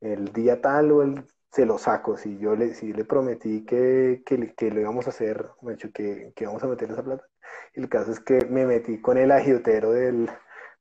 el 0.00 0.32
día 0.32 0.60
tal 0.60 0.92
o 0.92 1.02
el, 1.02 1.24
se 1.50 1.66
lo 1.66 1.78
saco, 1.78 2.16
si 2.16 2.38
yo 2.38 2.56
le, 2.56 2.74
si 2.74 2.92
le 2.92 3.04
prometí 3.04 3.64
que, 3.64 4.22
que, 4.24 4.54
que 4.54 4.70
lo 4.70 4.80
íbamos 4.80 5.06
a 5.06 5.10
hacer, 5.10 5.50
que, 5.94 6.32
que 6.34 6.44
íbamos 6.44 6.62
a 6.62 6.68
meter 6.68 6.90
esa 6.90 7.02
plata, 7.02 7.26
el 7.74 7.88
caso 7.88 8.12
es 8.12 8.20
que 8.20 8.46
me 8.46 8.66
metí 8.66 9.00
con 9.00 9.18
el 9.18 9.30
agiotero 9.30 9.92
del, 9.92 10.30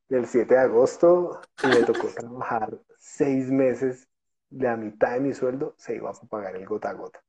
del 0.09 0.27
7 0.27 0.53
de 0.53 0.59
agosto 0.59 1.41
y 1.63 1.67
me 1.67 1.83
tocó 1.83 2.07
trabajar 2.09 2.77
seis 2.97 3.51
meses, 3.51 4.07
la 4.49 4.77
mitad 4.77 5.13
de 5.13 5.21
mi 5.21 5.33
sueldo 5.33 5.75
se 5.77 5.95
iba 5.95 6.09
a 6.09 6.13
pagar 6.27 6.55
el 6.55 6.65
gota 6.65 6.89
a 6.89 6.93
gota, 6.93 7.21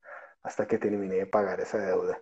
hasta 0.43 0.67
que 0.67 0.77
terminé 0.77 1.15
de 1.15 1.25
pagar 1.25 1.59
esa 1.61 1.77
deuda. 1.77 2.21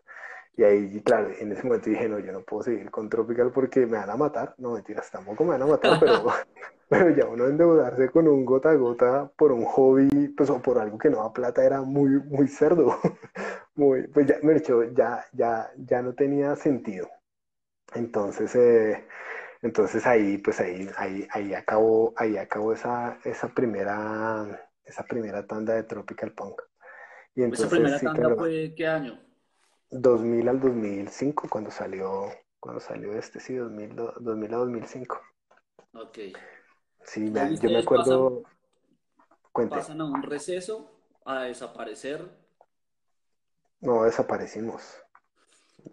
Y 0.57 0.64
ahí, 0.64 1.02
claro, 1.02 1.30
en 1.40 1.52
ese 1.52 1.64
momento 1.64 1.90
dije, 1.90 2.10
no, 2.10 2.19
yo 2.19 2.32
no 2.32 2.41
puedo 2.41 2.64
seguir 2.64 2.91
con 2.91 3.10
Tropical 3.10 3.52
porque 3.52 3.86
me 3.86 3.98
van 3.98 4.10
a 4.10 4.18
matar. 4.18 4.53
No, 4.57 4.73
mentiras, 4.73 5.10
tampoco 5.10 5.44
me 5.44 5.52
van 5.52 5.61
a 5.61 5.65
matar, 5.65 5.98
pero, 5.99 6.26
pero 6.90 7.10
ya 7.15 7.26
uno 7.26 7.45
endeudarse 7.45 8.10
con 8.10 8.28
un 8.28 8.44
gota 8.44 8.72
a 8.72 8.76
gota 8.76 9.32
por 9.38 9.53
un 9.53 9.64
hobby, 9.64 10.28
pues 10.36 10.49
o 10.49 10.61
por 10.61 10.78
algo 10.78 10.98
que 10.98 11.10
no 11.10 11.23
da 11.23 11.32
plata 11.32 11.64
era 11.64 11.82
muy, 11.82 12.19
muy 12.26 12.48
cerdo, 12.48 12.99
muy, 13.76 14.07
pues 14.07 14.28
ya, 14.28 14.40
me 14.44 14.60
ya, 14.94 15.26
ya, 15.32 15.72
ya 15.78 16.02
no 16.02 16.14
tenía 16.14 16.56
sentido. 16.57 17.10
Entonces, 17.94 18.53
eh, 18.56 19.06
entonces 19.61 20.06
ahí, 20.06 20.38
pues 20.38 20.60
ahí, 20.60 20.90
ahí, 20.98 21.28
ahí 21.32 21.53
acabó, 21.53 22.14
ahí 22.18 22.38
acabó 22.38 22.73
esa, 22.73 23.19
esa 23.23 23.48
primera, 23.48 24.69
esa 24.84 25.03
primera 25.03 25.48
tanda 25.48 25.76
de 25.76 25.84
Tropical 25.84 26.34
Punk. 26.34 26.61
Y 27.36 27.44
entonces, 27.44 27.68
¿Esa 27.68 27.76
primera 27.76 27.99
tanda 27.99 28.36
fue 28.36 28.73
qué 28.76 28.88
año? 28.88 29.30
2000 29.91 30.47
al 30.47 30.59
2005, 30.59 31.47
cuando 31.49 31.69
salió, 31.69 32.30
cuando 32.59 32.80
salió 32.80 33.13
este, 33.13 33.39
sí, 33.39 33.55
2000, 33.55 33.95
2000 34.19 34.53
a 34.53 34.57
2005. 34.57 35.22
Ok. 35.93 36.18
Sí, 37.03 37.26
yo 37.26 37.69
me 37.69 37.80
acuerdo. 37.80 38.43
Pasan, 39.53 39.69
pasan 39.69 40.01
a 40.01 40.05
un 40.05 40.23
receso, 40.23 40.89
a 41.26 41.43
desaparecer. 41.43 42.26
No, 43.81 44.03
desaparecimos. 44.03 44.81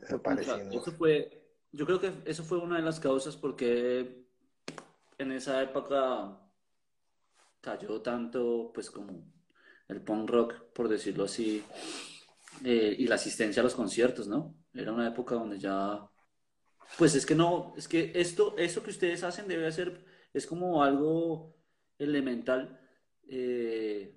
Desaparecimos. 0.01 0.75
Eso 0.75 0.93
fue, 0.93 1.45
yo 1.73 1.85
creo 1.87 2.01
que 2.01 2.13
eso 2.25 2.45
fue 2.45 2.59
una 2.59 2.77
de 2.77 2.83
las 2.83 3.01
causas 3.01 3.37
porque 3.37 4.25
en 5.19 5.33
esa 5.33 5.61
época 5.63 6.39
cayó 7.61 8.01
tanto, 8.01 8.71
pues 8.73 8.91
como 8.91 9.25
el 9.89 10.03
punk 10.03 10.31
rock, 10.31 10.55
por 10.73 10.89
decirlo 10.89 11.25
así, 11.25 11.65
eh, 12.65 12.97
y 12.99 13.07
la 13.07 13.17
asistencia 13.17 13.61
a 13.61 13.65
los 13.65 13.75
conciertos, 13.75 14.29
¿no? 14.29 14.55
Era 14.75 14.93
una 14.93 15.09
época 15.09 15.35
donde 15.35 15.59
ya, 15.59 16.09
pues 16.97 17.15
es 17.15 17.27
que 17.27 17.35
no, 17.35 17.75
es 17.77 17.89
que 17.89 18.13
esto, 18.15 18.57
eso 18.59 18.83
que 18.83 18.91
ustedes 18.91 19.23
hacen 19.23 19.49
debe 19.49 19.71
ser, 19.73 20.05
es 20.33 20.47
como 20.47 20.83
algo 20.83 21.57
elemental 21.99 22.81
eh, 23.29 24.15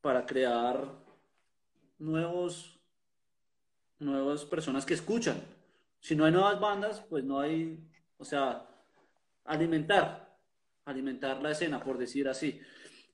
para 0.00 0.26
crear 0.26 1.02
nuevos, 1.98 2.80
nuevas 3.98 4.44
personas 4.44 4.84
que 4.84 4.94
escuchan 4.94 5.42
si 6.04 6.14
no 6.14 6.26
hay 6.26 6.32
nuevas 6.32 6.60
bandas, 6.60 7.00
pues 7.08 7.24
no 7.24 7.40
hay, 7.40 7.82
o 8.18 8.26
sea, 8.26 8.68
alimentar, 9.42 10.36
alimentar 10.84 11.40
la 11.40 11.52
escena, 11.52 11.82
por 11.82 11.96
decir 11.96 12.28
así. 12.28 12.60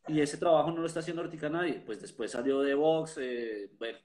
Y 0.08 0.20
ese 0.20 0.38
trabajo 0.38 0.72
no 0.72 0.80
lo 0.80 0.88
está 0.88 0.98
haciendo 0.98 1.22
ahorita 1.22 1.48
nadie. 1.50 1.74
Pues 1.86 2.00
después 2.00 2.32
salió 2.32 2.62
de 2.62 2.74
Vox, 2.74 3.16
eh, 3.18 3.70
bueno, 3.78 3.96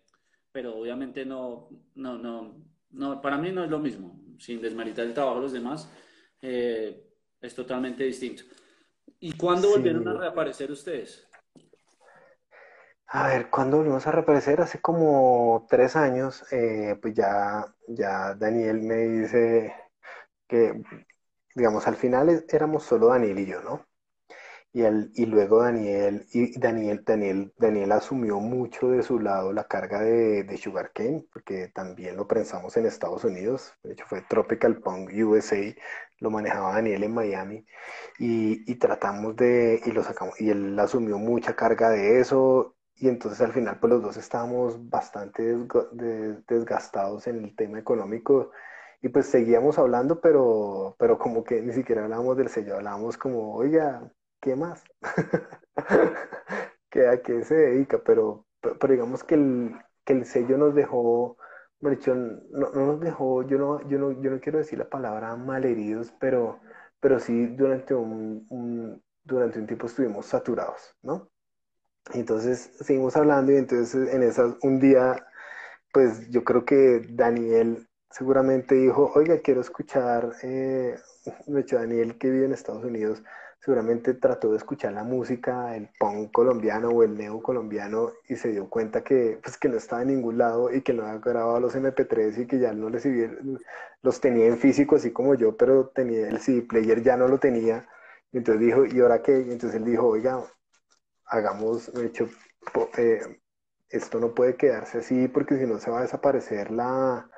pero 0.55 0.73
obviamente 0.73 1.25
no, 1.25 1.67
no, 1.95 2.17
no, 2.17 2.55
no, 2.91 3.21
para 3.21 3.37
mí 3.37 3.51
no 3.51 3.65
es 3.65 3.69
lo 3.69 3.77
mismo. 3.77 4.17
Sin 4.39 4.61
desmeritar 4.61 5.03
el 5.03 5.13
trabajo 5.13 5.35
de 5.35 5.41
los 5.41 5.51
demás, 5.51 5.91
eh, 6.41 7.09
es 7.41 7.53
totalmente 7.53 8.05
distinto. 8.05 8.43
¿Y 9.19 9.33
cuándo 9.33 9.71
volvieron 9.71 10.07
a 10.07 10.13
reaparecer 10.13 10.71
ustedes? 10.71 11.27
A 13.07 13.27
ver, 13.27 13.49
¿cuándo 13.49 13.79
volvimos 13.79 14.07
a 14.07 14.13
reaparecer? 14.13 14.61
Hace 14.61 14.79
como 14.79 15.67
tres 15.69 15.97
años, 15.97 16.41
eh, 16.53 16.97
pues 17.01 17.13
ya, 17.13 17.65
ya 17.89 18.33
Daniel 18.35 18.81
me 18.81 18.95
dice 18.95 19.73
que, 20.47 20.81
digamos, 21.53 21.85
al 21.85 21.97
final 21.97 22.45
éramos 22.47 22.83
solo 22.83 23.07
Daniel 23.07 23.39
y 23.39 23.45
yo, 23.45 23.61
¿no? 23.61 23.85
Y, 24.75 24.83
el, 24.83 25.11
y 25.15 25.25
luego 25.25 25.61
Daniel, 25.63 26.25
y 26.33 26.59
Daniel, 26.59 27.01
Daniel, 27.05 27.53
Daniel 27.57 27.93
asumió 27.93 28.41
mucho 28.41 28.89
de 28.89 29.03
su 29.03 29.19
lado 29.19 29.53
la 29.53 29.63
carga 29.69 30.01
de, 30.01 30.43
de 30.43 30.57
Sugarcane, 30.57 31.25
porque 31.31 31.69
también 31.73 32.17
lo 32.17 32.27
prensamos 32.27 32.75
en 32.75 32.85
Estados 32.85 33.23
Unidos, 33.23 33.73
de 33.83 33.93
hecho 33.93 34.05
fue 34.05 34.21
Tropical 34.23 34.81
Punk 34.81 35.11
USA, 35.13 35.55
lo 36.19 36.29
manejaba 36.29 36.73
Daniel 36.73 37.03
en 37.05 37.13
Miami, 37.13 37.65
y, 38.19 38.69
y 38.69 38.75
tratamos 38.75 39.37
de, 39.37 39.81
y 39.85 39.91
lo 39.91 40.03
sacamos, 40.03 40.39
y 40.41 40.49
él 40.49 40.77
asumió 40.77 41.17
mucha 41.19 41.55
carga 41.55 41.89
de 41.89 42.19
eso, 42.19 42.75
y 42.95 43.07
entonces 43.07 43.39
al 43.41 43.53
final 43.53 43.79
pues 43.79 43.93
los 43.93 44.01
dos 44.01 44.17
estábamos 44.17 44.89
bastante 44.89 45.55
desgastados 46.47 47.27
en 47.27 47.43
el 47.43 47.55
tema 47.55 47.79
económico 47.79 48.51
y 49.01 49.09
pues 49.09 49.27
seguíamos 49.27 49.77
hablando, 49.77 50.19
pero, 50.19 50.95
pero 50.97 51.17
como 51.19 51.43
que 51.43 51.61
ni 51.61 51.73
siquiera 51.73 52.03
hablábamos 52.03 52.37
del 52.37 52.49
sello, 52.49 52.75
hablábamos 52.75 53.17
como, 53.17 53.53
oiga, 53.55 54.11
¿qué 54.45 54.55
más? 54.55 54.83
¿Qué, 56.91 57.07
¿A 57.07 57.19
qué 57.23 57.43
se 57.43 57.55
dedica? 57.55 57.99
Pero, 58.05 58.45
pero, 58.61 58.93
digamos 58.93 59.23
que 59.23 59.33
el, 59.33 59.75
que 60.05 60.13
el 60.13 60.25
sello 60.25 60.59
nos 60.59 60.75
dejó, 60.75 61.35
no, 61.81 62.69
no 62.71 62.85
nos 62.85 62.99
dejó, 62.99 63.41
yo 63.41 63.57
no, 63.57 63.81
yo 63.89 63.97
no, 63.97 64.11
yo 64.21 64.29
no 64.29 64.39
quiero 64.39 64.59
decir 64.59 64.77
la 64.77 64.87
palabra 64.87 65.35
malheridos, 65.35 66.13
pero, 66.19 66.59
pero 66.99 67.19
sí 67.19 67.47
durante 67.47 67.95
un, 67.95 69.01
durante 69.23 69.59
un 69.59 69.65
tiempo 69.65 69.87
estuvimos 69.87 70.27
saturados, 70.27 70.95
¿no? 71.01 71.27
Entonces 72.13 72.71
seguimos 72.81 73.17
hablando 73.17 73.51
y 73.51 73.55
entonces 73.55 74.13
en 74.13 74.21
esas, 74.21 74.57
un 74.61 74.79
día, 74.79 75.25
pues 75.91 76.29
yo 76.29 76.43
creo 76.43 76.65
que 76.65 77.01
Daniel 77.09 77.87
seguramente 78.11 78.75
dijo, 78.75 79.11
oiga, 79.15 79.39
quiero 79.41 79.61
escuchar, 79.61 80.33
eh, 80.43 80.95
Daniel 81.47 82.19
que 82.19 82.29
vive 82.29 82.45
en 82.45 82.53
Estados 82.53 82.83
Unidos, 82.83 83.23
seguramente 83.65 84.13
trató 84.13 84.51
de 84.51 84.57
escuchar 84.57 84.93
la 84.93 85.03
música, 85.03 85.75
el 85.75 85.89
punk 85.99 86.31
colombiano 86.31 86.89
o 86.89 87.01
el 87.01 87.17
neo 87.17 87.41
colombiano 87.41 88.11
y 88.29 88.35
se 88.35 88.49
dio 88.49 88.69
cuenta 88.69 89.03
que, 89.03 89.39
pues, 89.41 89.57
que 89.57 89.67
no 89.67 89.77
estaba 89.77 90.03
en 90.03 90.09
ningún 90.09 90.37
lado 90.37 90.71
y 90.71 90.83
que 90.83 90.93
no 90.93 91.03
había 91.03 91.19
grabado 91.19 91.59
los 91.59 91.75
MP3 91.75 92.43
y 92.43 92.45
que 92.45 92.59
ya 92.59 92.73
no 92.73 92.89
les 92.91 93.03
los 94.03 94.21
tenía 94.21 94.45
en 94.45 94.59
físico 94.59 94.97
así 94.97 95.11
como 95.11 95.33
yo, 95.33 95.57
pero 95.57 95.87
tenía 95.87 96.29
el 96.29 96.39
CD 96.39 96.61
player 96.61 97.01
ya 97.01 97.17
no 97.17 97.27
lo 97.27 97.39
tenía. 97.39 97.89
Y 98.31 98.37
entonces 98.37 98.61
dijo, 98.61 98.85
¿y 98.85 98.99
ahora 98.99 99.23
qué? 99.23 99.41
Y 99.41 99.51
entonces 99.51 99.75
él 99.75 99.85
dijo, 99.85 100.07
oiga, 100.09 100.43
hagamos, 101.25 101.91
de 101.91 102.05
hecho, 102.05 102.29
eh, 102.97 103.41
esto 103.89 104.19
no 104.19 104.35
puede 104.35 104.55
quedarse 104.57 104.99
así 104.99 105.27
porque 105.27 105.57
si 105.57 105.65
no 105.65 105.79
se 105.79 105.89
va 105.89 105.99
a 105.99 106.03
desaparecer 106.03 106.69
la, 106.69 107.29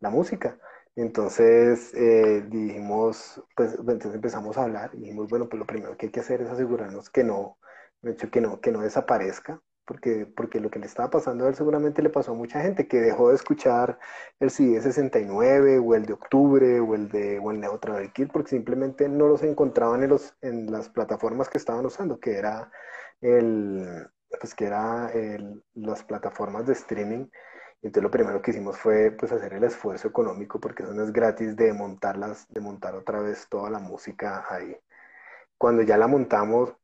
música. 0.00 0.58
Entonces 0.96 1.92
eh, 1.94 2.42
dijimos, 2.48 3.42
pues 3.54 3.74
entonces 3.78 4.14
empezamos 4.14 4.56
a 4.56 4.64
hablar 4.64 4.90
y 4.94 4.98
dijimos, 5.00 5.28
bueno, 5.28 5.48
pues 5.48 5.58
lo 5.60 5.66
primero 5.66 5.96
que 5.96 6.06
hay 6.06 6.12
que 6.12 6.20
hacer 6.20 6.40
es 6.42 6.48
asegurarnos 6.50 7.10
que 7.10 7.22
no, 7.22 7.58
de 8.02 8.12
hecho, 8.12 8.30
que 8.30 8.40
no, 8.40 8.60
que 8.60 8.72
no 8.72 8.80
desaparezca, 8.80 9.60
porque, 9.84 10.26
porque 10.26 10.58
lo 10.60 10.70
que 10.70 10.78
le 10.78 10.86
estaba 10.86 11.10
pasando 11.10 11.44
a 11.44 11.48
él 11.48 11.54
seguramente 11.54 12.02
le 12.02 12.08
pasó 12.10 12.32
a 12.32 12.34
mucha 12.34 12.62
gente 12.62 12.88
que 12.88 13.00
dejó 13.00 13.28
de 13.28 13.36
escuchar 13.36 13.98
el 14.40 14.50
CD 14.50 14.80
69 14.80 15.78
o 15.78 15.94
el 15.94 16.06
de 16.06 16.14
octubre 16.14 16.80
o 16.80 16.94
el 16.94 17.08
de 17.10 17.38
o 17.40 17.50
el 17.50 17.60
Neo 17.60 17.78
Kit 18.14 18.32
porque 18.32 18.50
simplemente 18.50 19.08
no 19.08 19.28
los 19.28 19.42
encontraban 19.42 20.02
en, 20.02 20.10
los, 20.10 20.34
en 20.40 20.72
las 20.72 20.88
plataformas 20.88 21.48
que 21.50 21.58
estaban 21.58 21.84
usando, 21.86 22.18
que 22.18 22.32
era 22.38 22.70
el, 23.20 24.08
pues 24.40 24.54
que 24.54 24.64
era 24.66 25.10
las 25.74 26.02
plataformas 26.04 26.66
de 26.66 26.72
streaming. 26.72 27.26
Entonces 27.82 28.02
lo 28.02 28.10
primero 28.10 28.42
que 28.42 28.50
hicimos 28.50 28.78
fue 28.78 29.12
pues 29.12 29.32
hacer 29.32 29.54
el 29.54 29.64
esfuerzo 29.64 30.08
económico 30.08 30.60
porque 30.60 30.82
eso 30.82 30.94
no 30.94 31.04
es 31.04 31.12
gratis 31.12 31.56
de 31.56 31.72
montarlas, 31.72 32.46
de 32.48 32.60
montar 32.60 32.94
otra 32.94 33.20
vez 33.20 33.48
toda 33.48 33.70
la 33.70 33.78
música 33.78 34.44
ahí. 34.48 34.76
Cuando 35.58 35.82
ya 35.82 35.96
la 35.96 36.06
montamos, 36.06 36.74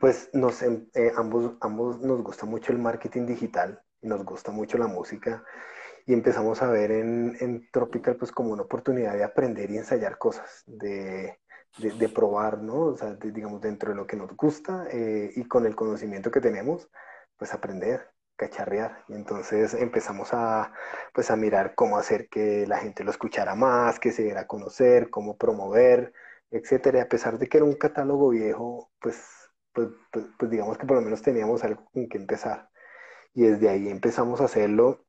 pues 0.00 0.30
nos, 0.32 0.62
em, 0.62 0.88
eh, 0.94 1.12
ambos, 1.16 1.54
ambos 1.60 2.00
nos 2.00 2.22
gusta 2.22 2.46
mucho 2.46 2.72
el 2.72 2.78
marketing 2.78 3.26
digital 3.26 3.84
nos 4.04 4.24
gusta 4.24 4.52
mucho 4.52 4.78
la 4.78 4.86
música 4.86 5.44
y 6.06 6.12
empezamos 6.12 6.62
a 6.62 6.68
ver 6.68 6.90
en, 6.92 7.36
en 7.40 7.68
Tropical 7.70 8.16
pues 8.16 8.30
como 8.30 8.50
una 8.52 8.62
oportunidad 8.62 9.14
de 9.14 9.24
aprender 9.24 9.70
y 9.70 9.78
ensayar 9.78 10.18
cosas, 10.18 10.62
de, 10.66 11.38
de, 11.78 12.08
probar, 12.10 12.58
¿no? 12.58 12.80
O 12.80 12.96
sea, 12.96 13.14
digamos, 13.14 13.60
dentro 13.60 13.90
de 13.90 13.96
lo 13.96 14.06
que 14.06 14.16
nos 14.16 14.36
gusta 14.36 14.86
eh, 14.90 15.32
y 15.34 15.44
con 15.44 15.66
el 15.66 15.74
conocimiento 15.74 16.30
que 16.30 16.40
tenemos, 16.40 16.88
pues 17.36 17.54
aprender, 17.54 18.10
cacharrear. 18.36 19.04
Y 19.08 19.14
entonces 19.14 19.74
empezamos 19.74 20.30
a, 20.32 20.72
pues 21.12 21.30
a 21.30 21.36
mirar 21.36 21.74
cómo 21.74 21.98
hacer 21.98 22.28
que 22.28 22.66
la 22.66 22.78
gente 22.78 23.04
lo 23.04 23.10
escuchara 23.10 23.54
más, 23.54 23.98
que 24.00 24.12
se 24.12 24.22
diera 24.22 24.42
a 24.42 24.46
conocer, 24.46 25.10
cómo 25.10 25.36
promover, 25.36 26.12
etcétera. 26.50 26.98
Y 26.98 27.00
a 27.02 27.08
pesar 27.08 27.38
de 27.38 27.48
que 27.48 27.58
era 27.58 27.66
un 27.66 27.74
catálogo 27.76 28.30
viejo, 28.30 28.90
pues, 29.00 29.22
pues, 29.72 29.88
pues, 30.12 30.26
pues 30.38 30.50
digamos 30.50 30.78
que 30.78 30.86
por 30.86 30.96
lo 30.96 31.02
menos 31.02 31.22
teníamos 31.22 31.64
algo 31.64 31.84
con 31.92 32.08
que 32.08 32.18
empezar. 32.18 32.70
Y 33.34 33.42
desde 33.44 33.68
ahí 33.68 33.88
empezamos 33.88 34.40
a 34.40 34.44
hacerlo 34.44 35.04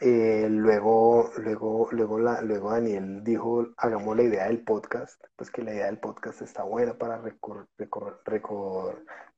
eh, 0.00 0.48
luego, 0.50 1.30
luego, 1.38 1.88
luego, 1.92 2.18
la, 2.18 2.42
luego 2.42 2.70
Daniel 2.72 3.22
dijo, 3.24 3.68
hagamos 3.76 4.16
la 4.16 4.24
idea 4.24 4.46
del 4.46 4.62
podcast, 4.62 5.22
pues 5.36 5.50
que 5.50 5.62
la 5.62 5.72
idea 5.72 5.86
del 5.86 5.98
podcast 5.98 6.42
está 6.42 6.64
buena 6.64 6.98
para 6.98 7.22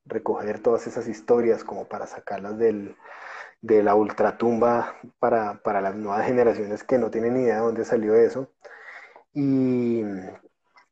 recoger 0.05 0.61
todas 0.61 0.87
esas 0.87 1.07
historias, 1.07 1.63
como 1.63 1.87
para 1.87 2.07
sacarlas 2.07 2.57
del, 2.57 2.97
de 3.61 3.83
la 3.83 3.95
ultratumba 3.95 4.95
para, 5.19 5.61
para 5.63 5.81
las 5.81 5.95
nuevas 5.95 6.25
generaciones 6.25 6.83
que 6.83 6.97
no 6.97 7.11
tienen 7.11 7.35
ni 7.35 7.43
idea 7.43 7.55
de 7.55 7.61
dónde 7.61 7.85
salió 7.85 8.15
eso. 8.15 8.51
Y, 9.33 10.01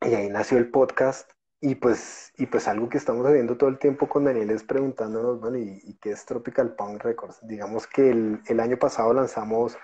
y 0.02 0.14
ahí 0.14 0.30
nació 0.30 0.58
el 0.58 0.70
podcast 0.70 1.32
y 1.62 1.76
pues, 1.76 2.32
y 2.38 2.46
pues 2.46 2.68
algo 2.68 2.90
que 2.90 3.00
estamos 3.00 3.26
haciendo 3.26 3.58
todo 3.58 3.70
el 3.70 3.80
tiempo 3.80 4.08
con 4.08 4.26
Daniel 4.26 4.52
es 4.52 4.64
preguntándonos, 4.64 5.40
bueno, 5.40 5.58
¿y, 5.58 5.98
qué 6.00 6.12
es 6.12 6.24
Tropical 6.26 6.76
Punk 6.76 7.04
Records? 7.04 7.40
Digamos 7.42 7.88
que 7.88 8.12
el, 8.12 8.60
año 8.60 8.78
pasado 8.78 9.14
lanzamos 9.14 9.76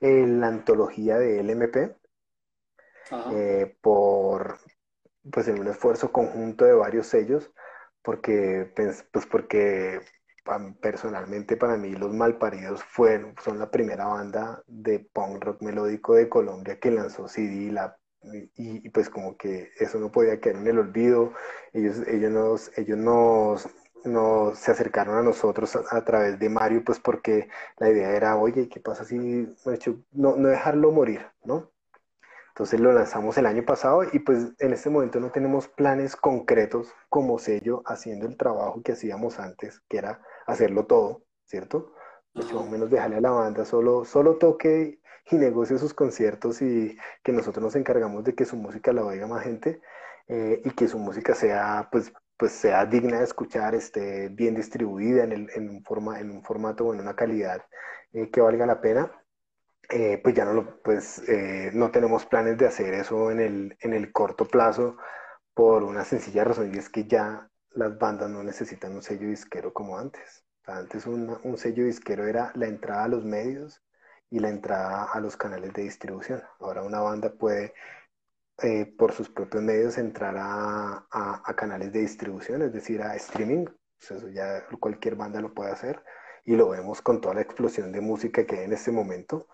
eh, 0.00 0.26
la 0.26 0.48
antología 0.48 1.18
de 1.18 1.42
LMP 1.42 1.96
eh, 3.32 3.76
por, 3.80 4.58
pues 5.32 5.48
en 5.48 5.58
un 5.58 5.68
esfuerzo 5.68 6.12
conjunto 6.12 6.66
de 6.66 6.74
varios 6.74 7.06
sellos, 7.06 7.50
porque, 8.02 8.70
pues, 8.76 9.06
pues 9.10 9.24
porque 9.26 10.00
personalmente 10.80 11.56
para 11.56 11.76
mí 11.76 11.92
los 11.92 12.12
Malparidos 12.12 12.82
fueron, 12.82 13.34
son 13.42 13.58
la 13.58 13.70
primera 13.70 14.06
banda 14.06 14.62
de 14.66 14.98
punk 15.00 15.44
rock 15.44 15.62
melódico 15.62 16.14
de 16.14 16.28
Colombia 16.28 16.78
que 16.78 16.90
lanzó 16.90 17.28
CD 17.28 17.72
y, 18.54 18.88
pues 18.90 19.08
como 19.10 19.36
que 19.36 19.70
eso 19.78 19.98
no 19.98 20.12
podía 20.12 20.40
quedar 20.40 20.56
en 20.56 20.66
el 20.68 20.78
olvido. 20.78 21.32
Ellos, 21.72 22.06
ellos, 22.06 22.30
nos, 22.30 22.78
ellos 22.78 22.98
nos, 22.98 23.68
nos 24.04 24.58
se 24.58 24.70
acercaron 24.70 25.16
a 25.16 25.22
nosotros 25.22 25.76
a, 25.76 26.04
través 26.04 26.38
de 26.38 26.48
Mario 26.48 26.82
pues 26.84 27.00
porque 27.00 27.48
la 27.78 27.90
idea 27.90 28.10
era, 28.10 28.36
oye, 28.36 28.68
¿qué 28.68 28.80
pasa 28.80 29.04
si 29.04 29.18
no, 30.12 30.36
no 30.36 30.48
dejarlo 30.48 30.92
morir, 30.92 31.26
¿no? 31.44 31.70
Entonces 32.62 32.78
lo 32.78 32.92
lanzamos 32.92 33.36
el 33.38 33.46
año 33.46 33.64
pasado 33.64 34.04
y 34.04 34.20
pues 34.20 34.52
en 34.60 34.72
este 34.72 34.88
momento 34.88 35.18
no 35.18 35.32
tenemos 35.32 35.66
planes 35.66 36.14
concretos 36.14 36.94
como 37.08 37.40
sello 37.40 37.82
haciendo 37.86 38.28
el 38.28 38.36
trabajo 38.36 38.80
que 38.84 38.92
hacíamos 38.92 39.40
antes, 39.40 39.80
que 39.88 39.98
era 39.98 40.22
hacerlo 40.46 40.86
todo, 40.86 41.24
¿cierto? 41.44 41.92
Pues 42.32 42.52
más 42.52 42.70
menos 42.70 42.88
dejarle 42.88 43.16
a 43.16 43.20
la 43.20 43.32
banda 43.32 43.64
solo, 43.64 44.04
solo 44.04 44.36
toque 44.36 45.00
y 45.28 45.36
negocie 45.38 45.76
sus 45.76 45.92
conciertos 45.92 46.62
y 46.62 46.96
que 47.24 47.32
nosotros 47.32 47.64
nos 47.64 47.74
encargamos 47.74 48.22
de 48.22 48.36
que 48.36 48.44
su 48.44 48.56
música 48.56 48.92
la 48.92 49.04
oiga 49.04 49.26
más 49.26 49.42
gente 49.42 49.80
eh, 50.28 50.62
y 50.64 50.70
que 50.70 50.86
su 50.86 51.00
música 51.00 51.34
sea 51.34 51.88
pues 51.90 52.12
pues 52.36 52.52
sea 52.52 52.86
digna 52.86 53.18
de 53.18 53.24
escuchar, 53.24 53.74
esté 53.74 54.28
bien 54.28 54.54
distribuida 54.54 55.24
en, 55.24 55.32
el, 55.32 55.50
en, 55.56 55.68
un, 55.68 55.82
forma, 55.82 56.20
en 56.20 56.30
un 56.30 56.44
formato 56.44 56.86
o 56.86 56.94
en 56.94 57.00
una 57.00 57.16
calidad 57.16 57.62
eh, 58.12 58.30
que 58.30 58.40
valga 58.40 58.66
la 58.66 58.80
pena. 58.80 59.10
Eh, 59.88 60.20
pues 60.22 60.34
ya 60.34 60.44
no, 60.44 60.54
lo, 60.54 60.82
pues, 60.82 61.22
eh, 61.28 61.70
no 61.74 61.90
tenemos 61.90 62.24
planes 62.26 62.56
de 62.58 62.66
hacer 62.66 62.94
eso 62.94 63.30
en 63.30 63.40
el, 63.40 63.76
en 63.80 63.92
el 63.92 64.12
corto 64.12 64.46
plazo 64.46 64.96
por 65.54 65.82
una 65.82 66.04
sencilla 66.04 66.44
razón 66.44 66.72
y 66.74 66.78
es 66.78 66.88
que 66.88 67.04
ya 67.06 67.48
las 67.72 67.98
bandas 67.98 68.30
no 68.30 68.42
necesitan 68.42 68.94
un 68.94 69.02
sello 69.02 69.28
disquero 69.28 69.72
como 69.72 69.98
antes. 69.98 70.44
antes 70.66 71.06
un 71.06 71.58
sello 71.58 71.84
disquero 71.84 72.26
era 72.26 72.52
la 72.54 72.66
entrada 72.66 73.04
a 73.04 73.08
los 73.08 73.24
medios 73.24 73.82
y 74.30 74.38
la 74.38 74.48
entrada 74.48 75.04
a 75.12 75.20
los 75.20 75.36
canales 75.36 75.72
de 75.74 75.82
distribución. 75.82 76.42
Ahora 76.60 76.82
una 76.82 77.00
banda 77.00 77.30
puede 77.32 77.74
eh, 78.62 78.86
por 78.96 79.12
sus 79.12 79.28
propios 79.28 79.62
medios 79.62 79.98
entrar 79.98 80.36
a, 80.38 81.06
a, 81.10 81.54
canales 81.56 81.92
de 81.92 82.00
distribución, 82.00 82.62
es 82.62 82.72
decir, 82.72 83.02
a 83.02 83.16
streaming. 83.16 83.64
Pues 83.98 84.10
eso 84.12 84.28
ya 84.28 84.66
cualquier 84.80 85.16
banda 85.16 85.40
lo 85.40 85.52
puede 85.52 85.72
hacer 85.72 86.02
y 86.44 86.56
lo 86.56 86.68
vemos 86.68 87.02
con 87.02 87.20
toda 87.20 87.34
la 87.34 87.42
explosión 87.42 87.92
de 87.92 88.00
música 88.00 88.46
que 88.46 88.60
hay 88.60 88.64
en 88.64 88.72
este 88.72 88.92
momento. 88.92 89.48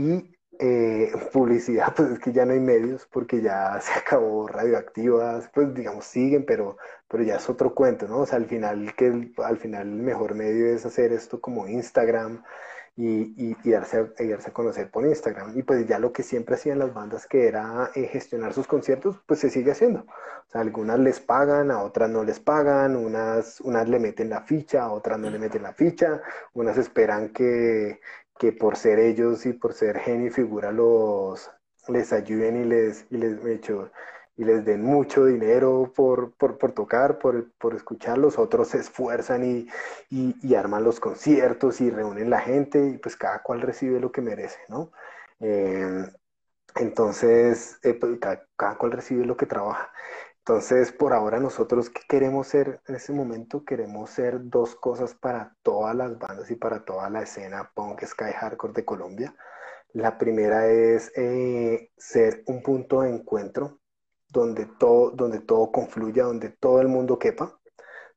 Y 0.00 0.34
eh, 0.58 1.12
publicidad, 1.30 1.92
pues 1.96 2.10
es 2.12 2.18
que 2.18 2.32
ya 2.32 2.46
no 2.46 2.54
hay 2.54 2.60
medios 2.60 3.06
porque 3.12 3.42
ya 3.42 3.78
se 3.82 3.92
acabó 3.92 4.48
radioactivas, 4.48 5.50
pues 5.52 5.74
digamos 5.74 6.06
siguen, 6.06 6.46
pero, 6.46 6.78
pero 7.06 7.22
ya 7.22 7.36
es 7.36 7.48
otro 7.50 7.74
cuento, 7.74 8.08
¿no? 8.08 8.20
O 8.20 8.26
sea, 8.26 8.38
al 8.38 8.46
final, 8.46 8.94
que 8.96 9.32
al 9.36 9.58
final 9.58 9.88
el 9.88 10.02
mejor 10.02 10.34
medio 10.34 10.66
es 10.74 10.86
hacer 10.86 11.12
esto 11.12 11.40
como 11.40 11.68
Instagram 11.68 12.42
y, 12.96 13.54
y, 13.64 13.70
darse, 13.70 13.98
a, 13.98 14.24
darse 14.24 14.50
a 14.50 14.52
conocer 14.52 14.90
por 14.90 15.06
Instagram. 15.06 15.56
Y 15.58 15.62
pues 15.62 15.86
ya 15.86 15.98
lo 15.98 16.12
que 16.12 16.22
siempre 16.22 16.54
hacían 16.54 16.78
las 16.78 16.92
bandas 16.94 17.26
que 17.26 17.46
era 17.46 17.90
eh, 17.94 18.06
gestionar 18.06 18.52
sus 18.54 18.66
conciertos, 18.66 19.16
pues 19.26 19.40
se 19.40 19.50
sigue 19.50 19.72
haciendo. 19.72 20.00
O 20.00 20.50
sea, 20.50 20.60
algunas 20.62 20.98
les 20.98 21.20
pagan, 21.20 21.70
a 21.70 21.82
otras 21.82 22.10
no 22.10 22.24
les 22.24 22.40
pagan, 22.40 22.96
unas, 22.96 23.60
unas 23.60 23.88
le 23.88 23.98
meten 23.98 24.30
la 24.30 24.42
ficha, 24.42 24.84
a 24.84 24.92
otras 24.92 25.18
no 25.18 25.30
le 25.30 25.38
meten 25.38 25.62
la 25.62 25.72
ficha, 25.72 26.20
unas 26.54 26.76
esperan 26.78 27.30
que, 27.30 28.00
que 28.40 28.52
por 28.52 28.76
ser 28.78 28.98
ellos 28.98 29.44
y 29.44 29.52
por 29.52 29.74
ser 29.74 29.98
genio 29.98 30.28
y 30.28 30.30
figura 30.30 30.72
los 30.72 31.50
les 31.88 32.10
ayuden 32.12 32.62
y 32.62 32.64
les, 32.64 33.06
y 33.10 33.18
les, 33.18 33.38
y 34.36 34.44
les 34.44 34.64
den 34.64 34.82
mucho 34.82 35.26
dinero 35.26 35.92
por, 35.94 36.32
por, 36.36 36.56
por 36.56 36.72
tocar, 36.72 37.18
por, 37.18 37.52
por, 37.58 37.74
escuchar, 37.74 38.16
los 38.16 38.38
otros 38.38 38.68
se 38.68 38.78
esfuerzan 38.78 39.44
y, 39.44 39.68
y, 40.10 40.54
arman 40.54 40.84
los 40.84 41.00
conciertos 41.00 41.82
y 41.82 41.90
reúnen 41.90 42.30
la 42.30 42.40
gente 42.40 42.86
y 42.86 42.96
pues 42.96 43.14
cada 43.16 43.42
cual 43.42 43.60
recibe 43.60 44.00
lo 44.00 44.10
que 44.10 44.22
merece, 44.22 44.60
¿no? 44.68 44.90
Eh, 45.40 46.06
entonces, 46.76 47.78
eh, 47.82 47.94
pues, 47.94 48.18
cada, 48.18 48.78
cual 48.78 48.92
recibe 48.92 49.26
lo 49.26 49.36
que 49.36 49.46
trabaja. 49.46 49.92
Entonces, 50.40 50.90
por 50.92 51.12
ahora 51.12 51.38
nosotros, 51.38 51.90
¿qué 51.90 52.00
queremos 52.08 52.48
ser 52.48 52.80
en 52.88 52.94
ese 52.96 53.12
momento? 53.12 53.64
Queremos 53.64 54.10
ser 54.10 54.48
dos 54.48 54.74
cosas 54.74 55.14
para 55.14 55.54
todas 55.62 55.94
las 55.94 56.18
bandas 56.18 56.50
y 56.50 56.56
para 56.56 56.84
toda 56.84 57.10
la 57.10 57.22
escena 57.22 57.70
punk, 57.74 58.04
sky, 58.04 58.32
hardcore 58.34 58.72
de 58.72 58.84
Colombia. 58.84 59.34
La 59.92 60.18
primera 60.18 60.66
es 60.68 61.12
eh, 61.16 61.90
ser 61.96 62.42
un 62.46 62.62
punto 62.62 63.02
de 63.02 63.10
encuentro 63.10 63.80
donde 64.28 64.66
todo, 64.66 65.10
donde 65.10 65.40
todo 65.40 65.70
confluya, 65.72 66.24
donde 66.24 66.50
todo 66.50 66.80
el 66.80 66.88
mundo 66.88 67.18
quepa, 67.18 67.60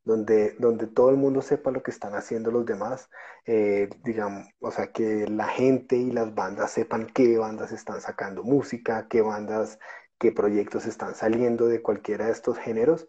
donde, 0.04 0.56
donde 0.60 0.88
todo 0.88 1.10
el 1.10 1.18
mundo 1.18 1.42
sepa 1.42 1.72
lo 1.72 1.82
que 1.84 1.92
están 1.92 2.16
haciendo 2.16 2.52
los 2.52 2.66
demás, 2.66 3.10
eh, 3.46 3.90
digamos, 4.04 4.48
o 4.60 4.72
sea, 4.72 4.92
que 4.92 5.28
la 5.28 5.48
gente 5.48 5.96
y 5.98 6.12
las 6.12 6.34
bandas 6.36 6.72
sepan 6.72 7.08
qué 7.08 7.38
bandas 7.38 7.72
están 7.72 8.02
sacando 8.02 8.44
música, 8.44 9.08
qué 9.10 9.22
bandas 9.22 9.80
qué 10.20 10.32
proyectos 10.32 10.86
están 10.86 11.16
saliendo 11.16 11.68
de 11.68 11.82
cualquiera 11.82 12.26
de 12.26 12.32
estos 12.32 12.58
géneros 12.58 13.08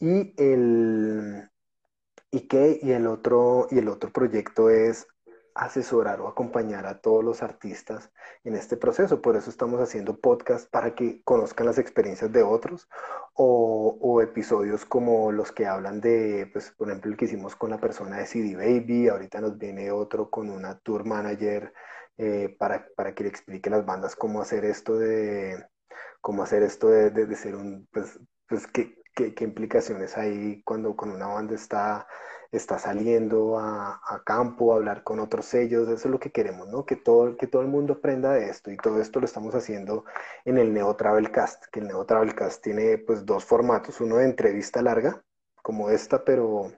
y 0.00 0.34
el 0.36 1.50
y 2.30 2.48
qué 2.48 2.78
y 2.82 2.92
el 2.92 3.06
otro 3.06 3.68
y 3.70 3.78
el 3.78 3.88
otro 3.88 4.10
proyecto 4.12 4.70
es 4.70 5.06
asesorar 5.54 6.20
o 6.20 6.28
acompañar 6.28 6.86
a 6.86 7.00
todos 7.00 7.24
los 7.24 7.42
artistas 7.42 8.10
en 8.42 8.56
este 8.56 8.76
proceso. 8.76 9.22
Por 9.22 9.36
eso 9.36 9.50
estamos 9.50 9.80
haciendo 9.80 10.18
podcast 10.18 10.68
para 10.70 10.94
que 10.94 11.22
conozcan 11.22 11.66
las 11.66 11.78
experiencias 11.78 12.32
de 12.32 12.42
otros 12.42 12.88
o, 13.34 13.96
o, 14.00 14.20
episodios 14.20 14.84
como 14.84 15.30
los 15.32 15.52
que 15.52 15.66
hablan 15.66 16.00
de, 16.00 16.50
pues, 16.52 16.72
por 16.72 16.88
ejemplo, 16.88 17.10
el 17.10 17.16
que 17.16 17.26
hicimos 17.26 17.54
con 17.56 17.70
la 17.70 17.78
persona 17.78 18.18
de 18.18 18.26
CD 18.26 18.56
Baby. 18.56 19.08
Ahorita 19.08 19.40
nos 19.40 19.56
viene 19.56 19.92
otro 19.92 20.28
con 20.30 20.50
una 20.50 20.78
tour 20.80 21.04
manager 21.04 21.72
eh, 22.18 22.54
para, 22.58 22.86
para 22.96 23.14
que 23.14 23.24
le 23.24 23.28
explique 23.30 23.68
a 23.68 23.72
las 23.72 23.86
bandas 23.86 24.16
cómo 24.16 24.40
hacer 24.40 24.64
esto 24.64 24.98
de, 24.98 25.64
cómo 26.20 26.42
hacer 26.42 26.62
esto 26.62 26.88
de, 26.88 27.10
de, 27.10 27.36
ser 27.36 27.56
un, 27.56 27.88
pues, 27.92 28.18
pues 28.48 28.66
¿qué, 28.66 29.02
qué, 29.14 29.34
qué, 29.34 29.44
implicaciones 29.44 30.16
hay 30.16 30.62
cuando 30.62 30.96
con 30.96 31.10
una 31.10 31.26
banda 31.26 31.54
está, 31.54 32.06
está 32.50 32.78
saliendo 32.78 33.58
a, 33.58 34.00
a, 34.06 34.22
campo, 34.24 34.72
a 34.72 34.76
hablar 34.76 35.02
con 35.02 35.20
otros 35.20 35.46
sellos, 35.46 35.88
eso 35.88 36.08
es 36.08 36.12
lo 36.12 36.18
que 36.18 36.30
queremos, 36.30 36.68
¿no? 36.68 36.84
Que 36.86 36.96
todo, 36.96 37.36
que 37.36 37.46
todo 37.46 37.62
el 37.62 37.68
mundo 37.68 37.94
aprenda 37.94 38.32
de 38.32 38.48
esto 38.48 38.70
y 38.70 38.76
todo 38.76 39.00
esto 39.00 39.20
lo 39.20 39.26
estamos 39.26 39.54
haciendo 39.54 40.04
en 40.44 40.58
el 40.58 40.72
Neo 40.72 40.94
Travelcast, 40.96 41.66
que 41.72 41.80
el 41.80 41.88
Neo 41.88 42.04
Travelcast 42.06 42.62
tiene 42.62 42.98
pues 42.98 43.24
dos 43.26 43.44
formatos, 43.44 44.00
uno 44.00 44.16
de 44.16 44.24
entrevista 44.24 44.82
larga, 44.82 45.22
como 45.62 45.90
esta, 45.90 46.24
pero 46.24 46.72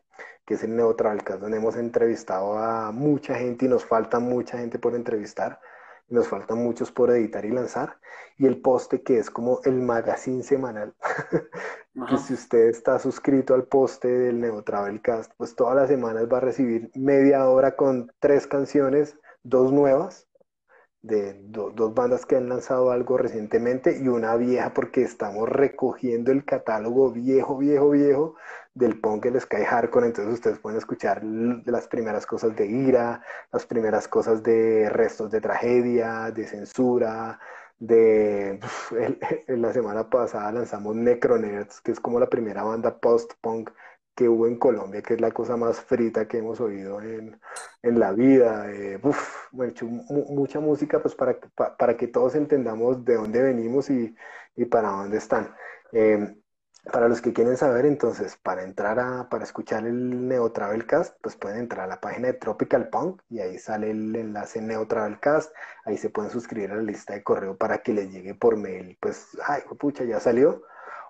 que 0.46 0.54
es 0.54 0.62
el 0.62 0.76
Neo 0.76 0.94
Travelcast, 0.94 1.40
donde 1.40 1.58
hemos 1.58 1.76
entrevistado 1.76 2.58
a 2.58 2.92
mucha 2.92 3.34
gente 3.34 3.66
y 3.66 3.68
nos 3.68 3.84
falta 3.84 4.20
mucha 4.20 4.58
gente 4.58 4.78
por 4.78 4.94
entrevistar 4.94 5.60
nos 6.08 6.28
faltan 6.28 6.58
muchos 6.58 6.92
por 6.92 7.10
editar 7.10 7.44
y 7.44 7.50
lanzar, 7.50 7.98
y 8.38 8.46
el 8.46 8.60
poste 8.60 9.02
que 9.02 9.18
es 9.18 9.30
como 9.30 9.60
el 9.64 9.80
magazine 9.82 10.42
semanal, 10.42 10.94
que 12.08 12.18
si 12.18 12.34
usted 12.34 12.68
está 12.68 12.98
suscrito 12.98 13.54
al 13.54 13.64
poste 13.64 14.08
del 14.08 14.40
Neo 14.40 14.62
Travelcast, 14.62 15.32
pues 15.36 15.56
todas 15.56 15.76
las 15.76 15.88
semanas 15.88 16.28
va 16.32 16.38
a 16.38 16.40
recibir 16.40 16.90
media 16.94 17.48
hora 17.48 17.76
con 17.76 18.12
tres 18.20 18.46
canciones, 18.46 19.18
dos 19.42 19.72
nuevas, 19.72 20.26
de 21.02 21.40
dos 21.44 21.94
bandas 21.94 22.26
que 22.26 22.36
han 22.36 22.48
lanzado 22.48 22.90
algo 22.90 23.16
recientemente 23.16 23.96
y 24.02 24.08
una 24.08 24.34
vieja 24.36 24.74
porque 24.74 25.02
estamos 25.02 25.48
recogiendo 25.48 26.32
el 26.32 26.44
catálogo 26.44 27.12
viejo, 27.12 27.56
viejo, 27.58 27.90
viejo 27.90 28.34
del 28.76 29.00
punk, 29.00 29.24
el 29.24 29.40
sky 29.40 29.64
hardcore, 29.64 30.06
entonces 30.06 30.34
ustedes 30.34 30.58
pueden 30.58 30.76
escuchar 30.78 31.24
las 31.24 31.88
primeras 31.88 32.26
cosas 32.26 32.54
de 32.54 32.66
ira, 32.66 33.22
las 33.50 33.64
primeras 33.64 34.06
cosas 34.06 34.42
de 34.42 34.90
restos 34.90 35.30
de 35.30 35.40
tragedia, 35.40 36.30
de 36.30 36.46
censura, 36.46 37.40
de 37.78 38.60
la 39.48 39.72
semana 39.72 40.10
pasada 40.10 40.52
lanzamos 40.52 40.94
Necronerds, 40.94 41.80
que 41.80 41.92
es 41.92 42.00
como 42.00 42.20
la 42.20 42.28
primera 42.28 42.64
banda 42.64 42.98
post-punk 42.98 43.70
que 44.14 44.28
hubo 44.28 44.46
en 44.46 44.58
Colombia, 44.58 45.02
que 45.02 45.14
es 45.14 45.20
la 45.22 45.30
cosa 45.30 45.56
más 45.56 45.80
frita 45.80 46.28
que 46.28 46.38
hemos 46.38 46.60
oído 46.60 47.00
en, 47.00 47.40
en 47.82 47.98
la 47.98 48.12
vida. 48.12 48.70
Eh, 48.70 49.00
mucha 49.52 50.60
música 50.60 51.00
pues 51.00 51.14
para, 51.14 51.38
para, 51.78 51.96
que 51.96 52.08
todos 52.08 52.34
entendamos 52.34 53.04
de 53.04 53.14
dónde 53.14 53.42
venimos 53.42 53.90
y, 53.90 54.14
y 54.54 54.64
para 54.66 54.88
dónde 54.90 55.18
están. 55.18 55.54
Eh, 55.92 56.34
para 56.92 57.08
los 57.08 57.20
que 57.20 57.32
quieren 57.32 57.56
saber, 57.56 57.84
entonces, 57.84 58.36
para 58.36 58.62
entrar 58.62 58.98
a, 59.00 59.28
para 59.28 59.44
escuchar 59.44 59.86
el 59.86 60.28
Neo 60.28 60.52
Travelcast, 60.52 61.16
pues 61.20 61.36
pueden 61.36 61.58
entrar 61.58 61.84
a 61.84 61.88
la 61.88 62.00
página 62.00 62.28
de 62.28 62.34
Tropical 62.34 62.88
Punk 62.88 63.22
y 63.28 63.40
ahí 63.40 63.58
sale 63.58 63.90
el 63.90 64.14
enlace 64.14 64.60
Neo 64.60 64.86
Travelcast. 64.86 65.52
Ahí 65.84 65.98
se 65.98 66.10
pueden 66.10 66.30
suscribir 66.30 66.70
a 66.70 66.76
la 66.76 66.82
lista 66.82 67.14
de 67.14 67.22
correo 67.22 67.56
para 67.56 67.78
que 67.78 67.92
les 67.92 68.10
llegue 68.12 68.34
por 68.34 68.56
mail. 68.56 68.96
Pues, 69.00 69.26
ay, 69.46 69.62
pucha, 69.78 70.04
ya 70.04 70.20
salió. 70.20 70.62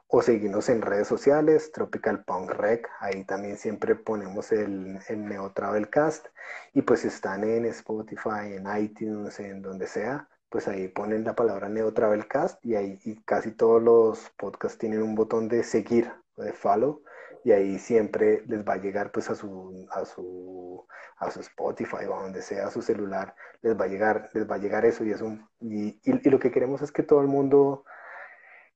O 0.08 0.22
seguirnos 0.22 0.68
en 0.68 0.82
redes 0.82 1.08
sociales, 1.08 1.72
Tropical 1.72 2.24
Punk 2.24 2.52
Rec. 2.52 2.88
Ahí 3.00 3.24
también 3.24 3.56
siempre 3.58 3.96
ponemos 3.96 4.52
el, 4.52 5.00
el 5.08 5.26
Neo 5.26 5.50
Travelcast. 5.52 6.26
Y 6.74 6.82
pues 6.82 7.04
están 7.04 7.44
en 7.44 7.66
Spotify, 7.66 8.54
en 8.54 8.66
iTunes, 8.78 9.40
en 9.40 9.62
donde 9.62 9.86
sea 9.88 10.28
pues 10.56 10.68
ahí 10.68 10.88
ponen 10.88 11.22
la 11.22 11.34
palabra 11.34 11.68
Neo 11.68 11.92
Travelcast 11.92 12.64
y 12.64 12.76
ahí 12.76 12.98
y 13.04 13.20
casi 13.24 13.52
todos 13.52 13.82
los 13.82 14.30
podcasts 14.38 14.78
tienen 14.78 15.02
un 15.02 15.14
botón 15.14 15.48
de 15.48 15.62
seguir, 15.62 16.10
de 16.38 16.54
follow, 16.54 17.02
y 17.44 17.52
ahí 17.52 17.78
siempre 17.78 18.42
les 18.46 18.66
va 18.66 18.72
a 18.72 18.78
llegar 18.78 19.12
pues 19.12 19.28
a 19.28 19.34
su, 19.34 19.86
a 19.90 20.06
su, 20.06 20.86
a 21.18 21.30
su 21.30 21.40
Spotify 21.40 22.06
o 22.08 22.16
a 22.16 22.22
donde 22.22 22.40
sea, 22.40 22.68
a 22.68 22.70
su 22.70 22.80
celular, 22.80 23.34
les 23.60 23.78
va 23.78 23.84
a 23.84 23.88
llegar, 23.88 24.30
les 24.32 24.50
va 24.50 24.54
a 24.54 24.58
llegar 24.58 24.86
eso 24.86 25.04
y 25.04 25.10
es 25.10 25.20
un, 25.20 25.46
y, 25.60 26.00
y, 26.04 26.30
lo 26.30 26.38
que 26.38 26.50
queremos 26.50 26.80
es 26.80 26.90
que 26.90 27.02
todo 27.02 27.20
el 27.20 27.28
mundo, 27.28 27.84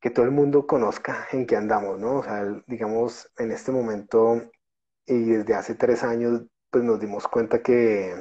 que 0.02 0.10
todo 0.10 0.26
el 0.26 0.32
mundo 0.32 0.66
conozca 0.66 1.28
en 1.32 1.46
qué 1.46 1.56
andamos, 1.56 1.98
¿no? 1.98 2.16
O 2.16 2.22
sea, 2.22 2.44
digamos, 2.66 3.32
en 3.38 3.52
este 3.52 3.72
momento 3.72 4.50
y 5.06 5.24
desde 5.24 5.54
hace 5.54 5.74
tres 5.76 6.02
años, 6.04 6.42
pues 6.70 6.84
nos 6.84 7.00
dimos 7.00 7.26
cuenta 7.26 7.62
que, 7.62 8.14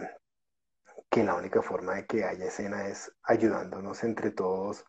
que 1.10 1.23
la 1.23 1.36
única 1.36 1.61
forma 1.61 1.95
de 1.95 2.06
que 2.06 2.23
haya 2.23 2.45
escena 2.45 2.88
es 2.88 3.11
ayudándonos 3.23 4.03
entre 4.03 4.31
todos 4.31 4.86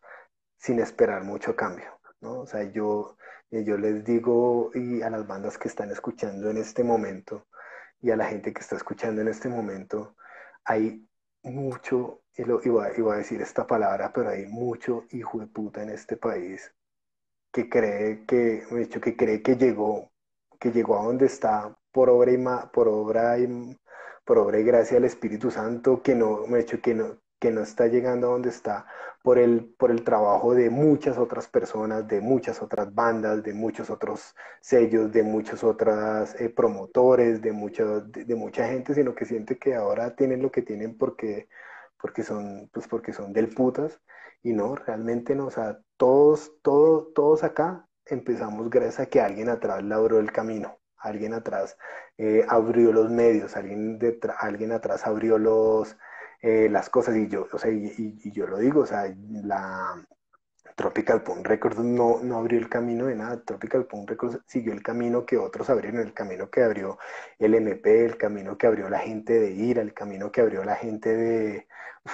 sin 0.59 0.79
esperar 0.79 1.25
mucho 1.25 1.57
cambio, 1.57 1.99
¿no? 2.21 2.41
O 2.41 2.47
sea, 2.47 2.65
yo, 2.65 3.17
yo 3.51 3.79
les 3.79 4.05
digo 4.05 4.71
y 4.75 5.03
a 5.03 5.11
las 5.11 5.27
bandas 5.27 5.57
que 5.57 5.69
están 5.69 5.91
escuchando 5.91 6.51
en 6.51 6.59
este 6.59 6.85
momento 6.85 7.47
y 8.03 8.11
a 8.11 8.17
la 8.17 8.27
gente 8.27 8.53
que 8.53 8.61
está 8.61 8.77
escuchando 8.77 9.21
en 9.23 9.29
este 9.29 9.49
momento, 9.49 10.17
hay 10.65 11.07
mucho, 11.43 12.23
y, 12.37 12.45
lo, 12.45 12.61
iba, 12.65 12.85
a 13.15 13.17
decir 13.17 13.41
esta 13.43 13.67
palabra, 13.67 14.13
pero 14.13 14.31
hay 14.31 14.47
mucho 14.47 15.05
hijo 15.11 15.41
de 15.41 15.47
puta 15.47 15.83
en 15.83 15.91
este 15.91 16.17
país 16.17 16.73
que 17.53 17.69
cree 17.69 18.25
que, 18.27 18.65
de 18.71 18.83
hecho, 18.83 19.01
que 19.01 19.17
cree 19.17 19.43
que 19.43 19.57
llegó, 19.57 20.11
que 20.59 20.71
llegó 20.71 20.99
a 20.99 21.05
donde 21.05 21.27
está 21.27 21.77
por 21.93 22.09
obra 22.11 22.71
por 22.73 22.89
obra 22.89 23.39
y, 23.39 23.77
por 24.25 24.39
obra 24.39 24.59
y 24.61 24.65
gracia 24.65 24.97
del 24.97 25.05
Espíritu 25.05 25.51
Santo, 25.51 26.03
que 26.03 26.15
no, 26.15 26.45
hecho, 26.57 26.81
que 26.81 26.95
no, 26.95 27.19
que 27.39 27.51
no 27.51 27.63
está 27.63 27.87
llegando 27.87 28.29
a 28.29 28.33
donde 28.33 28.51
está 28.51 28.87
por 29.23 29.39
el, 29.39 29.75
por 29.79 29.91
el 29.91 30.05
trabajo 30.05 30.55
de 30.55 30.71
muchas 30.71 31.19
otras 31.19 31.49
personas, 31.49 32.07
de 32.09 32.21
muchas 32.21 32.63
otras 32.63 32.95
bandas, 32.95 33.43
de 33.43 33.55
muchos 33.55 33.91
otros 33.91 34.35
sellos, 34.61 35.13
de 35.13 35.23
muchos 35.23 35.65
otros 35.65 36.35
eh, 36.41 36.49
promotores, 36.51 37.41
de, 37.43 37.51
de, 38.25 38.35
mucha 38.35 38.69
gente, 38.69 38.95
sino 38.95 39.15
que 39.15 39.25
siente 39.25 39.59
que 39.59 39.75
ahora 39.75 40.15
tienen 40.17 40.43
lo 40.43 40.51
que 40.51 40.63
tienen 40.63 40.97
porque, 40.97 41.49
porque, 42.01 42.23
son, 42.23 42.71
pues 42.73 42.89
porque 42.89 43.13
son 43.13 43.33
del 43.33 43.49
putas. 43.49 44.01
Y 44.43 44.53
no, 44.55 44.75
realmente 44.75 45.35
no, 45.35 45.47
o 45.47 45.51
sea, 45.51 45.79
todos, 45.99 46.53
todos, 46.63 47.13
todos 47.15 47.45
acá 47.45 47.87
empezamos 48.07 48.71
gracias 48.71 49.01
a 49.01 49.07
que 49.07 49.21
alguien 49.21 49.49
atrás 49.49 49.83
labró 49.85 50.19
el 50.19 50.33
camino, 50.33 50.80
alguien 51.01 51.35
atrás 51.35 51.77
eh, 52.18 52.44
abrió 52.48 52.93
los 52.93 53.10
medios, 53.10 53.56
alguien, 53.56 53.98
alguien 54.39 54.72
atrás 54.72 55.06
abrió 55.06 55.39
los 55.39 55.97
eh, 56.43 56.68
las 56.70 56.89
cosas 56.89 57.16
y 57.16 57.28
yo, 57.28 57.47
o 57.52 57.59
sea, 57.59 57.70
y, 57.70 58.32
yo 58.32 58.47
lo 58.47 58.56
digo, 58.56 58.81
o 58.81 58.86
sea, 58.86 59.14
la 59.44 59.94
Tropical 60.74 61.22
Punk 61.22 61.47
Records 61.47 61.78
no, 61.78 62.20
no 62.22 62.39
abrió 62.39 62.59
el 62.59 62.70
camino 62.70 63.06
de 63.06 63.14
nada, 63.14 63.43
Tropical 63.44 63.85
Punk 63.85 64.09
Records 64.09 64.39
siguió 64.47 64.72
el 64.72 64.82
camino 64.82 65.27
que 65.27 65.36
otros 65.36 65.68
abrieron, 65.68 66.01
el 66.01 66.14
camino 66.14 66.48
que 66.48 66.62
abrió 66.62 66.98
el 67.39 67.55
MP, 67.55 68.06
el 68.06 68.16
camino 68.16 68.56
que 68.56 68.66
abrió 68.66 68.89
la 68.89 69.01
gente 69.01 69.39
de 69.39 69.51
IRA, 69.51 69.82
el 69.82 69.93
camino 69.93 70.32
que 70.32 70.40
abrió 70.40 70.64
la 70.64 70.77
gente 70.77 71.14
de, 71.14 71.68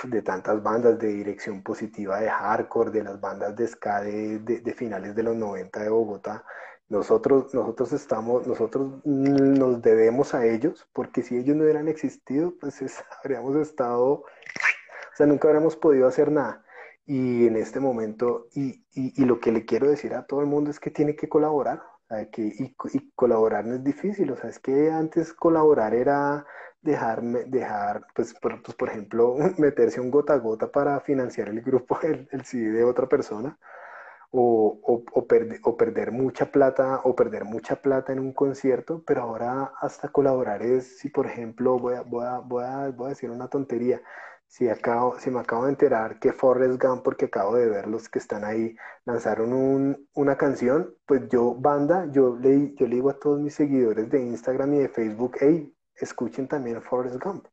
de 0.04 0.22
tantas 0.22 0.60
bandas 0.60 0.98
de 0.98 1.08
dirección 1.08 1.62
positiva 1.62 2.18
de 2.18 2.28
hardcore, 2.28 2.90
de 2.90 3.04
las 3.04 3.20
bandas 3.20 3.54
de 3.54 3.68
ska 3.68 4.00
de, 4.00 4.40
de 4.40 4.74
finales 4.74 5.14
de 5.14 5.22
los 5.22 5.36
90 5.36 5.80
de 5.80 5.88
Bogotá, 5.88 6.44
nosotros, 6.88 7.52
nosotros 7.52 7.92
estamos, 7.92 8.46
nosotros 8.46 9.04
nos 9.04 9.82
debemos 9.82 10.34
a 10.34 10.46
ellos, 10.46 10.88
porque 10.92 11.22
si 11.22 11.36
ellos 11.36 11.56
no 11.56 11.64
hubieran 11.64 11.88
existido, 11.88 12.54
pues 12.60 12.80
habríamos 13.24 13.56
estado, 13.56 14.10
o 14.12 14.24
sea, 15.16 15.26
nunca 15.26 15.48
habríamos 15.48 15.76
podido 15.76 16.06
hacer 16.06 16.30
nada. 16.30 16.62
Y 17.08 17.46
en 17.46 17.56
este 17.56 17.78
momento, 17.78 18.48
y, 18.52 18.84
y, 18.92 19.24
lo 19.24 19.38
que 19.38 19.52
le 19.52 19.64
quiero 19.64 19.88
decir 19.88 20.14
a 20.14 20.26
todo 20.26 20.40
el 20.40 20.46
mundo 20.46 20.70
es 20.70 20.80
que 20.80 20.90
tiene 20.90 21.14
que 21.14 21.28
colaborar, 21.28 21.80
que, 22.32 22.42
y, 22.42 22.74
y, 22.92 23.10
colaborar 23.14 23.64
no 23.64 23.76
es 23.76 23.84
difícil, 23.84 24.30
o 24.32 24.36
sea, 24.36 24.50
es 24.50 24.58
que 24.58 24.90
antes 24.90 25.32
colaborar 25.32 25.94
era 25.94 26.44
dejarme, 26.82 27.44
dejar, 27.44 28.06
pues 28.14 28.34
por, 28.34 28.60
pues, 28.62 28.76
por 28.76 28.88
ejemplo, 28.88 29.36
meterse 29.58 30.00
un 30.00 30.10
gota 30.10 30.34
a 30.34 30.38
gota 30.38 30.70
para 30.70 31.00
financiar 31.00 31.48
el 31.48 31.62
grupo, 31.62 31.98
el, 32.02 32.28
el 32.32 32.44
CD 32.44 32.72
de 32.72 32.84
otra 32.84 33.08
persona 33.08 33.56
o, 34.38 35.02
o, 35.12 35.26
perder 35.76 36.12
mucha 36.12 36.50
plata 36.52 37.00
o 37.04 37.14
perder 37.14 37.44
mucha 37.44 37.76
plata 37.76 38.12
en 38.12 38.20
un 38.20 38.32
concierto, 38.32 39.02
pero 39.06 39.22
ahora 39.22 39.72
hasta 39.80 40.08
colaborar 40.08 40.62
es, 40.62 40.98
si 40.98 41.08
por 41.08 41.26
ejemplo, 41.26 41.78
voy 41.78 41.94
a, 41.94 42.02
voy 42.02 42.26
voy 42.44 42.64
a, 42.64 42.90
voy 42.90 43.06
a 43.06 43.08
decir 43.10 43.30
una 43.30 43.48
tontería, 43.48 44.00
si, 44.46 44.68
acabo, 44.68 45.18
si 45.18 45.30
me 45.30 45.40
acabo 45.40 45.64
de 45.64 45.70
enterar 45.70 46.18
que 46.18 46.32
Forrest 46.32 46.82
Gump, 46.82 47.02
porque 47.02 47.26
acabo 47.26 47.56
de 47.56 47.68
ver 47.68 47.86
los 47.88 48.08
que 48.08 48.18
están 48.18 48.44
ahí, 48.44 48.76
lanzaron 49.04 49.52
un, 49.52 50.08
una 50.14 50.36
canción, 50.36 50.94
pues 51.06 51.28
yo, 51.28 51.54
banda, 51.54 52.06
yo 52.12 52.36
le, 52.36 52.74
yo 52.74 52.86
le 52.86 52.96
digo 52.96 53.10
a 53.10 53.18
todos 53.18 53.40
mis 53.40 53.54
seguidores 53.54 54.10
de 54.10 54.22
Instagram 54.22 54.74
y 54.74 54.78
de 54.78 54.88
Facebook, 54.88 55.36
hey, 55.40 55.74
escuchen 55.96 56.48
también 56.48 56.82
Forrest 56.82 57.22
Gump. 57.22 57.46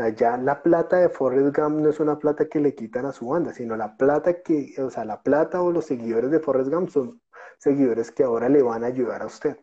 Sea, 0.00 0.08
ya 0.08 0.38
la 0.38 0.62
plata 0.62 0.96
de 0.96 1.10
Forrest 1.10 1.54
Gump 1.54 1.76
no 1.80 1.90
es 1.90 2.00
una 2.00 2.18
plata 2.18 2.48
que 2.48 2.58
le 2.58 2.74
quitan 2.74 3.04
a 3.04 3.12
su 3.12 3.28
banda, 3.28 3.52
sino 3.52 3.76
la 3.76 3.98
plata 3.98 4.40
que, 4.40 4.74
o 4.78 4.88
sea, 4.88 5.04
la 5.04 5.22
plata 5.22 5.60
o 5.60 5.70
los 5.70 5.84
seguidores 5.84 6.30
de 6.30 6.40
Forrest 6.40 6.70
Gump 6.72 6.88
son 6.88 7.20
seguidores 7.58 8.10
que 8.10 8.24
ahora 8.24 8.48
le 8.48 8.62
van 8.62 8.82
a 8.82 8.86
ayudar 8.86 9.20
a 9.20 9.26
usted. 9.26 9.58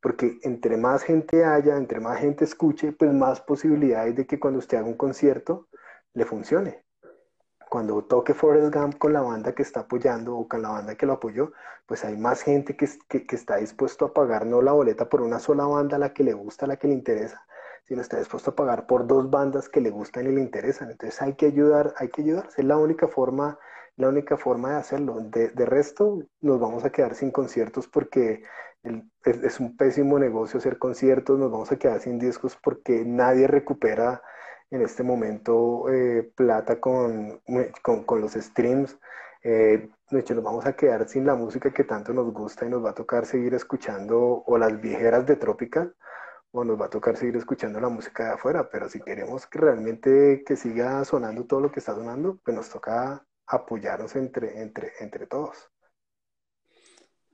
Porque 0.00 0.40
entre 0.42 0.76
más 0.76 1.04
gente 1.04 1.44
haya, 1.44 1.76
entre 1.76 2.00
más 2.00 2.18
gente 2.18 2.44
escuche, 2.44 2.90
pues 2.90 3.12
más 3.12 3.40
posibilidades 3.40 4.16
de 4.16 4.26
que 4.26 4.40
cuando 4.40 4.58
usted 4.58 4.78
haga 4.78 4.88
un 4.88 4.96
concierto 4.96 5.68
le 6.14 6.24
funcione. 6.24 6.84
Cuando 7.70 8.02
toque 8.02 8.34
Forrest 8.34 8.74
Gump 8.74 8.98
con 8.98 9.12
la 9.12 9.20
banda 9.20 9.52
que 9.54 9.62
está 9.62 9.80
apoyando 9.80 10.36
o 10.36 10.48
con 10.48 10.62
la 10.62 10.70
banda 10.70 10.96
que 10.96 11.06
lo 11.06 11.12
apoyó, 11.12 11.52
pues 11.86 12.04
hay 12.04 12.16
más 12.16 12.42
gente 12.42 12.76
que, 12.76 12.88
que, 13.08 13.24
que 13.24 13.36
está 13.36 13.58
dispuesto 13.58 14.06
a 14.06 14.12
pagar 14.12 14.46
no 14.46 14.62
la 14.62 14.72
boleta 14.72 15.08
por 15.08 15.22
una 15.22 15.38
sola 15.38 15.64
banda, 15.64 15.96
la 15.96 16.12
que 16.12 16.24
le 16.24 16.32
gusta, 16.32 16.66
la 16.66 16.76
que 16.76 16.88
le 16.88 16.94
interesa, 16.94 17.46
sino 17.86 18.02
está 18.02 18.18
dispuesto 18.18 18.50
a 18.50 18.56
pagar 18.56 18.86
por 18.86 19.06
dos 19.06 19.30
bandas 19.30 19.68
que 19.68 19.80
le 19.80 19.90
gustan 19.90 20.26
y 20.26 20.32
le 20.32 20.40
interesan. 20.40 20.90
Entonces 20.90 21.20
hay 21.22 21.34
que 21.34 21.46
ayudar, 21.46 21.94
hay 21.96 22.08
que 22.08 22.22
ayudar. 22.22 22.48
Es 22.56 22.64
la 22.64 22.76
única 22.76 23.06
forma, 23.06 23.58
la 23.96 24.08
única 24.08 24.36
forma 24.36 24.70
de 24.70 24.76
hacerlo. 24.76 25.20
De, 25.20 25.66
resto, 25.66 26.24
nos 26.40 26.58
vamos 26.58 26.84
a 26.84 26.90
quedar 26.90 27.14
sin 27.14 27.30
conciertos 27.30 27.86
porque 27.86 28.42
es, 29.24 29.60
un 29.60 29.76
pésimo 29.76 30.18
negocio 30.18 30.58
hacer 30.58 30.78
conciertos, 30.78 31.38
nos 31.38 31.50
vamos 31.50 31.70
a 31.70 31.76
quedar 31.76 32.00
sin 32.00 32.18
discos 32.18 32.58
porque 32.62 33.04
nadie 33.04 33.46
recupera 33.46 34.20
en 34.70 34.82
este 34.82 35.04
momento 35.04 35.88
eh, 35.88 36.28
plata 36.34 36.80
con, 36.80 37.40
con, 37.82 38.20
los 38.20 38.32
streams. 38.32 38.98
Eh, 39.44 39.88
de 40.10 40.20
hecho, 40.20 40.34
nos 40.34 40.42
vamos 40.42 40.66
a 40.66 40.74
quedar 40.74 41.08
sin 41.08 41.24
la 41.24 41.36
música 41.36 41.72
que 41.72 41.84
tanto 41.84 42.12
nos 42.12 42.32
gusta 42.32 42.66
y 42.66 42.68
nos 42.68 42.84
va 42.84 42.90
a 42.90 42.94
tocar 42.94 43.26
seguir 43.26 43.54
escuchando 43.54 44.42
o 44.44 44.58
las 44.58 44.80
viejeras 44.80 45.24
de 45.24 45.36
Tropical 45.36 45.94
o 46.56 46.64
nos 46.64 46.80
va 46.80 46.86
a 46.86 46.90
tocar 46.90 47.16
seguir 47.16 47.36
escuchando 47.36 47.78
la 47.78 47.90
música 47.90 48.24
de 48.24 48.30
afuera, 48.30 48.70
pero 48.70 48.88
si 48.88 49.00
queremos 49.00 49.46
que 49.46 49.58
realmente 49.58 50.42
que 50.46 50.56
siga 50.56 51.04
sonando 51.04 51.44
todo 51.44 51.60
lo 51.60 51.70
que 51.70 51.80
está 51.80 51.94
sonando, 51.94 52.40
pues 52.42 52.56
nos 52.56 52.70
toca 52.70 53.26
apoyarnos 53.46 54.16
entre, 54.16 54.62
entre, 54.62 54.92
entre 55.00 55.26
todos. 55.26 55.56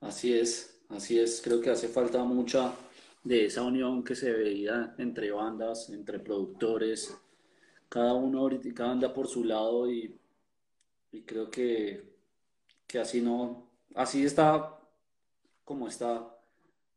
Así 0.00 0.36
es, 0.36 0.80
así 0.88 1.20
es, 1.20 1.40
creo 1.40 1.60
que 1.60 1.70
hace 1.70 1.86
falta 1.86 2.24
mucha 2.24 2.74
de 3.22 3.46
esa 3.46 3.62
unión 3.62 4.02
que 4.02 4.16
se 4.16 4.32
veía 4.32 4.94
entre 4.98 5.30
bandas, 5.30 5.88
entre 5.90 6.18
productores, 6.18 7.16
cada 7.88 8.14
uno 8.14 8.40
ahorita 8.40 8.74
cada 8.74 8.90
anda 8.90 9.14
por 9.14 9.28
su 9.28 9.44
lado 9.44 9.88
y, 9.88 10.18
y 11.12 11.22
creo 11.22 11.48
que, 11.48 12.12
que 12.88 12.98
así 12.98 13.20
no, 13.20 13.70
así 13.94 14.24
está 14.24 14.80
como 15.64 15.86
está 15.86 16.36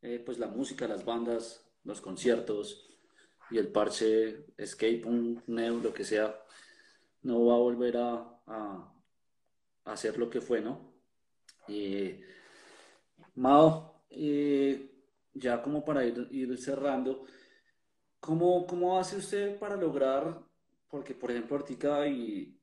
eh, 0.01 0.21
pues 0.25 0.39
la 0.39 0.47
música, 0.47 0.87
las 0.87 1.05
bandas, 1.05 1.64
los 1.85 2.01
conciertos 2.01 2.85
y 3.49 3.57
el 3.57 3.69
parche 3.69 4.45
escape, 4.57 5.03
un 5.05 5.41
neo, 5.47 5.79
lo 5.79 5.93
que 5.93 6.03
sea, 6.03 6.43
no 7.21 7.45
va 7.45 7.55
a 7.55 7.59
volver 7.59 7.97
a, 7.97 8.91
hacer 9.85 10.17
lo 10.17 10.29
que 10.29 10.41
fue, 10.41 10.61
¿no? 10.61 10.93
Eh, 11.67 12.23
Mao, 13.35 14.03
ya 15.33 15.61
como 15.61 15.85
para 15.85 16.05
ir, 16.05 16.27
ir 16.31 16.57
cerrando, 16.57 17.25
¿cómo, 18.19 18.65
¿cómo, 18.65 18.99
hace 18.99 19.17
usted 19.17 19.59
para 19.59 19.75
lograr, 19.75 20.41
porque 20.89 21.13
por 21.13 21.31
ejemplo 21.31 21.57
Artica 21.57 22.07
y, 22.07 22.59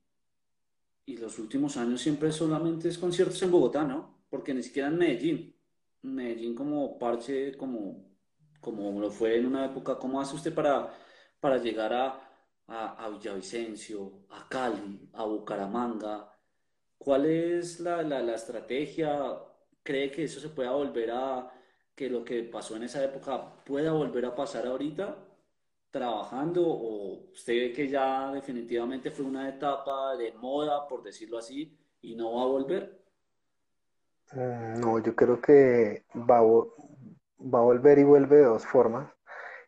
y 1.07 1.17
los 1.17 1.39
últimos 1.39 1.77
años 1.77 2.01
siempre 2.01 2.33
solamente 2.33 2.89
es 2.89 2.99
conciertos 2.99 3.41
en 3.43 3.51
Bogotá, 3.51 3.85
¿no? 3.85 4.25
Porque 4.29 4.55
ni 4.55 4.63
siquiera 4.63 4.89
en 4.89 4.99
Medellín. 4.99 5.57
Medellín 6.03 6.55
como 6.55 6.99
parche, 6.99 7.57
como 7.57 8.12
como 8.63 9.01
lo 9.01 9.11
fue 9.11 9.37
en 9.37 9.47
una 9.47 9.67
época, 9.67 9.99
¿cómo 9.99 10.21
hace 10.21 10.37
usted 10.37 10.55
para, 10.55 10.95
para 11.41 11.59
llegar 11.59 11.93
a, 11.93 12.33
a, 12.69 13.09
Villavicencio, 13.11 14.25
a 14.31 14.49
Cali, 14.49 15.11
a 15.13 15.25
Bucaramanga? 15.25 16.33
¿Cuál 16.97 17.27
es 17.27 17.81
la, 17.81 18.03
la, 18.03 18.35
estrategia? 18.35 19.37
¿Cree 19.83 20.11
que 20.13 20.25
eso 20.25 20.41
se 20.41 20.49
pueda 20.51 20.71
volver 20.71 21.11
a, 21.11 21.53
que 21.95 22.09
lo 22.09 22.25
que 22.25 22.45
pasó 22.45 22.77
en 22.77 22.85
esa 22.85 23.05
época 23.05 23.63
pueda 23.65 23.93
volver 23.93 24.25
a 24.27 24.35
pasar 24.35 24.67
ahorita 24.67 25.17
trabajando 25.91 26.63
o 26.67 27.31
usted 27.33 27.53
ve 27.53 27.73
que 27.73 27.89
ya 27.89 28.33
definitivamente 28.33 29.11
fue 29.11 29.27
una 29.27 29.49
etapa 29.49 30.17
de 30.17 30.33
moda, 30.33 30.89
por 30.89 31.03
decirlo 31.03 31.39
así, 31.39 31.77
y 32.01 32.15
no 32.15 32.35
va 32.35 32.43
a 32.43 32.47
volver? 32.47 33.03
Mm, 34.33 34.81
no, 34.81 34.99
yo 35.01 35.15
creo 35.15 35.41
que 35.41 36.05
va, 36.15 36.41
va 37.43 37.61
a 37.61 37.63
volver 37.63 37.99
y 37.99 38.05
vuelve 38.05 38.37
de 38.37 38.45
dos 38.45 38.67
formas. 38.67 39.13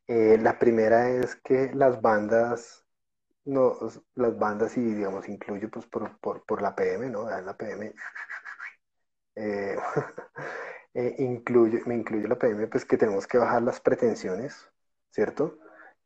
Eh, 0.07 0.39
la 0.41 0.59
primera 0.59 1.11
es 1.11 1.37
que 1.37 1.73
las 1.75 2.01
bandas, 2.03 2.85
no, 3.45 3.77
las 4.15 4.39
bandas 4.39 4.77
y 4.77 4.83
digamos 4.83 5.29
incluyo 5.29 5.71
pues 5.71 5.87
por, 5.87 6.19
por, 6.21 6.45
por 6.45 6.63
la 6.63 6.75
PM, 6.75 7.11
¿no? 7.11 7.29
La 7.29 7.57
PM 7.57 7.95
eh, 9.37 9.77
eh, 10.95 11.15
incluye, 11.19 11.83
me 11.87 11.95
incluye 11.97 12.29
la 12.29 12.39
PM, 12.39 12.67
pues 12.69 12.85
que 12.85 12.97
tenemos 12.97 13.27
que 13.27 13.39
bajar 13.39 13.63
las 13.63 13.81
pretensiones, 13.81 14.69
¿cierto? 15.11 15.59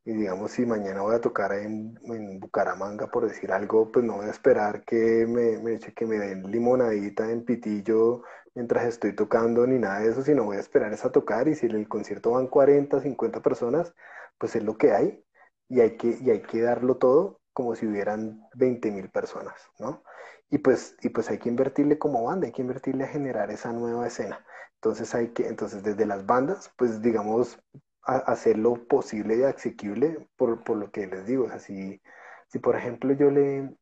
Y 0.05 0.13
digamos, 0.13 0.51
si 0.51 0.65
mañana 0.65 1.01
voy 1.01 1.15
a 1.15 1.21
tocar 1.21 1.53
en, 1.53 1.93
Bucaramanga, 2.39 3.07
por 3.07 3.27
decir 3.27 3.51
algo, 3.51 3.91
pues 3.91 4.05
no 4.05 4.17
voy 4.17 4.27
a 4.27 4.31
esperar 4.31 4.83
que 4.85 5.25
me, 5.27 5.59
me, 5.59 5.79
que 5.79 6.05
me 6.05 6.17
den 6.17 6.49
limonadita 6.49 7.29
en 7.29 7.45
pitillo 7.45 8.23
mientras 8.59 8.83
estoy 8.83 9.13
tocando 9.13 9.65
ni 9.65 9.79
nada 9.79 10.01
de 10.01 10.09
eso, 10.09 10.21
sino 10.21 10.43
voy 10.43 10.57
a 10.57 10.59
esperar 10.59 10.93
a 10.93 11.11
tocar 11.13 11.47
y 11.47 11.55
si 11.55 11.67
en 11.67 11.75
el 11.75 11.87
concierto 11.87 12.31
van 12.31 12.47
40, 12.47 12.99
50 12.99 13.41
personas, 13.41 13.93
pues 14.37 14.53
es 14.57 14.63
lo 14.63 14.77
que 14.77 14.91
hay 14.91 15.23
y 15.69 15.79
hay 15.79 15.95
que, 15.95 16.17
y 16.19 16.29
hay 16.29 16.41
que 16.41 16.59
darlo 16.61 16.97
todo 16.97 17.39
como 17.53 17.73
si 17.75 17.87
hubieran 17.87 18.41
20 18.55 18.91
mil 18.91 19.09
personas, 19.09 19.55
¿no? 19.79 20.03
Y 20.49 20.57
pues, 20.57 20.97
y 21.01 21.07
pues 21.07 21.29
hay 21.29 21.37
que 21.37 21.47
invertirle 21.47 21.97
como 21.97 22.25
banda, 22.25 22.47
hay 22.47 22.51
que 22.51 22.61
invertirle 22.61 23.05
a 23.05 23.07
generar 23.07 23.49
esa 23.49 23.71
nueva 23.71 24.05
escena. 24.07 24.45
Entonces 24.75 25.15
hay 25.15 25.29
que, 25.29 25.47
entonces 25.47 25.81
desde 25.81 26.05
las 26.05 26.25
bandas, 26.25 26.69
pues 26.77 27.01
digamos, 27.01 27.59
hacer 28.03 28.57
lo 28.57 28.73
posible 28.87 29.37
y 29.37 29.43
asequible 29.43 30.27
por, 30.35 30.65
por, 30.65 30.75
lo 30.75 30.91
que 30.91 31.07
les 31.07 31.25
digo. 31.25 31.45
O 31.45 31.47
sea, 31.47 31.59
si, 31.59 32.01
si 32.47 32.59
por 32.59 32.75
ejemplo 32.75 33.13
yo 33.13 33.31
le, 33.31 33.73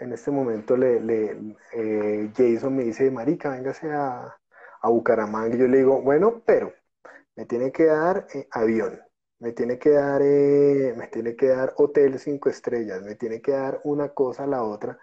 en 0.00 0.12
este 0.12 0.30
momento 0.30 0.76
le, 0.76 1.00
le 1.00 1.56
eh, 1.72 2.30
Jason 2.36 2.76
me 2.76 2.84
dice, 2.84 3.10
marica, 3.10 3.50
véngase 3.50 3.90
a, 3.92 4.36
a 4.82 4.88
Bucaramanga, 4.88 5.54
y 5.56 5.58
yo 5.58 5.68
le 5.68 5.78
digo, 5.78 6.02
bueno, 6.02 6.42
pero 6.46 6.72
me 7.36 7.46
tiene 7.46 7.72
que 7.72 7.86
dar 7.86 8.26
eh, 8.34 8.48
avión, 8.52 9.00
me 9.40 9.52
tiene 9.52 9.78
que 9.78 9.90
dar, 9.90 10.22
eh, 10.22 10.94
me 10.96 11.08
tiene 11.08 11.36
que 11.36 11.48
dar 11.48 11.74
hotel 11.78 12.18
cinco 12.18 12.48
estrellas, 12.50 13.02
me 13.02 13.16
tiene 13.16 13.40
que 13.42 13.52
dar 13.52 13.80
una 13.84 14.10
cosa 14.10 14.44
a 14.44 14.46
la 14.46 14.62
otra, 14.64 14.98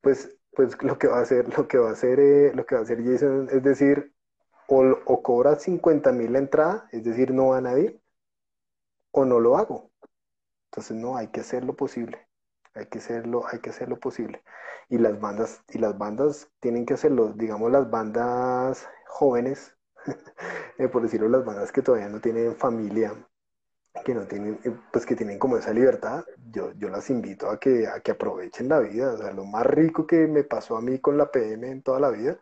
pues, 0.00 0.36
pues 0.52 0.82
lo 0.82 0.98
que 0.98 1.08
va 1.08 1.18
a 1.18 1.22
hacer, 1.22 1.56
lo 1.58 1.68
que 1.68 1.78
va 1.78 1.90
a 1.90 1.92
hacer, 1.92 2.54
lo 2.56 2.66
que 2.66 2.74
va 2.76 2.82
a 2.82 2.84
hacer 2.84 3.04
Jason 3.04 3.48
es 3.52 3.62
decir, 3.62 4.14
o, 4.68 4.82
o 5.06 5.22
cobra 5.22 5.56
50 5.56 6.12
mil 6.12 6.32
la 6.32 6.38
entrada, 6.40 6.88
es 6.92 7.04
decir, 7.04 7.32
no 7.32 7.48
va 7.50 7.58
a 7.58 7.60
nadie, 7.62 8.00
o 9.12 9.24
no 9.24 9.38
lo 9.40 9.56
hago. 9.56 9.92
Entonces, 10.66 10.96
no, 10.96 11.16
hay 11.16 11.28
que 11.28 11.40
hacer 11.40 11.64
lo 11.64 11.76
posible. 11.76 12.28
Hay 12.74 12.86
que 12.86 12.98
hacerlo, 12.98 13.44
hay 13.46 13.60
que 13.60 13.70
hacer 13.70 13.88
lo 13.88 13.98
posible. 13.98 14.42
Y 14.88 14.98
las 14.98 15.20
bandas, 15.20 15.62
y 15.68 15.78
las 15.78 15.96
bandas 15.98 16.50
tienen 16.60 16.86
que 16.86 16.94
hacerlo, 16.94 17.32
digamos, 17.32 17.70
las 17.70 17.90
bandas 17.90 18.88
jóvenes, 19.06 19.76
eh, 20.78 20.88
por 20.88 21.02
decirlo, 21.02 21.28
las 21.28 21.44
bandas 21.44 21.72
que 21.72 21.82
todavía 21.82 22.08
no 22.08 22.20
tienen 22.20 22.56
familia, 22.56 23.14
que 24.04 24.14
no 24.14 24.26
tienen, 24.26 24.60
eh, 24.64 24.72
pues 24.92 25.06
que 25.06 25.16
tienen 25.16 25.38
como 25.38 25.56
esa 25.56 25.72
libertad, 25.72 26.24
yo, 26.50 26.72
yo 26.74 26.88
las 26.88 27.10
invito 27.10 27.50
a 27.50 27.58
que, 27.58 27.86
a 27.88 28.00
que 28.00 28.12
aprovechen 28.12 28.68
la 28.68 28.80
vida. 28.80 29.12
O 29.14 29.18
sea, 29.18 29.32
lo 29.32 29.44
más 29.44 29.66
rico 29.66 30.06
que 30.06 30.26
me 30.26 30.44
pasó 30.44 30.76
a 30.76 30.82
mí 30.82 30.98
con 31.00 31.18
la 31.18 31.30
PM 31.30 31.70
en 31.70 31.82
toda 31.82 32.00
la 32.00 32.10
vida 32.10 32.38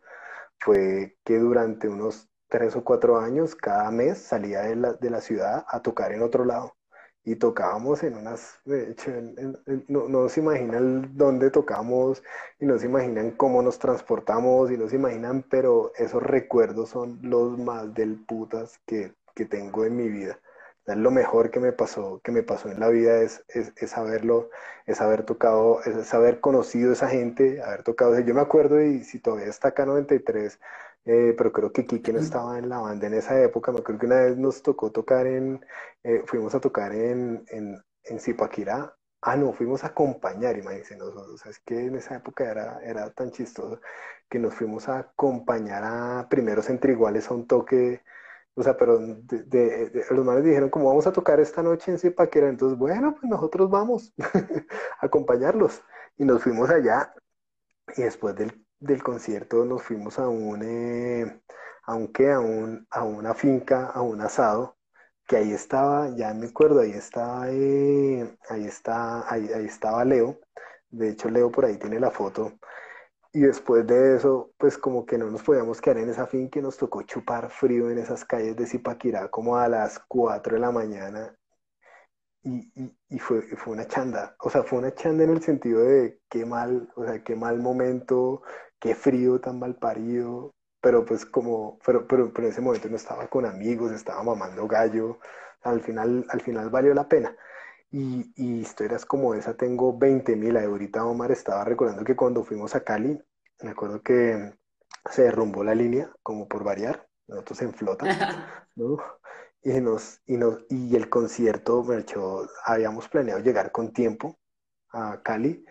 fue 0.60 1.18
que 1.24 1.38
durante 1.38 1.88
unos 1.88 2.28
tres 2.48 2.76
o 2.76 2.84
cuatro 2.84 3.18
años, 3.18 3.55
cada 3.56 3.90
mes 3.90 4.18
salía 4.18 4.62
de 4.62 4.76
la, 4.76 4.92
de 4.94 5.10
la 5.10 5.20
ciudad 5.20 5.64
a 5.68 5.82
tocar 5.82 6.12
en 6.12 6.22
otro 6.22 6.44
lado. 6.44 6.77
Y 7.28 7.36
tocábamos 7.36 8.02
en 8.05 8.16
unas, 8.16 8.59
no, 9.86 10.09
no, 10.09 10.28
se 10.30 10.40
imaginan 10.40 11.10
dónde 11.14 11.50
tocamos 11.50 12.22
y 12.59 12.64
no 12.64 12.78
se 12.78 12.86
imaginan 12.86 13.32
cómo 13.32 13.60
nos 13.60 13.78
transportamos 13.78 14.70
y 14.70 14.78
no 14.78 14.88
se 14.88 14.96
imaginan, 14.96 15.42
pero 15.42 15.92
esos 15.98 16.22
recuerdos 16.22 16.88
son 16.88 17.18
los 17.20 17.59
más 17.59 17.92
del 17.92 18.16
putas 18.16 18.80
que, 18.86 19.12
que 19.34 19.44
tengo 19.44 19.84
en 19.84 19.96
mi 19.96 20.09
vida. 20.09 20.38
es 20.86 20.96
lo 20.96 21.10
mejor 21.10 21.50
que 21.50 21.60
me 21.60 21.72
pasó, 21.72 22.18
que 22.24 22.32
me 22.32 22.42
pasó 22.42 22.70
en 22.70 22.80
la 22.80 22.88
vida 22.88 23.20
es, 23.20 23.44
es, 23.48 23.74
es 23.76 23.98
haberlo, 23.98 24.48
es 24.86 25.02
haber 25.02 25.24
tocado, 25.24 25.82
es 25.84 26.14
haber 26.14 26.40
conocido 26.40 26.90
a 26.90 26.94
esa 26.94 27.09
gente, 27.09 27.60
haber 27.62 27.82
tocado. 27.82 28.18
Yo 28.20 28.34
me 28.34 28.40
acuerdo 28.40 28.80
y 28.80 29.05
si 29.05 29.18
todavía 29.18 29.48
está 29.48 29.68
acá 29.68 29.84
93, 29.84 30.59
eh, 31.04 31.34
pero 31.36 31.52
creo 31.52 31.72
que 31.72 31.86
Kike 31.86 32.12
no 32.12 32.20
estaba 32.20 32.58
en 32.58 32.68
la 32.68 32.78
banda 32.80 33.06
en 33.06 33.14
esa 33.14 33.40
época. 33.42 33.72
Me 33.72 33.78
acuerdo 33.80 34.00
que 34.00 34.06
una 34.06 34.20
vez 34.20 34.36
nos 34.36 34.62
tocó 34.62 34.92
tocar 34.92 35.26
en, 35.26 35.64
eh, 36.02 36.22
fuimos 36.26 36.54
a 36.54 36.60
tocar 36.60 36.94
en, 36.94 37.44
en, 37.48 37.82
en 38.04 38.20
Zipaquirá. 38.20 38.94
Ah, 39.22 39.36
no, 39.36 39.52
fuimos 39.52 39.84
a 39.84 39.88
acompañar, 39.88 40.56
imagínense 40.58 40.96
nosotros. 40.96 41.28
O 41.28 41.36
sea, 41.38 41.50
es 41.50 41.60
que 41.60 41.86
en 41.86 41.96
esa 41.96 42.16
época 42.16 42.50
era, 42.50 42.80
era 42.84 43.10
tan 43.10 43.30
chistoso 43.32 43.80
que 44.28 44.38
nos 44.38 44.54
fuimos 44.54 44.88
a 44.88 44.98
acompañar 45.00 45.82
a 45.84 46.28
primeros 46.28 46.68
entre 46.70 46.92
iguales 46.92 47.30
a 47.30 47.34
un 47.34 47.46
toque. 47.46 48.02
O 48.54 48.62
sea, 48.62 48.76
pero 48.76 48.98
de, 48.98 50.04
los 50.10 50.24
manes 50.24 50.44
dijeron, 50.44 50.70
como 50.70 50.88
vamos 50.88 51.06
a 51.06 51.12
tocar 51.12 51.40
esta 51.40 51.62
noche 51.62 51.90
en 51.92 51.98
Zipaquirá, 51.98 52.48
entonces, 52.48 52.78
bueno, 52.78 53.14
pues 53.14 53.24
nosotros 53.30 53.70
vamos 53.70 54.12
a 55.00 55.06
acompañarlos. 55.06 55.82
Y 56.16 56.24
nos 56.24 56.42
fuimos 56.42 56.70
allá. 56.70 57.14
Y 57.96 58.02
después 58.02 58.34
del 58.36 58.68
del 58.80 59.02
concierto 59.02 59.64
nos 59.64 59.82
fuimos 59.82 60.18
a 60.18 60.28
un, 60.28 60.62
eh, 60.62 61.40
a, 61.84 61.94
un, 61.94 62.86
a, 62.90 63.05
una 63.05 63.34
finca, 63.34 63.86
a 63.86 64.02
un 64.02 64.20
asado, 64.20 64.76
que 65.26 65.36
ahí 65.36 65.52
estaba, 65.52 66.10
ya 66.16 66.32
me 66.34 66.46
acuerdo, 66.48 66.80
ahí 66.80 66.92
estaba, 66.92 67.50
eh, 67.50 68.36
ahí, 68.48 68.64
está, 68.66 69.30
ahí, 69.32 69.48
estaba 69.66 70.05
Leo, 70.05 70.40
de 70.90 71.10
hecho 71.10 71.30
Leo 71.30 71.50
por 71.50 71.64
ahí 71.64 71.78
tiene 71.78 72.00
la 72.00 72.10
foto, 72.10 72.52
y 73.32 73.40
después 73.40 73.86
de 73.86 74.16
eso, 74.16 74.52
pues 74.59 74.78
como 74.78 75.05
que 75.06 75.18
no 75.18 75.30
nos 75.30 75.42
podíamos 75.42 75.80
quedar 75.80 75.98
en 75.98 76.10
esa 76.10 76.26
finca 76.26 76.59
y 76.59 76.62
nos 76.62 76.78
tocó 76.78 77.02
chupar 77.02 77.50
frío 77.50 77.90
en 77.90 77.98
esas 77.98 78.24
calles 78.24 78.56
de 78.56 78.66
Zipaquirá 78.66 79.28
como 79.28 79.56
a 79.56 79.68
las 79.68 79.98
4 80.09 80.55
de 80.55 80.60
la 80.60 80.70
mañana. 80.72 81.34
Y, 82.42 83.18
fue, 83.18 83.42
fue 83.42 83.74
una 83.74 83.86
chanda, 83.86 84.34
o 84.40 84.48
sea, 84.48 84.62
fue 84.62 84.78
una 84.78 84.94
chanda 84.94 85.24
en 85.24 85.30
el 85.30 85.42
sentido 85.42 85.82
de 85.82 86.20
qué 86.30 86.46
mal, 86.46 86.88
o 86.96 87.05
sea, 87.05 87.22
qué 87.22 87.36
mal 87.36 87.59
momento, 87.60 88.42
qué 88.80 88.94
frío 88.94 89.40
tan 89.40 89.59
mal 89.59 89.76
parido, 89.76 90.52
pero 90.80 91.05
pues 91.05 91.26
como, 91.26 91.78
pero, 91.84 92.06
pero, 92.06 92.32
pero 92.32 92.46
en 92.46 92.52
ese 92.52 92.60
momento 92.60 92.88
no 92.88 92.96
estaba 92.96 93.28
con 93.28 93.46
amigos, 93.46 93.92
estaba 93.92 94.22
mamando 94.22 94.66
gallo, 94.68 95.18
al 95.62 95.80
final, 95.80 96.24
al 96.28 96.40
final 96.40 96.70
valió 96.70 96.94
la 96.94 97.09
pena. 97.09 97.36
Y, 97.90 98.32
y 98.36 98.60
historias 98.60 99.06
como 99.06 99.34
esa 99.34 99.56
tengo 99.56 99.96
20 99.96 100.36
mil. 100.36 100.56
Ahorita 100.56 101.05
Omar 101.06 101.32
estaba 101.32 101.64
recordando 101.64 102.05
que 102.05 102.16
cuando 102.16 102.44
fuimos 102.44 102.74
a 102.74 102.84
Cali, 102.84 103.18
me 103.62 103.70
acuerdo 103.70 104.02
que 104.02 104.52
se 105.10 105.22
derrumbó 105.22 105.64
la 105.64 105.74
línea, 105.74 106.10
como 106.22 106.48
por 106.48 106.64
variar, 106.64 107.06
nosotros 107.26 107.62
en 107.62 107.74
flota, 107.74 108.05
¿no? 108.76 108.98
Y, 109.62 109.80
nos, 109.80 110.20
y, 110.26 110.36
nos, 110.36 110.64
y 110.68 110.94
el 110.96 111.09
concierto, 111.09 111.82
bueno, 111.82 112.05
habíamos 112.64 113.09
planeado 113.09 113.40
llegar 113.40 113.72
con 113.72 113.92
tiempo 113.92 114.38
a 114.90 115.20
Cali, 115.22 115.64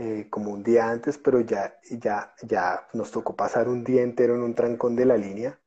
eh, 0.00 0.28
como 0.30 0.52
un 0.52 0.62
día 0.62 0.88
antes, 0.88 1.18
pero 1.18 1.40
ya, 1.40 1.74
ya, 1.90 2.32
ya 2.42 2.86
nos 2.92 3.10
tocó 3.10 3.34
pasar 3.34 3.68
un 3.68 3.82
día 3.82 4.02
entero 4.02 4.36
en 4.36 4.42
un 4.42 4.54
trancón 4.54 4.94
de 4.94 5.04
la 5.04 5.16
línea. 5.16 5.58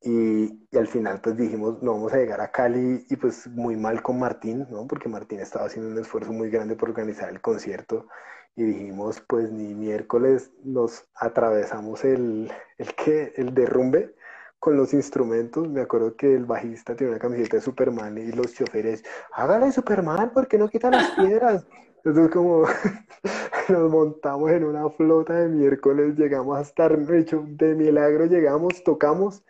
Y, 0.00 0.68
al 0.76 0.86
final 0.86 1.20
pues 1.20 1.36
dijimos, 1.36 1.82
no 1.82 1.92
vamos 1.94 2.12
a 2.12 2.18
llegar 2.18 2.40
a 2.40 2.52
Cali 2.52 3.04
y 3.10 3.16
pues 3.16 3.48
muy 3.48 3.76
mal 3.76 4.00
con 4.00 4.20
Martín, 4.20 4.68
¿no? 4.70 4.86
Porque 4.86 5.08
Martín 5.08 5.40
estaba 5.40 5.66
haciendo 5.66 5.90
un 5.90 5.98
esfuerzo 5.98 6.32
muy 6.32 6.50
grande 6.50 6.76
por 6.76 6.90
organizar 6.90 7.30
el 7.30 7.40
concierto 7.40 8.06
y 8.54 8.62
dijimos, 8.62 9.20
pues 9.28 9.50
ni 9.50 9.74
miércoles 9.74 10.52
nos 10.62 11.08
atravesamos 11.16 12.04
el, 12.04 12.52
el, 12.78 12.94
¿qué? 12.94 13.32
el 13.36 13.54
derrumbe 13.54 14.14
con 14.60 14.76
los 14.76 14.94
instrumentos. 14.94 15.68
Me 15.68 15.80
acuerdo 15.80 16.14
que 16.16 16.32
el 16.32 16.44
bajista 16.44 16.94
tiene 16.94 17.10
una 17.12 17.20
camiseta 17.20 17.56
de 17.56 17.62
Superman 17.62 18.18
y 18.18 18.30
los 18.30 18.54
choferes, 18.54 19.02
hágale 19.32 19.72
Superman, 19.72 20.30
¿por 20.32 20.46
qué 20.46 20.58
no 20.58 20.68
quitan 20.68 20.92
las 20.92 21.10
piedras? 21.12 21.66
Entonces 22.04 22.32
como 22.32 22.64
nos 23.68 23.90
montamos 23.90 24.50
en 24.50 24.64
una 24.64 24.88
flota 24.90 25.34
de 25.34 25.48
miércoles, 25.48 26.16
llegamos 26.16 26.58
a 26.58 26.62
estar 26.62 26.98
hecho 27.12 27.44
de 27.46 27.74
milagro, 27.74 28.26
llegamos, 28.26 28.82
tocamos, 28.84 29.44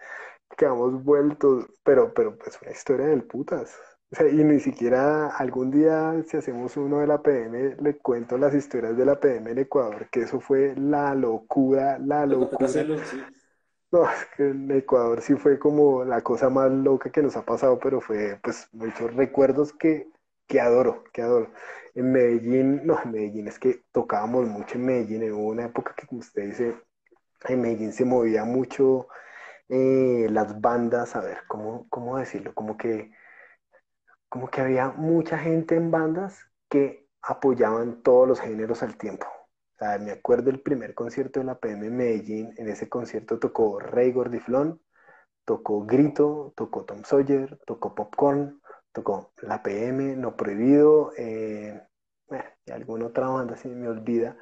quedamos 0.56 1.02
vueltos, 1.04 1.66
pero, 1.84 2.12
pero 2.14 2.36
pues 2.36 2.58
una 2.62 2.70
historia 2.70 3.06
del 3.06 3.24
putas. 3.24 3.76
O 4.10 4.16
sea, 4.16 4.26
y 4.26 4.42
ni 4.42 4.58
siquiera 4.58 5.28
algún 5.36 5.70
día, 5.70 6.14
si 6.26 6.38
hacemos 6.38 6.76
uno 6.78 7.00
de 7.00 7.06
la 7.06 7.22
PM, 7.22 7.76
le 7.80 7.98
cuento 7.98 8.38
las 8.38 8.54
historias 8.54 8.96
de 8.96 9.04
la 9.04 9.20
PM 9.20 9.50
en 9.50 9.58
Ecuador, 9.58 10.08
que 10.10 10.22
eso 10.22 10.40
fue 10.40 10.74
la 10.76 11.14
locura, 11.14 11.98
la 11.98 12.24
locura. 12.24 12.68
No, 13.90 14.04
es 14.04 14.26
que 14.36 14.48
en 14.48 14.70
Ecuador 14.70 15.20
sí 15.20 15.34
fue 15.34 15.58
como 15.58 16.04
la 16.04 16.22
cosa 16.22 16.50
más 16.50 16.70
loca 16.70 17.10
que 17.10 17.22
nos 17.22 17.36
ha 17.36 17.44
pasado, 17.44 17.78
pero 17.78 18.00
fue 18.00 18.38
pues 18.42 18.68
muchos 18.72 19.14
recuerdos 19.14 19.72
que, 19.72 20.10
que 20.48 20.60
adoro, 20.60 21.04
que 21.12 21.22
adoro. 21.22 21.52
En 21.94 22.12
Medellín, 22.12 22.86
no, 22.86 23.00
en 23.02 23.12
Medellín 23.12 23.48
es 23.48 23.58
que 23.58 23.84
tocábamos 23.92 24.46
mucho 24.48 24.76
en 24.76 24.86
Medellín, 24.86 25.22
en 25.22 25.34
una 25.34 25.66
época 25.66 25.94
que 25.96 26.06
como 26.06 26.20
usted 26.20 26.46
dice, 26.46 26.76
en 27.48 27.60
Medellín 27.62 27.92
se 27.92 28.04
movía 28.04 28.44
mucho 28.44 29.08
eh, 29.68 30.28
las 30.30 30.60
bandas, 30.60 31.16
a 31.16 31.20
ver, 31.20 31.38
¿cómo, 31.48 31.88
¿cómo 31.90 32.18
decirlo? 32.18 32.54
Como 32.54 32.76
que, 32.76 33.12
que 34.52 34.60
había 34.60 34.88
mucha 34.90 35.38
gente 35.38 35.76
en 35.76 35.90
bandas 35.90 36.38
que 36.68 37.08
apoyaban 37.22 38.02
todos 38.02 38.28
los 38.28 38.40
géneros 38.40 38.82
al 38.82 38.96
tiempo 38.96 39.26
me 40.00 40.10
acuerdo 40.10 40.50
el 40.50 40.60
primer 40.60 40.94
concierto 40.94 41.40
de 41.40 41.46
la 41.46 41.58
PM 41.58 41.86
en 41.86 41.96
Medellín, 41.96 42.54
en 42.56 42.68
ese 42.68 42.88
concierto 42.88 43.38
tocó 43.38 43.78
Rey 43.78 44.12
Gordiflón, 44.12 44.80
tocó 45.44 45.84
Grito, 45.84 46.52
tocó 46.56 46.84
Tom 46.84 47.04
Sawyer, 47.04 47.58
tocó 47.66 47.94
Popcorn, 47.94 48.60
tocó 48.98 49.32
La 49.42 49.62
PM, 49.62 50.16
No 50.16 50.36
Prohibido, 50.36 51.12
eh, 51.16 51.80
y 52.66 52.70
alguna 52.70 53.06
otra 53.06 53.28
banda, 53.28 53.56
si 53.56 53.68
me 53.68 53.88
olvida, 53.88 54.36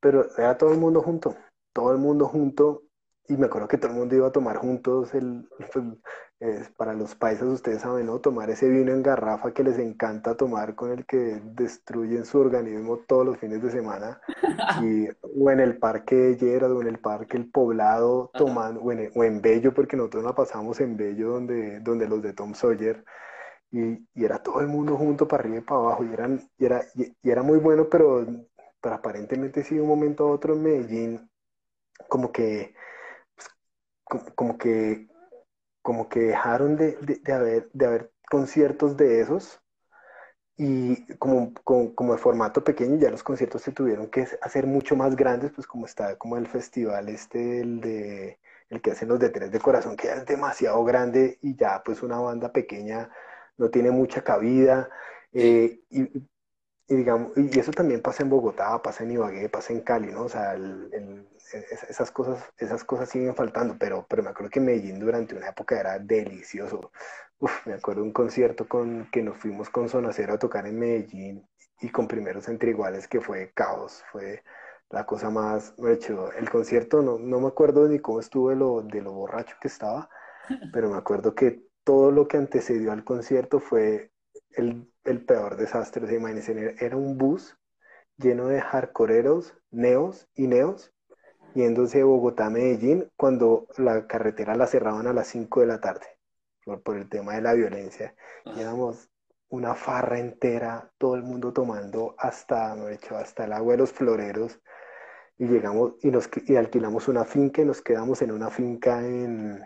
pero 0.00 0.26
era 0.36 0.56
todo 0.58 0.72
el 0.72 0.78
mundo 0.78 1.02
junto, 1.02 1.34
todo 1.72 1.92
el 1.92 1.98
mundo 1.98 2.26
junto, 2.26 2.82
y 3.28 3.36
me 3.36 3.46
acuerdo 3.46 3.68
que 3.68 3.78
todo 3.78 3.92
el 3.92 3.98
mundo 3.98 4.14
iba 4.14 4.28
a 4.28 4.32
tomar 4.32 4.56
juntos 4.56 5.14
el, 5.14 5.48
pues, 5.72 6.70
para 6.76 6.92
los 6.92 7.14
paisas, 7.14 7.48
ustedes 7.48 7.82
saben, 7.82 8.06
¿no? 8.06 8.18
Tomar 8.18 8.50
ese 8.50 8.68
vino 8.68 8.92
en 8.92 9.02
garrafa 9.02 9.52
que 9.52 9.62
les 9.62 9.78
encanta 9.78 10.36
tomar, 10.36 10.74
con 10.74 10.90
el 10.90 11.06
que 11.06 11.40
destruyen 11.44 12.24
su 12.24 12.40
organismo 12.40 12.98
todos 13.06 13.24
los 13.24 13.38
fines 13.38 13.62
de 13.62 13.70
semana, 13.70 14.20
y, 14.82 15.08
o 15.22 15.50
en 15.50 15.60
el 15.60 15.78
parque 15.78 16.16
de 16.16 16.38
Gerard, 16.38 16.72
o 16.72 16.82
en 16.82 16.88
el 16.88 16.98
parque 16.98 17.36
El 17.36 17.50
Poblado, 17.50 18.30
tomando, 18.34 18.80
o 18.80 18.92
en, 18.92 19.10
o 19.14 19.24
en 19.24 19.40
Bello, 19.40 19.72
porque 19.72 19.96
nosotros 19.96 20.24
la 20.24 20.34
pasamos 20.34 20.80
en 20.80 20.96
Bello, 20.96 21.30
donde, 21.30 21.80
donde 21.80 22.08
los 22.08 22.20
de 22.22 22.32
Tom 22.32 22.54
Sawyer, 22.54 23.04
y, 23.72 24.06
era 24.14 24.42
todo 24.42 24.60
el 24.60 24.68
mundo 24.68 24.96
junto 24.96 25.26
para 25.26 25.42
arriba 25.42 25.58
y 25.58 25.60
para 25.62 25.80
abajo, 25.80 26.04
y, 26.04 26.12
eran, 26.12 26.50
y, 26.58 26.64
era, 26.64 26.84
y, 26.94 27.12
era 27.28 27.42
muy 27.42 27.58
bueno, 27.58 27.88
pero, 27.90 28.24
pero 28.80 28.94
aparentemente 28.94 29.64
sí, 29.64 29.76
de 29.76 29.80
un 29.80 29.88
momento 29.88 30.24
a 30.24 30.30
otro 30.32 30.54
en 30.54 30.62
Medellín, 30.62 31.30
como 32.08 32.30
que, 32.32 32.74
pues, 33.34 33.48
como, 34.34 34.58
que, 34.58 35.08
como 35.82 36.08
que 36.08 36.20
dejaron 36.20 36.76
de, 36.76 36.96
de, 37.00 37.32
haber, 37.32 37.70
de 37.72 37.86
haber 37.86 38.12
conciertos 38.30 38.96
de 38.96 39.20
esos, 39.22 39.60
y 40.56 41.06
como, 41.16 41.54
como, 41.64 41.94
como, 41.94 42.12
de 42.12 42.18
formato 42.18 42.62
pequeño, 42.62 42.96
ya 42.98 43.10
los 43.10 43.22
conciertos 43.22 43.62
se 43.62 43.72
tuvieron 43.72 44.08
que 44.08 44.28
hacer 44.42 44.66
mucho 44.66 44.96
más 44.96 45.16
grandes, 45.16 45.50
pues 45.52 45.66
como 45.66 45.86
está 45.86 46.16
como 46.18 46.36
el 46.36 46.46
festival 46.46 47.08
este, 47.08 47.60
el 47.60 47.80
de 47.80 48.38
el 48.68 48.80
que 48.80 48.92
hacen 48.92 49.08
los 49.08 49.18
de 49.18 49.28
Tres 49.30 49.50
de 49.52 49.60
Corazón, 49.60 49.96
que 49.96 50.06
ya 50.08 50.14
es 50.14 50.26
demasiado 50.26 50.82
grande 50.84 51.38
y 51.42 51.56
ya 51.56 51.82
pues 51.84 52.02
una 52.02 52.18
banda 52.18 52.52
pequeña 52.52 53.10
no 53.58 53.70
tiene 53.70 53.90
mucha 53.90 54.22
cabida. 54.22 54.88
Eh, 55.32 55.80
y, 55.90 56.08
digamos, 56.88 57.32
y 57.36 57.58
eso 57.58 57.72
también 57.72 58.02
pasa 58.02 58.22
en 58.22 58.30
Bogotá, 58.30 58.80
pasa 58.82 59.04
en 59.04 59.12
Ibagué, 59.12 59.48
pasa 59.48 59.72
en 59.72 59.80
Cali, 59.80 60.12
¿no? 60.12 60.24
O 60.24 60.28
sea, 60.28 60.56
esas, 61.88 62.10
cosas, 62.10 62.44
esas 62.58 62.84
cosas 62.84 63.08
siguen 63.08 63.34
faltando, 63.34 63.76
pero, 63.78 64.06
pero 64.08 64.22
me 64.22 64.30
acuerdo 64.30 64.50
que 64.50 64.60
Medellín 64.60 64.98
durante 64.98 65.34
una 65.34 65.48
época 65.48 65.78
era 65.78 65.98
delicioso. 65.98 66.92
Uf, 67.38 67.66
me 67.66 67.74
acuerdo 67.74 68.02
un 68.02 68.12
concierto 68.12 68.68
con 68.68 69.08
que 69.10 69.22
nos 69.22 69.36
fuimos 69.38 69.70
con 69.70 69.88
Sonacero 69.88 70.34
a 70.34 70.38
tocar 70.38 70.66
en 70.66 70.78
Medellín 70.78 71.46
y 71.80 71.88
con 71.90 72.06
primeros 72.08 72.48
entre 72.48 72.70
iguales 72.70 73.08
que 73.08 73.20
fue 73.20 73.52
caos, 73.54 74.04
fue 74.12 74.42
la 74.90 75.06
cosa 75.06 75.30
más, 75.30 75.74
de 75.76 75.94
hecho, 75.94 76.32
el 76.32 76.50
concierto 76.50 77.02
no, 77.02 77.18
no 77.18 77.40
me 77.40 77.48
acuerdo 77.48 77.88
ni 77.88 77.98
cómo 77.98 78.20
estuvo 78.20 78.50
de 78.50 78.56
lo, 78.56 78.82
de 78.82 79.00
lo 79.00 79.12
borracho 79.12 79.56
que 79.60 79.68
estaba, 79.68 80.08
pero 80.72 80.90
me 80.90 80.98
acuerdo 80.98 81.34
que 81.34 81.66
todo 81.84 82.10
lo 82.10 82.28
que 82.28 82.36
antecedió 82.36 82.92
al 82.92 83.04
concierto 83.04 83.60
fue 83.60 84.12
el, 84.50 84.88
peor 85.26 85.56
desastre. 85.56 86.06
se 86.06 86.16
imagínense, 86.16 86.76
era 86.78 86.96
un 86.96 87.18
bus 87.18 87.56
lleno 88.16 88.48
de 88.48 88.60
hardcoreeros, 88.60 89.56
neos 89.70 90.28
y 90.34 90.46
neos, 90.46 90.92
yéndose 91.54 91.98
de 91.98 92.04
Bogotá 92.04 92.46
a 92.46 92.50
Medellín 92.50 93.10
cuando 93.16 93.66
la 93.76 94.06
carretera 94.06 94.54
la 94.54 94.66
cerraban 94.66 95.06
a 95.06 95.12
las 95.12 95.28
5 95.28 95.60
de 95.60 95.66
la 95.66 95.80
tarde 95.80 96.06
por, 96.84 96.96
el 96.96 97.08
tema 97.08 97.34
de 97.34 97.42
la 97.42 97.54
violencia. 97.54 98.14
Llevamos 98.56 99.10
una 99.48 99.74
farra 99.74 100.18
entera, 100.18 100.90
todo 100.98 101.14
el 101.14 101.22
mundo 101.22 101.52
tomando 101.52 102.14
hasta, 102.18 102.74
no 102.74 102.88
hecho, 102.88 103.16
hasta 103.16 103.44
el 103.44 103.52
agua 103.52 103.72
de 103.72 103.78
los 103.78 103.92
floreros. 103.92 104.60
Y 105.36 105.46
llegamos 105.46 105.94
y, 106.02 106.10
nos, 106.10 106.30
y 106.46 106.56
alquilamos 106.56 107.08
una 107.08 107.24
finca 107.24 107.62
y 107.62 107.64
nos 107.64 107.82
quedamos 107.82 108.22
en 108.22 108.30
una 108.30 108.50
finca 108.50 109.00
en, 109.00 109.62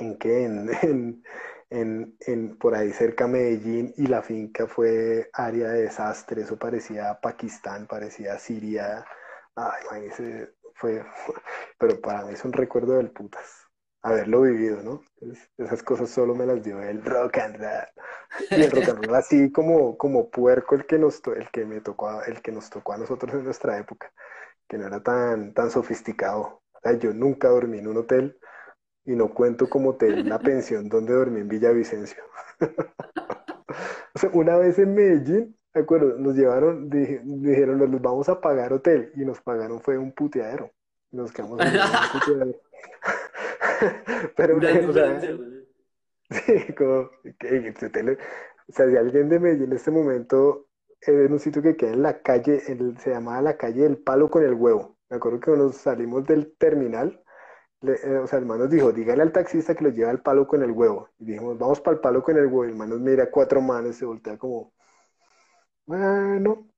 en 0.00 0.18
qué, 0.18 0.44
en, 1.70 2.16
en, 2.20 2.58
por 2.58 2.74
ahí 2.74 2.92
cerca 2.92 3.26
de 3.26 3.32
Medellín 3.32 3.94
y 3.96 4.06
la 4.06 4.22
finca 4.22 4.66
fue 4.66 5.30
área 5.32 5.68
de 5.68 5.82
desastre, 5.82 6.42
eso 6.42 6.58
parecía 6.58 7.20
Pakistán, 7.20 7.86
parecía 7.86 8.38
Siria, 8.38 9.04
ay, 9.54 10.08
fue, 10.74 11.04
pero 11.78 12.00
para 12.00 12.24
mí 12.24 12.32
es 12.32 12.44
un 12.44 12.52
recuerdo 12.52 12.94
del 12.94 13.10
putas, 13.10 13.68
haberlo 14.02 14.42
vivido, 14.42 14.82
¿no? 14.82 15.02
esas 15.58 15.82
cosas 15.82 16.10
solo 16.10 16.34
me 16.34 16.46
las 16.46 16.62
dio 16.62 16.82
el 16.82 17.04
rock 17.04 17.38
and 17.38 17.56
roll, 17.56 17.88
y 18.50 18.62
el 18.62 18.70
rock 18.70 18.88
and 18.88 19.04
roll 19.04 19.14
así 19.14 19.52
como, 19.52 19.96
como 19.96 20.30
puerco 20.30 20.74
el 20.74 20.86
que 20.86 20.98
nos, 20.98 21.22
el 21.26 21.50
que 21.50 21.64
me 21.66 21.80
tocó, 21.80 22.22
el 22.24 22.40
que 22.42 22.52
nos 22.52 22.70
tocó 22.70 22.94
a 22.94 22.98
nosotros 22.98 23.34
en 23.34 23.44
nuestra 23.44 23.78
época, 23.78 24.12
que 24.66 24.78
no 24.78 24.86
era 24.86 25.02
tan, 25.02 25.52
tan 25.52 25.70
sofisticado, 25.70 26.62
yo 26.98 27.12
nunca 27.12 27.48
dormí 27.48 27.78
en 27.78 27.88
un 27.88 27.98
hotel, 27.98 28.38
y 29.04 29.12
no 29.12 29.32
cuento 29.32 29.68
como 29.68 29.90
hotel 29.90 30.28
la 30.28 30.38
pensión 30.40 30.88
donde 30.88 31.14
dormí 31.14 31.40
en 31.40 31.48
Villavicencio. 31.48 32.22
o 34.14 34.18
sea, 34.18 34.30
una 34.32 34.56
vez 34.56 34.78
en 34.78 34.94
Medellín, 34.94 35.56
me 35.74 35.82
acuerdo, 35.82 36.18
nos 36.18 36.34
llevaron, 36.34 36.90
dijeron, 36.90 37.78
nos 37.78 38.02
vamos 38.02 38.28
a 38.28 38.40
pagar 38.40 38.72
hotel 38.72 39.12
y 39.14 39.24
nos 39.24 39.40
pagaron 39.40 39.80
fue 39.80 39.96
un 39.98 40.12
puteadero. 40.12 40.70
Nos 41.12 41.32
quedamos 41.32 41.60
en 41.60 41.68
un 41.68 42.20
puteadero. 42.20 42.60
Pero, 44.36 44.58
o 44.58 44.92
sea, 44.92 45.20
sí, 45.20 46.72
como, 46.74 47.10
que, 47.38 47.74
o 48.68 48.72
sea, 48.72 48.88
si 48.88 48.96
alguien 48.96 49.28
de 49.28 49.40
Medellín 49.40 49.64
en 49.64 49.72
este 49.72 49.90
momento 49.90 50.66
en 51.02 51.32
un 51.32 51.38
sitio 51.38 51.62
que 51.62 51.76
queda 51.76 51.92
en 51.92 52.02
la 52.02 52.20
calle, 52.20 52.60
se 52.60 53.10
llamaba 53.10 53.40
la 53.42 53.56
calle 53.56 53.82
del 53.82 53.98
palo 53.98 54.30
con 54.30 54.44
el 54.44 54.54
huevo. 54.54 54.98
Me 55.08 55.16
acuerdo 55.16 55.40
que 55.40 55.50
nos 55.52 55.76
salimos 55.76 56.24
del 56.26 56.54
terminal 56.56 57.22
eh, 57.82 58.18
o 58.22 58.26
sea, 58.26 58.38
el 58.38 58.46
man 58.46 58.58
nos 58.58 58.70
dijo, 58.70 58.92
dígale 58.92 59.22
al 59.22 59.32
taxista 59.32 59.74
que 59.74 59.84
lo 59.84 59.90
lleva 59.90 60.10
al 60.10 60.22
palo 60.22 60.46
con 60.46 60.62
el 60.62 60.70
huevo. 60.70 61.08
Y 61.18 61.26
dijimos, 61.26 61.58
vamos 61.58 61.80
para 61.80 61.96
el 61.96 62.00
palo 62.00 62.22
con 62.22 62.36
el 62.36 62.46
huevo. 62.46 62.66
Y 62.66 62.68
el 62.68 62.76
man 62.76 62.90
nos 62.90 63.00
mira 63.00 63.30
cuatro 63.30 63.60
manos, 63.60 63.96
se 63.96 64.04
voltea 64.04 64.36
como, 64.36 64.72
bueno, 65.86 66.70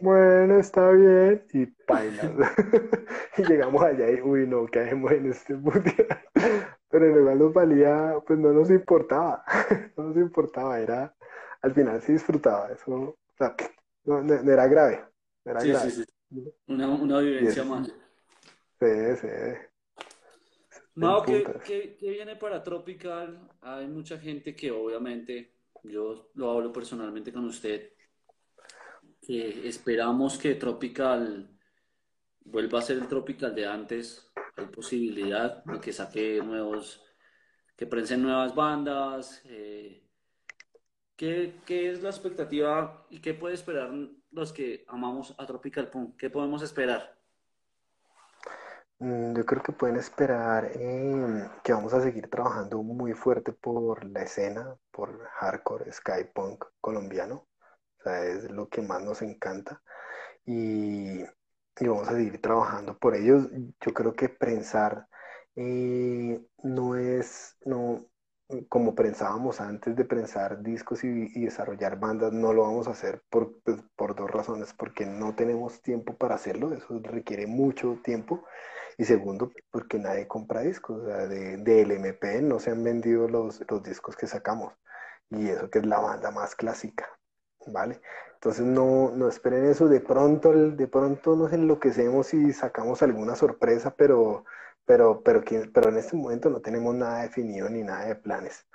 bueno, 0.00 0.58
está 0.58 0.90
bien. 0.90 1.44
Y 1.52 1.66
baila. 1.88 2.54
y 3.38 3.44
llegamos 3.44 3.82
allá 3.82 4.10
y, 4.10 4.20
uy, 4.20 4.46
no, 4.46 4.66
caemos 4.66 5.12
en 5.12 5.30
este 5.30 5.54
mundial. 5.54 6.06
Pero 6.88 7.06
en 7.06 7.14
realidad 7.14 7.34
nos 7.34 7.52
valía, 7.52 8.14
pues 8.26 8.38
no 8.38 8.52
nos 8.52 8.70
importaba. 8.70 9.42
no 9.96 10.04
nos 10.04 10.16
importaba, 10.16 10.78
era, 10.78 11.14
al 11.62 11.72
final 11.72 12.00
sí 12.02 12.12
disfrutaba. 12.12 12.70
Eso, 12.72 12.92
o 12.92 13.16
sea, 13.38 13.54
no, 14.04 14.52
era 14.52 14.66
grave. 14.68 15.04
Era 15.44 15.60
sí, 15.60 15.68
grave. 15.68 15.90
Sí, 15.90 16.04
sí. 16.04 16.52
Una, 16.68 16.88
una 16.88 17.20
vivencia 17.20 17.64
más. 17.64 17.88
Sí, 17.88 19.16
sí. 19.20 19.28
Mao, 20.96 21.22
¿qué, 21.22 21.98
viene 22.00 22.36
para 22.36 22.62
Tropical? 22.62 23.50
Hay 23.60 23.86
mucha 23.86 24.18
gente 24.18 24.56
que 24.56 24.70
obviamente, 24.70 25.58
yo 25.84 26.30
lo 26.34 26.50
hablo 26.50 26.72
personalmente 26.72 27.34
con 27.34 27.44
usted, 27.44 27.92
que 29.20 29.68
esperamos 29.68 30.38
que 30.38 30.54
Tropical 30.54 31.50
vuelva 32.40 32.78
a 32.78 32.82
ser 32.82 32.96
el 32.96 33.08
Tropical 33.08 33.54
de 33.54 33.66
antes. 33.66 34.32
Hay 34.56 34.66
posibilidad 34.66 35.62
de 35.64 35.80
que 35.80 35.92
saque 35.92 36.40
nuevos, 36.42 37.04
que 37.76 37.86
prensen 37.86 38.22
nuevas 38.22 38.54
bandas. 38.54 39.42
Eh, 39.44 40.02
¿qué, 41.14 41.56
¿Qué 41.66 41.90
es 41.90 42.02
la 42.02 42.08
expectativa 42.08 43.06
y 43.10 43.20
qué 43.20 43.34
puede 43.34 43.54
esperar 43.54 43.92
los 44.30 44.50
que 44.50 44.86
amamos 44.88 45.34
a 45.36 45.44
Tropical 45.44 45.90
Punk? 45.90 46.16
¿Qué 46.16 46.30
podemos 46.30 46.62
esperar? 46.62 47.15
Mm, 48.98 49.34
yo 49.36 49.44
creo 49.44 49.62
que 49.62 49.72
pueden 49.72 49.96
esperar 49.96 50.70
em, 50.74 51.48
que 51.62 51.72
vamos 51.72 51.92
a 51.92 52.00
seguir 52.00 52.28
trabajando 52.30 52.82
muy 52.82 53.12
fuerte 53.12 53.52
por 53.52 54.04
la 54.04 54.22
escena, 54.22 54.76
por 54.90 55.20
hardcore, 55.34 55.92
skypunk 55.92 56.64
colombiano. 56.80 57.46
O 58.00 58.02
sea, 58.02 58.24
es 58.24 58.50
lo 58.50 58.68
que 58.68 58.82
más 58.82 59.02
nos 59.02 59.22
encanta. 59.22 59.82
Y, 60.46 61.22
y 61.22 61.88
vamos 61.88 62.08
a 62.08 62.12
seguir 62.14 62.40
trabajando 62.40 62.98
por 62.98 63.14
ellos. 63.14 63.48
Yo 63.80 63.94
creo 63.94 64.14
que 64.14 64.28
prensar 64.28 65.08
eh, 65.56 66.40
no 66.62 66.96
es, 66.96 67.56
no, 67.64 68.06
como 68.68 68.94
pensábamos 68.94 69.60
antes 69.60 69.96
de 69.96 70.04
prensar 70.04 70.62
discos 70.62 71.02
y, 71.04 71.40
desarrollar 71.44 71.98
bandas, 71.98 72.32
no 72.32 72.52
lo 72.52 72.62
vamos 72.62 72.88
a 72.88 72.92
hacer 72.92 73.22
por, 73.30 73.60
pues, 73.62 73.82
por 73.96 74.14
dos 74.14 74.30
razones, 74.30 74.72
porque 74.74 75.06
no 75.06 75.34
tenemos 75.34 75.82
tiempo 75.82 76.14
para 76.16 76.36
hacerlo, 76.36 76.72
eso 76.74 77.00
requiere 77.02 77.46
mucho 77.46 77.98
tiempo 78.04 78.44
y 78.98 79.04
segundo, 79.04 79.52
porque 79.70 79.98
nadie 79.98 80.26
compra 80.26 80.62
discos, 80.62 81.02
o 81.02 81.06
sea, 81.06 81.26
de, 81.26 81.58
del 81.58 81.90
MP 81.92 82.40
no 82.42 82.58
se 82.58 82.70
han 82.70 82.82
vendido 82.82 83.28
los, 83.28 83.62
los 83.68 83.82
discos 83.82 84.16
que 84.16 84.26
sacamos. 84.26 84.72
Y 85.30 85.48
eso 85.48 85.70
que 85.70 85.80
es 85.80 85.86
la 85.86 85.98
banda 85.98 86.30
más 86.30 86.54
clásica, 86.54 87.06
¿vale? 87.66 88.00
Entonces 88.34 88.64
no, 88.64 89.10
no 89.10 89.28
esperen 89.28 89.66
eso, 89.66 89.88
de 89.88 90.00
pronto, 90.00 90.52
de 90.52 90.86
pronto 90.88 91.36
nos 91.36 91.52
enloquecemos 91.52 92.32
y 92.34 92.52
sacamos 92.52 93.02
alguna 93.02 93.34
sorpresa, 93.36 93.94
pero, 93.96 94.44
pero, 94.84 95.22
pero, 95.22 95.42
pero 95.72 95.88
en 95.90 95.98
este 95.98 96.16
momento 96.16 96.50
no 96.50 96.60
tenemos 96.60 96.94
nada 96.94 97.22
definido 97.22 97.68
ni 97.68 97.82
nada 97.82 98.06
de 98.06 98.16
planes, 98.16 98.66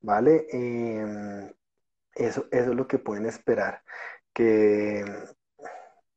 ¿vale? 0.00 0.46
Em, 0.50 1.52
eso, 2.14 2.46
eso 2.50 2.70
es 2.70 2.76
lo 2.76 2.88
que 2.88 2.98
pueden 2.98 3.26
esperar. 3.26 3.82
Que, 4.32 5.04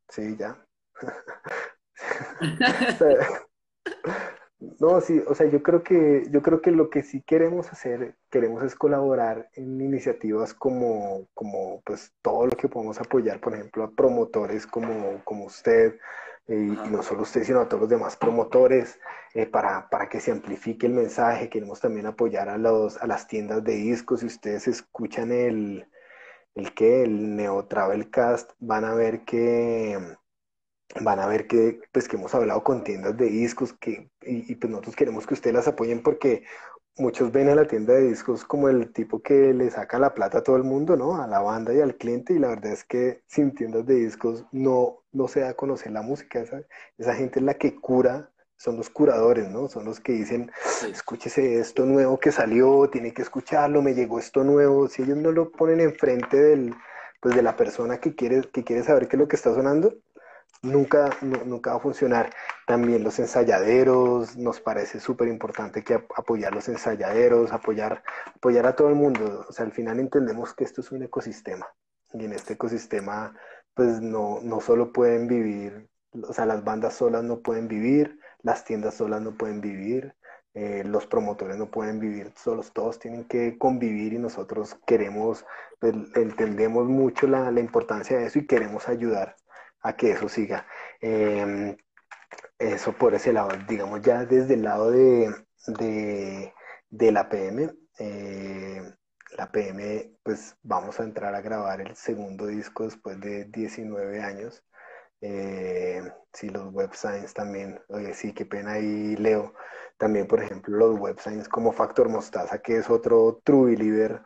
sí, 0.10 0.36
ya. 0.38 0.58
No, 4.80 5.02
sí, 5.02 5.24
o 5.28 5.34
sea, 5.34 5.48
yo 5.48 5.64
creo 5.64 5.82
que, 5.82 6.28
yo 6.30 6.44
creo 6.44 6.62
que 6.62 6.70
lo 6.70 6.92
que 6.92 7.02
sí 7.02 7.24
queremos 7.24 7.72
hacer, 7.72 8.16
queremos 8.30 8.62
es 8.64 8.76
colaborar 8.76 9.50
en 9.56 9.82
iniciativas 9.82 10.54
como, 10.54 11.28
como 11.34 11.82
pues 11.84 12.14
todo 12.22 12.46
lo 12.46 12.56
que 12.56 12.68
podemos 12.68 13.00
apoyar, 13.00 13.40
por 13.40 13.56
ejemplo, 13.56 13.84
a 13.84 13.92
promotores 13.92 14.68
como, 14.68 15.20
como 15.24 15.46
usted, 15.46 15.96
eh, 16.48 16.56
y 16.56 16.90
no 16.90 17.02
solo 17.02 17.24
usted, 17.24 17.44
sino 17.44 17.62
a 17.62 17.68
todos 17.68 17.82
los 17.82 17.90
demás 17.90 18.16
promotores, 18.18 19.00
eh, 19.34 19.48
para, 19.48 19.90
para 19.90 20.10
que 20.10 20.20
se 20.20 20.32
amplifique 20.32 20.86
el 20.86 20.94
mensaje. 20.94 21.50
Queremos 21.50 21.80
también 21.80 22.06
apoyar 22.06 22.48
a, 22.50 22.58
los, 22.58 23.02
a 23.02 23.08
las 23.08 23.28
tiendas 23.28 23.64
de 23.64 23.74
discos. 23.74 24.20
Si 24.20 24.28
ustedes 24.28 24.68
escuchan 24.68 25.32
el, 25.32 25.88
el 26.54 26.74
que, 26.76 27.04
el 27.04 27.36
Neo 27.36 27.66
Travel 27.66 28.12
Cast, 28.12 28.52
van 28.60 28.86
a 28.86 28.94
ver 28.94 29.24
que 29.24 29.98
van 31.00 31.20
a 31.20 31.28
ver 31.28 31.48
que, 31.48 31.80
pues, 31.92 32.08
que 32.08 32.18
hemos 32.18 32.34
hablado 32.36 32.64
con 32.64 32.84
tiendas 32.84 33.16
de 33.18 33.26
discos 33.26 33.74
que, 33.74 34.10
y, 34.22 34.56
pues 34.56 34.70
nosotros 34.70 34.96
queremos 34.96 35.26
que 35.26 35.34
ustedes 35.34 35.56
las 35.56 35.68
apoyen 35.68 36.04
porque 36.04 36.44
muchos 36.98 37.32
ven 37.32 37.50
a 37.50 37.56
la 37.56 37.68
tienda 37.68 37.94
de 37.94 38.10
discos 38.10 38.44
como 38.46 38.70
el 38.70 38.92
tipo 38.92 39.22
que 39.22 39.54
le 39.54 39.70
saca 39.72 39.98
la 40.00 40.14
plata 40.14 40.40
a 40.40 40.44
todo 40.44 40.58
el 40.58 40.64
mundo, 40.64 40.98
¿no? 40.98 41.22
A 41.22 41.28
la 41.28 41.40
banda 41.40 41.74
y 41.74 41.80
al 41.80 41.96
cliente 41.96 42.34
y 42.34 42.40
la 42.40 42.50
verdad 42.50 42.74
es 42.74 42.84
que 42.84 43.24
sin 43.28 43.56
tiendas 43.56 43.86
de 43.86 43.96
discos 43.96 44.46
no, 44.52 45.04
no 45.12 45.28
se 45.28 45.42
da 45.42 45.50
a 45.50 45.54
conocer 45.54 45.92
la 45.92 46.02
música. 46.02 46.40
Esa, 46.42 46.62
esa 46.98 47.16
gente 47.16 47.40
es 47.40 47.46
la 47.46 47.54
que 47.56 47.76
cura, 47.76 48.30
son 48.58 48.78
los 48.78 48.90
curadores, 48.90 49.50
¿no? 49.50 49.70
Son 49.70 49.86
los 49.86 50.00
que 50.00 50.12
dicen, 50.12 50.52
escúchese 50.88 51.60
esto 51.60 51.86
nuevo 51.86 52.20
que 52.20 52.32
salió, 52.32 52.90
tiene 52.92 53.14
que 53.14 53.24
escucharlo, 53.24 53.82
me 53.82 53.96
llegó 53.96 54.20
esto 54.20 54.44
nuevo. 54.44 54.88
Si 54.88 55.02
ellos 55.02 55.18
no 55.18 55.32
lo 55.32 55.52
ponen 55.52 55.80
enfrente 55.80 56.38
del, 56.38 56.76
pues, 57.22 57.36
de 57.36 57.42
la 57.42 57.56
persona 57.56 58.00
que 58.00 58.14
quiere, 58.14 58.42
que 58.54 58.64
quiere 58.64 58.84
saber 58.84 59.08
qué 59.08 59.16
es 59.16 59.20
lo 59.20 59.28
que 59.28 59.36
está 59.36 59.54
sonando, 59.56 59.96
nunca, 60.62 61.10
nunca 61.22 61.72
va 61.72 61.78
a 61.78 61.80
funcionar. 61.80 62.32
También 62.68 63.04
los 63.04 63.20
ensayaderos, 63.20 64.38
nos 64.38 64.60
parece 64.62 65.00
súper 65.00 65.28
importante 65.28 65.84
que 65.84 65.96
apoyar 65.96 66.54
los 66.54 66.68
ensayaderos, 66.70 67.52
apoyar, 67.52 68.04
apoyar 68.36 68.66
a 68.68 68.76
todo 68.76 68.90
el 68.90 68.96
mundo. 68.96 69.46
O 69.50 69.52
sea, 69.52 69.66
al 69.66 69.72
final 69.72 70.00
entendemos 70.00 70.54
que 70.54 70.64
esto 70.64 70.82
es 70.82 70.92
un 70.92 71.04
ecosistema 71.04 71.68
y 72.14 72.26
en 72.26 72.34
este 72.34 72.54
ecosistema 72.54 73.34
pues 73.74 74.02
no, 74.02 74.40
no 74.44 74.60
solo 74.60 74.92
pueden 74.92 75.28
vivir, 75.28 75.90
o 76.14 76.34
sea, 76.34 76.46
las 76.46 76.64
bandas 76.64 76.96
solas 76.96 77.24
no 77.24 77.40
pueden 77.42 77.68
vivir, 77.68 78.20
las 78.42 78.66
tiendas 78.66 78.96
solas 78.96 79.22
no 79.22 79.38
pueden 79.38 79.62
vivir, 79.62 80.14
eh, 80.54 80.84
los 80.86 81.08
promotores 81.08 81.56
no 81.58 81.72
pueden 81.72 82.00
vivir 82.00 82.34
solos, 82.36 82.74
todos 82.74 83.00
tienen 83.00 83.24
que 83.26 83.58
convivir 83.58 84.14
y 84.14 84.20
nosotros 84.20 84.78
queremos, 84.86 85.46
entendemos 85.82 86.88
mucho 86.88 87.28
la, 87.28 87.50
la 87.52 87.62
importancia 87.62 88.18
de 88.18 88.26
eso 88.26 88.40
y 88.40 88.46
queremos 88.46 88.90
ayudar 88.90 89.38
a 89.82 89.96
que 89.96 90.12
eso 90.12 90.30
siga. 90.30 90.66
Em, 91.00 91.76
eso 92.60 92.94
por 92.94 93.14
ese 93.16 93.34
lado, 93.34 93.50
digamos 93.68 94.02
ya 94.02 94.26
desde 94.26 94.54
el 94.54 94.64
lado 94.64 94.92
de, 94.92 95.34
de, 96.90 97.12
la 97.12 97.30
PM, 97.30 97.72
eh, 98.00 98.82
la 99.38 99.52
PM, 99.52 100.18
pues 100.24 100.56
vamos 100.64 101.00
a 101.00 101.04
entrar 101.04 101.34
a 101.34 101.42
grabar 101.42 101.82
el 101.82 101.96
segundo 101.96 102.46
disco 102.48 102.86
después 102.86 103.20
de 103.20 103.46
19 103.46 104.22
años. 104.22 104.64
Eh, 105.22 106.02
sí, 106.34 106.50
los 106.50 106.72
web 106.74 106.92
también, 107.34 107.80
oye, 107.90 108.14
sí, 108.14 108.34
qué 108.34 108.46
pena 108.46 108.74
ahí 108.74 109.16
leo. 109.16 109.54
También, 109.98 110.28
por 110.28 110.42
ejemplo, 110.42 110.76
los 110.78 111.00
web 111.00 111.18
como 111.50 111.72
Factor 111.72 112.10
Mostaza, 112.10 112.60
que 112.60 112.78
es 112.78 112.90
otro 112.90 113.40
true 113.44 113.72
believer 113.72 114.22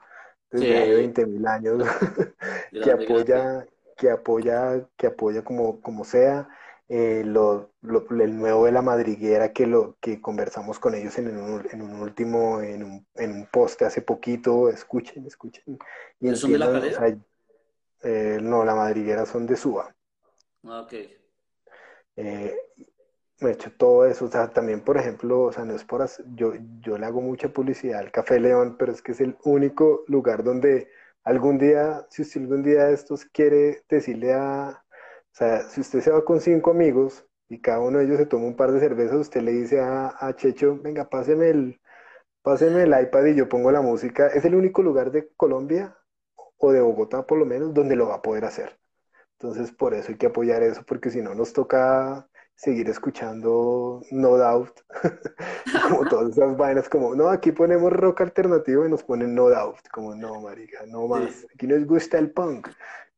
desde 0.51 0.95
20 0.95 1.25
mil 1.25 1.47
años, 1.47 1.83
que 2.71 2.91
apoya, 2.91 3.65
que 3.95 4.09
apoya, 4.11 4.87
que 4.97 5.07
apoya 5.07 5.43
como, 5.43 5.81
como 5.81 6.03
sea. 6.05 6.47
Eh, 6.87 7.23
lo, 7.25 7.71
el 7.81 8.37
nuevo 8.37 8.65
de 8.65 8.71
la 8.71 8.83
madriguera 8.83 9.53
que 9.53 9.65
lo 9.65 9.97
que 9.99 10.21
conversamos 10.21 10.77
con 10.77 10.93
ellos 10.93 11.17
en 11.17 11.35
un, 11.35 11.67
en 11.71 11.81
un 11.81 11.99
último, 11.99 12.61
en 12.61 12.83
un, 12.83 13.07
en 13.15 13.31
un 13.31 13.47
poste 13.47 13.85
hace 13.85 14.03
poquito, 14.03 14.69
escuchen, 14.69 15.25
escuchen. 15.25 15.79
Y 16.19 16.35
¿Son 16.35 16.51
de 16.51 16.59
la 16.59 16.71
calera? 16.71 17.17
Eh, 18.03 18.37
no, 18.39 18.63
la 18.63 18.75
madriguera 18.75 19.25
son 19.25 19.47
de 19.47 19.55
Suba. 19.55 19.95
Ah, 20.63 20.81
ok. 20.81 20.93
Eh, 22.17 22.55
me 23.39 23.49
he 23.49 23.53
hecho 23.53 23.71
todo 23.71 24.05
eso, 24.05 24.25
o 24.25 24.27
sea, 24.29 24.53
también, 24.53 24.81
por 24.81 24.97
ejemplo, 24.97 25.41
o 25.41 25.51
sea, 25.51 25.65
no 25.65 25.75
es 25.75 25.83
por 25.83 26.07
yo, 26.35 26.53
yo 26.81 26.97
le 26.99 27.05
hago 27.05 27.19
mucha 27.19 27.49
publicidad 27.49 27.99
al 27.99 28.11
Café 28.11 28.39
León, 28.39 28.75
pero 28.77 28.91
es 28.91 29.01
que 29.01 29.13
es 29.13 29.21
el 29.21 29.35
único 29.43 30.03
lugar 30.07 30.43
donde 30.43 30.87
algún 31.25 31.57
día, 31.57 32.05
si 32.09 32.21
usted 32.21 32.41
algún 32.41 32.63
día 32.63 32.85
de 32.85 32.93
estos 32.93 33.25
quiere 33.25 33.83
decirle 33.89 34.33
a, 34.33 34.83
o 34.89 35.35
sea, 35.35 35.67
si 35.69 35.81
usted 35.81 36.01
se 36.01 36.11
va 36.11 36.23
con 36.23 36.39
cinco 36.41 36.71
amigos 36.71 37.25
y 37.49 37.61
cada 37.61 37.79
uno 37.81 37.99
de 37.99 38.05
ellos 38.05 38.17
se 38.17 38.25
toma 38.27 38.45
un 38.45 38.55
par 38.55 38.71
de 38.71 38.79
cervezas, 38.79 39.17
usted 39.17 39.41
le 39.41 39.51
dice 39.51 39.81
a, 39.81 40.33
Checho, 40.37 40.79
venga, 40.81 41.09
páseme 41.09 41.49
el, 41.49 41.81
páseme 42.43 42.83
el 42.83 42.95
iPad 43.01 43.25
y 43.25 43.35
yo 43.35 43.49
pongo 43.49 43.71
la 43.71 43.81
música. 43.81 44.27
Es 44.27 44.45
el 44.45 44.55
único 44.55 44.83
lugar 44.83 45.11
de 45.11 45.29
Colombia 45.35 45.97
o 46.57 46.71
de 46.71 46.81
Bogotá 46.81 47.25
por 47.25 47.37
lo 47.39 47.45
menos 47.45 47.73
donde 47.73 47.95
lo 47.95 48.07
va 48.09 48.15
a 48.15 48.21
poder 48.21 48.45
hacer. 48.45 48.79
Entonces, 49.39 49.71
por 49.71 49.93
eso 49.93 50.11
hay 50.11 50.17
que 50.17 50.27
apoyar 50.27 50.63
eso, 50.63 50.83
porque 50.87 51.09
si 51.09 51.21
no 51.21 51.35
nos 51.35 51.53
toca 51.53 52.29
seguir 52.55 52.89
escuchando 52.89 54.01
No 54.11 54.37
Doubt, 54.37 54.79
como 55.89 56.07
todas 56.09 56.31
esas 56.31 56.55
vainas, 56.57 56.89
como, 56.89 57.13
no, 57.15 57.29
aquí 57.29 57.51
ponemos 57.51 57.91
rock 57.91 58.21
alternativo 58.21 58.85
y 58.85 58.89
nos 58.89 59.03
ponen 59.03 59.35
No 59.35 59.49
Doubt, 59.49 59.87
como, 59.91 60.15
no, 60.15 60.41
marica, 60.41 60.85
no 60.87 61.07
más, 61.07 61.45
aquí 61.53 61.67
nos 61.67 61.85
gusta 61.85 62.17
el 62.17 62.31
punk, 62.31 62.69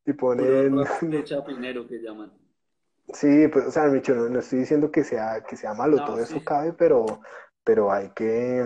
y 0.04 0.12
ponen... 0.12 0.84
chapinero 1.24 1.86
que 1.86 1.98
llaman. 1.98 2.32
Sí, 3.12 3.48
pues, 3.48 3.66
o 3.66 3.70
sea, 3.70 3.84
Micho, 3.84 4.14
no, 4.14 4.38
estoy 4.38 4.60
diciendo 4.60 4.90
que 4.90 5.02
sea, 5.02 5.42
que 5.42 5.56
sea 5.56 5.72
malo, 5.72 6.04
todo 6.04 6.20
eso 6.20 6.42
cabe, 6.44 6.74
pero, 6.74 7.20
pero 7.64 7.90
hay 7.90 8.10
que 8.10 8.62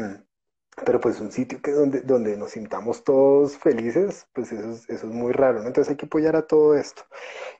pero 0.84 1.00
pues 1.00 1.20
un 1.20 1.30
sitio 1.30 1.60
que 1.60 1.72
donde, 1.72 2.00
donde 2.00 2.36
nos 2.36 2.52
sintamos 2.52 3.04
todos 3.04 3.56
felices, 3.58 4.26
pues 4.32 4.52
eso 4.52 4.70
es, 4.70 4.88
eso 4.88 5.06
es 5.06 5.12
muy 5.12 5.32
raro, 5.32 5.60
¿no? 5.60 5.66
Entonces 5.66 5.90
hay 5.90 5.96
que 5.96 6.06
apoyar 6.06 6.34
a 6.34 6.46
todo 6.46 6.74
esto. 6.74 7.02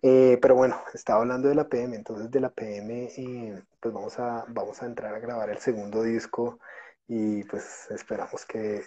Eh, 0.03 0.39
pero 0.41 0.55
bueno, 0.55 0.81
estaba 0.95 1.21
hablando 1.21 1.49
de 1.49 1.55
la 1.55 1.69
PM, 1.69 1.95
entonces 1.95 2.31
de 2.31 2.41
la 2.41 2.51
PM 2.51 3.11
eh, 3.17 3.63
pues 3.81 3.95
vamos 3.95 4.19
a, 4.19 4.45
vamos 4.49 4.83
a 4.83 4.87
entrar 4.87 5.15
a 5.15 5.19
grabar 5.19 5.51
el 5.51 5.59
segundo 5.59 6.03
disco 6.03 6.59
y 7.07 7.45
pues 7.45 7.91
esperamos 7.91 8.47
que, 8.47 8.83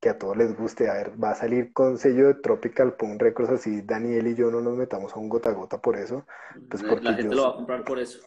que, 0.00 0.08
a 0.08 0.18
todos 0.18 0.36
les 0.36 0.56
guste. 0.56 0.90
A 0.90 0.94
ver, 0.94 1.22
va 1.22 1.30
a 1.30 1.34
salir 1.36 1.72
con 1.72 1.98
sello 1.98 2.26
de 2.26 2.34
Tropical 2.34 2.94
Punk 2.94 3.22
Records, 3.22 3.50
así 3.50 3.82
Daniel 3.82 4.26
y 4.26 4.34
yo 4.34 4.50
no 4.50 4.60
nos 4.60 4.76
metamos 4.76 5.12
a 5.14 5.20
un 5.20 5.28
gota 5.28 5.50
a 5.50 5.52
gota 5.52 5.78
por 5.80 5.96
eso. 5.96 6.26
Pues 6.68 6.82
porque 6.82 7.04
la 7.04 7.14
gente 7.14 7.34
lo 7.34 7.44
va 7.44 7.50
a 7.50 7.56
comprar 7.56 7.84
por 7.84 8.00
eso 8.00 8.18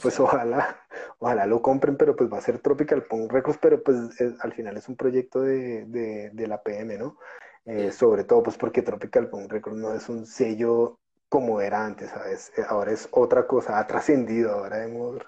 pues 0.00 0.18
ojalá, 0.20 0.76
ojalá 1.18 1.46
lo 1.46 1.62
compren, 1.62 1.96
pero 1.96 2.14
pues 2.16 2.32
va 2.32 2.38
a 2.38 2.42
ser 2.42 2.58
Tropical 2.58 3.04
Punk 3.04 3.32
Records, 3.32 3.58
pero 3.60 3.82
pues 3.82 3.96
al 4.40 4.52
final 4.52 4.76
es 4.76 4.88
un 4.88 4.96
proyecto 4.96 5.40
de, 5.42 5.84
de, 6.32 6.46
la 6.46 6.62
PM, 6.62 6.98
¿no? 6.98 7.18
Eh, 7.64 7.92
sobre 7.92 8.24
todo 8.24 8.42
pues 8.42 8.56
porque 8.56 8.82
Tropical 8.82 9.28
Punk 9.28 9.50
Records 9.50 9.78
no 9.78 9.94
es 9.94 10.08
un 10.08 10.26
sello 10.26 10.98
como 11.28 11.60
era 11.60 11.86
antes, 11.86 12.10
¿sabes? 12.10 12.52
Eh, 12.58 12.62
ahora 12.68 12.92
es 12.92 13.08
otra 13.10 13.46
cosa, 13.46 13.78
ha 13.78 13.86
trascendido, 13.86 14.52
ahora 14.52 14.84
hemos, 14.84 15.18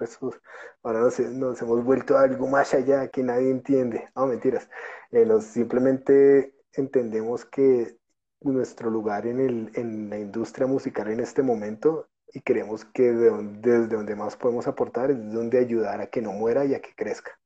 ahora 0.82 1.00
nos, 1.00 1.18
nos, 1.18 1.62
hemos 1.62 1.84
vuelto 1.84 2.18
a 2.18 2.22
algo 2.22 2.46
más 2.46 2.74
allá 2.74 3.08
que 3.08 3.22
nadie 3.22 3.50
entiende. 3.50 4.08
No, 4.14 4.26
mentiras. 4.26 4.68
Eh, 5.12 5.26
simplemente 5.40 6.54
entendemos 6.74 7.44
que 7.46 7.96
nuestro 8.40 8.90
lugar 8.90 9.26
en, 9.26 9.40
el, 9.40 9.70
en 9.74 10.10
la 10.10 10.18
industria 10.18 10.66
musical 10.66 11.08
en 11.08 11.20
este 11.20 11.42
momento 11.42 12.08
y 12.34 12.40
creemos 12.40 12.84
que 12.84 13.12
desde 13.12 13.86
donde 13.86 14.16
más 14.16 14.36
podemos 14.36 14.66
aportar 14.66 15.12
es 15.12 15.32
donde 15.32 15.58
ayudar 15.58 16.00
a 16.00 16.08
que 16.08 16.20
no 16.20 16.32
muera 16.32 16.64
y 16.64 16.74
a 16.74 16.80
que 16.80 16.94
crezca. 16.94 17.38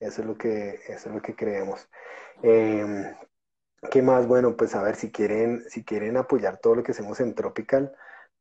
Eso 0.00 0.22
es 0.22 0.26
lo 0.26 0.36
que, 0.36 0.80
eso 0.88 1.08
es 1.08 1.14
lo 1.14 1.22
que 1.22 1.36
creemos. 1.36 1.88
Em, 2.42 3.14
¿Qué 3.90 4.02
más? 4.02 4.26
Bueno, 4.26 4.56
pues 4.56 4.74
a 4.74 4.82
ver, 4.82 4.96
si 4.96 5.12
quieren, 5.12 5.62
si 5.68 5.84
quieren 5.84 6.16
apoyar 6.16 6.58
todo 6.58 6.74
lo 6.74 6.82
que 6.82 6.92
hacemos 6.92 7.20
en 7.20 7.34
Tropical, 7.34 7.94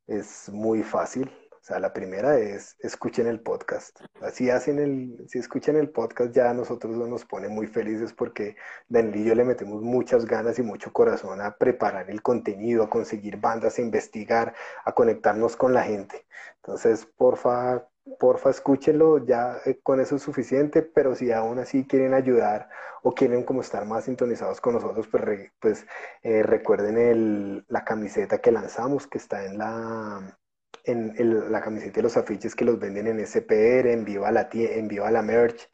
es 0.08 0.50
muy 0.50 0.84
fácil. 0.84 1.32
O 1.64 1.66
sea, 1.66 1.80
la 1.80 1.94
primera 1.94 2.38
es 2.38 2.76
escuchen 2.80 3.26
el 3.26 3.40
podcast. 3.40 4.02
Así 4.20 4.50
hacen 4.50 4.80
el, 4.80 5.24
si 5.30 5.40
escuchan 5.40 5.78
el 5.78 5.92
podcast 5.92 6.36
ya 6.36 6.50
a 6.50 6.54
nosotros 6.54 6.98
nos 7.08 7.24
pone 7.24 7.48
muy 7.48 7.68
felices 7.68 8.12
porque 8.12 8.58
Daniel 8.90 9.16
y 9.22 9.24
yo 9.24 9.34
le 9.34 9.46
metemos 9.46 9.82
muchas 9.82 10.26
ganas 10.26 10.60
y 10.60 10.62
mucho 10.62 10.92
corazón 10.92 11.40
a 11.40 11.56
preparar 11.56 12.10
el 12.10 12.22
contenido, 12.22 12.84
a 12.84 12.90
conseguir 12.90 13.38
bandas, 13.38 13.78
a 13.78 13.82
investigar, 13.82 14.54
a 14.84 14.92
conectarnos 14.92 15.56
con 15.56 15.74
la 15.74 15.84
gente. 15.84 16.26
Entonces, 16.58 17.06
porfa, 17.06 17.88
porfa, 18.20 18.50
escúchenlo, 18.50 19.26
ya 19.26 19.56
eh, 19.66 19.80
con 19.82 20.02
eso 20.02 20.18
es 20.18 20.22
suficiente, 20.22 20.82
pero 20.82 21.16
si 21.16 21.32
aún 21.32 21.60
así 21.60 21.88
quieren 21.88 22.14
ayudar 22.14 22.68
o 23.04 23.14
quieren 23.14 23.44
como 23.44 23.62
estar 23.62 23.86
más 23.86 24.04
sintonizados 24.04 24.60
con 24.60 24.74
nosotros, 24.74 25.08
pues, 25.08 25.24
pues 25.62 25.86
eh, 26.24 26.44
recuerden 26.44 26.98
el, 26.98 27.66
la 27.70 27.86
camiseta 27.86 28.40
que 28.40 28.52
lanzamos, 28.52 29.08
que 29.08 29.18
está 29.18 29.46
en 29.46 29.58
la 29.58 30.38
en 30.86 31.52
la 31.52 31.62
camiseta 31.62 32.00
y 32.00 32.04
los 32.04 32.18
afiches 32.18 32.56
que 32.56 32.66
los 32.66 32.80
venden 32.80 33.08
en 33.08 33.26
SPR, 33.26 33.92
en 33.92 34.06
Viva 34.06 34.32
la, 34.32 34.50
en 34.52 34.88
Viva 34.88 35.12
la 35.12 35.22
Merch, 35.22 35.70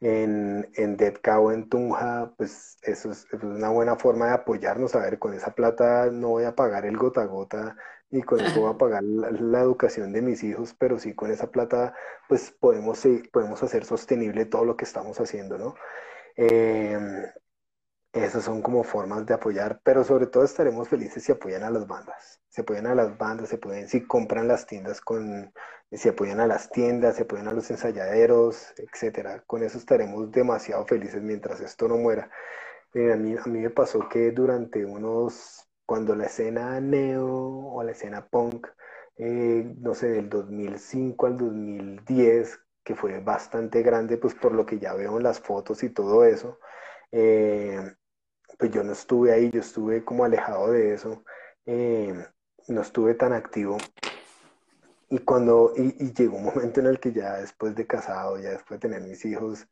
en, 0.00 0.70
en 0.74 0.96
Dead 0.96 1.14
Cow, 1.22 1.50
en 1.50 1.68
Tunja, 1.68 2.32
pues 2.36 2.76
eso 2.82 3.10
es, 3.10 3.26
una 3.42 3.70
buena 3.70 3.96
forma 3.96 4.26
de 4.28 4.34
apoyarnos. 4.34 4.94
A 4.94 5.00
ver, 5.00 5.18
con 5.18 5.34
esa 5.34 5.54
plata 5.54 6.10
no 6.10 6.30
voy 6.30 6.44
a 6.44 6.54
pagar 6.54 6.86
el 6.86 6.96
gota 6.96 7.22
a 7.22 7.26
gota 7.26 7.76
y 8.10 8.22
con 8.22 8.40
eso 8.40 8.60
voy 8.60 8.74
a 8.74 8.78
pagar 8.78 9.02
la, 9.02 9.60
educación 9.60 10.12
de 10.12 10.22
mis 10.22 10.42
hijos, 10.44 10.74
pero 10.78 10.98
sí 10.98 11.14
con 11.14 11.30
esa 11.30 11.50
plata 11.50 11.94
pues 12.28 12.50
podemos, 12.50 13.02
podemos 13.32 13.62
hacer 13.62 13.84
sostenible 13.84 14.46
todo 14.46 14.64
lo 14.64 14.76
que 14.76 14.84
estamos 14.84 15.20
haciendo, 15.20 15.58
¿no? 15.58 15.74
Em, 16.36 17.24
esas 18.14 18.44
son 18.44 18.62
como 18.62 18.84
formas 18.84 19.26
de 19.26 19.34
apoyar, 19.34 19.80
pero 19.82 20.04
sobre 20.04 20.26
todo 20.26 20.44
estaremos 20.44 20.88
felices 20.88 21.24
si 21.24 21.32
apoyan 21.32 21.64
a 21.64 21.70
las 21.70 21.86
bandas. 21.86 22.40
Se 22.48 22.60
apoyan 22.62 22.86
a 22.86 22.94
las 22.94 23.18
bandas, 23.18 23.48
se 23.48 23.58
pueden, 23.58 23.88
si 23.88 24.06
compran 24.06 24.46
las 24.46 24.66
tiendas 24.66 25.00
con, 25.00 25.52
si 25.90 26.08
apoyan 26.08 26.40
a 26.40 26.46
las 26.46 26.70
tiendas, 26.70 27.16
se 27.16 27.22
apoyan 27.24 27.48
a 27.48 27.52
los 27.52 27.70
ensayaderos, 27.70 28.72
etcétera. 28.78 29.42
Con 29.46 29.64
eso 29.64 29.78
estaremos 29.78 30.30
demasiado 30.30 30.86
felices 30.86 31.22
mientras 31.22 31.60
esto 31.60 31.88
no 31.88 31.96
muera. 31.96 32.30
a 32.94 33.16
mí, 33.16 33.36
a 33.36 33.48
mí 33.48 33.60
me 33.60 33.70
pasó 33.70 34.08
que 34.08 34.30
durante 34.30 34.84
unos, 34.84 35.68
cuando 35.86 36.14
la 36.14 36.26
escena 36.26 36.80
neo 36.80 37.26
o 37.26 37.82
la 37.82 37.92
escena 37.92 38.26
punk, 38.28 38.68
eh, 39.16 39.74
no 39.78 39.94
sé, 39.94 40.08
del 40.08 40.28
2005 40.28 41.26
al 41.26 41.36
2010, 41.36 42.60
que 42.84 42.94
fue 42.94 43.20
bastante 43.20 43.82
grande, 43.82 44.18
pues 44.18 44.34
por 44.34 44.52
lo 44.52 44.66
que 44.66 44.78
ya 44.78 44.94
veo 44.94 45.16
en 45.16 45.22
las 45.24 45.40
fotos 45.40 45.82
y 45.82 45.90
todo 45.90 46.24
eso, 46.24 46.58
eh, 47.12 47.80
pues 48.58 48.70
yo 48.70 48.82
no 48.82 48.92
estuve 48.92 49.32
ahí, 49.32 49.50
yo 49.50 49.60
estuve 49.60 50.04
como 50.04 50.24
alejado 50.24 50.72
de 50.72 50.94
eso, 50.94 51.24
eh, 51.66 52.14
no 52.68 52.82
estuve 52.82 53.14
tan 53.14 53.32
activo. 53.32 53.76
Y 55.10 55.18
cuando, 55.18 55.72
y, 55.76 56.12
llegó 56.12 56.36
un 56.36 56.44
momento 56.44 56.80
en 56.80 56.86
el 56.86 56.98
que 57.00 57.12
ya 57.12 57.34
después 57.36 57.74
de 57.74 57.86
casado, 57.86 58.38
ya 58.38 58.50
después 58.50 58.80
de 58.80 58.88
tener 58.88 59.02
mis 59.08 59.24
hijos, 59.24 59.66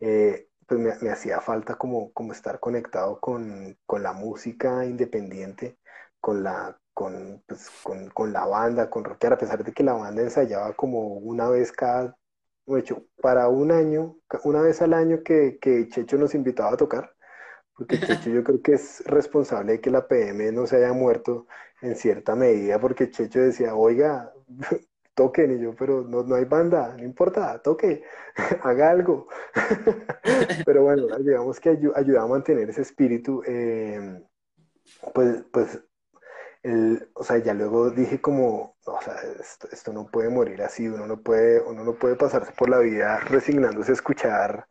eh, 0.00 0.48
pues 0.66 0.80
me, 0.80 1.10
hacía 1.10 1.40
falta 1.40 1.76
como, 1.76 2.12
como 2.12 2.32
estar 2.32 2.60
conectado 2.60 3.20
con, 3.20 3.76
la 3.88 4.12
música 4.12 4.84
independiente, 4.84 5.78
con 6.20 6.42
la, 6.42 6.78
con, 6.92 7.42
pues, 7.46 7.70
con, 8.14 8.32
la 8.32 8.46
banda, 8.46 8.90
con 8.90 9.04
rockear, 9.04 9.34
a 9.34 9.38
pesar 9.38 9.64
de 9.64 9.72
que 9.72 9.82
la 9.84 9.94
banda 9.94 10.22
ensayaba 10.22 10.74
como 10.74 11.14
una 11.18 11.48
vez 11.48 11.72
cada, 11.72 12.16
hecho, 12.78 13.06
para 13.20 13.48
un 13.48 13.72
año, 13.72 14.16
una 14.44 14.62
vez 14.62 14.80
al 14.82 14.94
año 14.94 15.22
que, 15.22 15.58
que 15.60 15.88
Checho 15.88 16.16
nos 16.18 16.34
invitaba 16.34 16.72
a 16.72 16.76
tocar, 16.76 17.13
porque 17.76 17.98
Checho 18.00 18.30
yo 18.30 18.44
creo 18.44 18.62
que 18.62 18.74
es 18.74 19.02
responsable 19.06 19.72
de 19.72 19.80
que 19.80 19.90
la 19.90 20.06
PM 20.06 20.52
no 20.52 20.66
se 20.66 20.76
haya 20.76 20.92
muerto 20.92 21.46
en 21.82 21.96
cierta 21.96 22.34
medida, 22.34 22.78
porque 22.78 23.10
Checho 23.10 23.40
decía, 23.40 23.74
oiga, 23.74 24.32
toquen, 25.14 25.56
y 25.56 25.62
yo, 25.62 25.74
pero 25.76 26.02
no, 26.02 26.22
no 26.22 26.34
hay 26.34 26.44
banda, 26.44 26.94
no 26.96 27.04
importa, 27.04 27.60
toque, 27.62 28.02
haga 28.62 28.90
algo. 28.90 29.28
pero 30.64 30.82
bueno, 30.82 31.06
digamos 31.18 31.60
que 31.60 31.70
ayuda 31.94 32.22
a 32.22 32.26
mantener 32.26 32.70
ese 32.70 32.82
espíritu, 32.82 33.42
em, 33.46 34.24
pues, 35.12 35.44
pues, 35.52 35.80
el, 36.62 37.10
o 37.14 37.22
sea, 37.22 37.38
ya 37.38 37.54
luego 37.54 37.90
dije 37.90 38.20
como, 38.20 38.76
o 38.86 39.00
sea, 39.02 39.16
esto, 39.70 39.92
no 39.92 40.06
puede 40.06 40.30
morir 40.30 40.62
así, 40.62 40.88
uno 40.88 41.06
no 41.06 41.22
puede, 41.22 41.60
uno 41.60 41.84
no 41.84 41.94
puede 41.94 42.16
pasarse 42.16 42.52
por 42.52 42.70
la 42.70 42.78
vida 42.78 43.20
resignándose 43.20 43.92
a 43.92 43.94
escuchar 43.94 44.66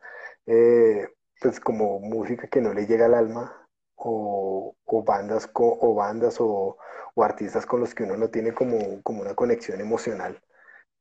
eh, 0.46 1.08
pues 1.44 1.60
como 1.60 2.00
música 2.00 2.48
que 2.48 2.62
no 2.62 2.72
le 2.72 2.86
llega 2.86 3.04
al 3.04 3.12
alma 3.12 3.68
o, 3.96 4.74
bandas, 5.06 5.50
o, 5.52 5.94
bandas 5.94 6.38
o, 6.40 6.78
artistas 7.16 7.66
con 7.66 7.80
los 7.80 7.94
que 7.94 8.04
uno 8.04 8.16
no 8.16 8.30
tiene 8.30 8.54
como, 8.54 9.02
como 9.02 9.20
una 9.20 9.34
conexión 9.34 9.78
emocional. 9.78 10.40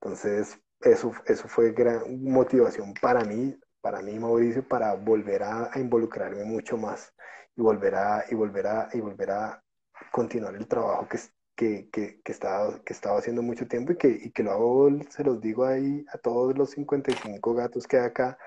Entonces, 0.02 0.60
eso, 0.82 1.14
eso 1.28 1.48
fue 1.48 1.72
gran 1.72 2.22
motivación 2.22 2.94
para 3.02 3.24
mí, 3.24 3.58
para 3.80 4.02
mí, 4.02 4.20
Mauricio, 4.20 4.68
para 4.68 4.96
volver 4.96 5.44
a, 5.44 5.72
involucrarme 5.76 6.44
mucho 6.44 6.76
más 6.76 7.14
y 7.56 7.62
volver 7.62 7.96
a, 7.96 8.26
y 8.30 8.36
volver 8.36 8.68
a, 8.68 8.90
y 8.92 9.00
volver 9.00 9.32
a 9.32 9.64
continuar 10.12 10.56
el 10.56 10.68
trabajo 10.68 11.08
que, 11.08 11.20
que, 11.56 11.90
que, 11.90 12.22
que, 12.22 12.32
estaba, 12.34 12.84
que 12.84 12.92
estaba 12.92 13.18
haciendo 13.18 13.42
mucho 13.42 13.66
tiempo 13.66 13.94
y 13.94 13.98
que, 13.98 14.10
y 14.10 14.32
que 14.32 14.44
lo 14.44 14.52
hago, 14.52 14.90
se 15.10 15.24
los 15.24 15.40
digo 15.40 15.64
ahí 15.64 16.06
a 16.14 16.18
todos 16.18 16.58
los 16.58 16.72
55 16.72 17.54
gatos 17.54 17.88
que 17.88 17.98
hay 17.98 18.08
acá, 18.08 18.38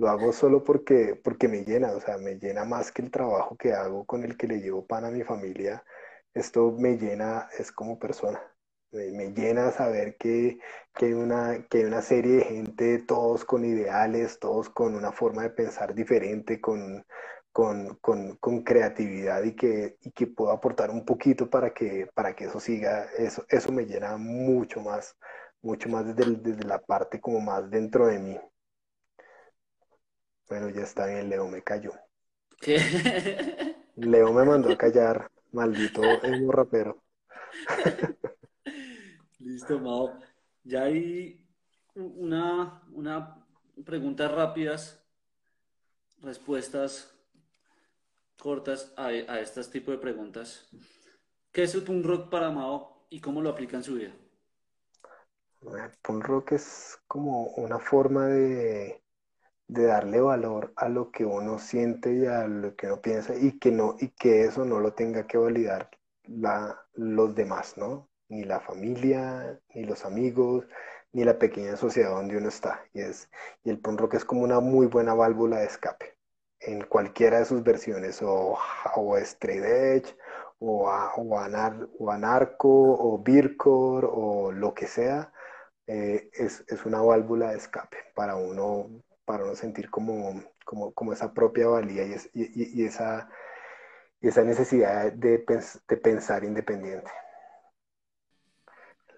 lo 0.00 0.08
hago 0.08 0.32
solo 0.32 0.64
porque, 0.64 1.14
porque 1.22 1.46
me 1.46 1.62
llena, 1.64 1.92
o 1.92 2.00
sea, 2.00 2.16
me 2.18 2.36
llena 2.38 2.64
más 2.64 2.90
que 2.90 3.02
el 3.02 3.10
trabajo 3.10 3.56
que 3.56 3.74
hago 3.74 4.06
con 4.06 4.24
el 4.24 4.36
que 4.38 4.46
le 4.48 4.60
llevo 4.60 4.86
pan 4.86 5.04
a 5.04 5.10
mi 5.10 5.24
familia. 5.24 5.84
Esto 6.34 6.72
me 6.72 6.96
llena, 6.96 7.48
es 7.58 7.70
como 7.72 7.98
persona. 7.98 8.40
Me, 8.92 9.32
llena 9.32 9.70
saber 9.72 10.16
que, 10.16 10.58
hay 10.94 11.12
una, 11.12 11.66
que 11.68 11.78
hay 11.78 11.84
una 11.84 12.02
serie 12.02 12.36
de 12.36 12.44
gente, 12.44 12.98
todos 13.00 13.44
con 13.44 13.64
ideales, 13.64 14.38
todos 14.40 14.70
con 14.70 14.94
una 14.94 15.12
forma 15.12 15.42
de 15.42 15.50
pensar 15.50 15.94
diferente, 15.94 16.60
con, 16.62 17.04
con, 17.52 18.62
creatividad 18.64 19.44
y 19.44 19.54
que, 19.54 19.98
y 20.00 20.12
que 20.12 20.26
puedo 20.28 20.50
aportar 20.52 20.90
un 20.90 21.04
poquito 21.04 21.50
para 21.50 21.74
que, 21.74 22.08
para 22.14 22.34
que 22.34 22.44
eso 22.46 22.58
siga. 22.60 23.04
Eso, 23.18 23.44
eso 23.50 23.70
me 23.72 23.84
llena 23.86 24.16
mucho 24.16 24.80
más, 24.80 25.16
mucho 25.62 25.88
más 25.90 26.06
desde, 26.06 26.36
desde 26.36 26.64
la 26.64 26.78
parte 26.80 27.20
como 27.20 27.40
más 27.40 27.70
dentro 27.70 28.06
de 28.06 28.18
mí. 28.18 28.40
Bueno, 30.50 30.68
ya 30.68 30.82
está 30.82 31.06
bien, 31.06 31.28
Leo 31.28 31.46
me 31.46 31.62
cayó. 31.62 31.92
Leo 33.94 34.32
me 34.32 34.44
mandó 34.44 34.72
a 34.72 34.76
callar, 34.76 35.30
maldito 35.52 36.02
emo 36.24 36.50
rapero. 36.50 37.04
Listo, 39.38 39.78
Mao. 39.78 40.18
Ya 40.64 40.82
hay 40.82 41.40
una, 41.94 42.82
una 42.90 43.46
preguntas 43.84 44.32
rápidas, 44.32 45.00
respuestas 46.20 47.16
cortas 48.36 48.92
a, 48.96 49.06
a 49.06 49.40
estos 49.40 49.70
tipos 49.70 49.94
de 49.94 49.98
preguntas. 49.98 50.68
¿Qué 51.52 51.62
es 51.62 51.74
el 51.76 51.84
punk 51.84 52.04
rock 52.04 52.28
para 52.28 52.50
Mao 52.50 53.06
y 53.08 53.20
cómo 53.20 53.40
lo 53.40 53.50
aplica 53.50 53.76
en 53.76 53.84
su 53.84 53.94
vida? 53.94 54.12
El 55.62 55.90
punk 56.02 56.24
rock 56.24 56.52
es 56.52 56.98
como 57.06 57.48
una 57.50 57.78
forma 57.78 58.26
de, 58.26 58.99
de 59.72 59.84
darle 59.86 60.20
valor 60.20 60.72
a 60.76 60.88
lo 60.88 61.10
que 61.12 61.24
uno 61.24 61.58
siente 61.58 62.12
y 62.12 62.26
a 62.26 62.46
lo 62.48 62.74
que 62.76 62.86
uno 62.86 63.00
piensa 63.00 63.34
y 63.36 63.58
que 63.58 63.70
no 63.70 63.96
y 64.00 64.08
que 64.08 64.42
eso 64.44 64.64
no 64.64 64.80
lo 64.80 64.94
tenga 64.94 65.26
que 65.26 65.38
validar 65.38 65.90
la, 66.24 66.80
los 66.94 67.34
demás, 67.34 67.76
¿no? 67.76 68.08
Ni 68.28 68.44
la 68.44 68.60
familia, 68.60 69.60
ni 69.74 69.84
los 69.84 70.04
amigos, 70.04 70.66
ni 71.12 71.24
la 71.24 71.38
pequeña 71.38 71.76
sociedad 71.76 72.10
donde 72.10 72.36
uno 72.36 72.48
está. 72.48 72.84
Y, 72.92 73.00
es, 73.00 73.30
y 73.64 73.70
el 73.70 73.78
punk 73.80 74.00
rock 74.00 74.14
es 74.14 74.24
como 74.24 74.42
una 74.42 74.60
muy 74.60 74.86
buena 74.86 75.14
válvula 75.14 75.58
de 75.58 75.66
escape 75.66 76.16
en 76.60 76.82
cualquiera 76.84 77.38
de 77.38 77.44
sus 77.46 77.62
versiones, 77.62 78.20
o, 78.22 78.58
o 78.96 79.16
straight 79.18 79.64
edge, 79.64 80.16
o, 80.58 80.90
o, 81.16 81.38
anar, 81.38 81.88
o 81.98 82.10
anarco, 82.10 82.68
o 82.68 83.22
beercore, 83.22 84.06
o 84.10 84.52
lo 84.52 84.74
que 84.74 84.86
sea, 84.86 85.32
eh, 85.86 86.30
es, 86.34 86.64
es, 86.68 86.84
una 86.86 87.00
válvula 87.00 87.50
de 87.50 87.58
escape 87.58 87.96
para 88.14 88.36
uno 88.36 88.90
para 89.30 89.46
no 89.46 89.54
sentir 89.54 89.88
como, 89.90 90.42
como, 90.64 91.12
esa 91.12 91.32
propia 91.32 91.68
valía 91.68 92.04
y, 92.04 92.16
y, 92.34 92.84
esa, 92.84 93.30
esa 94.20 94.42
necesidad 94.42 95.12
de, 95.12 95.38
pensar 96.02 96.42
independiente. 96.42 97.08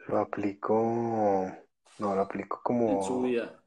Lo 0.09 0.19
aplico, 0.19 1.51
no, 1.99 2.15
lo 2.15 2.21
aplico 2.21 2.61
como... 2.63 2.91
En 2.91 3.03
su 3.03 3.23
vida. 3.23 3.59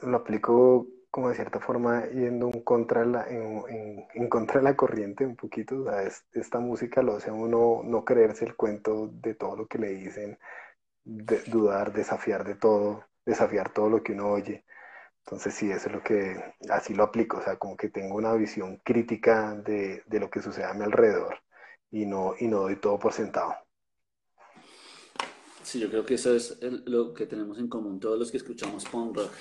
Lo 0.00 0.16
aplico 0.16 0.88
como 1.08 1.28
de 1.28 1.36
cierta 1.36 1.60
forma 1.60 2.06
yendo 2.06 2.50
en 2.52 2.62
contra 2.62 3.02
de 3.02 3.06
la, 3.06 3.28
en, 3.28 4.28
contra 4.28 4.58
de 4.58 4.64
la 4.64 4.74
corriente 4.74 5.24
un 5.24 5.36
poquito. 5.36 5.86
esta 6.32 6.58
música 6.58 7.00
lo 7.04 7.14
hace 7.14 7.30
a 7.30 7.32
uno 7.32 7.82
no 7.84 8.04
creerse 8.04 8.44
el 8.44 8.56
cuento 8.56 9.06
de 9.12 9.34
todo 9.36 9.54
lo 9.54 9.66
que 9.68 9.78
le 9.78 9.90
dicen, 9.90 10.36
dudar, 11.04 11.92
desafiar 11.92 12.42
de 12.42 12.56
todo, 12.56 13.04
desafiar 13.24 13.72
todo 13.72 13.88
lo 13.88 14.02
que 14.02 14.14
uno 14.14 14.32
oye. 14.32 14.64
Entonces 15.26 15.54
sí, 15.54 15.68
eso 15.72 15.88
es 15.88 15.92
lo 15.92 16.04
que, 16.04 16.54
así 16.70 16.94
lo 16.94 17.02
aplico, 17.02 17.38
o 17.38 17.42
sea, 17.42 17.56
como 17.56 17.76
que 17.76 17.88
tengo 17.88 18.14
una 18.14 18.32
visión 18.34 18.80
crítica 18.84 19.56
de, 19.56 20.04
lo 20.08 20.30
que 20.30 20.40
sucede 20.40 20.66
a 20.66 20.72
mi 20.72 20.84
alrededor 20.84 21.40
y 21.90 22.06
no, 22.06 22.34
y 22.38 22.46
no 22.46 22.60
doy 22.60 22.76
todo 22.76 22.96
por 22.96 23.12
sentado. 23.12 23.52
Sí, 25.64 25.80
yo 25.80 25.90
creo 25.90 26.06
que 26.06 26.14
eso 26.14 26.32
es 26.32 26.56
lo 26.62 27.12
que 27.12 27.26
tenemos 27.26 27.58
en 27.58 27.66
común 27.66 27.98
todos 27.98 28.16
los 28.16 28.30
que 28.30 28.36
escuchamos 28.36 28.84
punk 28.84 29.16
rock. 29.16 29.32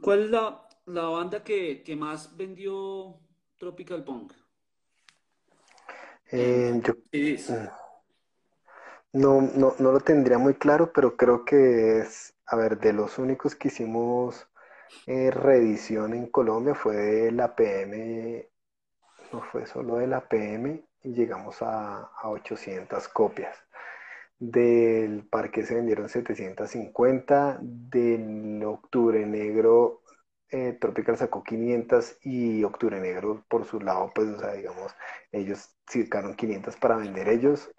¿Cuál 0.00 0.26
es 0.26 0.30
la, 0.30 0.62
banda 0.86 1.42
que, 1.42 1.82
más 1.98 2.36
vendió 2.36 3.18
Tropical 3.58 4.04
Punk? 4.04 4.34
Eh, 6.30 6.72
mm, 6.72 7.68
no, 9.14 9.40
no, 9.40 9.74
no 9.80 9.92
lo 9.92 9.98
tendría 9.98 10.38
muy 10.38 10.54
claro, 10.54 10.92
pero 10.92 11.16
creo 11.16 11.44
que 11.44 11.98
es 11.98 12.37
a 12.50 12.56
ver, 12.56 12.78
de 12.78 12.92
los 12.92 13.18
únicos 13.18 13.54
que 13.54 13.68
hicimos 13.68 14.48
eh, 15.06 15.30
reedición 15.30 16.14
en 16.14 16.26
Colombia 16.28 16.74
fue 16.74 16.96
de 16.96 17.32
la 17.32 17.54
PM, 17.54 18.48
no 19.32 19.42
fue 19.42 19.66
solo 19.66 19.96
de 19.96 20.06
la 20.06 20.28
PM, 20.28 20.84
y 21.02 21.12
llegamos 21.14 21.58
a, 21.62 22.10
800 22.24 23.08
copias. 23.08 23.56
Del 24.38 25.26
parque 25.28 25.64
se 25.64 25.74
vendieron 25.74 26.08
750, 26.08 27.58
del 27.60 28.62
Octubre 28.64 29.26
Negro 29.26 30.02
eh, 30.50 30.72
Tropical 30.80 31.18
sacó 31.18 31.42
500 31.42 32.18
y 32.22 32.64
Octubre 32.64 32.98
Negro 33.00 33.44
por 33.48 33.66
su 33.66 33.80
lado, 33.80 34.10
pues, 34.14 34.28
o 34.28 34.38
sea, 34.38 34.52
digamos, 34.54 34.94
ellos 35.32 35.74
sacaron 35.86 36.34
500 36.34 36.76
para 36.76 36.96
vender 36.96 37.28
ellos. 37.28 37.70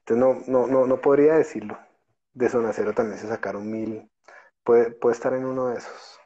Entonces 0.00 0.46
no, 0.48 0.66
no, 0.66 0.66
no, 0.68 0.86
no 0.86 1.00
podría 1.00 1.34
decirlo. 1.34 1.78
De 2.34 2.48
Zona 2.48 2.72
Cero 2.72 2.92
también 2.94 3.18
se 3.18 3.28
sacaron 3.28 3.70
mil. 3.70 4.11
Puede, 4.64 4.92
puede 4.92 5.14
estar 5.14 5.34
en 5.34 5.44
uno 5.44 5.68
de 5.68 5.78
esos. 5.78 6.20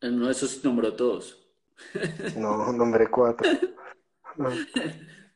En 0.00 0.14
uno 0.14 0.26
de 0.26 0.32
esos 0.32 0.62
nombró 0.64 0.94
todos. 0.94 1.40
No, 2.36 2.72
nombré 2.72 3.10
cuatro. 3.10 3.50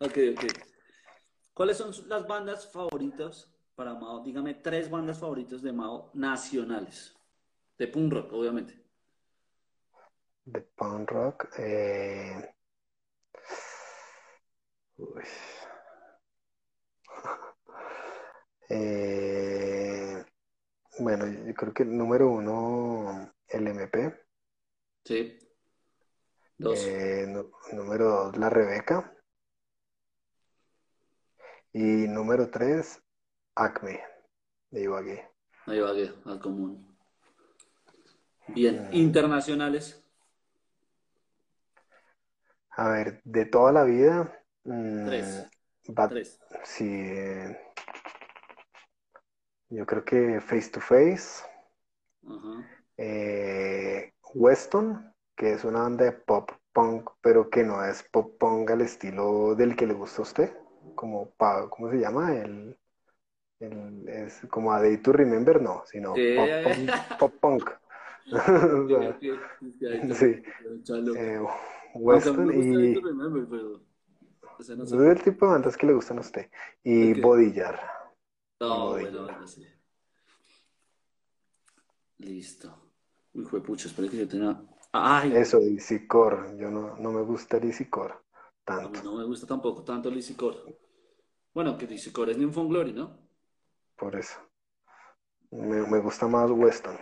Ok, 0.01 0.17
ok. 0.33 0.45
¿Cuáles 1.53 1.77
son 1.77 1.93
las 2.09 2.27
bandas 2.27 2.71
favoritas 2.71 3.53
para 3.75 3.95
Mao? 3.95 4.23
Dígame 4.23 4.55
tres 4.55 4.89
bandas 4.89 5.19
favoritas 5.19 5.61
de 5.61 5.73
Mao 5.73 6.11
nacionales. 6.15 7.17
De 7.77 7.89
punk 7.89 8.13
rock, 8.13 8.33
obviamente. 8.33 8.81
De 10.45 10.61
punk 10.61 11.11
rock. 11.11 11.49
Eh... 11.59 12.55
Uy. 14.99 15.23
Eh, 18.71 19.48
bueno, 20.99 21.27
yo 21.27 21.55
creo 21.55 21.73
que 21.73 21.85
número 21.85 22.29
uno, 22.31 23.33
el 23.49 23.67
MP. 23.67 24.15
Sí. 25.05 25.39
Dos. 26.59 26.79
Eh, 26.79 27.27
número 27.73 28.05
dos, 28.09 28.37
la 28.37 28.51
Rebeca. 28.51 29.15
Y 31.73 32.09
número 32.09 32.51
tres, 32.51 33.01
Acme, 33.55 34.01
de 34.71 34.83
Ibagué. 34.83 35.29
Va, 35.67 35.95
que- 35.95 36.13
al 36.25 36.41
común. 36.41 36.97
Bien, 38.49 38.89
Mm. 38.91 38.95
internacionales. 38.95 40.03
A 42.71 42.89
ver, 42.91 43.21
de 43.25 43.45
toda 43.47 43.73
la 43.73 43.85
vida, 43.85 44.43
mm, 44.65 45.07
Tres. 45.07 45.51
Tres. 46.09 46.41
sí, 46.65 46.87
eh, 46.89 47.68
yo 49.71 49.87
creo 49.87 50.05
que 50.05 50.41
Face 50.41 50.71
to 50.71 50.81
Face, 50.81 51.43
eh, 52.97 54.13
Weston, 54.35 55.13
que 55.37 55.53
es 55.53 55.65
una 55.65 55.83
banda 55.83 56.05
de 56.05 56.13
pop 56.13 56.51
punk, 56.73 57.11
pero 57.21 57.49
que 57.51 57.65
no 57.65 57.85
es 57.85 58.03
pop 58.05 58.37
punk 58.39 58.71
al 58.71 58.83
estilo 58.83 59.55
del 59.55 59.77
que 59.77 59.87
le 59.87 59.95
gusta 59.95 60.23
a 60.23 60.25
usted, 60.25 60.53
como, 60.95 61.31
pa- 61.33 61.69
¿cómo 61.71 61.91
se 61.91 61.99
llama? 61.99 62.35
El, 62.35 62.79
el- 63.61 64.09
es 64.09 64.41
como 64.51 64.73
A 64.73 64.81
Day 64.83 64.99
to 64.99 65.13
Remember, 65.13 65.61
no, 65.63 65.85
sino 65.87 66.15
Sí, 66.17 66.33
pop 66.35 66.61
punk, 66.63 66.95
pop. 67.19 67.35
Sí, 70.15 70.43
eh, 71.15 71.41
Weston 71.95 72.53
y 72.53 73.01
Remember, 73.01 73.47
pero 73.49 73.81
no 74.77 74.87
sé 74.87 74.97
es 74.97 75.03
el 75.19 75.23
tipo 75.23 75.47
de 75.47 75.53
bandas 75.53 75.77
que 75.77 75.87
le 75.87 75.93
gustan 75.95 76.19
a 76.19 76.21
usted. 76.23 76.51
Y 76.83 77.13
qué. 77.13 77.21
Bodillar, 77.21 77.81
No, 78.61 78.91
bueno, 78.91 79.47
sí. 79.47 79.67
Listo. 82.19 82.75
Uy, 83.35 83.45
fue 83.45 83.63
pucho, 83.63 83.89
espero 83.89 84.11
que 84.11 84.17
yo 84.17 84.29
tenga. 84.29 84.61
Ay, 84.93 85.33
Eso, 85.37 85.61
DC 85.61 86.07
Core, 86.09 86.57
yo 86.59 86.71
no, 86.71 86.97
no 86.97 87.13
me 87.13 87.23
gusta 87.23 87.61
DC 87.61 87.89
Core 87.89 88.15
a 88.67 88.75
mí 88.75 88.91
tanto, 88.93 89.03
no 89.03 89.17
me 89.17 89.25
gusta 89.25 89.47
tampoco 89.47 89.83
tanto 89.83 90.11
Lizzy 90.11 90.35
Core. 90.35 90.59
Bueno, 91.55 91.77
que 91.79 91.87
Core 92.13 92.33
es 92.33 92.39
Nymphon 92.39 92.69
Glory, 92.69 92.93
¿no? 92.93 93.19
por 93.97 94.15
eso. 94.17 94.39
Me, 95.51 95.87
me 95.87 95.99
gusta 96.01 96.27
más 96.29 96.51
Weston. 96.51 96.99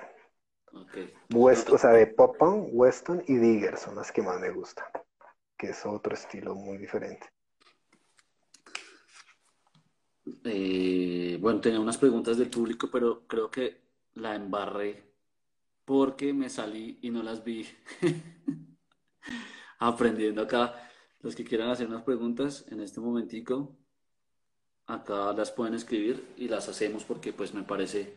Ok. 0.73 0.97
West, 1.35 1.70
o 1.70 1.78
sea, 1.78 1.91
de 1.91 2.07
pop 2.07 2.37
punk, 2.39 2.69
Weston 2.73 3.23
y 3.27 3.37
Digger 3.37 3.77
son 3.77 3.97
las 3.97 4.12
que 4.12 4.23
más 4.23 4.41
me 4.41 4.51
gustan, 4.51 4.87
que 5.59 5.69
es 5.70 5.85
otro 5.85 6.15
estilo 6.15 6.55
muy 6.55 6.78
diferente. 6.78 7.27
Eh, 10.44 11.39
bueno, 11.40 11.61
tenía 11.61 11.81
unas 11.81 11.98
preguntas 11.98 12.36
del 12.39 12.51
público, 12.51 12.89
pero 12.90 13.27
creo 13.27 13.51
que 13.51 13.81
la 14.15 14.35
embarré 14.35 15.05
porque 15.85 16.32
me 16.35 16.51
salí 16.51 16.98
y 17.03 17.11
no 17.11 17.23
las 17.23 17.44
vi. 17.44 17.66
Aprendiendo 19.78 20.43
acá. 20.43 20.74
Los 21.20 21.35
que 21.35 21.44
quieran 21.44 21.70
hacer 21.70 21.89
unas 21.89 22.03
preguntas 22.05 22.66
en 22.70 22.81
este 22.81 23.01
momentico, 23.01 23.77
acá 24.86 25.32
las 25.32 25.51
pueden 25.53 25.74
escribir 25.74 26.32
y 26.36 26.48
las 26.48 26.69
hacemos 26.69 27.05
porque 27.05 27.32
pues 27.32 27.55
me 27.55 27.62
parece 27.62 28.15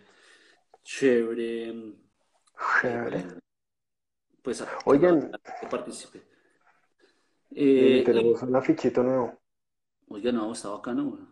chévere, 0.83 1.69
eh, 1.69 1.95
Chévere. 2.81 3.25
pues 4.41 4.61
que 4.61 4.65
la 4.65 4.71
Oigan, 4.85 5.31
gente 5.47 5.67
participe. 5.69 6.23
Eh, 7.51 8.01
tenemos 8.03 8.41
un 8.41 8.55
afichito 8.55 9.03
nuevo, 9.03 9.37
oiga, 10.09 10.31
no, 10.33 10.51
está 10.51 10.69
bacano. 10.69 11.28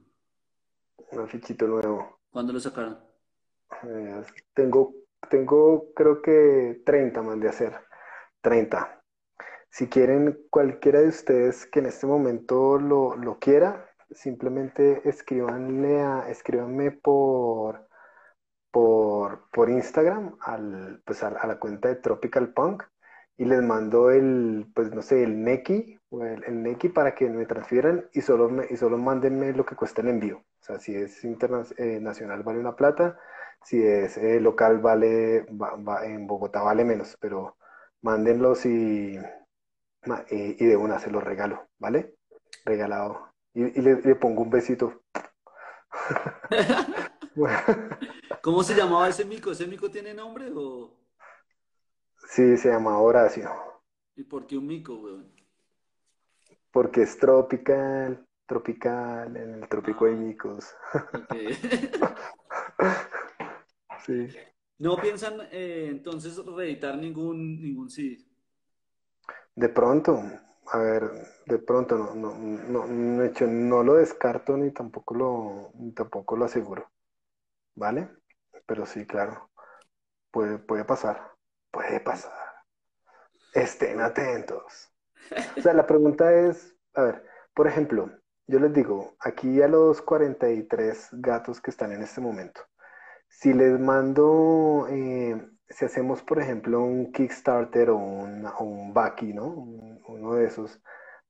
Un 1.11 1.19
afichito 1.19 1.67
nuevo. 1.67 2.19
¿Cuándo 2.29 2.53
lo 2.53 2.59
sacaron? 2.59 2.99
Eh, 3.83 4.23
tengo, 4.53 4.93
tengo 5.29 5.93
creo 5.93 6.21
que 6.21 6.81
30 6.85 7.21
más 7.21 7.39
de 7.39 7.49
hacer, 7.49 7.73
30. 8.41 9.01
Si 9.69 9.87
quieren, 9.87 10.45
cualquiera 10.49 11.01
de 11.01 11.09
ustedes 11.09 11.65
que 11.67 11.79
en 11.79 11.87
este 11.87 12.07
momento 12.07 12.79
lo, 12.79 13.15
lo 13.15 13.37
quiera, 13.39 13.89
simplemente 14.11 15.07
escríbanle 15.07 16.01
a, 16.01 16.29
escríbanme 16.29 16.91
por, 16.91 17.87
por, 18.71 19.49
por 19.51 19.69
Instagram 19.69 20.37
al, 20.41 21.01
pues 21.05 21.23
a, 21.23 21.27
a 21.27 21.47
la 21.47 21.59
cuenta 21.59 21.89
de 21.89 21.95
Tropical 21.95 22.53
Punk 22.53 22.83
y 23.37 23.45
les 23.45 23.61
mando 23.61 24.09
el, 24.09 24.71
pues 24.73 24.91
no 24.93 25.01
sé, 25.01 25.23
el 25.23 25.43
Neki 25.43 25.96
o 26.09 26.23
el, 26.23 26.43
el 26.45 26.63
Neki 26.63 26.89
para 26.89 27.15
que 27.15 27.29
me 27.29 27.45
transfieran 27.45 28.09
y 28.13 28.21
solo, 28.21 28.49
me, 28.49 28.65
y 28.69 28.77
solo 28.77 28.97
mándenme 28.97 29.53
lo 29.53 29.65
que 29.65 29.75
cuesta 29.75 30.01
el 30.01 30.09
envío. 30.09 30.37
O 30.39 30.63
sea, 30.63 30.79
si 30.79 30.95
es 30.95 31.23
internacional 31.23 32.43
vale 32.43 32.59
una 32.59 32.75
plata, 32.75 33.19
si 33.63 33.81
es 33.83 34.17
eh, 34.17 34.39
local 34.39 34.79
vale, 34.79 35.45
va- 35.61 35.75
va- 35.77 36.05
en 36.05 36.27
Bogotá 36.27 36.61
vale 36.61 36.85
menos, 36.85 37.17
pero 37.19 37.57
mándenlos 38.01 38.65
y, 38.65 39.17
ma- 40.05 40.25
y, 40.29 40.63
y 40.63 40.67
de 40.67 40.77
una 40.77 40.99
se 40.99 41.11
los 41.11 41.23
regalo, 41.23 41.67
¿vale? 41.79 42.15
Regalado. 42.65 43.31
Y, 43.53 43.63
y 43.79 43.81
le, 43.81 44.01
le 44.01 44.15
pongo 44.15 44.43
un 44.43 44.49
besito. 44.49 45.03
¿Cómo 48.41 48.63
se 48.63 48.75
llamaba 48.75 49.09
ese 49.09 49.25
mico? 49.25 49.51
¿Ese 49.51 49.67
mico 49.67 49.89
tiene 49.91 50.13
nombre 50.13 50.51
o...? 50.55 50.97
Sí, 52.29 52.57
se 52.57 52.69
llama 52.69 52.99
Horacio, 52.99 53.49
¿Y 54.17 54.23
por 54.25 54.45
qué 54.45 54.57
un 54.57 54.67
mico, 54.67 54.95
weón? 54.95 55.31
Porque 56.77 57.01
es 57.01 57.17
tropical, 57.17 58.23
tropical, 58.45 59.35
en 59.35 59.55
el 59.55 59.67
trópico 59.67 60.05
hay 60.05 60.13
Ah, 60.13 60.15
micos. 60.15 60.75
ok. 61.11 61.33
Sí. 64.05 64.37
No 64.79 64.99
piensan 64.99 65.41
eh, 65.51 65.87
entonces 65.91 66.37
reeditar 66.45 66.97
ningún, 66.97 67.61
ningún 67.61 67.89
CD. 67.89 68.25
De 69.55 69.67
pronto, 69.69 70.21
a 70.71 70.77
ver, 70.77 71.03
de 71.47 71.59
pronto 71.59 71.97
no, 71.97 72.15
no, 72.15 72.37
no, 72.37 72.87
no, 72.87 73.21
de 73.21 73.27
hecho, 73.27 73.45
no 73.47 73.83
lo 73.83 73.95
descarto 73.95 74.55
ni 74.55 74.71
tampoco 74.71 75.15
lo, 75.15 75.71
ni 75.75 75.91
tampoco 75.91 76.37
lo 76.37 76.45
aseguro, 76.45 76.89
¿vale? 77.75 78.09
Pero 78.67 78.85
sí, 78.85 79.05
claro, 79.05 79.51
puede, 80.31 80.59
puede 80.59 80.85
pasar, 80.85 81.33
puede 81.71 81.99
pasar. 82.01 82.33
Estén 83.53 83.99
atentos. 83.99 84.89
O 85.57 85.61
sea, 85.61 85.73
la 85.73 85.87
pregunta 85.87 86.33
es, 86.33 86.75
a 86.93 87.03
ver, 87.03 87.23
por 87.53 87.67
ejemplo, 87.67 88.11
yo 88.47 88.59
les 88.59 88.73
digo, 88.73 89.15
aquí 89.19 89.61
a 89.61 89.67
los 89.67 90.01
43 90.01 91.09
gatos 91.13 91.61
que 91.61 91.71
están 91.71 91.91
en 91.91 92.03
este 92.03 92.21
momento, 92.21 92.61
si 93.29 93.53
les 93.53 93.79
mando, 93.79 94.87
eh, 94.89 95.49
si 95.69 95.85
hacemos, 95.85 96.23
por 96.23 96.39
ejemplo, 96.41 96.81
un 96.81 97.11
Kickstarter 97.11 97.89
o 97.91 97.97
un, 97.97 98.45
o 98.45 98.63
un 98.63 98.93
¿no? 99.35 99.47
Un- 99.47 100.01
uno 100.07 100.35
de 100.35 100.45
esos, 100.47 100.81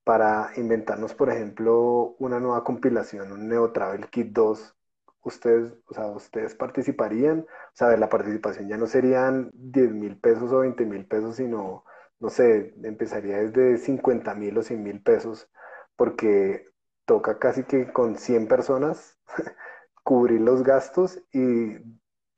para 0.04 0.52
inventarnos, 0.58 1.14
por 1.14 1.30
ejemplo, 1.30 2.16
una 2.20 2.40
nueva 2.40 2.64
compilación, 2.64 3.32
un 3.32 3.48
Neo 3.50 3.72
Travel 3.72 4.10
Kit 4.10 4.30
2, 4.34 4.76
ustedes, 5.24 5.74
o 5.88 5.94
sea, 5.94 6.08
ustedes 6.08 6.56
participarían, 6.56 7.42
o 7.42 7.48
sea, 7.76 7.96
la 7.98 8.10
participación 8.10 8.70
ya 8.70 8.78
no 8.78 8.88
serían 8.88 9.52
10 9.54 9.92
mil 9.92 10.18
pesos 10.20 10.52
o 10.54 10.60
20 10.60 10.86
mil 10.86 11.06
pesos, 11.08 11.36
sino, 11.38 11.84
no 12.20 12.30
sé, 12.30 12.74
empezaría 12.84 13.38
desde 13.40 13.78
50 13.78 14.36
mil 14.36 14.58
o 14.58 14.64
100 14.64 14.84
mil 14.84 15.02
pesos, 15.02 15.50
porque 15.96 16.66
toca 17.06 17.40
casi 17.40 17.64
que 17.64 17.92
con 17.94 18.18
100 18.18 18.48
personas 18.48 19.18
cubrir 20.04 20.42
los 20.42 20.64
gastos 20.64 21.20
y, 21.34 21.78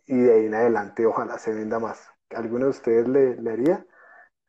y 0.08 0.18
de 0.18 0.34
ahí 0.34 0.46
en 0.48 0.56
adelante 0.56 1.06
ojalá 1.06 1.38
se 1.40 1.54
venda 1.54 1.80
más. 1.80 2.08
¿Alguno 2.32 2.66
de 2.66 2.72
ustedes 2.72 3.08
le, 3.08 3.36
le 3.38 3.52
haría? 3.52 3.86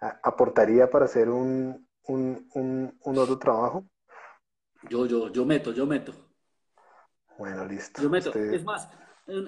¿A- 0.01 0.21
¿Aportaría 0.25 0.91
para 0.91 1.07
hacer 1.07 1.31
un, 1.31 1.89
un, 2.05 2.49
un, 2.55 2.99
un 3.05 3.19
otro 3.19 3.39
trabajo? 3.39 3.85
Yo, 4.83 5.07
yo, 5.07 5.31
yo 5.33 5.45
meto, 5.47 5.73
yo 5.73 5.87
meto. 5.87 6.13
Bueno, 7.37 7.65
listo. 7.65 8.01
Yo 8.01 8.09
meto. 8.11 8.35
Usted, 8.35 8.47
Es 8.51 8.65
más, 8.65 8.89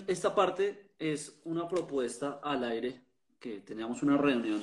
esta 0.06 0.34
parte 0.34 0.92
es 0.98 1.40
una 1.44 1.68
propuesta 1.68 2.40
al 2.42 2.64
aire 2.64 3.02
que 3.40 3.60
teníamos 3.60 4.02
una 4.02 4.16
reunión. 4.16 4.62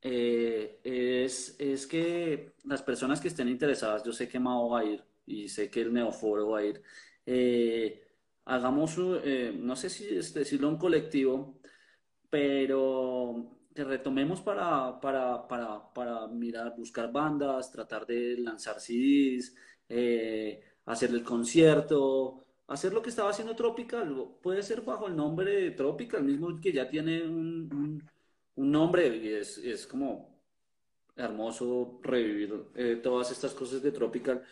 Eh, 0.00 0.80
es, 0.84 1.56
es 1.58 1.86
que 1.86 2.54
las 2.64 2.82
personas 2.82 3.20
que 3.20 3.28
estén 3.28 3.48
interesadas, 3.48 4.04
yo 4.04 4.12
sé 4.12 4.28
que 4.28 4.38
Mao 4.38 4.70
va 4.70 4.80
a 4.80 4.84
ir 4.84 5.04
y 5.26 5.48
sé 5.48 5.70
que 5.70 5.82
el 5.82 5.92
Neoforo 5.92 6.50
va 6.50 6.60
a 6.60 6.64
ir. 6.64 6.82
Eh, 7.26 8.02
hagamos, 8.44 8.96
eh, 9.24 9.52
no 9.58 9.76
sé 9.76 9.90
si 9.90 10.06
decirlo 10.06 10.68
un 10.68 10.78
colectivo, 10.78 11.60
pero 12.30 13.50
que 13.74 13.84
retomemos 13.84 14.40
para, 14.40 15.00
para, 15.00 15.46
para, 15.48 15.92
para 15.92 16.26
mirar, 16.28 16.74
buscar 16.76 17.12
bandas, 17.12 17.70
tratar 17.70 18.06
de 18.06 18.38
lanzar 18.38 18.80
CDs, 18.80 19.54
hacer 20.86 21.10
el 21.10 21.22
concierto, 21.22 22.44
hacer 22.68 22.92
lo 22.92 23.02
que 23.02 23.10
estaba 23.10 23.30
haciendo 23.30 23.56
Tropical. 23.56 24.36
Puede 24.42 24.62
ser 24.62 24.82
bajo 24.82 25.06
el 25.08 25.16
nombre 25.16 25.50
de 25.62 25.70
Tropical, 25.72 26.24
mismo 26.24 26.60
que 26.60 26.72
ya 26.72 26.88
tiene 26.88 27.22
un, 27.26 28.02
nombre 28.58 29.08
y 29.16 29.28
es, 29.28 29.58
es, 29.58 29.86
como 29.86 30.38
hermoso 31.16 32.00
revivir 32.02 32.66
eh, 32.74 33.00
todas 33.02 33.30
estas 33.30 33.52
cosas 33.54 33.82
de 33.82 33.92
Tropical 33.92 34.42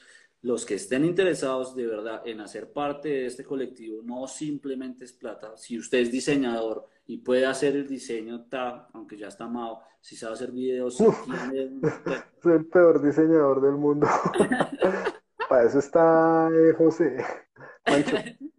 los 0.46 0.64
que 0.64 0.74
estén 0.74 1.04
interesados 1.04 1.74
de 1.74 1.86
verdad 1.86 2.22
en 2.24 2.40
hacer 2.40 2.72
parte 2.72 3.08
de 3.08 3.26
este 3.26 3.42
colectivo, 3.42 4.00
no 4.04 4.28
simplemente 4.28 5.04
es 5.04 5.12
plata. 5.12 5.56
Si 5.56 5.76
usted 5.76 5.98
es 5.98 6.12
diseñador 6.12 6.86
y 7.06 7.18
puede 7.18 7.46
hacer 7.46 7.74
el 7.74 7.88
diseño, 7.88 8.46
ta, 8.46 8.88
aunque 8.92 9.16
ya 9.16 9.26
está 9.26 9.44
amado, 9.44 9.80
si 10.00 10.14
sabe 10.14 10.34
hacer 10.34 10.52
videos, 10.52 10.96
Soy 10.96 11.12
el 12.44 12.66
peor 12.66 13.02
diseñador 13.02 13.60
del 13.60 13.72
mundo. 13.72 14.06
Para 15.48 15.64
eso 15.64 15.80
está 15.80 16.48
eh, 16.52 16.72
José. 16.74 17.16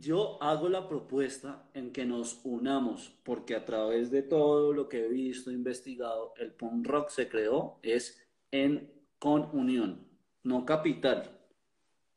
Yo 0.00 0.40
hago 0.42 0.68
la 0.68 0.88
propuesta 0.88 1.68
en 1.74 1.92
que 1.92 2.04
nos 2.04 2.40
unamos, 2.44 3.18
porque 3.24 3.56
a 3.56 3.64
través 3.64 4.10
de 4.10 4.22
todo 4.22 4.72
lo 4.72 4.88
que 4.88 5.04
he 5.04 5.08
visto, 5.08 5.50
investigado, 5.50 6.34
el 6.36 6.52
punk 6.52 6.86
rock 6.86 7.08
se 7.10 7.28
creó 7.28 7.80
es 7.82 8.20
en 8.50 8.92
con 9.18 9.50
unión 9.52 10.08
no 10.44 10.64
capital, 10.64 11.38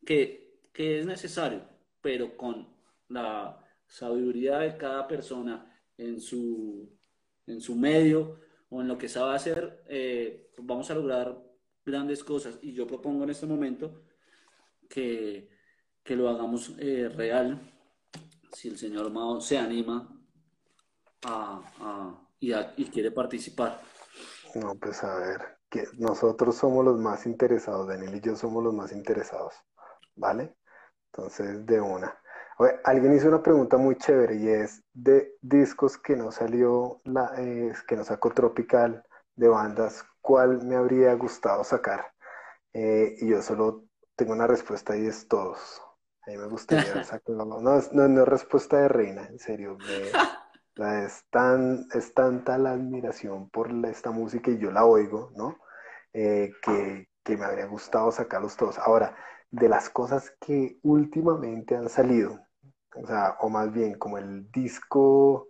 que, 0.05 0.39
es 0.73 1.05
necesario, 1.05 1.61
pero 2.01 2.35
con 2.35 2.67
la 3.09 3.63
sabiduría 3.87 4.59
de 4.59 4.77
cada 4.77 5.07
persona 5.07 5.79
en 5.97 6.19
su, 6.19 6.89
en 7.45 7.61
su 7.61 7.75
medio 7.75 8.39
o 8.69 8.81
en 8.81 8.87
lo 8.87 8.97
que 8.97 9.07
sabe 9.07 9.35
hacer, 9.35 9.83
eh, 9.87 10.49
vamos 10.57 10.89
a 10.89 10.95
lograr 10.95 11.39
grandes 11.85 12.23
cosas. 12.23 12.57
Y 12.63 12.73
yo 12.73 12.87
propongo 12.87 13.23
en 13.25 13.29
este 13.29 13.45
momento 13.45 14.05
que, 14.89 15.49
lo 16.05 16.29
hagamos 16.29 16.73
eh, 16.79 17.07
real, 17.09 17.70
si 18.51 18.69
el 18.69 18.77
señor 18.77 19.11
Mao 19.11 19.41
se 19.41 19.57
anima 19.57 20.09
a, 21.23 22.27
y, 22.39 22.53
y 22.53 22.85
quiere 22.85 23.11
participar. 23.11 23.81
No, 24.55 24.75
pues 24.75 25.03
a 25.03 25.15
ver 25.15 25.57
que 25.69 25.85
nosotros 25.97 26.55
somos 26.55 26.83
los 26.83 26.99
más 26.99 27.25
interesados, 27.25 27.87
Daniel 27.87 28.15
y 28.15 28.19
yo 28.19 28.35
somos 28.35 28.63
los 28.63 28.73
más 28.73 28.91
interesados, 28.91 29.55
¿vale? 30.15 30.55
Entonces, 31.13 31.65
de 31.65 31.79
una. 31.79 32.17
alguien 32.83 33.13
hizo 33.15 33.29
una 33.29 33.41
pregunta 33.41 33.77
muy 33.77 33.95
chévere 33.97 34.35
y 34.35 34.49
es 34.49 34.83
de 34.93 35.33
discos 35.41 35.97
que 35.97 36.15
no 36.15 36.31
salió, 36.31 37.01
la, 37.05 37.33
eh, 37.37 37.73
que 37.87 37.95
no 37.95 38.03
sacó 38.03 38.31
Tropical 38.31 39.03
de 39.35 39.47
bandas, 39.47 40.05
¿cuál 40.21 40.65
me 40.65 40.75
habría 40.75 41.13
gustado 41.15 41.63
sacar? 41.63 42.13
Eh, 42.73 43.15
y 43.19 43.29
yo 43.29 43.41
solo 43.41 43.85
tengo 44.15 44.33
una 44.33 44.47
respuesta 44.47 44.97
y 44.97 45.05
es 45.07 45.27
todos. 45.27 45.81
A 46.27 46.29
mí 46.29 46.37
me 46.37 46.47
gustaría 46.47 47.03
sacar, 47.03 47.35
no, 47.35 47.45
no, 47.45 47.59
no, 47.59 47.77
es 47.77 48.27
respuesta 48.27 48.77
de 48.77 48.87
reina, 48.87 49.25
en 49.27 49.39
serio. 49.39 49.77
Me, 50.77 51.05
es, 51.05 51.25
tan, 51.29 51.87
es 51.93 52.13
tanta 52.13 52.57
la 52.57 52.71
admiración 52.71 53.49
por 53.49 53.71
esta 53.85 54.11
música 54.11 54.51
y 54.51 54.59
yo 54.59 54.71
la 54.71 54.85
oigo, 54.85 55.31
¿no? 55.35 55.57
Eh, 56.13 56.51
que, 56.61 57.09
que, 57.23 57.37
me 57.37 57.45
habría 57.45 57.65
gustado 57.65 58.11
sacarlos 58.11 58.55
todos. 58.55 58.77
Ahora, 58.79 59.15
de 59.49 59.67
las 59.67 59.89
cosas 59.89 60.33
que 60.39 60.79
últimamente 60.83 61.75
han 61.75 61.89
salido, 61.89 62.39
o 62.95 63.05
sea, 63.07 63.37
o 63.39 63.49
más 63.49 63.71
bien 63.71 63.97
como 63.97 64.17
el 64.17 64.51
disco, 64.51 65.49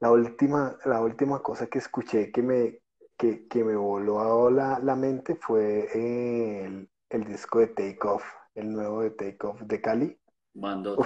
la 0.00 0.10
última, 0.10 0.76
la 0.84 1.00
última 1.00 1.42
cosa 1.42 1.66
que 1.66 1.78
escuché 1.78 2.30
que 2.30 2.42
me, 2.42 2.80
que, 3.16 3.46
que 3.48 3.64
me 3.64 3.76
voló 3.76 4.50
la, 4.50 4.78
la 4.80 4.96
mente 4.96 5.36
fue 5.36 5.88
el, 5.94 6.90
el, 7.08 7.24
disco 7.24 7.60
de 7.60 7.68
Take 7.68 7.98
Off, 8.02 8.24
el 8.54 8.72
nuevo 8.72 9.02
de 9.02 9.10
Take 9.10 9.38
Off 9.46 9.60
de 9.62 9.80
Cali. 9.80 10.18
Mando. 10.54 10.96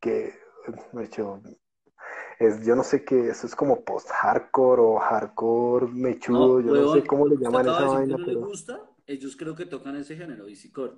que 0.00 0.34
me 0.92 1.04
hecho 1.04 1.40
es, 2.38 2.64
yo 2.64 2.74
no 2.74 2.82
sé 2.82 3.04
qué, 3.04 3.28
eso 3.28 3.46
es 3.46 3.54
como 3.54 3.84
post-hardcore 3.84 4.80
o 4.80 4.98
hardcore 4.98 5.86
mechudo, 5.88 6.60
yo 6.60 6.74
no 6.74 6.92
sé 6.92 7.06
cómo 7.06 7.26
le 7.26 7.36
llaman 7.36 7.66
esa 7.66 7.86
vaina. 7.86 8.16
pero... 8.24 8.40
gusta? 8.40 8.80
Ellos 9.06 9.36
creo 9.36 9.54
que 9.54 9.66
tocan 9.66 9.96
ese 9.96 10.16
género, 10.16 10.48
easycore. 10.48 10.94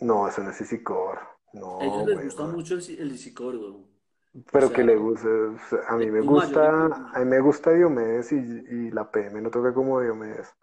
No, 0.00 0.28
eso 0.28 0.42
no 0.42 0.50
es 0.50 0.60
easycore. 0.60 1.20
No, 1.52 1.80
a 1.80 1.84
ellos 1.84 2.06
les 2.06 2.24
gusta 2.24 2.46
mucho 2.46 2.74
el, 2.74 2.98
el 2.98 3.10
easycore, 3.10 3.58
güey. 3.58 3.74
Pero 4.52 4.70
que 4.70 4.84
le 4.84 4.96
gusta, 4.96 5.28
a 5.88 5.96
mí 5.96 6.10
me 6.10 6.20
gusta, 6.20 6.84
a 7.14 7.18
mí 7.20 7.24
me 7.24 7.40
gusta 7.40 7.72
Diomedes 7.72 8.32
y, 8.32 8.36
y 8.36 8.90
la 8.90 9.10
PM 9.10 9.40
no 9.40 9.50
toca 9.50 9.72
como 9.72 10.00
Diomedes. 10.00 10.54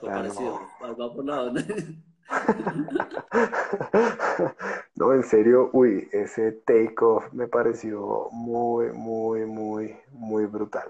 parecido, 0.00 0.60
va 0.82 1.14
por 1.14 1.24
lado. 1.24 1.52
No, 4.96 5.14
en 5.14 5.22
serio, 5.22 5.70
uy, 5.72 6.08
ese 6.12 6.52
take-off 6.52 7.32
me 7.32 7.48
pareció 7.48 8.28
muy, 8.32 8.92
muy, 8.92 9.46
muy, 9.46 9.96
muy 10.10 10.44
brutal. 10.46 10.88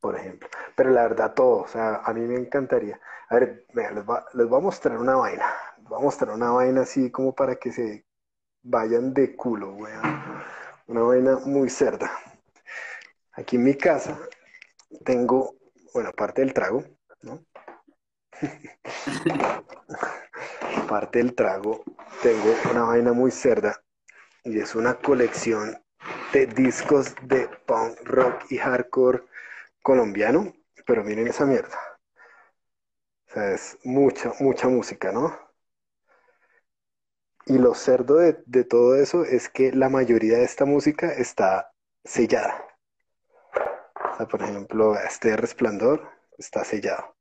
Por 0.00 0.16
ejemplo. 0.16 0.48
Pero 0.76 0.90
la 0.90 1.02
verdad, 1.02 1.34
todo, 1.34 1.62
o 1.62 1.66
sea, 1.66 1.96
a 2.04 2.12
mí 2.12 2.20
me 2.20 2.36
encantaría. 2.36 3.00
A 3.30 3.34
ver, 3.36 3.66
les, 3.74 4.04
voy 4.04 4.58
a 4.58 4.62
mostrar 4.62 4.98
una 4.98 5.16
vaina. 5.16 5.46
Les 5.78 5.88
voy 5.88 5.98
a 5.98 6.02
mostrar 6.02 6.34
una 6.34 6.50
vaina 6.50 6.82
así 6.82 7.10
como 7.10 7.34
para 7.34 7.56
que 7.56 7.72
se 7.72 8.04
vayan 8.62 9.12
de 9.14 9.34
culo. 9.34 9.76
Una 10.86 11.02
vaina 11.02 11.38
muy 11.44 11.68
cerda. 11.70 12.10
Aquí 13.32 13.56
en 13.56 13.64
mi 13.64 13.74
casa 13.74 14.18
tengo, 15.04 15.54
bueno, 15.94 16.10
aparte 16.10 16.42
del 16.42 16.52
trago. 16.52 16.84
Aparte 20.76 21.18
del 21.18 21.34
trago, 21.34 21.82
tengo 22.22 22.54
una 22.70 22.84
vaina 22.84 23.12
muy 23.12 23.30
cerda 23.30 23.82
y 24.44 24.58
es 24.58 24.74
una 24.74 24.94
colección 24.94 25.76
de 26.32 26.46
discos 26.46 27.14
de 27.22 27.48
punk 27.66 28.00
rock 28.04 28.44
y 28.50 28.58
hardcore 28.58 29.24
colombiano, 29.82 30.54
pero 30.86 31.04
miren 31.04 31.28
esa 31.28 31.44
mierda. 31.44 31.78
O 33.28 33.32
sea, 33.32 33.52
es 33.52 33.78
mucha, 33.84 34.32
mucha 34.40 34.68
música, 34.68 35.12
¿no? 35.12 35.38
Y 37.46 37.58
lo 37.58 37.74
cerdo 37.74 38.16
de, 38.16 38.64
todo 38.64 38.96
eso 38.96 39.24
es 39.24 39.48
que 39.48 39.72
la 39.72 39.88
mayoría 39.88 40.38
de 40.38 40.44
esta 40.44 40.66
música 40.66 41.10
está 41.10 41.72
sellada. 42.04 42.66
O 44.12 44.16
sea, 44.16 44.28
por 44.28 44.42
ejemplo, 44.42 44.98
este 44.98 45.36
resplandor 45.36 46.06
está 46.36 46.64
sellado. 46.64 47.16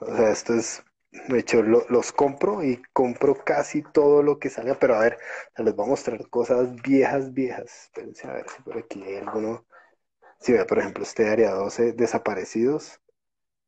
O 0.00 0.16
sea, 0.16 0.30
esto 0.30 0.54
es, 0.54 0.82
de 1.28 1.38
hecho, 1.38 1.62
los 1.62 2.12
compro 2.12 2.62
y 2.62 2.82
compro 2.92 3.34
casi 3.44 3.82
todo 3.82 4.22
lo 4.22 4.38
que 4.38 4.50
salga, 4.50 4.78
pero 4.78 4.96
a 4.96 5.00
ver, 5.00 5.18
les 5.56 5.74
voy 5.74 5.86
a 5.86 5.90
mostrar 5.90 6.28
cosas 6.28 6.74
viejas, 6.82 7.32
viejas. 7.32 7.84
Espérense 7.84 8.28
a 8.28 8.34
ver 8.34 8.46
si 8.48 8.62
por 8.62 8.78
aquí 8.78 9.02
hay 9.02 9.16
alguno. 9.16 9.66
Si 10.40 10.52
ve, 10.52 10.64
por 10.66 10.78
ejemplo, 10.78 11.02
este 11.04 11.28
área 11.28 11.52
12, 11.52 11.92
desaparecidos, 11.92 13.00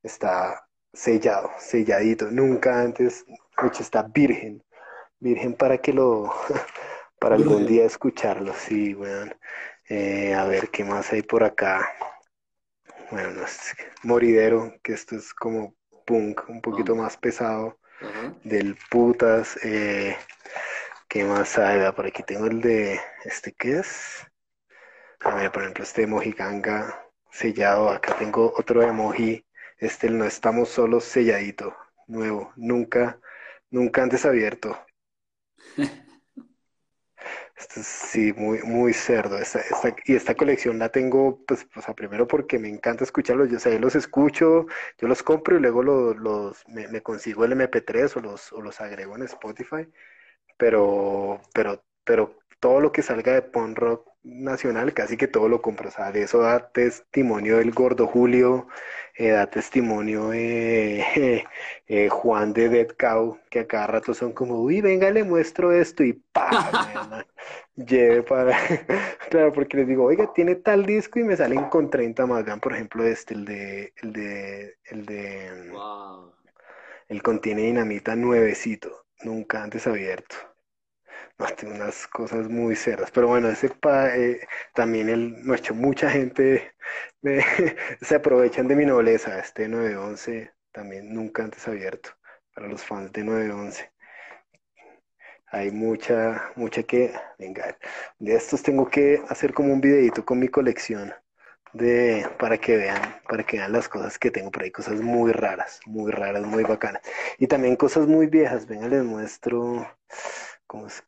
está 0.02 0.68
sellado, 0.92 1.50
selladito. 1.58 2.30
Nunca 2.30 2.80
antes, 2.80 3.24
de 3.26 3.68
hecho, 3.68 3.82
está 3.82 4.02
virgen. 4.02 4.62
Virgen 5.20 5.54
para 5.54 5.78
que 5.78 5.92
lo, 5.92 6.32
para 7.20 7.36
algún 7.36 7.66
día 7.66 7.84
escucharlo, 7.84 8.52
sí, 8.54 8.94
weón. 8.94 9.34
Eh, 9.88 10.34
a 10.34 10.44
ver, 10.44 10.68
¿qué 10.70 10.84
más 10.84 11.12
hay 11.12 11.22
por 11.22 11.44
acá? 11.44 11.90
Bueno, 13.10 13.30
no 13.30 13.44
es 13.44 13.74
moridero, 14.02 14.74
que 14.82 14.92
esto 14.92 15.16
es 15.16 15.32
como 15.32 15.74
punk 16.08 16.48
un 16.48 16.62
poquito 16.62 16.94
más 16.96 17.18
pesado, 17.18 17.78
del 18.42 18.76
putas. 18.90 19.58
Eh, 19.62 20.16
¿Qué 21.06 21.22
más 21.24 21.58
hay? 21.58 21.92
Por 21.92 22.06
aquí 22.06 22.22
tengo 22.22 22.46
el 22.46 22.62
de, 22.62 22.98
¿este 23.24 23.52
qué 23.52 23.80
es? 23.80 24.26
A 25.20 25.34
ver, 25.34 25.52
por 25.52 25.62
ejemplo, 25.62 25.84
este 25.84 26.06
Mojiganga 26.06 26.98
sellado. 27.30 27.90
Acá 27.90 28.16
tengo 28.16 28.52
otro 28.56 28.82
emoji. 28.82 29.44
Este, 29.76 30.06
el 30.06 30.18
No 30.18 30.24
Estamos 30.24 30.70
Solos 30.70 31.04
selladito, 31.04 31.76
nuevo. 32.06 32.52
Nunca, 32.56 33.20
nunca 33.70 34.02
antes 34.02 34.24
abierto. 34.24 34.78
Sí, 37.58 38.32
muy, 38.34 38.62
muy 38.62 38.92
cerdo. 38.92 39.38
y 40.04 40.14
esta 40.14 40.34
colección 40.34 40.78
la 40.78 40.90
tengo, 40.90 41.44
pues, 41.46 41.66
o 41.74 41.82
sea, 41.82 41.94
primero 41.94 42.26
porque 42.28 42.58
me 42.58 42.68
encanta 42.68 43.04
escucharlos. 43.04 43.48
Yo, 43.50 43.58
o 43.58 43.78
los 43.80 43.96
escucho, 43.96 44.66
yo 44.98 45.08
los 45.08 45.22
compro 45.22 45.56
y 45.56 45.60
luego 45.60 45.82
los, 45.82 46.64
me, 46.68 47.02
consigo 47.02 47.44
el 47.44 47.52
MP3 47.52 48.16
o 48.16 48.20
los, 48.20 48.52
o 48.52 48.60
los 48.62 48.80
agrego 48.80 49.16
en 49.16 49.22
Spotify. 49.24 49.88
Pero, 50.58 51.40
pero, 51.54 51.84
pero 52.04 52.38
todo 52.60 52.80
lo 52.80 52.92
que 52.92 53.02
salga 53.02 53.32
de 53.34 53.42
punk 53.42 53.78
rock 53.78 54.08
nacional, 54.22 54.94
casi 54.94 55.16
que 55.16 55.28
todo 55.28 55.48
lo 55.48 55.62
compro. 55.62 55.88
O 55.88 55.92
sea, 55.92 56.12
de 56.12 56.22
eso 56.22 56.40
da 56.40 56.70
testimonio 56.72 57.60
el 57.60 57.72
Gordo 57.72 58.06
Julio, 58.06 58.68
eh, 59.18 59.30
da 59.32 59.46
testimonio 59.46 60.32
eh, 60.32 61.44
eh, 61.88 62.08
Juan 62.08 62.52
de 62.52 62.68
Dead 62.68 62.88
Cow, 62.96 63.38
que 63.50 63.60
a 63.60 63.66
cada 63.66 63.88
rato 63.88 64.14
son 64.14 64.32
como, 64.32 64.62
uy, 64.62 64.80
venga, 64.80 65.10
le 65.10 65.24
muestro 65.24 65.72
esto 65.72 66.04
y 66.04 66.12
pa, 66.12 66.48
lleve 67.76 68.22
para... 68.22 68.56
claro, 69.30 69.52
porque 69.52 69.78
les 69.78 69.88
digo, 69.88 70.04
oiga, 70.04 70.32
tiene 70.32 70.54
tal 70.54 70.86
disco 70.86 71.18
y 71.18 71.24
me 71.24 71.36
salen 71.36 71.64
con 71.68 71.90
30 71.90 72.26
más. 72.26 72.44
Vean, 72.44 72.60
por 72.60 72.72
ejemplo, 72.74 73.04
este, 73.04 73.34
el 73.34 73.44
de, 73.44 73.92
el 74.02 74.12
de, 74.12 74.76
el 74.84 75.06
de... 75.06 75.72
El 77.08 77.22
contiene 77.22 77.62
dinamita 77.62 78.14
nuevecito, 78.14 79.06
nunca 79.24 79.62
antes 79.62 79.86
abierto. 79.86 80.36
No, 81.38 81.46
tiene 81.46 81.76
unas 81.76 82.06
cosas 82.08 82.48
muy 82.48 82.74
cerras. 82.76 83.10
Pero 83.12 83.28
bueno, 83.28 83.48
ese 83.48 83.70
pa, 83.70 84.14
eh, 84.16 84.46
también 84.74 85.46
no 85.46 85.54
hecho 85.54 85.74
mucha 85.74 86.10
gente 86.10 86.72
se 88.00 88.14
aprovechan 88.14 88.68
de 88.68 88.76
mi 88.76 88.86
nobleza. 88.86 89.38
Este 89.38 89.68
911 89.68 90.52
también 90.72 91.12
nunca 91.12 91.44
antes 91.44 91.66
abierto 91.68 92.10
para 92.54 92.68
los 92.68 92.82
fans 92.82 93.12
de 93.12 93.24
911. 93.24 93.92
Hay 95.50 95.70
mucha, 95.70 96.52
mucha 96.56 96.82
que, 96.82 97.12
venga, 97.38 97.76
de 98.18 98.34
estos 98.34 98.62
tengo 98.62 98.88
que 98.90 99.22
hacer 99.28 99.54
como 99.54 99.72
un 99.72 99.80
videito 99.80 100.24
con 100.24 100.38
mi 100.38 100.48
colección 100.48 101.14
de, 101.72 102.28
para 102.38 102.58
que 102.58 102.76
vean, 102.76 103.20
para 103.28 103.44
que 103.44 103.56
vean 103.58 103.72
las 103.72 103.88
cosas 103.88 104.18
que 104.18 104.30
tengo 104.30 104.50
por 104.50 104.62
ahí, 104.62 104.70
cosas 104.70 105.00
muy 105.00 105.32
raras, 105.32 105.80
muy 105.86 106.12
raras, 106.12 106.44
muy 106.44 106.64
bacanas. 106.64 107.02
Y 107.38 107.46
también 107.46 107.76
cosas 107.76 108.06
muy 108.06 108.26
viejas, 108.26 108.66
venga, 108.66 108.88
les 108.88 109.04
muestro, 109.04 109.86
como 110.66 110.86
es? 110.86 111.02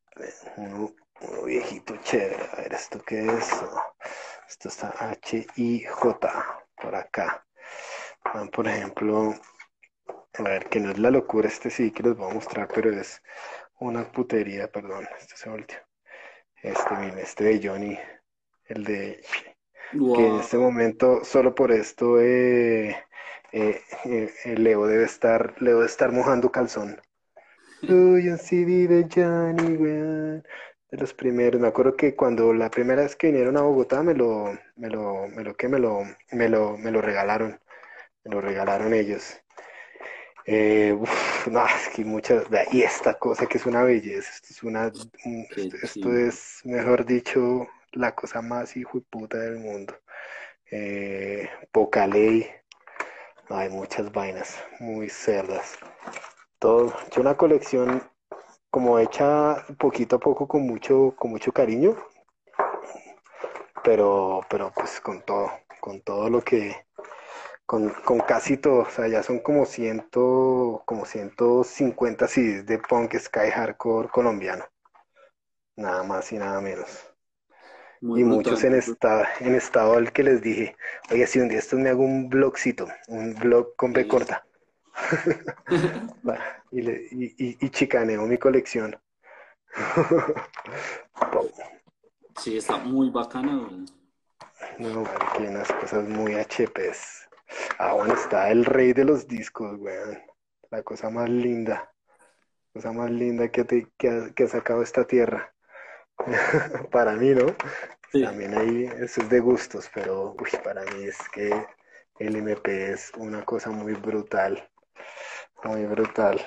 Uno, 1.21 1.43
viejito 1.45 1.97
chévere, 1.99 2.49
a 2.53 2.57
ver, 2.63 2.73
¿esto 2.73 3.01
qué 3.07 3.21
es? 3.21 3.51
Esto 4.49 4.69
está 4.69 4.95
H-I-J, 4.99 6.65
por 6.77 6.95
acá. 6.95 7.45
Por 8.53 8.67
ejemplo, 8.67 9.35
a 10.39 10.43
ver, 10.43 10.69
que 10.69 10.81
no 10.81 10.91
es 10.91 10.99
la 10.99 11.11
locura, 11.11 11.49
este 11.49 11.71
sí 11.71 11.91
que 11.91 12.03
les 12.03 12.17
voy 12.17 12.31
a 12.31 12.35
mostrar, 12.35 12.69
pero 12.75 12.91
es 12.91 13.23
una 13.79 14.11
putería, 14.11 14.71
perdón, 14.71 15.07
este 15.19 15.37
se 15.37 15.51
volteó. 15.51 15.79
Este, 16.63 16.95
miren, 16.97 17.19
este 17.19 17.45
de 17.45 17.69
Johnny, 17.69 17.99
el 18.67 18.85
de 18.85 19.21
que 19.91 20.27
en 20.27 20.37
este 20.41 20.59
momento, 20.59 21.25
solo 21.25 21.55
por 21.55 21.73
esto, 21.73 22.21
eh, 22.21 22.97
eh, 23.53 23.81
eh, 24.05 24.55
Leo 24.57 24.87
debe 24.87 25.05
estar, 25.05 25.55
Leo 25.61 25.77
debe 25.77 25.87
estar 25.87 26.13
mojando 26.13 26.51
calzón. 26.51 27.01
Uy, 27.83 28.29
un 28.29 28.39
CD 28.39 28.87
de 28.87 29.09
Johnny, 29.13 29.77
weón. 29.77 30.45
De 30.91 30.99
los 30.99 31.15
primeros. 31.15 31.61
Me 31.61 31.69
acuerdo 31.69 31.97
que 31.97 32.15
cuando 32.15 32.53
la 32.53 32.71
primera 32.71 33.03
vez 33.03 33.17
que 33.17 33.29
vinieron 33.29 33.57
a 33.57 33.63
Bogotá 33.63 34.03
me 34.03 34.15
lo, 34.15 34.59
me 34.77 34.89
lo, 34.89 35.29
me 35.29 35.45
lo, 35.45 35.55
que 35.55 35.69
me 35.69 35.79
lo, 35.79 36.03
me 36.33 36.49
lo, 36.49 36.77
me 36.77 36.91
lo 36.91 37.01
regalaron. 37.01 37.61
Me 38.25 38.31
lo 38.33 38.41
regalaron 38.41 38.93
ellos. 38.93 39.41
Eh, 40.47 40.97
no, 41.51 41.67
es 41.67 41.89
que 41.95 42.05
muchas, 42.05 42.45
y 42.73 42.83
esta 42.83 43.15
cosa 43.15 43.47
que 43.47 43.59
es 43.59 43.67
una 43.67 43.83
belleza, 43.83 44.31
esto 44.35 44.49
es 44.51 44.63
una, 44.63 44.91
esto, 45.83 46.13
es, 46.13 46.61
mejor 46.65 47.05
dicho, 47.05 47.69
la 47.93 48.15
cosa 48.15 48.43
más 48.43 48.77
hijo 48.77 48.99
y 48.99 49.01
puta 49.03 49.39
del 49.39 49.59
mundo. 49.59 49.95
Eh, 50.71 51.49
poca 51.73 52.07
ley, 52.07 52.49
hay 53.49 53.69
muchas 53.69 54.11
vainas 54.13 54.57
muy 54.81 55.09
cerdas. 55.09 55.79
Todo, 56.59 56.95
hecho 57.07 57.21
una 57.21 57.37
colección 57.37 58.03
como 58.71 58.99
hecha 58.99 59.65
poquito 59.79 60.17
a 60.17 60.21
poco 60.21 60.47
con 60.47 60.63
mucho, 60.63 61.15
con 61.19 61.31
mucho 61.31 61.53
cariño, 61.53 61.97
pero, 63.83 64.41
pero 64.49 64.73
pues 64.75 65.01
con 65.01 65.23
todo, 65.23 65.51
con 65.81 66.01
todo 66.03 66.31
lo 66.31 66.43
que, 66.43 66.77
con, 67.67 67.91
casi 68.27 68.57
todo, 68.57 68.81
o 68.81 68.91
sea, 68.91 69.09
ya 69.09 69.23
son 69.23 69.41
como 69.41 69.67
ciento, 69.67 70.83
como 70.87 71.05
150 71.05 72.29
CDs 72.29 72.67
de 72.67 72.79
punk 72.79 73.17
sky 73.17 73.51
hardcore 73.53 74.09
colombiano, 74.09 74.65
nada 75.77 76.03
más 76.05 76.33
y 76.33 76.39
nada 76.39 76.61
menos. 76.61 77.07
y 78.01 78.25
muchos 78.25 78.65
en 78.65 78.75
estado, 78.75 79.25
en 79.41 79.55
estado 79.55 79.95
al 79.95 80.13
que 80.13 80.23
les 80.23 80.43
dije, 80.43 80.77
oye, 81.11 81.27
si 81.27 81.39
un 81.41 81.49
día 81.49 81.59
esto 81.59 81.77
me 81.77 81.91
hago 81.91 82.03
un 82.03 82.29
blogcito, 82.29 82.89
un 83.09 83.35
blog 83.35 83.75
con 83.77 83.93
B 83.93 84.07
corta, 84.09 84.47
y, 86.71 86.83
le, 86.83 87.09
y, 87.11 87.57
y, 87.61 87.71
chicaneo 87.71 88.27
mi 88.27 88.39
colección. 88.39 88.97
sí, 92.39 92.57
está 92.57 92.79
muy 92.79 93.11
bacana. 93.11 93.69
No, 94.79 95.05
hay 95.33 95.47
unas 95.47 95.71
cosas 95.73 96.09
muy 96.09 96.35
HPs. 96.35 97.29
Ah, 97.79 97.95
bueno, 97.95 98.15
está 98.15 98.51
el 98.51 98.65
rey 98.65 98.93
de 98.93 99.05
los 99.05 99.27
discos, 99.27 99.77
weón. 99.79 100.19
La 100.71 100.83
cosa 100.83 101.11
más 101.11 101.29
linda. 101.29 101.93
La 102.73 102.81
cosa 102.81 102.93
más 102.93 103.11
linda 103.11 103.49
que, 103.49 103.65
te, 103.65 103.89
que, 103.97 104.09
ha, 104.09 104.49
sacado 104.49 104.83
esta 104.83 105.07
tierra. 105.07 105.53
para 106.91 107.15
mí, 107.15 107.31
¿no? 107.31 107.55
También 108.13 108.55
ahí, 108.55 108.85
eso 109.01 109.23
es 109.23 109.29
de 109.29 109.41
gustos, 109.41 109.91
pero 109.95 110.35
uy, 110.39 110.51
para 110.63 110.85
mí 110.85 111.05
es 111.05 111.19
que 111.31 111.67
el 112.19 112.37
MP 112.37 112.93
es 112.93 113.13
una 113.17 113.45
cosa 113.45 113.71
muy 113.71 113.95
brutal. 113.95 114.70
Muy 115.65 115.85
brutal. 115.87 116.41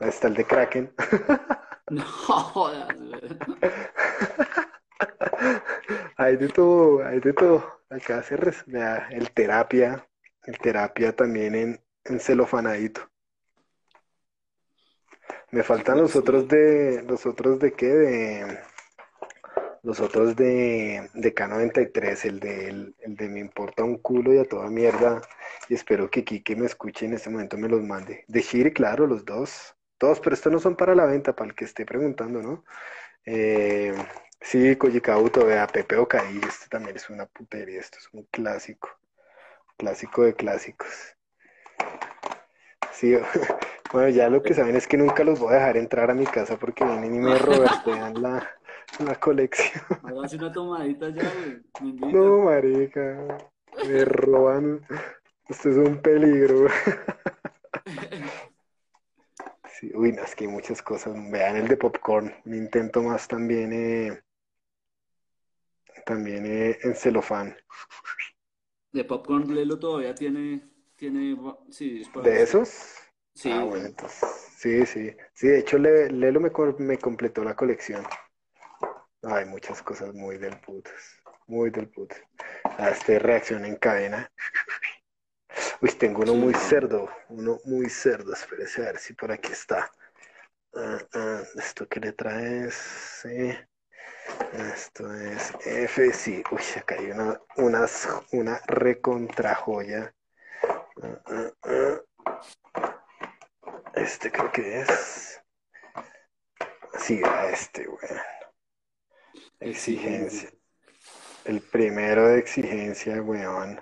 Ahí 0.00 0.08
está 0.08 0.28
el 0.28 0.34
de 0.34 0.44
Kraken. 0.44 0.94
No 1.90 2.02
jodas, 2.02 2.88
Hay 6.16 6.36
de 6.38 6.48
todo, 6.48 7.04
hay 7.04 7.20
de 7.20 7.34
todo. 7.34 7.82
Acá 7.90 8.22
se 8.22 8.38
res... 8.38 8.64
el 9.10 9.30
terapia, 9.32 10.08
el 10.44 10.58
terapia 10.58 11.14
también 11.14 11.54
en, 11.54 11.84
en 12.04 12.20
celofanadito. 12.20 13.02
Me 15.50 15.62
faltan 15.62 15.98
los 15.98 16.16
otros 16.16 16.48
de, 16.48 17.04
los 17.06 17.26
otros 17.26 17.58
de 17.58 17.74
qué, 17.74 17.86
de, 17.86 18.60
los 19.84 20.00
otros 20.00 20.34
de, 20.34 21.10
de 21.12 21.34
K93, 21.34 22.24
el 22.24 22.40
de, 22.40 22.68
el, 22.68 22.94
de 23.04 23.28
Me 23.28 23.38
importa 23.38 23.84
un 23.84 23.98
culo 23.98 24.32
y 24.32 24.38
a 24.38 24.44
toda 24.44 24.70
mierda. 24.70 25.20
Y 25.68 25.74
espero 25.74 26.10
que 26.10 26.24
Kike 26.24 26.56
me 26.56 26.66
escuche 26.66 27.04
en 27.04 27.12
este 27.12 27.28
momento, 27.28 27.58
me 27.58 27.68
los 27.68 27.82
mande. 27.82 28.24
De 28.26 28.40
Shiri, 28.40 28.72
claro, 28.72 29.06
los 29.06 29.24
dos. 29.26 29.76
Todos, 29.98 30.20
pero 30.20 30.34
estos 30.34 30.50
no 30.50 30.58
son 30.58 30.74
para 30.74 30.94
la 30.94 31.04
venta, 31.04 31.36
para 31.36 31.50
el 31.50 31.54
que 31.54 31.66
esté 31.66 31.84
preguntando, 31.84 32.42
¿no? 32.42 32.64
Eh, 33.26 33.94
sí, 34.40 34.74
Koyikauto, 34.76 35.44
vea, 35.44 35.66
Pepe 35.66 35.96
Okai, 35.96 36.40
este 36.48 36.68
también 36.68 36.96
es 36.96 37.08
una 37.10 37.26
putería, 37.26 37.78
esto 37.78 37.98
es 37.98 38.08
un 38.12 38.24
clásico. 38.30 38.88
Clásico 39.76 40.22
de 40.24 40.34
clásicos. 40.34 41.14
Sí, 42.90 43.14
bueno, 43.92 44.08
ya 44.08 44.30
lo 44.30 44.42
que 44.42 44.54
saben 44.54 44.76
es 44.76 44.86
que 44.86 44.96
nunca 44.96 45.24
los 45.24 45.38
voy 45.38 45.52
a 45.52 45.58
dejar 45.58 45.76
entrar 45.76 46.10
a 46.10 46.14
mi 46.14 46.26
casa 46.26 46.56
porque 46.56 46.84
vienen 46.84 47.14
y 47.14 47.18
me 47.18 47.38
robastean 47.38 48.22
la, 48.22 48.48
la 48.98 49.14
colección. 49.18 49.82
Hágase 50.02 50.36
una 50.36 50.52
tomadita 50.52 51.08
ya, 51.10 51.30
güey. 51.80 52.12
No, 52.12 52.42
marica. 52.42 53.38
Me 53.86 54.04
roban. 54.04 54.86
Esto 55.48 55.70
es 55.70 55.76
un 55.76 56.00
peligro. 56.00 56.66
Sí, 59.80 59.90
uy, 59.92 60.12
no, 60.12 60.22
es 60.22 60.36
que 60.36 60.44
hay 60.44 60.50
muchas 60.50 60.80
cosas. 60.80 61.14
Vean 61.32 61.56
el 61.56 61.66
de 61.66 61.76
popcorn. 61.76 62.32
Me 62.44 62.56
intento 62.56 63.02
más 63.02 63.26
también. 63.26 63.72
Eh, 63.72 64.22
también 66.06 66.46
eh, 66.46 66.78
en 66.82 66.94
celofán. 66.94 67.56
De 68.92 69.04
popcorn, 69.04 69.52
Lelo 69.52 69.78
todavía 69.78 70.14
tiene. 70.14 70.62
tiene 70.94 71.36
sí, 71.70 72.02
¿De 72.22 72.42
esos? 72.42 72.94
Sí. 73.34 73.50
Ah, 73.50 73.64
bueno, 73.64 73.86
entonces. 73.86 74.28
Sí, 74.56 74.86
sí. 74.86 75.10
Sí, 75.32 75.48
de 75.48 75.58
hecho, 75.58 75.76
Lelo 75.78 76.40
me, 76.40 76.52
me 76.78 76.98
completó 76.98 77.42
la 77.42 77.56
colección. 77.56 78.04
Hay 79.26 79.44
muchas 79.46 79.82
cosas 79.82 80.12
muy 80.14 80.38
del 80.38 80.58
putas, 80.60 81.22
muy 81.46 81.70
del 81.70 81.88
putas. 81.88 82.20
A 82.78 82.90
este 82.90 83.18
reacción 83.18 83.64
en 83.64 83.76
cadena. 83.76 84.30
Uy, 85.80 85.90
tengo 85.92 86.22
uno 86.22 86.34
muy 86.34 86.54
cerdo, 86.54 87.08
uno 87.28 87.58
muy 87.64 87.88
cerdo. 87.88 88.32
Espérese 88.32 88.82
a 88.82 88.86
ver 88.86 88.98
si 88.98 89.14
por 89.14 89.32
aquí 89.32 89.52
está. 89.52 89.90
Ah, 90.74 90.98
ah, 91.14 91.42
esto 91.56 91.88
que 91.88 92.00
le 92.00 92.12
traes, 92.12 93.24
Esto 94.52 95.12
es 95.14 95.52
F, 95.64 96.12
sí. 96.12 96.42
Uy, 96.50 96.62
acá 96.76 96.96
hay 96.98 97.10
una, 97.10 97.40
unas, 97.56 98.08
una 98.32 98.60
recontra 98.66 99.54
joya. 99.54 100.12
Ah, 101.02 102.00
este 103.94 104.30
creo 104.30 104.50
que 104.52 104.80
es. 104.80 105.40
Sí, 106.98 107.22
a 107.24 107.50
este, 107.50 107.86
güey. 107.86 108.08
Exigencia. 109.60 110.50
El 111.44 111.62
primero 111.62 112.28
de 112.28 112.38
exigencia, 112.38 113.22
weón. 113.22 113.80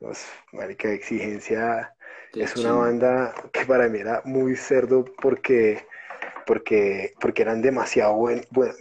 Los, 0.00 0.24
marica, 0.52 0.88
de 0.88 0.96
exigencia 0.96 1.94
es 2.38 2.56
una 2.56 2.72
banda 2.74 3.34
que 3.52 3.66
para 3.66 3.88
mí 3.88 3.98
era 4.00 4.22
muy 4.24 4.56
cerdo 4.56 5.04
porque, 5.22 5.86
porque, 6.46 7.14
porque 7.20 7.42
eran 7.42 7.62
demasiado 7.62 8.14
buen, 8.16 8.44
buen 8.50 8.72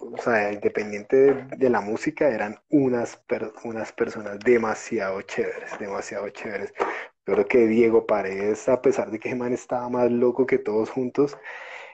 o 0.00 0.18
sea, 0.22 0.52
independiente 0.52 1.16
de, 1.16 1.34
de 1.56 1.70
la 1.70 1.80
música, 1.80 2.28
eran 2.28 2.60
unas, 2.70 3.16
per- 3.28 3.52
unas 3.64 3.92
personas 3.92 4.38
demasiado 4.40 5.22
chéveres, 5.22 5.78
demasiado 5.78 6.28
chéveres. 6.30 6.72
Yo 7.26 7.34
creo 7.34 7.46
que 7.48 7.66
Diego 7.66 8.06
Paredes, 8.06 8.68
a 8.68 8.82
pesar 8.82 9.10
de 9.10 9.18
que 9.20 9.28
ese 9.28 9.36
man 9.38 9.52
estaba 9.52 9.88
más 9.90 10.10
loco 10.10 10.46
que 10.46 10.58
todos 10.58 10.90
juntos, 10.90 11.36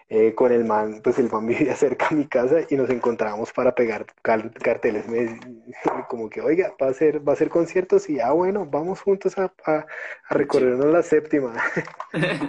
eh, 0.08 0.34
con 0.34 0.52
el 0.52 0.64
man, 0.64 1.00
pues 1.02 1.18
el 1.18 1.30
man 1.30 1.46
vivía 1.48 1.74
cerca 1.76 2.08
de 2.10 2.16
mi 2.16 2.26
casa 2.28 2.56
y 2.68 2.76
nos 2.76 2.90
encontrábamos 2.90 3.52
para 3.52 3.74
pegar 3.74 4.06
carteles. 4.22 5.08
Me- 5.08 5.40
como 6.08 6.30
que, 6.30 6.40
oiga, 6.40 6.74
va 6.82 6.88
a 6.88 6.94
ser, 6.94 7.26
va 7.26 7.32
a 7.32 7.36
ser 7.36 7.48
conciertos 7.50 8.08
y, 8.10 8.20
ah, 8.20 8.32
bueno, 8.32 8.66
vamos 8.66 9.00
juntos 9.00 9.38
a, 9.38 9.52
a, 9.66 9.86
a 10.28 10.34
recorrernos 10.34 10.86
la 10.86 11.02
séptima. 11.02 11.54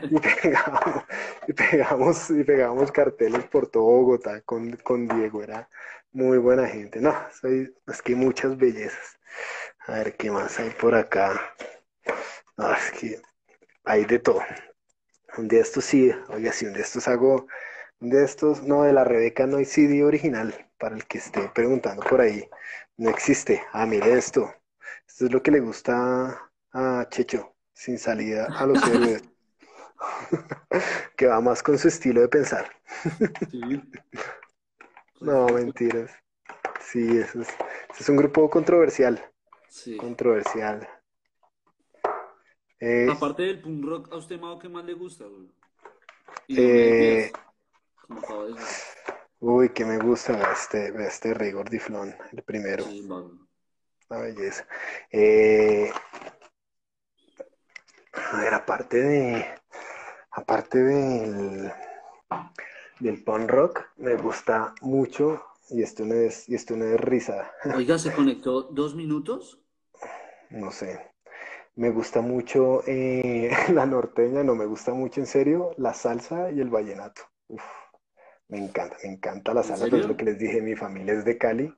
Y 0.09 0.19
pegamos, 0.19 1.03
y 1.47 1.53
pegamos, 1.53 2.29
y 2.29 2.43
pegamos 2.43 2.91
carteles 2.91 3.45
por 3.45 3.67
todo 3.67 3.83
Bogotá 3.83 4.41
con, 4.41 4.71
con 4.77 5.07
Diego, 5.07 5.43
era 5.43 5.69
muy 6.11 6.37
buena 6.37 6.67
gente. 6.67 6.99
No, 7.01 7.13
soy, 7.41 7.73
es 7.87 8.01
que 8.01 8.15
muchas 8.15 8.57
bellezas. 8.57 9.19
A 9.87 9.93
ver, 9.93 10.15
¿qué 10.17 10.31
más 10.31 10.59
hay 10.59 10.71
por 10.71 10.95
acá? 10.95 11.39
No, 12.57 12.71
es 12.73 12.91
que 12.91 13.21
hay 13.85 14.05
de 14.05 14.19
todo. 14.19 14.41
Un 15.37 15.47
de 15.47 15.59
estos 15.59 15.85
sí, 15.85 16.11
oiga, 16.29 16.51
si 16.51 16.65
un 16.65 16.73
día 16.73 16.79
de 16.79 16.85
estos 16.85 17.07
hago, 17.07 17.47
un 17.99 18.09
de 18.09 18.23
estos, 18.23 18.63
no, 18.63 18.83
de 18.83 18.93
la 18.93 19.03
Rebeca 19.03 19.45
no 19.47 19.57
hay 19.57 19.65
CD 19.65 20.03
original, 20.03 20.53
para 20.79 20.95
el 20.95 21.05
que 21.05 21.17
esté 21.19 21.49
preguntando 21.53 22.03
por 22.03 22.21
ahí, 22.21 22.49
no 22.97 23.09
existe. 23.09 23.63
Ah, 23.73 23.85
mire 23.85 24.13
esto, 24.17 24.53
esto 25.07 25.25
es 25.25 25.31
lo 25.33 25.43
que 25.43 25.51
le 25.51 25.59
gusta 25.59 26.51
a 26.73 27.07
Checho, 27.09 27.55
sin 27.73 27.97
salida 27.99 28.47
a 28.55 28.65
los 28.65 28.85
héroes, 28.87 29.23
que 31.17 31.27
va 31.27 31.41
más 31.41 31.63
con 31.63 31.77
su 31.77 31.87
estilo 31.87 32.21
de 32.21 32.27
pensar. 32.29 32.69
Sí. 33.51 33.81
No, 35.19 35.51
mentiras. 35.51 36.11
Sí, 36.81 37.19
eso 37.19 37.41
es, 37.41 37.49
eso 37.49 37.57
es 38.01 38.09
un 38.09 38.17
grupo 38.17 38.49
controversial, 38.49 39.21
Sí. 39.67 39.97
controversial. 39.97 40.87
Aparte 43.11 43.43
del 43.43 43.61
punk 43.61 43.85
rock, 43.85 44.13
¿a 44.13 44.17
usted, 44.17 44.39
Mao, 44.39 44.59
qué 44.59 44.69
más 44.69 44.85
le 44.85 44.93
gusta, 44.93 45.25
güey? 45.25 45.49
Eh, 46.47 47.31
como 48.07 48.45
de 48.45 48.55
uy, 49.39 49.69
que 49.69 49.85
me 49.85 49.97
gusta 49.97 50.51
este, 50.51 50.93
este 51.05 51.33
Rey 51.33 51.51
Gordiflón, 51.51 52.15
el 52.31 52.43
primero. 52.43 52.83
Sí. 52.83 53.07
Una 54.09 54.19
belleza. 54.19 54.67
Eh, 55.11 55.91
a 58.13 58.41
ver, 58.41 58.53
aparte 58.53 59.01
de, 59.01 59.45
aparte 60.31 60.77
del, 60.83 61.71
del 62.99 63.23
punk 63.23 63.49
rock, 63.49 63.85
me 63.97 64.15
gusta 64.15 64.73
mucho, 64.81 65.43
y 65.69 65.81
esto 65.81 66.05
no 66.05 66.13
es, 66.15 66.47
y 66.47 66.55
esto 66.55 66.75
no 66.75 66.85
es 66.85 66.99
risa, 66.99 67.51
Oiga, 67.75 67.97
¿se 67.97 68.11
conectó 68.15 68.63
dos 68.63 68.95
minutos? 68.95 69.59
no 70.49 70.71
sé. 70.71 71.14
Me 71.75 71.89
gusta 71.89 72.21
mucho 72.21 72.83
eh, 72.87 73.51
la 73.73 73.85
norteña, 73.85 74.43
no 74.43 74.55
me 74.55 74.65
gusta 74.65 74.93
mucho 74.93 75.19
en 75.21 75.27
serio 75.27 75.71
la 75.77 75.93
salsa 75.93 76.51
y 76.51 76.59
el 76.61 76.69
vallenato. 76.69 77.21
Uf, 77.47 77.63
me 78.49 78.59
encanta, 78.59 78.97
me 79.03 79.13
encanta 79.13 79.53
la 79.53 79.63
¿En 79.63 79.63
salsa, 79.63 79.97
es 79.97 80.07
lo 80.07 80.17
que 80.17 80.25
les 80.25 80.39
dije, 80.39 80.61
mi 80.61 80.75
familia 80.75 81.13
es 81.13 81.25
de 81.25 81.37
Cali 81.37 81.73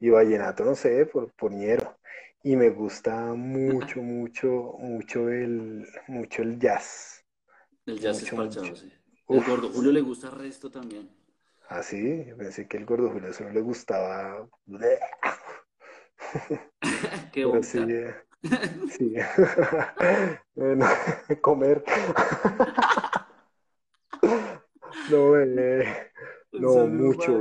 y 0.00 0.10
vallenato, 0.10 0.64
no 0.64 0.76
sé, 0.76 1.06
por, 1.06 1.32
por 1.34 1.52
ñero. 1.52 1.98
Y 2.44 2.56
me 2.56 2.70
gusta 2.70 3.34
mucho, 3.34 4.00
mucho, 4.04 4.74
mucho 4.78 5.30
el, 5.30 5.88
mucho 6.08 6.42
el 6.42 6.60
jazz, 6.60 7.24
El 7.86 8.00
jazz 8.00 8.16
es 8.22 8.22
mucho, 8.22 8.32
parchado, 8.32 8.64
mucho. 8.64 8.74
sí. 8.74 8.92
El 9.28 9.38
Uf, 9.38 9.44
gordo 9.44 9.70
Julio 9.70 9.92
le 9.92 10.00
gusta 10.00 10.26
el 10.26 10.34
resto 10.34 10.68
también. 10.68 11.08
así, 11.68 12.24
yo 12.26 12.36
pensé 12.36 12.68
que 12.68 12.76
el 12.76 12.84
gordo 12.86 13.10
Julio 13.10 13.32
solo 13.32 13.50
le 13.50 13.60
gustaba, 13.62 14.48
Qué 17.32 17.42
pero 17.42 17.62
sí, 17.62 17.78
sí. 18.98 19.14
Bueno, 20.54 20.86
comer. 21.40 21.82
No, 25.08 25.36
eh, 25.36 26.10
no, 26.52 26.86
mucho, 26.86 27.32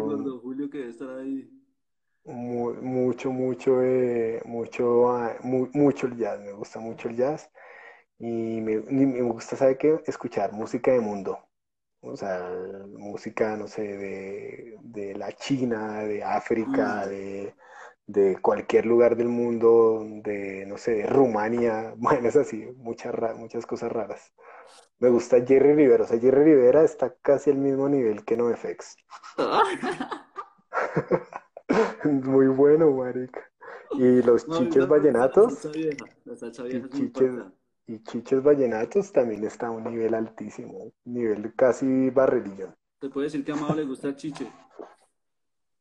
Julio 0.42 0.70
que 0.70 0.80
debe 0.80 0.90
estar 0.92 1.10
ahí. 1.20 1.50
mu- 2.26 2.74
mucho, 2.82 3.32
mucho, 3.32 3.82
eh, 3.84 4.42
mucho, 4.46 5.10
ah, 5.12 5.36
mu- 5.44 5.70
mucho 5.74 6.08
el 6.08 6.18
jazz, 6.18 6.40
me 6.40 6.52
gusta 6.54 6.80
mucho 6.80 7.10
el 7.10 7.16
jazz 7.16 7.50
y 8.20 8.62
me, 8.62 8.74
y 8.74 9.06
me 9.08 9.22
gusta, 9.24 9.56
¿sabe 9.58 9.78
qué? 9.78 10.02
Escuchar 10.08 10.54
música 10.54 10.92
de 10.92 11.02
mundo, 11.02 11.40
o 12.02 12.16
sea, 12.18 12.52
música, 12.98 13.58
no 13.58 13.68
sé, 13.68 13.84
de, 13.84 14.78
de 14.82 15.16
la 15.16 15.32
China, 15.34 16.04
de 16.04 16.24
África, 16.24 17.06
Mm, 17.06 17.10
de, 17.10 17.56
de 18.12 18.38
cualquier 18.42 18.86
lugar 18.86 19.16
del 19.16 19.30
mundo, 19.30 20.04
de, 20.06 20.66
no 20.68 20.78
sé, 20.78 20.96
de 20.96 21.06
Rumania, 21.08 21.94
bueno, 21.98 22.28
es 22.28 22.36
así, 22.36 22.66
muchas, 22.78 23.14
ra- 23.16 23.36
muchas 23.36 23.66
cosas 23.66 23.92
raras. 23.92 24.34
Me 25.00 25.10
gusta 25.10 25.38
Jerry 25.46 25.74
Rivera, 25.76 26.04
o 26.06 26.08
sea, 26.08 26.20
Jerry 26.20 26.44
Rivera 26.44 26.84
está 26.84 27.14
casi 27.22 27.52
al 27.52 27.58
mismo 27.58 27.88
nivel 27.90 28.24
que 28.26 28.38
NoFX. 28.38 28.96
Muy 32.04 32.48
bueno, 32.48 32.92
marica. 32.92 33.42
Y 33.98 34.22
los 34.24 34.48
No, 34.48 34.60
chiches 34.60 34.82
la 34.82 34.86
vallenatos, 34.88 35.68
y 36.70 36.90
chiches, 36.90 37.32
y 37.88 38.04
chiches 38.04 38.44
vallenatos 38.44 39.12
también 39.12 39.44
está 39.44 39.68
a 39.68 39.72
un 39.72 39.84
nivel 39.84 40.14
altísimo, 40.14 40.92
nivel 41.06 41.54
casi 41.56 42.10
barrerillo. 42.10 42.74
¿Te 43.00 43.10
puede 43.10 43.28
decir 43.28 43.44
que 43.44 43.52
a 43.52 43.56
Mao 43.56 43.76
le 43.76 43.84
gusta 43.84 44.10
el 44.10 44.16
chiche? 44.16 44.48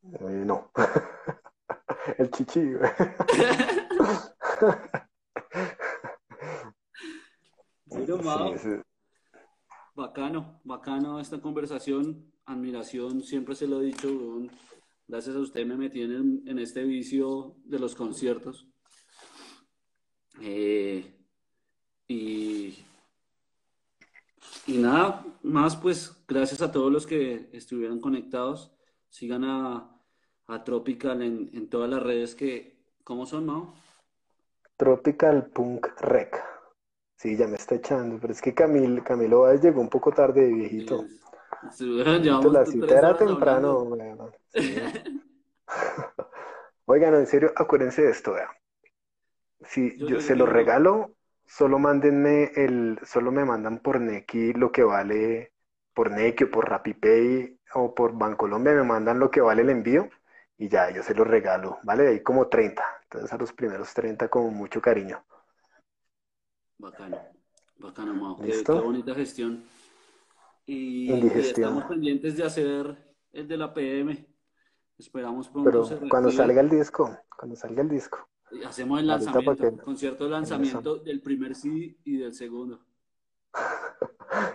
Eh, 0.03 0.43
no, 0.47 0.71
el 2.19 2.31
chichi. 2.31 2.61
Bueno, 7.87 8.17
Sí, 8.19 8.25
Mao, 8.25 8.55
ese- 8.55 8.83
bacano, 9.95 10.61
bacano 10.65 11.21
esta 11.21 11.41
conversación. 11.41 12.27
Admiración, 12.47 13.23
siempre 13.23 13.55
se 13.55 13.67
lo 13.67 13.81
he 13.81 13.87
dicho, 13.87 14.09
weón. 14.09 14.51
Gracias 15.07 15.37
a 15.37 15.41
usted 15.41 15.67
me 15.67 15.77
metí 15.77 16.03
en, 16.03 16.11
el- 16.13 16.43
en 16.49 16.59
este 16.59 16.85
vicio 16.85 17.57
de 17.65 17.79
los 17.79 17.95
conciertos. 17.95 18.67
Eh, 20.41 21.17
y, 22.09 22.79
y 24.67 24.79
nada, 24.79 25.25
más 25.43 25.77
pues 25.77 26.25
gracias 26.27 26.63
a 26.63 26.71
todos 26.73 26.91
los 26.93 27.07
que 27.07 27.51
estuvieron 27.53 28.01
conectados. 28.01 28.73
Sigan 29.09 29.45
a, 29.45 30.00
a 30.51 30.65
Tropical 30.65 31.23
en, 31.23 31.51
en 31.55 31.69
todas 31.69 31.89
las 31.91 32.03
redes 32.03 32.35
que, 32.35 32.77
¿cómo 33.05 33.27
son, 33.27 33.47
Mao? 33.47 33.75
Tropical 34.77 35.47
Punk 35.47 35.87
Rec. 36.01 36.43
Sí, 37.17 37.37
ya 37.37 37.47
me 37.47 37.57
está 37.57 37.75
echando, 37.75 38.19
pero 38.19 38.33
es 38.33 38.41
que 38.41 38.55
Camil, 38.55 39.03
Camilo 39.05 39.43
Báez 39.43 39.61
llegó 39.61 39.81
un 39.81 39.91
poco 39.91 40.11
tarde, 40.13 40.49
Sí, 40.49 40.55
viejito. 40.55 41.05
la 42.51 42.65
cita 42.65 42.99
era 42.99 43.17
temprano, 43.17 43.83
weón. 43.83 44.33
Sí. 44.49 44.75
Oigan, 46.87 47.15
en 47.15 47.27
serio, 47.27 47.53
acuérdense 47.55 48.03
de 48.03 48.11
esto, 48.11 48.33
vean. 48.33 48.49
Si 49.63 49.97
Yo, 49.99 50.07
yo 50.09 50.17
yo, 50.17 50.21
se 50.21 50.35
lo 50.35 50.47
regalo, 50.47 51.13
solo 51.47 51.79
mándenme 51.79 52.53
el, 52.57 52.99
solo 53.05 53.31
me 53.31 53.45
mandan 53.45 53.79
por 53.81 54.01
Nequi 54.01 54.55
lo 54.55 54.73
que 54.73 54.83
vale, 54.83 55.53
por 55.95 56.11
Nequi 56.11 56.45
o 56.45 56.51
por 56.51 56.69
RappiPay 56.71 57.61
o 57.75 57.95
por 57.95 58.17
Bancolombia, 58.17 58.73
me 58.75 58.83
mandan 58.85 59.19
lo 59.19 59.31
que 59.31 59.41
vale 59.43 59.63
el 59.63 59.71
envío 59.71 60.09
y 60.61 60.69
ya, 60.69 60.91
yo 60.91 61.03
se 61.03 61.15
lo 61.15 61.25
regalo, 61.25 61.79
¿vale? 61.85 62.09
Ahí 62.09 62.23
como 62.23 62.47
30. 62.47 62.85
Entonces 63.05 63.33
a 63.33 63.39
los 63.39 63.51
primeros 63.51 63.95
30 63.95 64.29
con 64.29 64.55
mucho 64.55 64.83
cariño. 64.83 65.25
bacano, 66.77 67.19
bacano, 67.79 68.13
Mao. 68.13 68.37
Qué, 68.37 68.63
bonita 68.71 69.15
gestión. 69.15 69.65
Y, 70.67 71.11
Indigestión. 71.11 71.71
estamos 71.71 71.85
pendientes 71.89 72.37
de 72.37 72.45
hacer 72.45 73.15
el 73.33 73.49
de 73.49 73.57
la 73.57 73.73
PM. 73.73 74.27
Esperamos 74.99 75.49
pronto 75.49 75.71
Pero 75.71 75.85
se 75.87 75.97
cuando 76.11 76.31
salga 76.31 76.61
el 76.61 76.69
disco, 76.69 77.19
cuando 77.39 77.57
salga 77.57 77.81
el 77.81 77.89
disco, 77.89 78.29
Y 78.51 78.63
Hacemos 78.63 79.01
el 79.01 79.07
lanzamiento, 79.07 79.57
que 79.57 79.83
concierto 79.83 80.25
de 80.25 80.31
lanzamiento 80.31 80.97
del 80.97 81.23
primer 81.23 81.55
CD 81.55 81.97
y 82.05 82.19
del 82.19 82.35
segundo. 82.35 82.85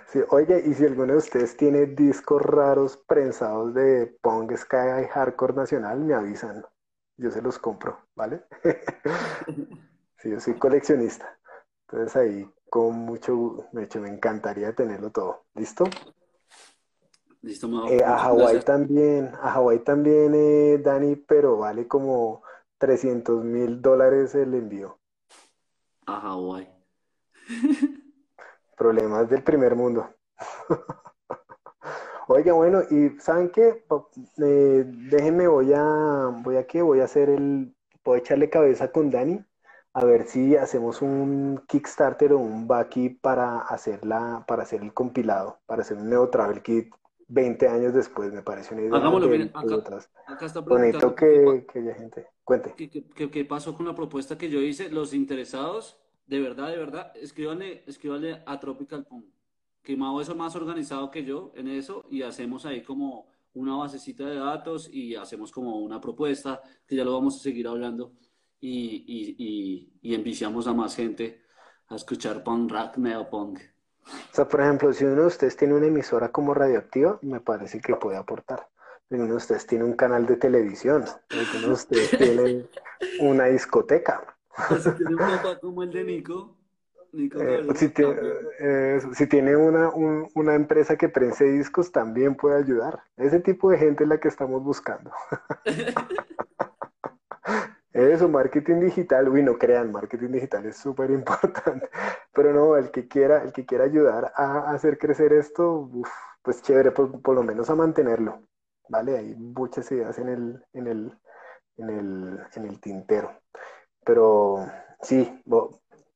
Sí, 0.07 0.19
oye, 0.29 0.63
y 0.65 0.73
si 0.73 0.85
alguno 0.85 1.13
de 1.13 1.19
ustedes 1.19 1.57
tiene 1.57 1.87
discos 1.87 2.41
raros 2.41 2.97
prensados 3.07 3.73
de 3.73 4.17
punk, 4.21 4.55
ska 4.55 5.01
y 5.01 5.05
hardcore 5.07 5.53
nacional, 5.53 5.99
me 5.99 6.13
avisan. 6.13 6.63
Yo 7.17 7.31
se 7.31 7.41
los 7.41 7.57
compro, 7.59 7.97
¿vale? 8.15 8.43
Sí, 10.17 10.31
yo 10.31 10.39
soy 10.39 10.55
coleccionista. 10.55 11.37
Entonces 11.81 12.15
ahí 12.15 12.49
con 12.69 12.95
mucho, 12.95 13.67
de 13.71 13.83
hecho, 13.83 13.99
me 14.01 14.09
encantaría 14.09 14.73
tenerlo 14.73 15.11
todo. 15.11 15.45
¿Listo? 15.53 15.83
Listo, 17.41 17.67
Mao. 17.67 17.87
Eh, 17.87 18.03
a 18.03 18.17
Hawái 18.17 18.61
también, 18.61 19.31
a 19.39 19.51
Hawái 19.51 19.79
también, 19.83 20.33
eh, 20.33 20.79
Dani, 20.83 21.15
pero 21.15 21.57
vale 21.57 21.87
como 21.87 22.41
300 22.79 23.43
mil 23.43 23.81
dólares 23.81 24.33
el 24.35 24.55
envío. 24.55 24.97
A 26.07 26.19
Hawái. 26.19 26.67
Problemas 28.75 29.29
del 29.29 29.43
primer 29.43 29.75
mundo. 29.75 30.09
Oiga, 32.27 32.53
bueno, 32.53 32.81
y 32.89 33.09
¿saben 33.19 33.49
qué? 33.49 33.85
Eh, 34.41 34.83
déjenme, 34.85 35.47
voy 35.47 35.73
a, 35.73 36.31
voy 36.43 36.57
a 36.57 36.65
qué, 36.65 36.81
voy 36.81 37.01
a 37.01 37.05
hacer 37.05 37.29
el, 37.29 37.75
puedo 38.01 38.17
echarle 38.17 38.49
cabeza 38.49 38.91
con 38.91 39.11
Dani, 39.11 39.43
a 39.93 40.05
ver 40.05 40.27
si 40.27 40.55
hacemos 40.55 41.01
un 41.01 41.63
Kickstarter 41.67 42.33
o 42.33 42.39
un 42.39 42.67
Baki 42.67 43.09
para 43.09 43.59
hacer 43.59 44.01
para 44.47 44.63
hacer 44.63 44.81
el 44.81 44.93
compilado, 44.93 45.59
para 45.67 45.83
hacer 45.83 45.97
un 45.97 46.09
Neo 46.09 46.29
Travel 46.29 46.61
Kit 46.63 46.93
20 47.27 47.67
años 47.67 47.93
después, 47.93 48.31
me 48.31 48.41
parece 48.41 48.73
una 48.73 48.83
idea. 48.83 48.95
Hagámoslo, 48.97 49.27
miren, 49.27 49.51
acá, 49.53 49.99
acá, 50.27 50.45
está 50.45 50.59
Bonito 50.59 51.15
que, 51.15 51.65
que 51.71 51.79
haya 51.79 51.95
gente. 51.95 52.27
Cuente. 52.43 52.73
¿Qué, 52.75 53.31
qué, 53.31 53.45
pasó 53.45 53.75
con 53.75 53.85
la 53.87 53.95
propuesta 53.95 54.37
que 54.37 54.49
yo 54.49 54.59
hice? 54.59 54.89
Los 54.89 55.13
interesados, 55.13 55.99
de 56.27 56.39
verdad, 56.39 56.69
de 56.69 56.77
verdad, 56.77 57.11
escríbanle, 57.15 57.83
escríbanle 57.87 58.43
a 58.45 58.59
Tropical 58.59 59.05
Punk. 59.05 59.25
Que 59.81 59.95
Mao 59.95 60.19
es 60.19 60.35
más 60.35 60.55
organizado 60.55 61.11
que 61.11 61.23
yo 61.23 61.51
en 61.55 61.67
eso 61.67 62.05
y 62.09 62.23
hacemos 62.23 62.65
ahí 62.65 62.81
como 62.81 63.27
una 63.53 63.75
basecita 63.75 64.25
de 64.25 64.37
datos 64.37 64.89
y 64.91 65.15
hacemos 65.15 65.51
como 65.51 65.79
una 65.79 66.01
propuesta 66.01 66.61
que 66.87 66.95
ya 66.95 67.03
lo 67.03 67.13
vamos 67.13 67.37
a 67.37 67.39
seguir 67.39 67.67
hablando 67.67 68.13
y, 68.59 69.05
y, 69.07 69.35
y, 69.37 69.93
y 70.01 70.15
enviciamos 70.15 70.67
a 70.67 70.73
más 70.73 70.95
gente 70.95 71.41
a 71.87 71.95
escuchar 71.95 72.43
punk 72.43 72.71
rock, 72.71 72.97
neopunk. 72.97 73.59
O 74.05 74.35
sea, 74.35 74.47
por 74.47 74.61
ejemplo, 74.61 74.93
si 74.93 75.05
uno 75.05 75.21
de 75.21 75.27
ustedes 75.27 75.55
tiene 75.55 75.73
una 75.73 75.87
emisora 75.87 76.31
como 76.31 76.53
radioactiva, 76.53 77.19
me 77.21 77.39
parece 77.39 77.79
que 77.79 77.95
puede 77.95 78.17
aportar. 78.17 78.67
Si 79.07 79.15
uno 79.15 79.25
de 79.25 79.35
ustedes 79.35 79.65
tiene 79.67 79.83
un 79.83 79.93
canal 79.93 80.25
de 80.25 80.37
televisión, 80.37 81.05
si 81.29 81.57
uno 81.57 81.67
de 81.67 81.73
ustedes 81.73 82.09
tiene 82.17 82.65
una 83.19 83.45
discoteca. 83.45 84.34
Si 84.81 84.91
tiene 84.91 85.15
un 85.15 85.17
papá 85.17 85.59
como 85.59 85.83
el 85.83 85.91
de 85.91 86.03
Nico. 86.03 86.55
Eh, 87.13 87.67
si, 87.75 87.89
tiene, 87.89 88.15
eh, 88.59 88.99
si, 89.13 89.27
tiene, 89.27 89.55
una, 89.55 89.89
una 89.89 90.53
empresa 90.53 90.97
que 90.97 91.07
prense 91.07 91.45
discos, 91.45 91.91
también 91.91 92.35
puede 92.35 92.57
ayudar. 92.57 93.03
Ese 93.15 93.39
tipo 93.39 93.69
de 93.69 93.77
gente 93.77 94.03
es 94.03 94.09
la 94.09 94.19
que 94.19 94.27
estamos 94.27 94.61
buscando. 94.63 95.11
Eso, 97.95 98.27
marketing 98.27 98.81
digital, 98.81 99.29
uy, 99.29 99.41
no 99.41 99.57
crean, 99.57 99.89
marketing 99.93 100.31
digital 100.31 100.65
es 100.65 100.75
súper 100.75 101.11
importante, 101.11 101.89
pero 102.33 102.51
no, 102.51 102.75
el 102.75 102.91
que 102.91 103.07
quiera, 103.07 103.41
el 103.41 103.53
que 103.53 103.65
quiera 103.65 103.85
ayudar 103.85 104.33
a 104.35 104.71
hacer 104.71 104.97
crecer 104.97 105.31
esto, 105.31 105.89
pues 106.41 106.61
chévere, 106.61 106.91
por, 106.91 107.33
lo 107.33 107.41
menos 107.43 107.69
a 107.69 107.75
mantenerlo, 107.75 108.41
¿vale? 108.89 109.17
Hay 109.17 109.35
muchas 109.35 109.89
ideas 109.93 110.19
en 110.19 110.27
el, 110.27 110.65
en 110.73 110.87
el, 110.87 111.17
en 111.77 111.89
el, 111.89 112.39
en 112.55 112.65
el 112.65 112.81
tintero, 112.81 113.31
pero 114.05 114.65
sí, 115.01 115.41
voy, 115.45 115.69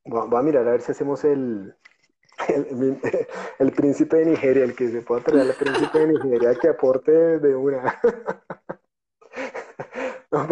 a 0.06 0.42
mirar 0.42 0.68
a 0.68 0.72
ver 0.72 0.82
si 0.82 0.92
hacemos 0.92 1.24
el, 1.26 1.76
el, 3.60 3.72
príncipe 3.74 4.18
de 4.18 4.26
Nigeria, 4.28 4.64
el 4.64 4.76
que 4.76 4.90
se 4.90 5.02
pueda 5.02 5.24
traer 5.24 5.50
al 5.50 5.56
príncipe 5.56 6.00
de 6.00 6.14
Nigeria 6.14 6.56
que 6.56 6.70
aporte 6.70 7.12
de 7.12 7.56
una. 7.56 8.00
no, 10.32 10.48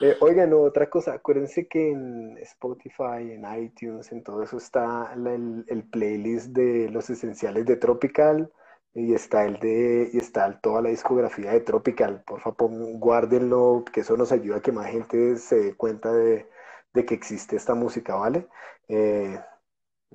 eh, 0.00 0.16
oigan, 0.20 0.52
otra 0.52 0.90
cosa, 0.90 1.14
acuérdense 1.14 1.68
que 1.68 1.90
en 1.90 2.36
Spotify, 2.38 3.32
en 3.32 3.44
iTunes, 3.62 4.12
en 4.12 4.22
todo 4.22 4.42
eso 4.42 4.58
está 4.58 5.14
el, 5.14 5.88
playlist 5.90 6.48
de 6.48 6.90
los 6.90 7.08
esenciales 7.08 7.64
de 7.64 7.76
Tropical 7.76 8.52
y 8.96 9.12
está 9.12 9.44
el 9.44 9.58
de 9.60 10.08
y 10.10 10.16
está 10.16 10.58
toda 10.58 10.80
la 10.80 10.88
discografía 10.88 11.52
de 11.52 11.60
Tropical. 11.60 12.24
Por 12.26 12.40
favor, 12.40 12.70
guárdenlo, 12.98 13.84
que 13.92 14.00
eso 14.00 14.16
nos 14.16 14.32
ayuda 14.32 14.56
a 14.56 14.62
que 14.62 14.72
más 14.72 14.90
gente 14.90 15.36
se 15.36 15.56
dé 15.56 15.76
cuenta 15.76 16.10
de, 16.14 16.48
que 16.94 17.14
existe 17.14 17.56
esta 17.56 17.74
música, 17.74 18.14
¿vale? 18.14 18.48
Eh, 18.88 19.38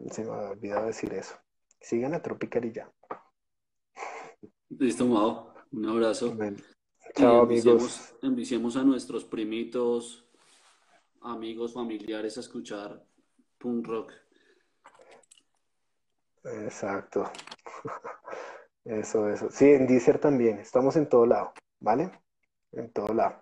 se 0.09 0.23
me 0.23 0.31
ha 0.31 0.49
olvidado 0.49 0.87
decir 0.87 1.13
eso. 1.13 1.35
Sigan 1.79 2.15
a 2.15 2.23
Tropical 2.23 2.65
y 2.65 2.71
ya. 2.71 2.91
Listo, 4.69 5.05
Mao. 5.05 5.53
Un 5.71 5.85
abrazo. 5.87 6.35
Chao, 7.15 7.43
amigos. 7.43 8.15
Enviciemos 8.23 8.77
a 8.77 8.83
nuestros 8.83 9.25
primitos, 9.25 10.27
amigos, 11.21 11.75
familiares 11.75 12.35
a 12.37 12.39
escuchar 12.39 13.05
punk 13.59 13.85
rock. 13.85 14.11
Exacto. 16.43 17.31
Eso, 18.85 19.29
eso. 19.29 19.49
Sí, 19.51 19.71
en 19.71 19.87
Deezer 19.87 20.19
también. 20.19 20.59
Estamos 20.59 20.95
en 20.95 21.07
todo 21.07 21.25
lado, 21.25 21.53
¿vale? 21.79 22.11
En 22.71 22.91
todo 22.91 23.13
lado. 23.13 23.35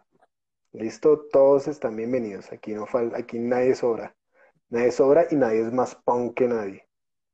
Listo, 0.72 1.28
todos 1.32 1.68
están 1.68 1.96
bienvenidos. 1.96 2.52
Aquí 2.52 2.74
no 2.74 2.86
falta, 2.86 3.18
aquí 3.18 3.40
nadie 3.40 3.76
sobra. 3.76 4.16
Nadie 4.70 4.92
sobra 4.92 5.26
y 5.32 5.36
nadie 5.36 5.62
es 5.62 5.74
más 5.74 5.96
punk 5.96 6.36
que 6.36 6.48
nadie. 6.48 6.88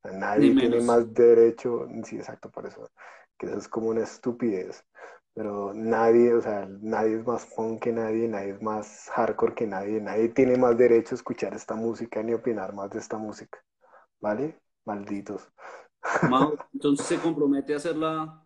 Nadie 0.03 0.55
tiene 0.55 0.81
más 0.81 1.13
derecho. 1.13 1.87
Sí, 2.03 2.17
exacto, 2.17 2.49
por 2.51 2.67
eso. 2.67 2.89
Que 3.37 3.47
eso 3.47 3.57
es 3.57 3.67
como 3.67 3.89
una 3.89 4.03
estupidez 4.03 4.85
pero 5.35 5.73
nadie, 5.73 6.33
o 6.33 6.41
sea, 6.41 6.65
nadie 6.81 7.17
es 7.17 7.27
más 7.27 7.45
punk 7.45 7.83
que 7.83 7.91
nadie, 7.91 8.27
nadie 8.29 8.51
es 8.51 8.61
más 8.61 9.09
hardcore 9.13 9.53
que 9.53 9.67
nadie, 9.67 9.99
nadie 9.99 10.29
tiene 10.29 10.57
más 10.57 10.77
derecho 10.77 11.13
a 11.13 11.17
escuchar 11.17 11.53
esta 11.53 11.75
música 11.75 12.23
ni 12.23 12.33
opinar 12.33 12.73
más 12.73 12.89
de 12.89 12.99
esta 12.99 13.17
música, 13.17 13.59
¿vale? 14.21 14.57
Malditos. 14.85 15.51
Entonces 16.73 17.05
se 17.05 17.19
compromete 17.19 17.73
a 17.73 17.77
hacer 17.77 17.95
la, 17.95 18.43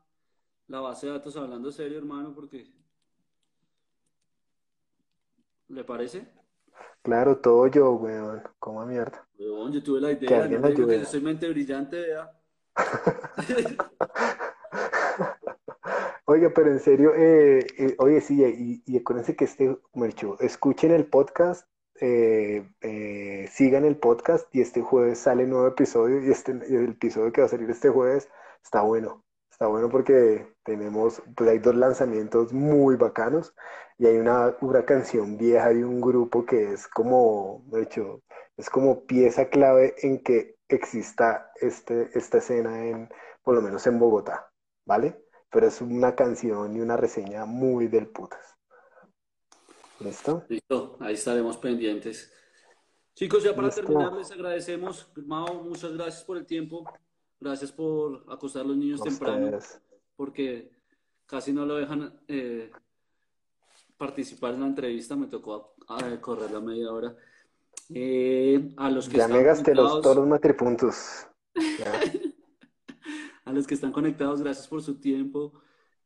base 0.67 1.07
de 1.07 1.13
datos 1.13 1.35
hablando 1.35 1.71
serio, 1.71 1.97
hermano, 1.97 2.33
porque... 2.33 2.71
¿Le 5.67 5.83
parece? 5.83 6.27
Claro, 7.01 7.37
todo 7.37 7.67
yo, 7.67 7.91
weón, 7.93 8.41
como 8.57 8.85
mierda. 8.85 9.27
Weón, 9.37 9.71
yo 9.71 9.83
tuve 9.83 10.01
la 10.01 10.11
idea, 10.11 10.47
yo 10.47 10.87
que 10.87 11.05
soy 11.05 11.21
mente 11.21 11.47
brillante, 11.47 12.01
vea. 12.01 12.31
Oiga, 16.25 16.51
pero 16.53 16.71
en 16.71 16.79
serio, 16.79 17.13
eh, 17.15 17.65
eh, 17.77 17.95
oye, 17.97 18.21
sí, 18.21 18.43
y, 18.43 18.83
y, 18.85 18.97
acuérdense 18.97 19.35
que 19.35 19.45
este, 19.45 19.79
Mercho, 19.93 20.39
escuchen 20.39 20.91
el 20.91 21.07
podcast, 21.07 21.67
eh, 22.01 23.47
sigan 23.51 23.85
el 23.85 23.97
podcast 23.97 24.47
y 24.53 24.61
este 24.61 24.81
jueves 24.81 25.19
sale 25.19 25.45
nuevo 25.45 25.67
episodio 25.67 26.21
y 26.23 26.31
este 26.31 26.51
el 26.51 26.89
episodio 26.91 27.31
que 27.31 27.41
va 27.41 27.47
a 27.47 27.49
salir 27.49 27.69
este 27.69 27.89
jueves 27.89 28.29
está 28.63 28.81
bueno, 28.81 29.23
está 29.51 29.67
bueno 29.67 29.89
porque 29.89 30.47
tenemos, 30.63 31.21
pues 31.35 31.49
hay 31.49 31.59
dos 31.59 31.75
lanzamientos 31.75 32.53
muy 32.53 32.95
bacanos 32.95 33.55
y 33.97 34.07
hay 34.07 34.17
una, 34.17 34.55
una 34.61 34.85
canción 34.85 35.37
vieja 35.37 35.69
de 35.69 35.85
un 35.85 36.01
grupo 36.01 36.45
que 36.45 36.73
es 36.73 36.87
como, 36.87 37.63
de 37.67 37.83
hecho, 37.83 38.21
es 38.57 38.69
como 38.69 39.05
pieza 39.05 39.49
clave 39.49 39.95
en 40.01 40.23
que 40.23 40.55
exista 40.67 41.51
este, 41.61 42.09
esta 42.13 42.37
escena 42.39 42.85
en, 42.85 43.09
por 43.43 43.55
lo 43.55 43.61
menos 43.61 43.85
en 43.87 43.99
Bogotá, 43.99 44.51
¿vale? 44.85 45.15
pero 45.51 45.67
es 45.67 45.81
una 45.81 46.15
canción 46.15 46.75
y 46.75 46.81
una 46.81 46.97
reseña 46.97 47.45
muy 47.45 47.87
del 47.87 48.07
putas. 48.07 48.58
¿Listo? 49.99 50.45
Listo, 50.47 50.97
ahí 50.99 51.13
estaremos 51.15 51.57
pendientes. 51.57 52.31
Chicos, 53.15 53.43
ya 53.43 53.53
para 53.53 53.69
terminar, 53.69 54.13
les 54.13 54.31
agradecemos. 54.31 55.11
Mao, 55.25 55.63
muchas 55.63 55.93
gracias 55.93 56.23
por 56.23 56.37
el 56.37 56.45
tiempo. 56.45 56.85
Gracias 57.39 57.71
por 57.71 58.25
acostar 58.29 58.63
a 58.63 58.65
los 58.65 58.77
niños 58.77 59.01
temprano, 59.01 59.57
porque 60.15 60.71
casi 61.25 61.51
no 61.51 61.65
lo 61.65 61.75
dejan 61.75 62.21
eh, 62.27 62.71
participar 63.97 64.53
en 64.53 64.61
la 64.61 64.67
entrevista. 64.67 65.15
Me 65.15 65.27
tocó 65.27 65.75
correr 66.21 66.51
la 66.51 66.61
media 66.61 66.91
hora. 66.91 67.15
Eh, 67.93 68.73
a 68.77 68.89
los 68.89 69.09
que 69.09 69.17
ya 69.17 69.27
me 69.27 69.43
gasté 69.43 69.75
los, 69.75 70.05
matripuntos. 70.27 71.27
a 73.45 73.51
los 73.51 73.67
que 73.67 73.73
están 73.73 73.91
conectados, 73.91 74.41
gracias 74.41 74.67
por 74.67 74.81
su 74.81 74.99
tiempo 74.99 75.53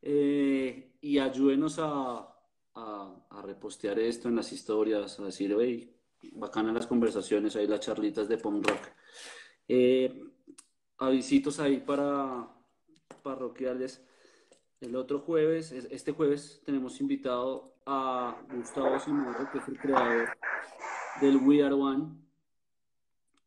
eh, 0.01 0.95
y 1.01 1.19
ayúdenos 1.19 1.77
a, 1.79 2.32
a, 2.75 3.41
repostear 3.43 3.99
esto 3.99 4.29
en 4.29 4.35
las 4.35 4.51
historias, 4.53 5.19
a 5.19 5.25
decir, 5.25 5.55
hey, 5.59 5.93
bacanas 6.33 6.73
las 6.73 6.87
conversaciones, 6.87 7.55
ahí 7.55 7.67
las 7.67 7.81
charlitas 7.81 8.27
de 8.27 8.37
punk 8.37 8.67
rock. 8.67 8.81
Eh, 9.67 10.23
avisitos 10.97 11.59
ahí 11.59 11.77
para 11.77 12.47
parroquiales. 13.21 14.01
El 14.79 14.95
otro 14.95 15.19
jueves, 15.19 15.71
este 15.71 16.11
jueves, 16.11 16.61
tenemos 16.65 16.99
invitado 16.99 17.75
a 17.85 18.37
Gustavo 18.53 18.99
Simón, 18.99 19.35
que 19.51 19.57
es 19.57 19.67
el 19.67 19.77
creador 19.77 20.29
del 21.21 21.37
We 21.37 21.63
Are 21.63 21.73
One. 21.73 22.09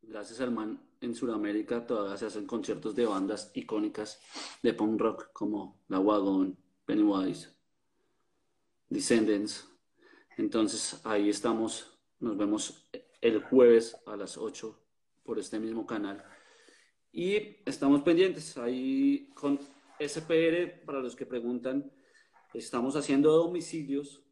Gracias 0.02 0.40
al 0.40 0.50
man 0.50 0.86
en 1.00 1.14
Sudamérica 1.14 1.86
todavía 1.86 2.16
se 2.16 2.26
hacen 2.26 2.46
conciertos 2.46 2.94
de 2.94 3.06
bandas 3.06 3.50
icónicas 3.54 4.20
de 4.62 4.74
punk 4.74 5.00
rock 5.00 5.32
como 5.32 5.82
La 5.88 6.00
Wagon, 6.00 6.56
Pennywise, 6.84 7.55
Descendants. 8.96 9.68
Entonces 10.38 11.02
ahí 11.04 11.28
estamos, 11.28 11.98
nos 12.18 12.34
vemos 12.38 12.88
el 13.20 13.42
jueves 13.42 13.94
a 14.06 14.16
las 14.16 14.38
8 14.38 14.74
por 15.22 15.38
este 15.38 15.58
mismo 15.58 15.86
canal. 15.86 16.24
Y 17.12 17.58
estamos 17.66 18.00
pendientes 18.00 18.56
ahí 18.56 19.28
con 19.34 19.58
SPR, 20.00 20.82
para 20.86 21.00
los 21.00 21.14
que 21.14 21.26
preguntan, 21.26 21.92
estamos 22.54 22.96
haciendo 22.96 23.32
domicilios. 23.32 24.22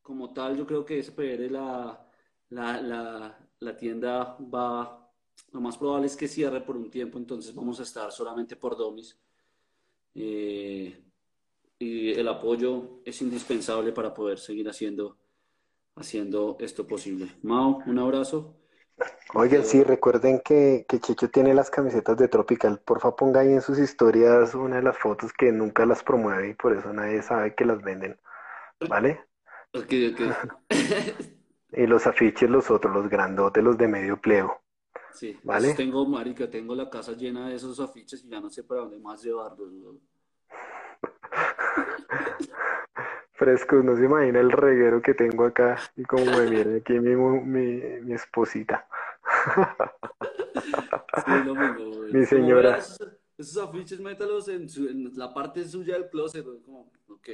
Como 0.00 0.32
tal, 0.32 0.56
yo 0.56 0.64
creo 0.64 0.84
que 0.84 1.02
SPR, 1.02 1.50
la, 1.50 2.08
la, 2.50 3.36
la, 3.58 3.76
tienda 3.76 4.38
va 4.40 5.12
lo 5.52 5.60
más 5.60 5.76
probable 5.76 6.06
es 6.06 6.16
que 6.16 6.28
cierre 6.28 6.60
por 6.60 6.76
un 6.76 6.88
tiempo, 6.88 7.18
entonces 7.18 7.52
vamos 7.52 7.80
a 7.80 7.82
estar 7.82 8.12
solamente 8.12 8.54
por 8.54 8.76
domis. 8.76 9.18
eh, 10.14 11.07
y 11.78 12.10
el 12.10 12.28
apoyo 12.28 13.00
es 13.04 13.22
indispensable 13.22 13.92
para 13.92 14.14
poder 14.14 14.38
seguir 14.38 14.68
haciendo, 14.68 15.16
haciendo 15.94 16.56
esto 16.60 16.86
posible. 16.86 17.28
Mao, 17.42 17.82
un 17.86 17.98
abrazo. 17.98 18.54
Oigan, 19.34 19.64
sí, 19.64 19.84
recuerden 19.84 20.40
que, 20.44 20.84
que 20.88 20.98
Checho 20.98 21.30
tiene 21.30 21.54
las 21.54 21.70
camisetas 21.70 22.16
de 22.16 22.28
Tropical. 22.28 22.80
Porfa, 22.80 23.14
ponga 23.14 23.40
ahí 23.40 23.52
en 23.52 23.60
sus 23.60 23.78
historias 23.78 24.54
una 24.54 24.76
de 24.76 24.82
las 24.82 24.98
fotos 24.98 25.32
que 25.32 25.52
nunca 25.52 25.86
las 25.86 26.02
promueve 26.02 26.50
y 26.50 26.54
por 26.54 26.76
eso 26.76 26.92
nadie 26.92 27.22
sabe 27.22 27.54
que 27.54 27.64
las 27.64 27.80
venden. 27.82 28.18
¿Vale? 28.88 29.20
Ok, 29.74 29.92
ok. 30.12 30.20
Y 31.70 31.86
los 31.86 32.06
afiches, 32.06 32.48
los 32.48 32.70
otros, 32.70 32.94
los 32.94 33.10
grandotes, 33.10 33.62
los 33.62 33.76
de 33.76 33.88
medio 33.88 34.18
pleo. 34.18 34.62
Sí, 35.12 35.36
¿Vale? 35.44 35.66
esos 35.66 35.76
tengo, 35.76 36.06
marica, 36.06 36.48
tengo 36.48 36.74
la 36.74 36.88
casa 36.88 37.12
llena 37.12 37.48
de 37.48 37.56
esos 37.56 37.78
afiches 37.78 38.24
y 38.24 38.28
ya 38.30 38.40
no 38.40 38.48
sé 38.48 38.64
para 38.64 38.80
dónde 38.80 38.98
más 38.98 39.22
llevarlos. 39.22 39.70
Frescos, 43.32 43.84
no 43.84 43.96
se 43.96 44.04
imagina 44.04 44.40
el 44.40 44.50
reguero 44.50 45.00
que 45.00 45.14
tengo 45.14 45.44
acá 45.44 45.76
y 45.96 46.04
como 46.04 46.24
me 46.24 46.46
viene 46.46 46.78
aquí 46.78 46.98
mi, 46.98 47.14
mi, 47.14 48.00
mi 48.00 48.14
esposita. 48.14 48.86
Sí. 51.24 51.32
Mi 52.12 52.24
señora. 52.26 52.78
Esos, 52.78 52.98
esos 53.36 53.68
afiches, 53.68 54.00
métalos 54.00 54.48
en, 54.48 54.68
su- 54.68 54.88
en 54.88 55.10
la 55.16 55.32
parte 55.32 55.64
suya 55.64 55.94
del 55.94 56.08
closet, 56.10 56.44
como, 56.64 56.90
ok. 57.08 57.28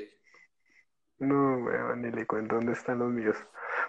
No, 1.20 1.58
weón, 1.58 2.02
ni 2.02 2.10
le 2.10 2.26
cuento 2.26 2.56
dónde 2.56 2.72
están 2.72 2.98
los 2.98 3.10
míos. 3.10 3.36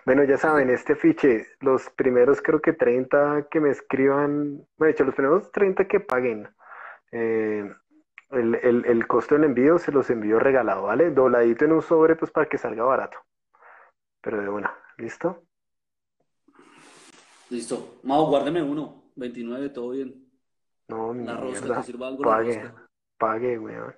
Bueno, 0.06 0.24
ya 0.24 0.38
saben, 0.38 0.70
este 0.70 0.94
afiche, 0.94 1.48
los 1.60 1.90
primeros 1.90 2.42
creo 2.42 2.62
que 2.62 2.74
30 2.74 3.48
que 3.50 3.60
me 3.60 3.72
escriban, 3.72 4.66
bueno, 4.78 4.88
de 4.88 4.92
hecho, 4.92 5.04
los 5.04 5.16
primeros 5.16 5.52
30 5.52 5.88
que 5.88 6.00
paguen 6.00 6.48
eh, 7.12 7.70
el, 8.32 8.56
el, 8.56 8.86
el 8.86 9.08
costo 9.08 9.36
del 9.36 9.46
envío 9.46 9.78
se 9.80 9.92
los 9.92 10.10
envío 10.10 10.40
regalado, 10.40 10.84
¿vale? 10.84 11.12
Dobladito 11.12 11.66
en 11.66 11.74
un 11.74 11.82
sobre, 11.82 12.16
pues 12.16 12.32
para 12.32 12.48
que 12.48 12.58
salga 12.58 12.84
barato. 12.84 13.18
Pero 14.22 14.42
de 14.42 14.50
una, 14.50 14.76
¿listo? 14.98 15.44
Listo. 17.50 18.00
Mao, 18.04 18.26
guárdeme 18.28 18.62
uno. 18.64 19.04
29, 19.16 19.70
todo 19.70 19.92
bien. 19.92 20.30
No, 20.88 21.14
ni 21.14 21.26
La 21.26 21.38
rosca, 21.38 21.62
mierda. 21.62 21.78
que 21.78 21.84
sirva 21.84 22.08
algo 22.08 22.24
la 22.24 22.30
Pague, 22.32 22.64
rosca. 22.64 22.88
pague, 23.18 23.60
weón. 23.60 23.96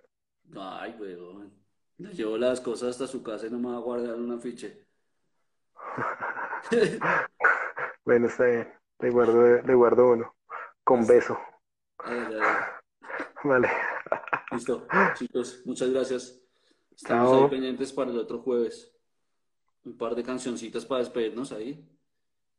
Ay, 0.58 0.96
weón. 1.00 1.54
Le 1.98 2.14
llevo 2.14 2.38
las 2.38 2.62
cosas 2.62 2.90
hasta 2.90 3.08
su 3.08 3.24
casa 3.24 3.48
y 3.48 3.50
no 3.50 3.58
me 3.60 3.70
va 3.72 3.78
a 3.78 3.82
guardar 3.82 4.16
un 4.16 4.32
afiche. 4.32 4.86
Bueno, 8.06 8.28
está 8.28 8.46
bien. 8.46 8.74
Le 9.00 9.10
guardo, 9.10 9.62
le 9.62 9.74
guardo 9.74 10.08
uno. 10.12 10.36
Con 10.84 11.06
beso. 11.06 11.38
Ay, 12.00 12.18
ay, 12.28 12.40
ay. 12.40 12.56
Vale. 13.44 13.70
Listo, 14.52 14.88
chicos, 15.16 15.62
muchas 15.66 15.92
gracias. 15.92 16.42
Estamos 16.96 17.32
Chao. 17.32 17.44
ahí 17.44 17.50
pendientes 17.50 17.92
para 17.92 18.12
el 18.12 18.18
otro 18.18 18.40
jueves. 18.40 18.94
Un 19.84 19.98
par 19.98 20.16
de 20.16 20.24
cancioncitas 20.24 20.86
para 20.86 21.00
despedirnos 21.00 21.52
ahí. 21.52 21.88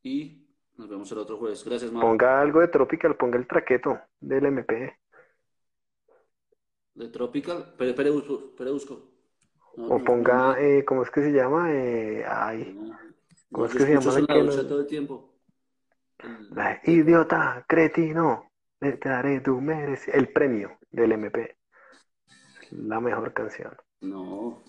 Y 0.03 0.47
nos 0.77 0.89
vemos 0.89 1.11
el 1.13 1.19
otro 1.19 1.39
jueves. 1.39 1.65
Gracias, 1.65 1.91
Mau. 1.91 2.03
Ponga 2.03 2.41
algo 2.41 2.61
de 2.61 2.69
Tropical, 2.69 3.17
ponga 3.17 3.39
el 3.39 3.47
traqueto 3.47 3.99
del 4.21 4.47
MP. 4.47 4.99
De 6.95 7.09
Tropical. 7.09 7.67
Espere, 7.71 7.91
espere, 7.91 8.11
busco. 8.11 8.45
espere, 8.51 8.71
busco. 8.71 9.11
No, 9.77 9.87
O 9.87 10.05
ponga, 10.05 10.49
no, 10.49 10.57
eh, 10.57 10.85
¿cómo 10.85 11.03
es 11.03 11.11
que 11.11 11.23
se 11.23 11.33
llama? 11.33 11.73
Eh, 11.73 12.25
ay. 12.27 12.75
¿cómo 13.51 13.67
No, 13.67 13.67
es 13.67 13.73
que 13.73 13.85
se 13.85 13.95
llama 13.95 14.21
la 14.29 14.39
ducha 14.43 14.69
todo 14.69 14.81
el 14.81 14.87
tiempo. 14.87 15.35
La 16.51 16.81
idiota, 16.85 17.65
cretino, 17.69 18.51
le 18.81 18.97
daré 18.97 19.41
tu 19.41 19.61
merece 19.61 20.11
el 20.17 20.33
premio 20.33 20.79
del 20.91 21.13
MP. 21.13 21.58
La 22.71 23.01
mejor 23.01 23.33
canción. 23.33 23.77
No, 24.01 24.63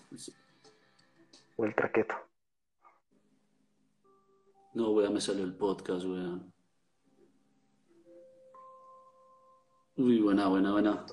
O 1.58 1.66
el 1.66 1.76
traqueto. 1.76 2.16
no, 4.74 4.92
weón, 4.92 5.14
me 5.14 5.22
salió 5.22 5.44
el 5.44 5.56
podcast, 5.56 6.06
weón. 6.06 6.54
Uy, 9.98 10.22
buena, 10.22 10.48
buena, 10.48 10.72
buena. 10.72 11.06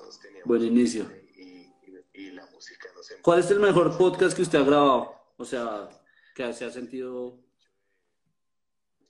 Buen 0.45 0.63
inicio. 0.63 1.05
y, 1.35 1.41
y- 1.41 2.05
y 2.13 2.31
la 2.31 2.45
música 2.47 2.87
no 2.95 3.03
se 3.03 3.21
¿Cuál 3.21 3.39
es 3.39 3.51
el 3.51 3.59
mejor 3.59 3.97
podcast 3.97 4.35
que 4.35 4.43
usted 4.43 4.59
ha 4.59 4.63
grabado? 4.63 5.13
O 5.37 5.43
sea, 5.45 5.89
que 6.33 6.53
se 6.53 6.65
ha 6.65 6.69
sentido 6.71 7.37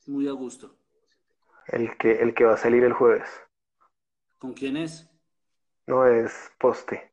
muy 0.08 0.28
a 0.28 0.32
gusto. 0.32 0.76
El 1.68 1.96
que, 1.98 2.14
el 2.22 2.34
que 2.34 2.46
va 2.46 2.54
a 2.54 2.58
salir 2.58 2.84
el 2.84 2.94
jueves. 2.94 3.30
¿Con 4.40 4.54
quién 4.54 4.78
es? 4.78 5.08
No 5.86 6.06
es 6.08 6.34
poste. 6.60 7.12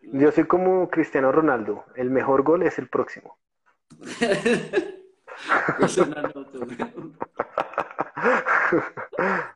Pero... 0.00 0.18
Yo 0.20 0.30
soy 0.32 0.44
como 0.44 0.88
Cristiano 0.90 1.32
Ronaldo. 1.32 1.84
El 1.96 2.10
mejor 2.10 2.42
gol 2.42 2.62
es 2.62 2.78
el 2.78 2.88
próximo. 2.88 3.36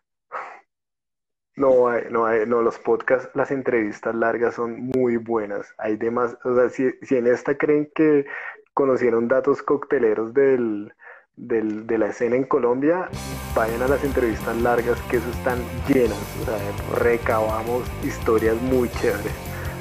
No, 1.56 1.88
hay- 1.88 2.04
no, 2.10 2.24
hay- 2.24 2.46
no, 2.46 2.62
los 2.62 2.78
podcasts, 2.78 3.30
las 3.34 3.50
entrevistas 3.50 4.14
largas 4.14 4.54
son 4.54 4.90
muy 4.94 5.16
buenas. 5.16 5.74
Hay 5.78 5.96
demás, 5.96 6.38
o 6.44 6.54
sea, 6.54 6.68
si, 6.68 6.92
si 7.02 7.16
en 7.16 7.26
esta 7.26 7.56
creen 7.58 7.90
que 7.96 8.26
conocieron 8.74 9.26
datos 9.26 9.60
cocteleros 9.62 10.32
del, 10.34 10.92
del- 11.34 11.84
de 11.86 11.98
la 11.98 12.08
escena 12.10 12.36
en 12.36 12.44
Colombia, 12.44 13.08
vayan 13.56 13.82
a 13.82 13.88
las 13.88 14.04
entrevistas 14.04 14.56
largas 14.58 15.00
que 15.10 15.16
eso 15.16 15.28
están 15.30 15.58
llenas. 15.88 16.36
O 16.42 16.44
sea, 16.44 16.58
recabamos 16.96 17.82
historias 18.04 18.54
muy 18.62 18.88
chéveres. 18.90 19.32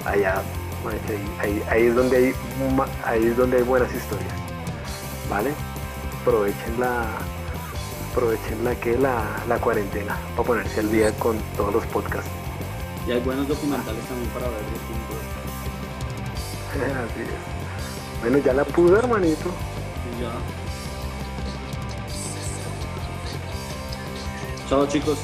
Allá, 0.07 0.41
marica, 0.85 1.13
ahí, 1.41 1.61
ahí- 1.69 1.87
es 1.87 1.95
donde 1.95 2.17
hay, 2.17 2.33
ahí 3.05 3.25
es 3.27 3.37
donde 3.37 3.57
hay 3.57 3.63
buenas 3.63 3.93
historias. 3.93 4.33
¿Vale? 5.29 5.51
Aprovechen 6.21 6.79
la, 6.79 7.03
aprovechen 8.11 8.63
la 8.63 8.73
que 8.75 8.97
la, 8.97 9.23
la 9.49 9.57
cuarentena 9.59 10.15
para 10.35 10.47
ponerse 10.47 10.79
al 10.79 10.89
día 10.91 11.11
con 11.19 11.37
todos 11.57 11.73
los 11.73 11.85
podcasts. 11.87 12.29
Y 13.05 13.11
hay 13.11 13.19
buenos 13.19 13.47
documentales 13.47 14.03
también 14.05 14.29
para 14.31 14.47
ver. 14.47 14.59
Así 16.77 17.21
es. 17.21 18.21
Bueno, 18.21 18.37
ya 18.39 18.53
la 18.53 18.63
pude, 18.63 18.97
hermanito. 18.99 19.49
Ya. 20.21 20.31
Chao, 24.69 24.85
chicos. 24.87 25.17